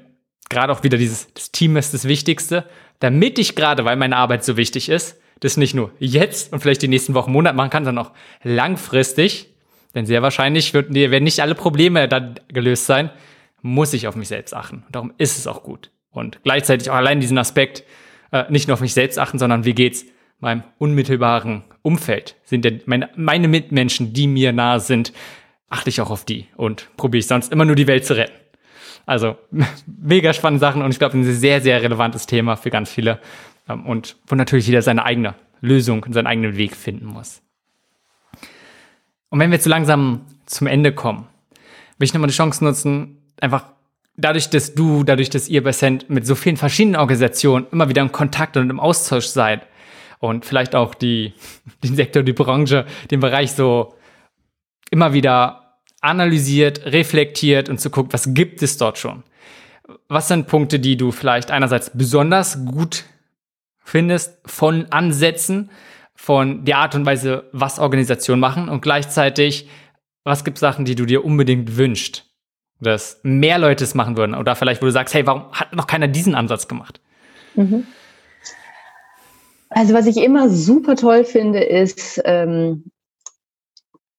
gerade 0.49 0.71
auch 0.71 0.83
wieder 0.83 0.97
dieses, 0.97 1.33
das 1.33 1.51
Team 1.51 1.77
ist 1.77 1.93
das 1.93 2.05
Wichtigste, 2.05 2.65
damit 2.99 3.39
ich 3.39 3.55
gerade, 3.55 3.85
weil 3.85 3.97
meine 3.97 4.15
Arbeit 4.15 4.43
so 4.43 4.57
wichtig 4.57 4.89
ist, 4.89 5.19
das 5.39 5.57
nicht 5.57 5.73
nur 5.73 5.91
jetzt 5.99 6.53
und 6.53 6.61
vielleicht 6.61 6.81
die 6.81 6.87
nächsten 6.87 7.13
Wochen, 7.13 7.31
Monate 7.31 7.55
machen 7.55 7.69
kann, 7.69 7.85
sondern 7.85 8.05
auch 8.05 8.11
langfristig, 8.43 9.53
denn 9.93 10.05
sehr 10.05 10.21
wahrscheinlich 10.21 10.73
wird, 10.73 10.93
werden 10.93 11.23
nicht 11.23 11.41
alle 11.41 11.55
Probleme 11.55 12.07
dann 12.07 12.35
gelöst 12.47 12.85
sein, 12.85 13.11
muss 13.61 13.93
ich 13.93 14.07
auf 14.07 14.15
mich 14.15 14.27
selbst 14.27 14.53
achten. 14.53 14.83
Und 14.85 14.95
darum 14.95 15.13
ist 15.17 15.37
es 15.37 15.47
auch 15.47 15.63
gut. 15.63 15.91
Und 16.11 16.41
gleichzeitig 16.43 16.89
auch 16.89 16.95
allein 16.95 17.19
diesen 17.19 17.37
Aspekt, 17.37 17.83
äh, 18.31 18.45
nicht 18.49 18.67
nur 18.67 18.75
auf 18.75 18.81
mich 18.81 18.93
selbst 18.93 19.19
achten, 19.19 19.39
sondern 19.39 19.65
wie 19.65 19.73
geht's 19.73 20.05
meinem 20.43 20.63
unmittelbaren 20.77 21.63
Umfeld, 21.81 22.35
sind 22.43 22.65
denn 22.65 22.81
meine, 22.85 23.09
meine 23.15 23.47
Mitmenschen, 23.47 24.13
die 24.13 24.27
mir 24.27 24.53
nahe 24.53 24.79
sind, 24.79 25.11
achte 25.69 25.89
ich 25.89 25.99
auch 26.01 26.11
auf 26.11 26.25
die 26.25 26.47
und 26.55 26.89
probiere 26.97 27.19
ich 27.19 27.27
sonst 27.27 27.51
immer 27.51 27.65
nur 27.65 27.75
die 27.75 27.87
Welt 27.87 28.05
zu 28.05 28.15
retten. 28.15 28.37
Also 29.05 29.37
mega 29.85 30.33
spannende 30.33 30.59
Sachen 30.59 30.81
und 30.81 30.91
ich 30.91 30.99
glaube, 30.99 31.17
ein 31.17 31.23
sehr, 31.23 31.61
sehr 31.61 31.81
relevantes 31.81 32.27
Thema 32.27 32.55
für 32.55 32.69
ganz 32.69 32.91
viele 32.91 33.19
ähm, 33.67 33.85
und 33.85 34.17
wo 34.27 34.35
natürlich 34.35 34.67
jeder 34.67 34.81
seine 34.81 35.03
eigene 35.05 35.33
Lösung 35.61 36.03
und 36.03 36.13
seinen 36.13 36.27
eigenen 36.27 36.57
Weg 36.57 36.75
finden 36.75 37.05
muss. 37.05 37.41
Und 39.29 39.39
wenn 39.39 39.49
wir 39.49 39.59
so 39.59 39.69
langsam 39.69 40.21
zum 40.45 40.67
Ende 40.67 40.93
kommen, 40.93 41.27
will 41.97 42.05
ich 42.05 42.13
nochmal 42.13 42.29
die 42.29 42.35
Chance 42.35 42.63
nutzen, 42.63 43.17
einfach 43.39 43.65
dadurch, 44.15 44.49
dass 44.49 44.75
du, 44.75 45.03
dadurch, 45.03 45.29
dass 45.29 45.47
ihr 45.47 45.63
bei 45.63 45.71
Cent 45.71 46.09
mit 46.09 46.27
so 46.27 46.35
vielen 46.35 46.57
verschiedenen 46.57 46.97
Organisationen 46.97 47.65
immer 47.71 47.89
wieder 47.89 48.01
in 48.01 48.11
Kontakt 48.11 48.57
und 48.57 48.69
im 48.69 48.79
Austausch 48.79 49.25
seid 49.25 49.65
und 50.23 50.45
vielleicht 50.45 50.73
auch 50.73 50.95
die, 50.95 51.33
den 51.83 51.95
Sektor, 51.95 52.23
die 52.23 52.31
Branche, 52.31 52.85
den 53.11 53.19
Bereich 53.19 53.51
so 53.51 53.95
immer 54.89 55.11
wieder 55.11 55.79
analysiert, 55.99 56.85
reflektiert 56.85 57.67
und 57.67 57.79
zu 57.79 57.89
gucken, 57.89 58.13
was 58.13 58.33
gibt 58.33 58.63
es 58.63 58.77
dort 58.77 58.97
schon? 58.97 59.23
Was 60.07 60.29
sind 60.29 60.47
Punkte, 60.47 60.79
die 60.79 60.95
du 60.95 61.11
vielleicht 61.11 61.51
einerseits 61.51 61.91
besonders 61.93 62.65
gut 62.65 63.03
findest 63.83 64.39
von 64.45 64.85
Ansätzen, 64.91 65.69
von 66.15 66.63
der 66.63 66.77
Art 66.77 66.95
und 66.95 67.05
Weise, 67.05 67.49
was 67.51 67.79
Organisationen 67.79 68.39
machen 68.39 68.69
und 68.69 68.81
gleichzeitig, 68.81 69.67
was 70.23 70.45
gibt 70.45 70.57
Sachen, 70.57 70.85
die 70.85 70.95
du 70.95 71.05
dir 71.05 71.25
unbedingt 71.25 71.75
wünschst, 71.75 72.25
dass 72.79 73.19
mehr 73.23 73.57
Leute 73.59 73.83
es 73.83 73.93
machen 73.93 74.15
würden 74.15 74.35
oder 74.35 74.55
vielleicht, 74.55 74.81
wo 74.81 74.85
du 74.85 74.91
sagst, 74.91 75.13
hey, 75.13 75.27
warum 75.27 75.51
hat 75.51 75.75
noch 75.75 75.87
keiner 75.87 76.07
diesen 76.07 76.33
Ansatz 76.33 76.69
gemacht? 76.69 77.01
Mhm. 77.55 77.87
Also 79.75 79.93
was 79.93 80.05
ich 80.05 80.17
immer 80.17 80.49
super 80.49 80.95
toll 80.95 81.23
finde, 81.23 81.63
ist, 81.63 82.21
ähm, 82.25 82.91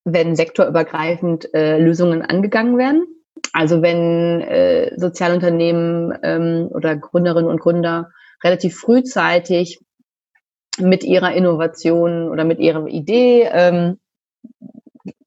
wenn 0.04 0.36
sektorübergreifend 0.36 1.54
äh, 1.54 1.78
Lösungen 1.78 2.22
angegangen 2.22 2.76
werden. 2.76 3.06
Also 3.52 3.82
wenn 3.82 4.40
äh, 4.42 4.92
Sozialunternehmen 4.98 6.16
ähm, 6.22 6.68
oder 6.70 6.96
Gründerinnen 6.96 7.50
und 7.50 7.60
Gründer 7.60 8.10
relativ 8.42 8.76
frühzeitig 8.76 9.80
mit 10.78 11.04
ihrer 11.04 11.32
Innovation 11.32 12.28
oder 12.28 12.44
mit 12.44 12.58
ihrer 12.58 12.86
Idee 12.86 13.48
ähm, 13.50 13.98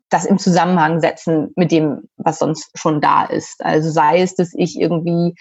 das 0.10 0.26
im 0.26 0.38
Zusammenhang 0.38 1.02
setzen 1.02 1.52
mit 1.56 1.72
dem, 1.72 2.08
was 2.18 2.40
sonst 2.40 2.70
schon 2.78 3.02
da 3.02 3.26
ist. 3.26 3.64
Also 3.64 3.90
sei 3.90 4.22
es, 4.22 4.36
dass 4.36 4.54
ich 4.54 4.80
irgendwie 4.80 5.36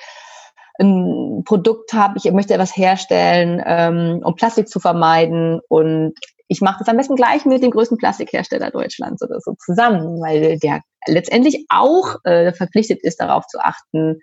ein 0.78 1.42
Produkt 1.44 1.92
habe, 1.92 2.14
ich 2.18 2.30
möchte 2.32 2.54
etwas 2.54 2.76
herstellen, 2.76 3.62
ähm, 3.64 4.20
um 4.24 4.34
Plastik 4.34 4.68
zu 4.68 4.80
vermeiden 4.80 5.60
und 5.68 6.14
ich 6.48 6.60
mache 6.60 6.78
das 6.78 6.88
am 6.88 6.96
besten 6.96 7.16
gleich 7.16 7.44
mit 7.44 7.62
dem 7.62 7.70
größten 7.70 7.98
Plastikhersteller 7.98 8.70
Deutschlands 8.70 9.22
oder 9.22 9.40
so 9.40 9.54
zusammen, 9.58 10.20
weil 10.20 10.58
der 10.58 10.80
letztendlich 11.06 11.66
auch 11.68 12.16
äh, 12.24 12.52
verpflichtet 12.52 13.02
ist, 13.02 13.20
darauf 13.20 13.46
zu 13.46 13.58
achten, 13.58 14.20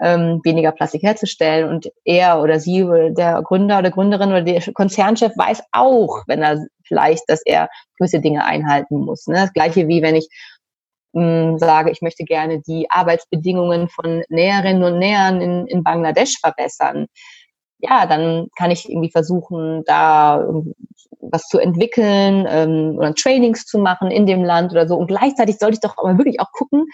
ähm, 0.00 0.40
weniger 0.44 0.72
Plastik 0.72 1.02
herzustellen. 1.02 1.68
Und 1.68 1.90
er 2.04 2.40
oder 2.40 2.60
sie 2.60 2.82
oder 2.82 3.10
der 3.10 3.42
Gründer 3.42 3.78
oder 3.78 3.90
Gründerin 3.90 4.30
oder 4.30 4.42
der 4.42 4.62
Konzernchef 4.72 5.32
weiß 5.36 5.62
auch, 5.72 6.22
wenn 6.26 6.42
er 6.42 6.66
vielleicht, 6.84 7.24
dass 7.28 7.42
er 7.44 7.68
gewisse 7.98 8.20
Dinge 8.20 8.44
einhalten 8.44 8.98
muss. 8.98 9.26
Ne? 9.26 9.34
Das 9.34 9.52
gleiche 9.52 9.88
wie 9.88 10.02
wenn 10.02 10.14
ich 10.14 10.28
mh, 11.16 11.58
sage, 11.58 11.90
ich 11.90 12.02
möchte 12.02 12.24
gerne 12.24 12.60
die 12.60 12.90
Arbeitsbedingungen 12.90 13.88
von 13.88 14.22
Näherinnen 14.28 14.84
und 14.84 14.98
Nähern 14.98 15.40
in, 15.40 15.66
in 15.66 15.82
Bangladesch 15.82 16.38
verbessern. 16.40 17.06
Ja, 17.78 18.06
dann 18.06 18.48
kann 18.56 18.70
ich 18.70 18.88
irgendwie 18.88 19.10
versuchen, 19.10 19.82
da 19.86 20.46
was 21.20 21.42
zu 21.48 21.58
entwickeln 21.58 22.46
ähm, 22.48 22.94
oder 22.96 23.14
Trainings 23.14 23.64
zu 23.64 23.78
machen 23.78 24.10
in 24.10 24.26
dem 24.26 24.44
Land 24.44 24.72
oder 24.72 24.86
so. 24.86 24.96
Und 24.96 25.08
gleichzeitig 25.08 25.58
sollte 25.58 25.74
ich 25.74 25.80
doch 25.80 25.96
aber 25.98 26.16
wirklich 26.18 26.40
auch 26.40 26.52
gucken, 26.52 26.86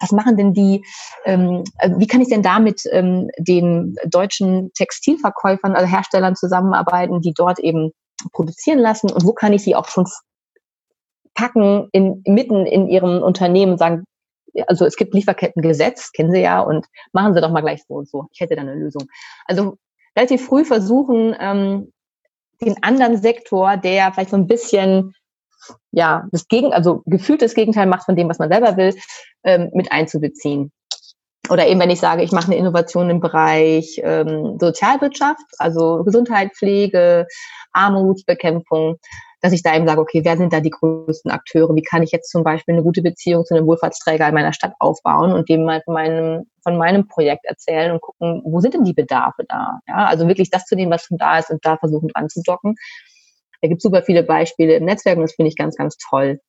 was 0.00 0.10
machen 0.10 0.36
denn 0.36 0.52
die, 0.52 0.84
ähm, 1.24 1.64
äh, 1.78 1.90
wie 1.96 2.06
kann 2.06 2.20
ich 2.20 2.28
denn 2.28 2.42
da 2.42 2.58
mit 2.58 2.82
ähm, 2.90 3.28
den 3.38 3.94
deutschen 4.06 4.72
Textilverkäufern, 4.74 5.74
also 5.74 5.86
Herstellern 5.86 6.34
zusammenarbeiten, 6.34 7.20
die 7.20 7.32
dort 7.34 7.58
eben 7.58 7.92
produzieren 8.32 8.78
lassen 8.78 9.10
und 9.10 9.24
wo 9.24 9.32
kann 9.32 9.52
ich 9.52 9.62
sie 9.62 9.74
auch 9.74 9.88
schon 9.88 10.06
packen 11.34 11.88
in, 11.92 12.22
mitten 12.26 12.66
in 12.66 12.88
ihrem 12.88 13.22
Unternehmen 13.22 13.72
und 13.72 13.78
sagen, 13.78 14.04
also 14.68 14.84
es 14.84 14.96
gibt 14.96 15.14
Lieferkettengesetz, 15.14 16.12
kennen 16.12 16.30
Sie 16.30 16.40
ja, 16.40 16.60
und 16.60 16.86
machen 17.12 17.34
Sie 17.34 17.40
doch 17.40 17.50
mal 17.50 17.60
gleich 17.60 17.82
so 17.86 17.94
und 17.94 18.08
so. 18.08 18.26
Ich 18.32 18.40
hätte 18.40 18.54
da 18.54 18.62
eine 18.62 18.74
Lösung. 18.74 19.08
Also 19.46 19.76
relativ 20.16 20.46
früh 20.46 20.64
versuchen, 20.64 21.34
ähm, 21.40 21.92
den 22.60 22.80
anderen 22.82 23.20
Sektor, 23.20 23.76
der 23.76 24.12
vielleicht 24.12 24.30
so 24.30 24.36
ein 24.36 24.46
bisschen 24.46 25.12
ja, 25.92 26.26
das 26.32 26.48
Gegen, 26.48 26.72
also 26.72 27.02
gefühlt 27.06 27.42
das 27.42 27.54
Gegenteil 27.54 27.86
macht 27.86 28.04
von 28.04 28.16
dem, 28.16 28.28
was 28.28 28.38
man 28.38 28.50
selber 28.50 28.76
will, 28.76 28.94
ähm, 29.44 29.70
mit 29.72 29.90
einzubeziehen. 29.92 30.72
Oder 31.50 31.66
eben, 31.66 31.80
wenn 31.80 31.90
ich 31.90 32.00
sage, 32.00 32.22
ich 32.22 32.32
mache 32.32 32.46
eine 32.46 32.56
Innovation 32.56 33.10
im 33.10 33.20
Bereich 33.20 34.00
ähm, 34.02 34.58
Sozialwirtschaft, 34.58 35.44
also 35.58 36.02
Gesundheit, 36.04 36.52
Pflege, 36.54 37.26
Armutsbekämpfung, 37.72 38.96
dass 39.44 39.52
ich 39.52 39.62
da 39.62 39.76
eben 39.76 39.86
sage, 39.86 40.00
okay, 40.00 40.22
wer 40.24 40.38
sind 40.38 40.54
da 40.54 40.60
die 40.60 40.70
größten 40.70 41.30
Akteure? 41.30 41.76
Wie 41.76 41.82
kann 41.82 42.02
ich 42.02 42.12
jetzt 42.12 42.30
zum 42.30 42.44
Beispiel 42.44 42.72
eine 42.72 42.82
gute 42.82 43.02
Beziehung 43.02 43.44
zu 43.44 43.54
einem 43.54 43.66
Wohlfahrtsträger 43.66 44.26
in 44.26 44.32
meiner 44.32 44.54
Stadt 44.54 44.72
aufbauen 44.78 45.32
und 45.32 45.50
dem 45.50 45.66
mal 45.66 45.82
von 45.84 45.92
meinem, 45.92 46.46
von 46.62 46.78
meinem 46.78 47.08
Projekt 47.08 47.44
erzählen 47.44 47.92
und 47.92 48.00
gucken, 48.00 48.40
wo 48.46 48.60
sind 48.60 48.72
denn 48.72 48.84
die 48.84 48.94
Bedarfe 48.94 49.44
da? 49.46 49.80
Ja, 49.86 50.06
also 50.06 50.28
wirklich 50.28 50.48
das 50.48 50.64
zu 50.64 50.76
nehmen, 50.76 50.90
was 50.90 51.04
schon 51.04 51.18
da 51.18 51.38
ist 51.38 51.50
und 51.50 51.62
da 51.62 51.76
versuchen 51.76 52.08
dran 52.08 52.30
zu 52.30 52.40
docken. 52.42 52.76
Da 53.60 53.68
gibt 53.68 53.80
es 53.80 53.82
super 53.82 54.02
viele 54.02 54.22
Beispiele 54.22 54.76
im 54.76 54.86
Netzwerk 54.86 55.18
und 55.18 55.24
das 55.24 55.34
finde 55.34 55.50
ich 55.50 55.56
ganz, 55.56 55.76
ganz 55.76 55.98
toll. 55.98 56.40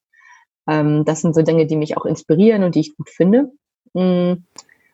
Ähm, 0.65 1.03
das 1.03 1.19
sind 1.19 1.35
so 1.35 1.41
Dinge, 1.41 1.65
die 1.65 1.75
mich 1.75 1.97
auch 1.97 2.05
inspirieren 2.05 2.63
und 2.63 2.75
die 2.75 2.79
ich 2.79 2.95
gut 2.95 3.09
finde. 3.09 3.51
Hm. 3.93 4.45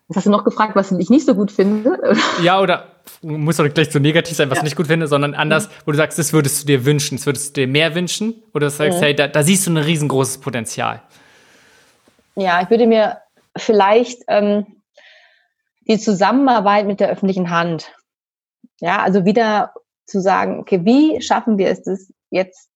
Was 0.07 0.18
hast 0.18 0.26
du 0.26 0.32
noch 0.32 0.44
gefragt, 0.44 0.76
was 0.76 0.91
ich 0.91 1.11
nicht 1.11 1.28
so 1.28 1.36
gut 1.36 1.52
finde? 1.52 1.99
Ja, 2.41 2.61
oder 2.61 2.91
muss 3.22 3.57
doch 3.57 3.72
gleich 3.72 3.91
so 3.91 3.99
negativ 3.99 4.35
sein, 4.35 4.49
was 4.49 4.57
ja. 4.57 4.61
ich 4.61 4.65
nicht 4.65 4.76
gut 4.76 4.88
finde, 4.88 5.07
sondern 5.07 5.34
anders, 5.34 5.68
mhm. 5.68 5.73
wo 5.85 5.91
du 5.91 5.98
sagst, 5.98 6.18
das 6.18 6.34
würdest 6.34 6.64
du 6.64 6.68
dir 6.68 6.85
wünschen, 6.85 7.18
das 7.18 7.26
würdest 7.26 7.56
du 7.56 7.61
dir 7.61 7.68
mehr 7.68 7.93
wünschen, 7.95 8.41
oder 8.53 8.68
du 8.68 8.72
sagst, 8.72 8.99
mhm. 8.99 9.03
hey, 9.03 9.15
da, 9.15 9.27
da, 9.27 9.43
siehst 9.43 9.68
du 9.68 9.72
ein 9.72 9.77
riesengroßes 9.77 10.39
Potenzial. 10.39 11.02
Ja, 12.35 12.61
ich 12.61 12.69
würde 12.69 12.88
mir 12.88 13.18
vielleicht 13.57 14.23
ähm, 14.27 14.65
die 15.88 15.99
Zusammenarbeit 15.99 16.88
mit 16.88 16.99
der 16.99 17.10
öffentlichen 17.10 17.49
Hand, 17.49 17.91
ja, 18.80 19.02
also 19.02 19.26
wieder 19.26 19.73
zu 20.06 20.19
sagen, 20.22 20.60
okay, 20.60 20.81
wie 20.84 21.22
schaffen 21.22 21.57
wir 21.57 21.69
es 21.69 21.84
das 21.84 22.11
jetzt? 22.31 22.70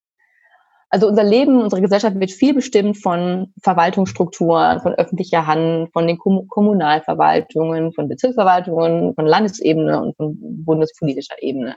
Also 0.96 1.10
unser 1.10 1.26
Leben, 1.26 1.62
unsere 1.62 1.82
Gesellschaft 1.82 2.18
wird 2.22 2.32
viel 2.32 2.54
bestimmt 2.54 3.04
von 3.04 3.54
Verwaltungsstrukturen, 3.62 4.80
von 4.80 4.94
öffentlicher 4.94 5.46
Hand, 5.46 5.92
von 5.92 6.08
den 6.08 6.18
Kommunalverwaltungen, 6.18 7.92
von 7.92 8.08
Bezirksverwaltungen, 8.08 9.14
von 9.14 9.26
Landesebene 9.26 10.02
und 10.02 10.16
von 10.16 10.38
bundespolitischer 10.64 11.36
Ebene. 11.44 11.76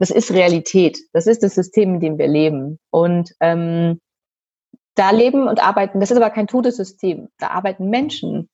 Das 0.00 0.10
ist 0.10 0.32
Realität. 0.32 0.98
Das 1.12 1.28
ist 1.28 1.44
das 1.44 1.54
System, 1.54 1.94
in 1.94 2.00
dem 2.00 2.18
wir 2.18 2.26
leben. 2.26 2.80
Und 2.90 3.30
ähm, 3.38 4.00
da 4.96 5.10
leben 5.12 5.46
und 5.46 5.62
arbeiten, 5.62 6.00
das 6.00 6.10
ist 6.10 6.16
aber 6.16 6.30
kein 6.30 6.48
totes 6.48 6.76
System. 6.76 7.28
Da 7.38 7.50
arbeiten 7.50 7.90
Menschen. 7.90 8.48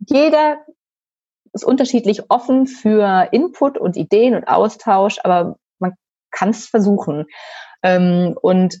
Jeder 0.00 0.56
ist 1.52 1.64
unterschiedlich 1.64 2.32
offen 2.32 2.66
für 2.66 3.28
Input 3.30 3.78
und 3.78 3.96
Ideen 3.96 4.34
und 4.34 4.48
Austausch, 4.48 5.20
aber 5.22 5.56
man 5.78 5.92
kann 6.32 6.48
es 6.48 6.66
versuchen. 6.66 7.26
Ähm, 7.82 8.36
und 8.40 8.78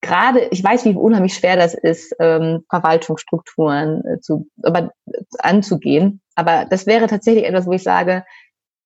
gerade, 0.00 0.40
ich 0.50 0.62
weiß, 0.62 0.84
wie 0.84 0.94
unheimlich 0.94 1.34
schwer 1.34 1.56
das 1.56 1.74
ist, 1.74 2.14
ähm, 2.20 2.64
Verwaltungsstrukturen 2.70 4.04
äh, 4.06 4.20
zu, 4.20 4.48
aber, 4.62 4.92
äh, 5.06 5.22
anzugehen. 5.38 6.20
Aber 6.34 6.66
das 6.66 6.86
wäre 6.86 7.06
tatsächlich 7.06 7.44
etwas, 7.44 7.66
wo 7.66 7.72
ich 7.72 7.82
sage, 7.82 8.24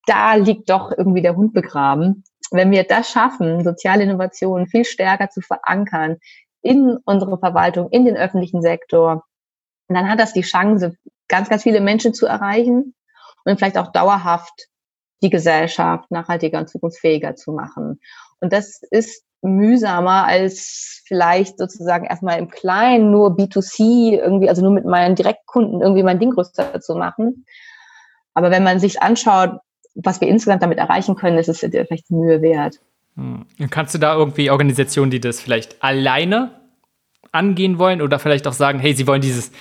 da 0.06 0.35
liegt 0.35 0.70
doch 0.70 0.93
irgendwie 0.97 1.23
der 1.23 1.36
Hund 1.36 1.52
begraben. 1.52 2.24
Wenn 2.51 2.70
wir 2.70 2.85
das 2.85 3.10
schaffen, 3.10 3.64
soziale 3.64 4.02
Innovationen 4.02 4.66
viel 4.66 4.85
stärker 4.85 5.31
zu 5.31 5.40
verankern 5.40 6.19
in 6.60 6.98
unsere 7.05 7.39
Verwaltung, 7.39 7.89
in 7.90 8.05
den 8.05 8.16
öffentlichen 8.16 8.62
Sektor, 8.62 9.24
dann 9.89 10.09
hat 10.09 10.19
das 10.19 10.32
die 10.32 10.43
Chance, 10.43 10.97
ganz, 11.28 11.48
ganz 11.48 11.62
viele 11.62 11.81
Menschen 11.81 12.14
zu 12.14 12.27
erreichen 12.27 12.94
und 13.44 13.59
vielleicht 13.59 13.78
auch 13.78 13.93
dauerhaft 13.93 14.69
die 15.23 15.31
Gesellschaft 15.31 16.10
nachhaltiger 16.10 16.59
und 16.59 16.69
zukunftsfähiger 16.69 17.36
zu 17.36 17.52
machen. 17.52 18.01
Und 18.40 18.52
das 18.52 18.82
ist 18.90 19.24
mühsamer 19.43 20.27
als 20.27 21.02
vielleicht 21.06 21.59
sozusagen 21.59 22.06
erstmal 22.06 22.39
im 22.39 22.48
Kleinen 22.48 23.10
nur 23.10 23.36
B2C 23.36 24.19
irgendwie, 24.19 24.48
also 24.48 24.62
nur 24.62 24.70
mit 24.70 24.85
meinen 24.85 25.14
Direktkunden 25.14 25.82
irgendwie 25.82 26.02
mein 26.02 26.19
Ding 26.19 26.31
größer 26.31 26.81
zu 26.81 26.94
machen. 26.94 27.44
Aber 28.35 28.51
wenn 28.51 28.62
man 28.62 28.81
sich 28.81 29.02
anschaut, 29.02 29.59
was 29.94 30.20
wir 30.20 30.28
insgesamt 30.28 30.62
damit 30.62 30.78
erreichen 30.78 31.16
können, 31.16 31.36
ist 31.36 31.48
es 31.48 31.59
vielleicht 31.59 32.10
Mühe 32.10 32.40
wert. 32.40 32.81
Hm. 33.16 33.44
Kannst 33.69 33.94
du 33.94 33.98
da 33.98 34.14
irgendwie 34.14 34.51
Organisationen, 34.51 35.10
die 35.10 35.20
das 35.20 35.40
vielleicht 35.40 35.82
alleine 35.82 36.52
angehen 37.31 37.78
wollen 37.78 38.01
oder 38.01 38.19
vielleicht 38.19 38.47
auch 38.47 38.52
sagen, 38.52 38.78
hey, 38.78 38.94
sie 38.94 39.06
wollen 39.06 39.20
dieses, 39.20 39.52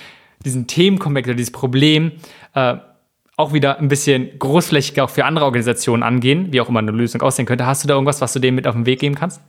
diesen 0.44 0.66
Themenkomplex 0.66 1.28
oder 1.28 1.36
dieses 1.36 1.52
Problem 1.52 2.12
äh, 2.54 2.76
auch 3.36 3.52
wieder 3.52 3.78
ein 3.78 3.88
bisschen 3.88 4.38
großflächiger 4.38 5.04
auch 5.04 5.10
für 5.10 5.24
andere 5.24 5.44
Organisationen 5.44 6.02
angehen, 6.02 6.52
wie 6.52 6.60
auch 6.60 6.68
immer 6.68 6.78
eine 6.78 6.92
Lösung 6.92 7.20
aussehen 7.22 7.46
könnte. 7.46 7.66
Hast 7.66 7.82
du 7.82 7.88
da 7.88 7.94
irgendwas, 7.94 8.20
was 8.20 8.32
du 8.32 8.38
dem 8.38 8.54
mit 8.54 8.66
auf 8.66 8.74
den 8.74 8.86
Weg 8.86 9.00
geben 9.00 9.14
kannst? 9.14 9.40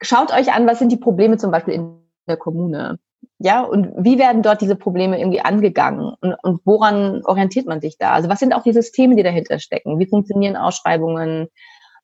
Schaut 0.00 0.32
euch 0.32 0.52
an, 0.52 0.66
was 0.66 0.78
sind 0.78 0.92
die 0.92 0.96
Probleme 0.96 1.36
zum 1.36 1.50
Beispiel 1.50 1.74
in 1.74 1.98
der 2.28 2.36
Kommune. 2.36 2.98
Ja, 3.38 3.62
und 3.62 3.92
wie 3.96 4.18
werden 4.18 4.42
dort 4.42 4.60
diese 4.60 4.76
Probleme 4.76 5.18
irgendwie 5.18 5.40
angegangen? 5.40 6.14
Und, 6.20 6.34
und 6.42 6.60
woran 6.64 7.24
orientiert 7.24 7.66
man 7.66 7.80
sich 7.80 7.96
da? 7.98 8.12
Also 8.12 8.28
was 8.28 8.38
sind 8.38 8.52
auch 8.52 8.62
die 8.62 8.72
Systeme, 8.72 9.16
die 9.16 9.22
dahinter 9.22 9.58
stecken? 9.58 9.98
Wie 9.98 10.06
funktionieren 10.06 10.56
Ausschreibungen? 10.56 11.48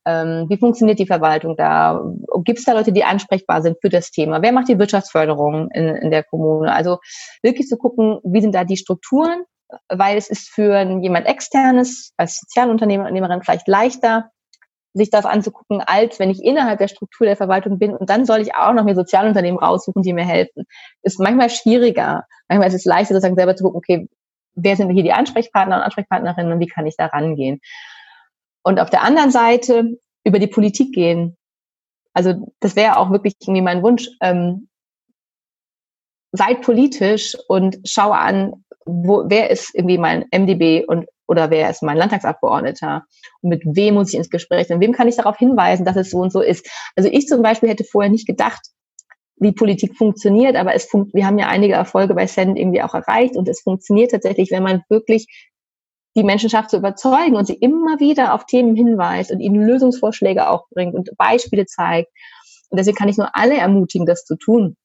Ähm, 0.06 0.46
wie 0.48 0.58
funktioniert 0.58 0.98
die 0.98 1.06
Verwaltung 1.06 1.56
da? 1.56 2.04
Gibt 2.44 2.58
es 2.58 2.64
da 2.64 2.72
Leute, 2.72 2.92
die 2.92 3.04
ansprechbar 3.04 3.62
sind 3.62 3.78
für 3.80 3.88
das 3.88 4.10
Thema? 4.10 4.42
Wer 4.42 4.52
macht 4.52 4.68
die 4.68 4.78
Wirtschaftsförderung 4.78 5.70
in, 5.70 5.88
in 5.88 6.10
der 6.10 6.24
Kommune? 6.24 6.72
Also 6.72 6.98
wirklich 7.42 7.68
zu 7.68 7.76
gucken, 7.76 8.18
wie 8.22 8.40
sind 8.40 8.54
da 8.54 8.64
die 8.64 8.76
Strukturen? 8.76 9.44
Weil 9.88 10.16
es 10.16 10.28
ist 10.28 10.50
für 10.50 10.82
jemand 11.00 11.26
externes 11.26 12.12
als 12.16 12.38
Sozialunternehmerin 12.38 13.42
vielleicht 13.42 13.66
leichter, 13.66 14.30
sich 14.94 15.10
das 15.10 15.26
anzugucken, 15.26 15.80
als 15.80 16.20
wenn 16.20 16.30
ich 16.30 16.42
innerhalb 16.42 16.78
der 16.78 16.88
Struktur 16.88 17.26
der 17.26 17.36
Verwaltung 17.36 17.78
bin 17.78 17.96
und 17.96 18.08
dann 18.08 18.24
soll 18.24 18.40
ich 18.40 18.54
auch 18.54 18.72
noch 18.72 18.84
mir 18.84 18.94
Sozialunternehmen 18.94 19.58
raussuchen, 19.58 20.02
die 20.02 20.12
mir 20.12 20.24
helfen. 20.24 20.64
Ist 21.02 21.18
manchmal 21.18 21.50
schwieriger. 21.50 22.24
Manchmal 22.48 22.68
ist 22.68 22.74
es 22.74 22.84
leichter, 22.84 23.14
sozusagen 23.14 23.34
selber 23.34 23.56
zu 23.56 23.64
gucken, 23.64 23.78
okay, 23.78 24.08
wer 24.54 24.76
sind 24.76 24.90
hier 24.90 25.02
die 25.02 25.12
Ansprechpartner 25.12 25.76
und 25.76 25.82
Ansprechpartnerinnen 25.82 26.52
und 26.52 26.60
wie 26.60 26.68
kann 26.68 26.86
ich 26.86 26.96
da 26.96 27.06
rangehen? 27.06 27.60
Und 28.62 28.78
auf 28.78 28.88
der 28.88 29.02
anderen 29.02 29.32
Seite 29.32 29.98
über 30.22 30.38
die 30.38 30.46
Politik 30.46 30.94
gehen. 30.94 31.36
Also 32.12 32.52
das 32.60 32.76
wäre 32.76 32.96
auch 32.96 33.10
wirklich 33.10 33.34
irgendwie 33.40 33.62
mein 33.62 33.82
Wunsch. 33.82 34.08
Ähm, 34.20 34.68
seid 36.36 36.62
politisch 36.62 37.36
und 37.48 37.78
schau 37.84 38.10
an, 38.10 38.64
wo, 38.84 39.24
wer 39.26 39.50
ist 39.50 39.74
irgendwie 39.74 39.98
mein 39.98 40.26
MDB 40.30 40.84
und 40.84 41.06
oder 41.26 41.48
wer 41.50 41.70
ist 41.70 41.82
mein 41.82 41.96
Landtagsabgeordneter 41.96 43.04
und 43.40 43.48
mit 43.48 43.62
wem 43.64 43.94
muss 43.94 44.10
ich 44.10 44.16
ins 44.16 44.28
Gespräch 44.28 44.66
sein, 44.66 44.80
wem 44.80 44.92
kann 44.92 45.08
ich 45.08 45.16
darauf 45.16 45.38
hinweisen, 45.38 45.86
dass 45.86 45.96
es 45.96 46.10
so 46.10 46.18
und 46.18 46.32
so 46.32 46.42
ist. 46.42 46.68
Also 46.96 47.08
ich 47.10 47.26
zum 47.28 47.40
Beispiel 47.40 47.70
hätte 47.70 47.84
vorher 47.84 48.10
nicht 48.10 48.26
gedacht, 48.26 48.60
wie 49.36 49.52
Politik 49.52 49.96
funktioniert, 49.96 50.56
aber 50.56 50.74
es 50.74 50.84
funkt, 50.84 51.14
wir 51.14 51.26
haben 51.26 51.38
ja 51.38 51.48
einige 51.48 51.74
Erfolge 51.74 52.14
bei 52.14 52.26
Send 52.26 52.58
irgendwie 52.58 52.82
auch 52.82 52.94
erreicht 52.94 53.36
und 53.36 53.48
es 53.48 53.62
funktioniert 53.62 54.10
tatsächlich, 54.10 54.50
wenn 54.50 54.62
man 54.62 54.82
wirklich 54.88 55.26
die 56.16 56.24
Menschen 56.24 56.50
schafft 56.50 56.70
zu 56.70 56.76
überzeugen 56.76 57.36
und 57.36 57.46
sie 57.46 57.54
immer 57.54 58.00
wieder 58.00 58.34
auf 58.34 58.44
Themen 58.46 58.76
hinweist 58.76 59.30
und 59.30 59.40
ihnen 59.40 59.64
Lösungsvorschläge 59.64 60.48
auch 60.48 60.68
bringt 60.70 60.94
und 60.94 61.10
Beispiele 61.16 61.66
zeigt. 61.66 62.10
Und 62.70 62.78
deswegen 62.78 62.96
kann 62.96 63.08
ich 63.08 63.16
nur 63.16 63.34
alle 63.34 63.56
ermutigen, 63.56 64.06
das 64.06 64.24
zu 64.24 64.36
tun. 64.36 64.76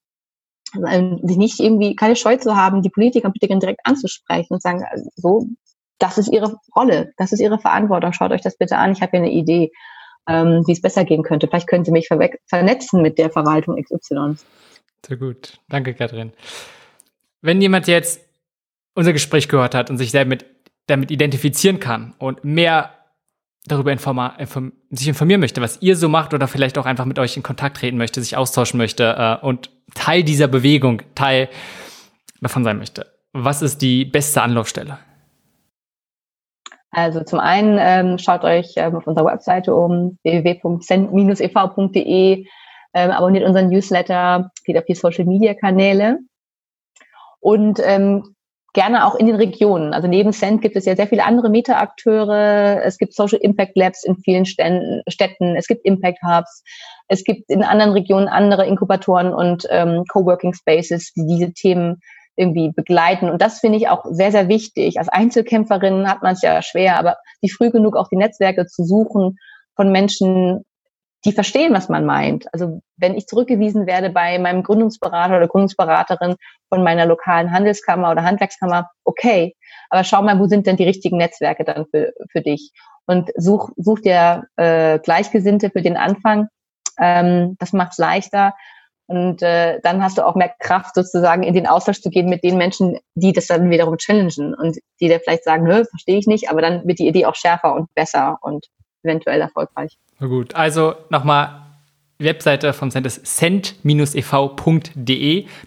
Sich 0.73 1.37
nicht 1.37 1.59
irgendwie 1.59 1.95
keine 1.95 2.15
Scheu 2.15 2.37
zu 2.37 2.55
haben, 2.55 2.81
die 2.81 2.89
Politiker 2.89 3.25
und 3.25 3.33
Politikerinnen 3.33 3.59
direkt 3.59 3.81
anzusprechen 3.83 4.53
und 4.53 4.61
sagen, 4.61 4.85
also, 4.89 5.09
so 5.15 5.47
das 5.99 6.17
ist 6.17 6.29
ihre 6.29 6.57
Rolle, 6.75 7.13
das 7.17 7.31
ist 7.31 7.39
ihre 7.39 7.59
Verantwortung. 7.59 8.13
Schaut 8.13 8.31
euch 8.31 8.41
das 8.41 8.57
bitte 8.57 8.77
an. 8.77 8.93
Ich 8.93 9.01
habe 9.01 9.11
hier 9.11 9.19
eine 9.19 9.31
Idee, 9.31 9.71
ähm, 10.27 10.63
wie 10.65 10.71
es 10.71 10.81
besser 10.81 11.03
gehen 11.03 11.23
könnte. 11.23 11.47
Vielleicht 11.47 11.67
können 11.67 11.85
Sie 11.85 11.91
mich 11.91 12.07
vernetzen 12.07 13.01
mit 13.01 13.17
der 13.17 13.29
Verwaltung 13.29 13.81
XY. 13.81 14.35
Sehr 15.05 15.17
gut. 15.17 15.59
Danke, 15.67 15.93
Katrin. 15.93 16.31
Wenn 17.41 17.61
jemand 17.61 17.87
jetzt 17.87 18.21
unser 18.95 19.13
Gespräch 19.13 19.47
gehört 19.47 19.75
hat 19.75 19.89
und 19.89 19.97
sich 19.97 20.11
damit, 20.11 20.45
damit 20.87 21.11
identifizieren 21.11 21.79
kann 21.79 22.13
und 22.17 22.43
mehr 22.43 22.98
darüber 23.69 23.91
informa 23.91 24.35
inform 24.37 24.73
sich 24.89 25.07
informieren 25.07 25.39
möchte, 25.39 25.61
was 25.61 25.81
ihr 25.81 25.95
so 25.95 26.09
macht 26.09 26.33
oder 26.33 26.47
vielleicht 26.47 26.77
auch 26.77 26.85
einfach 26.85 27.05
mit 27.05 27.19
euch 27.19 27.37
in 27.37 27.43
Kontakt 27.43 27.77
treten 27.77 27.97
möchte, 27.97 28.21
sich 28.21 28.35
austauschen 28.35 28.77
möchte 28.77 29.15
äh, 29.17 29.45
und 29.45 29.69
Teil 29.95 30.23
dieser 30.23 30.47
Bewegung, 30.47 31.01
Teil 31.15 31.49
davon 32.41 32.63
sein 32.63 32.77
möchte, 32.77 33.07
was 33.33 33.61
ist 33.61 33.81
die 33.81 34.05
beste 34.05 34.41
Anlaufstelle? 34.41 34.99
Also 36.91 37.23
zum 37.23 37.39
einen 37.39 37.77
ähm, 37.79 38.17
schaut 38.17 38.43
euch 38.43 38.73
ähm, 38.75 38.95
auf 38.95 39.05
unserer 39.05 39.27
Webseite 39.27 39.75
um 39.75 40.17
www.cent-ev.de, 40.23 42.45
ähm, 42.93 43.11
abonniert 43.11 43.45
unseren 43.45 43.69
Newsletter, 43.69 44.49
geht 44.65 44.77
auf 44.77 44.85
die 44.85 44.95
Social 44.95 45.25
Media 45.25 45.53
Kanäle 45.53 46.17
und 47.39 47.79
ähm, 47.83 48.35
gerne 48.73 49.05
auch 49.05 49.15
in 49.15 49.25
den 49.25 49.35
Regionen. 49.35 49.93
Also 49.93 50.07
neben 50.07 50.31
Cent 50.31 50.61
gibt 50.61 50.75
es 50.75 50.85
ja 50.85 50.95
sehr 50.95 51.07
viele 51.07 51.23
andere 51.23 51.49
Meta-Akteure. 51.49 52.81
Es 52.83 52.97
gibt 52.97 53.13
Social 53.13 53.39
Impact 53.41 53.75
Labs 53.75 54.03
in 54.03 54.17
vielen 54.17 54.45
Städten. 54.45 55.55
Es 55.55 55.67
gibt 55.67 55.85
Impact 55.85 56.19
Hubs. 56.23 56.63
Es 57.07 57.23
gibt 57.23 57.49
in 57.49 57.63
anderen 57.63 57.93
Regionen 57.93 58.27
andere 58.27 58.65
Inkubatoren 58.65 59.33
und 59.33 59.65
ähm, 59.69 60.03
Coworking 60.11 60.53
Spaces, 60.53 61.11
die 61.13 61.25
diese 61.25 61.51
Themen 61.53 62.01
irgendwie 62.35 62.71
begleiten. 62.71 63.29
Und 63.29 63.41
das 63.41 63.59
finde 63.59 63.77
ich 63.77 63.89
auch 63.89 64.05
sehr, 64.09 64.31
sehr 64.31 64.47
wichtig. 64.47 64.97
Als 64.97 65.09
Einzelkämpferin 65.09 66.09
hat 66.09 66.21
man 66.23 66.33
es 66.33 66.41
ja 66.41 66.61
schwer, 66.61 66.97
aber 66.97 67.17
die 67.43 67.49
früh 67.49 67.69
genug 67.69 67.97
auch 67.97 68.07
die 68.07 68.15
Netzwerke 68.15 68.65
zu 68.65 68.85
suchen 68.85 69.37
von 69.75 69.91
Menschen, 69.91 70.63
die 71.25 71.33
verstehen, 71.33 71.73
was 71.73 71.89
man 71.89 72.05
meint. 72.05 72.51
Also 72.53 72.81
wenn 72.97 73.15
ich 73.15 73.27
zurückgewiesen 73.27 73.85
werde 73.85 74.09
bei 74.09 74.39
meinem 74.39 74.63
Gründungsberater 74.63 75.37
oder 75.37 75.47
Gründungsberaterin 75.47 76.35
von 76.69 76.83
meiner 76.83 77.05
lokalen 77.05 77.51
Handelskammer 77.51 78.11
oder 78.11 78.23
Handwerkskammer, 78.23 78.89
okay, 79.03 79.55
aber 79.89 80.03
schau 80.03 80.21
mal, 80.21 80.39
wo 80.39 80.47
sind 80.47 80.67
denn 80.67 80.77
die 80.77 80.85
richtigen 80.85 81.17
Netzwerke 81.17 81.65
dann 81.65 81.85
für, 81.91 82.13
für 82.31 82.41
dich? 82.41 82.71
Und 83.05 83.31
such, 83.35 83.71
such 83.75 84.01
dir 84.01 84.45
äh, 84.55 84.99
Gleichgesinnte 84.99 85.71
für 85.71 85.81
den 85.81 85.97
Anfang. 85.97 86.47
Ähm, 86.99 87.55
das 87.59 87.73
macht 87.73 87.93
es 87.93 87.97
leichter. 87.97 88.53
Und 89.07 89.41
äh, 89.41 89.79
dann 89.81 90.03
hast 90.03 90.19
du 90.19 90.25
auch 90.25 90.35
mehr 90.35 90.53
Kraft, 90.59 90.93
sozusagen 90.93 91.41
in 91.41 91.55
den 91.55 91.65
Austausch 91.65 91.99
zu 91.99 92.11
gehen 92.11 92.29
mit 92.29 92.43
den 92.43 92.57
Menschen, 92.57 92.99
die 93.15 93.33
das 93.33 93.47
dann 93.47 93.71
wiederum 93.71 93.97
challengen 93.97 94.53
und 94.53 94.77
die 95.01 95.09
da 95.09 95.17
vielleicht 95.17 95.43
sagen, 95.43 95.63
nö, 95.63 95.83
verstehe 95.89 96.19
ich 96.19 96.27
nicht, 96.27 96.51
aber 96.51 96.61
dann 96.61 96.87
wird 96.87 96.99
die 96.99 97.07
Idee 97.07 97.25
auch 97.25 97.33
schärfer 97.33 97.73
und 97.73 97.91
besser 97.95 98.37
und 98.41 98.67
eventuell 99.03 99.41
erfolgreich. 99.41 99.97
Na 100.19 100.27
gut, 100.27 100.55
also 100.55 100.95
nochmal 101.09 101.61
die 102.19 102.25
Webseite 102.25 102.73
von 102.73 102.91
Cent 102.91 103.05
ist 103.07 103.25
cent-ev.de. 103.25 103.85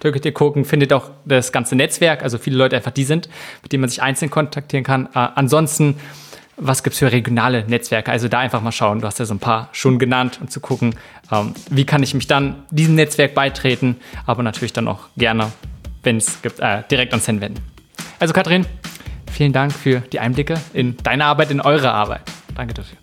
Da 0.00 0.10
könnt 0.10 0.24
ihr 0.24 0.32
gucken, 0.32 0.66
findet 0.66 0.92
auch 0.92 1.10
das 1.24 1.50
ganze 1.50 1.76
Netzwerk, 1.76 2.22
also 2.22 2.36
viele 2.36 2.58
Leute 2.58 2.76
einfach 2.76 2.90
die 2.90 3.04
sind, 3.04 3.30
mit 3.62 3.72
denen 3.72 3.80
man 3.80 3.88
sich 3.88 4.02
einzeln 4.02 4.30
kontaktieren 4.30 4.84
kann. 4.84 5.06
Äh, 5.06 5.28
ansonsten 5.34 5.96
was 6.56 6.82
gibt 6.82 6.94
es 6.94 6.98
für 7.00 7.10
regionale 7.10 7.64
Netzwerke? 7.66 8.10
Also 8.10 8.28
da 8.28 8.38
einfach 8.38 8.60
mal 8.60 8.72
schauen. 8.72 9.00
Du 9.00 9.06
hast 9.06 9.18
ja 9.18 9.24
so 9.24 9.34
ein 9.34 9.38
paar 9.38 9.68
schon 9.72 9.98
genannt 9.98 10.38
und 10.40 10.50
zu 10.50 10.60
gucken, 10.60 10.94
ähm, 11.30 11.54
wie 11.70 11.84
kann 11.84 12.02
ich 12.02 12.14
mich 12.14 12.26
dann 12.26 12.64
diesem 12.70 12.94
Netzwerk 12.94 13.34
beitreten, 13.34 13.96
aber 14.26 14.42
natürlich 14.42 14.72
dann 14.72 14.88
auch 14.88 15.08
gerne, 15.16 15.50
wenn 16.02 16.18
es 16.18 16.42
gibt, 16.42 16.60
äh, 16.60 16.82
direkt 16.90 17.12
ans 17.12 17.24
Send 17.24 17.40
wenden. 17.40 17.62
Also 18.18 18.32
Kathrin, 18.32 18.66
vielen 19.30 19.52
Dank 19.52 19.72
für 19.72 20.00
die 20.00 20.20
Einblicke 20.20 20.54
in 20.72 20.96
deine 20.98 21.24
Arbeit, 21.24 21.50
in 21.50 21.60
eure 21.60 21.92
Arbeit. 21.92 22.22
Danke 22.54 22.74
dafür. 22.74 23.01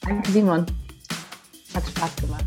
Danke, 0.00 0.30
Simon. 0.30 0.64
Hat 1.74 1.86
Spaß 1.86 2.16
gemacht. 2.16 2.44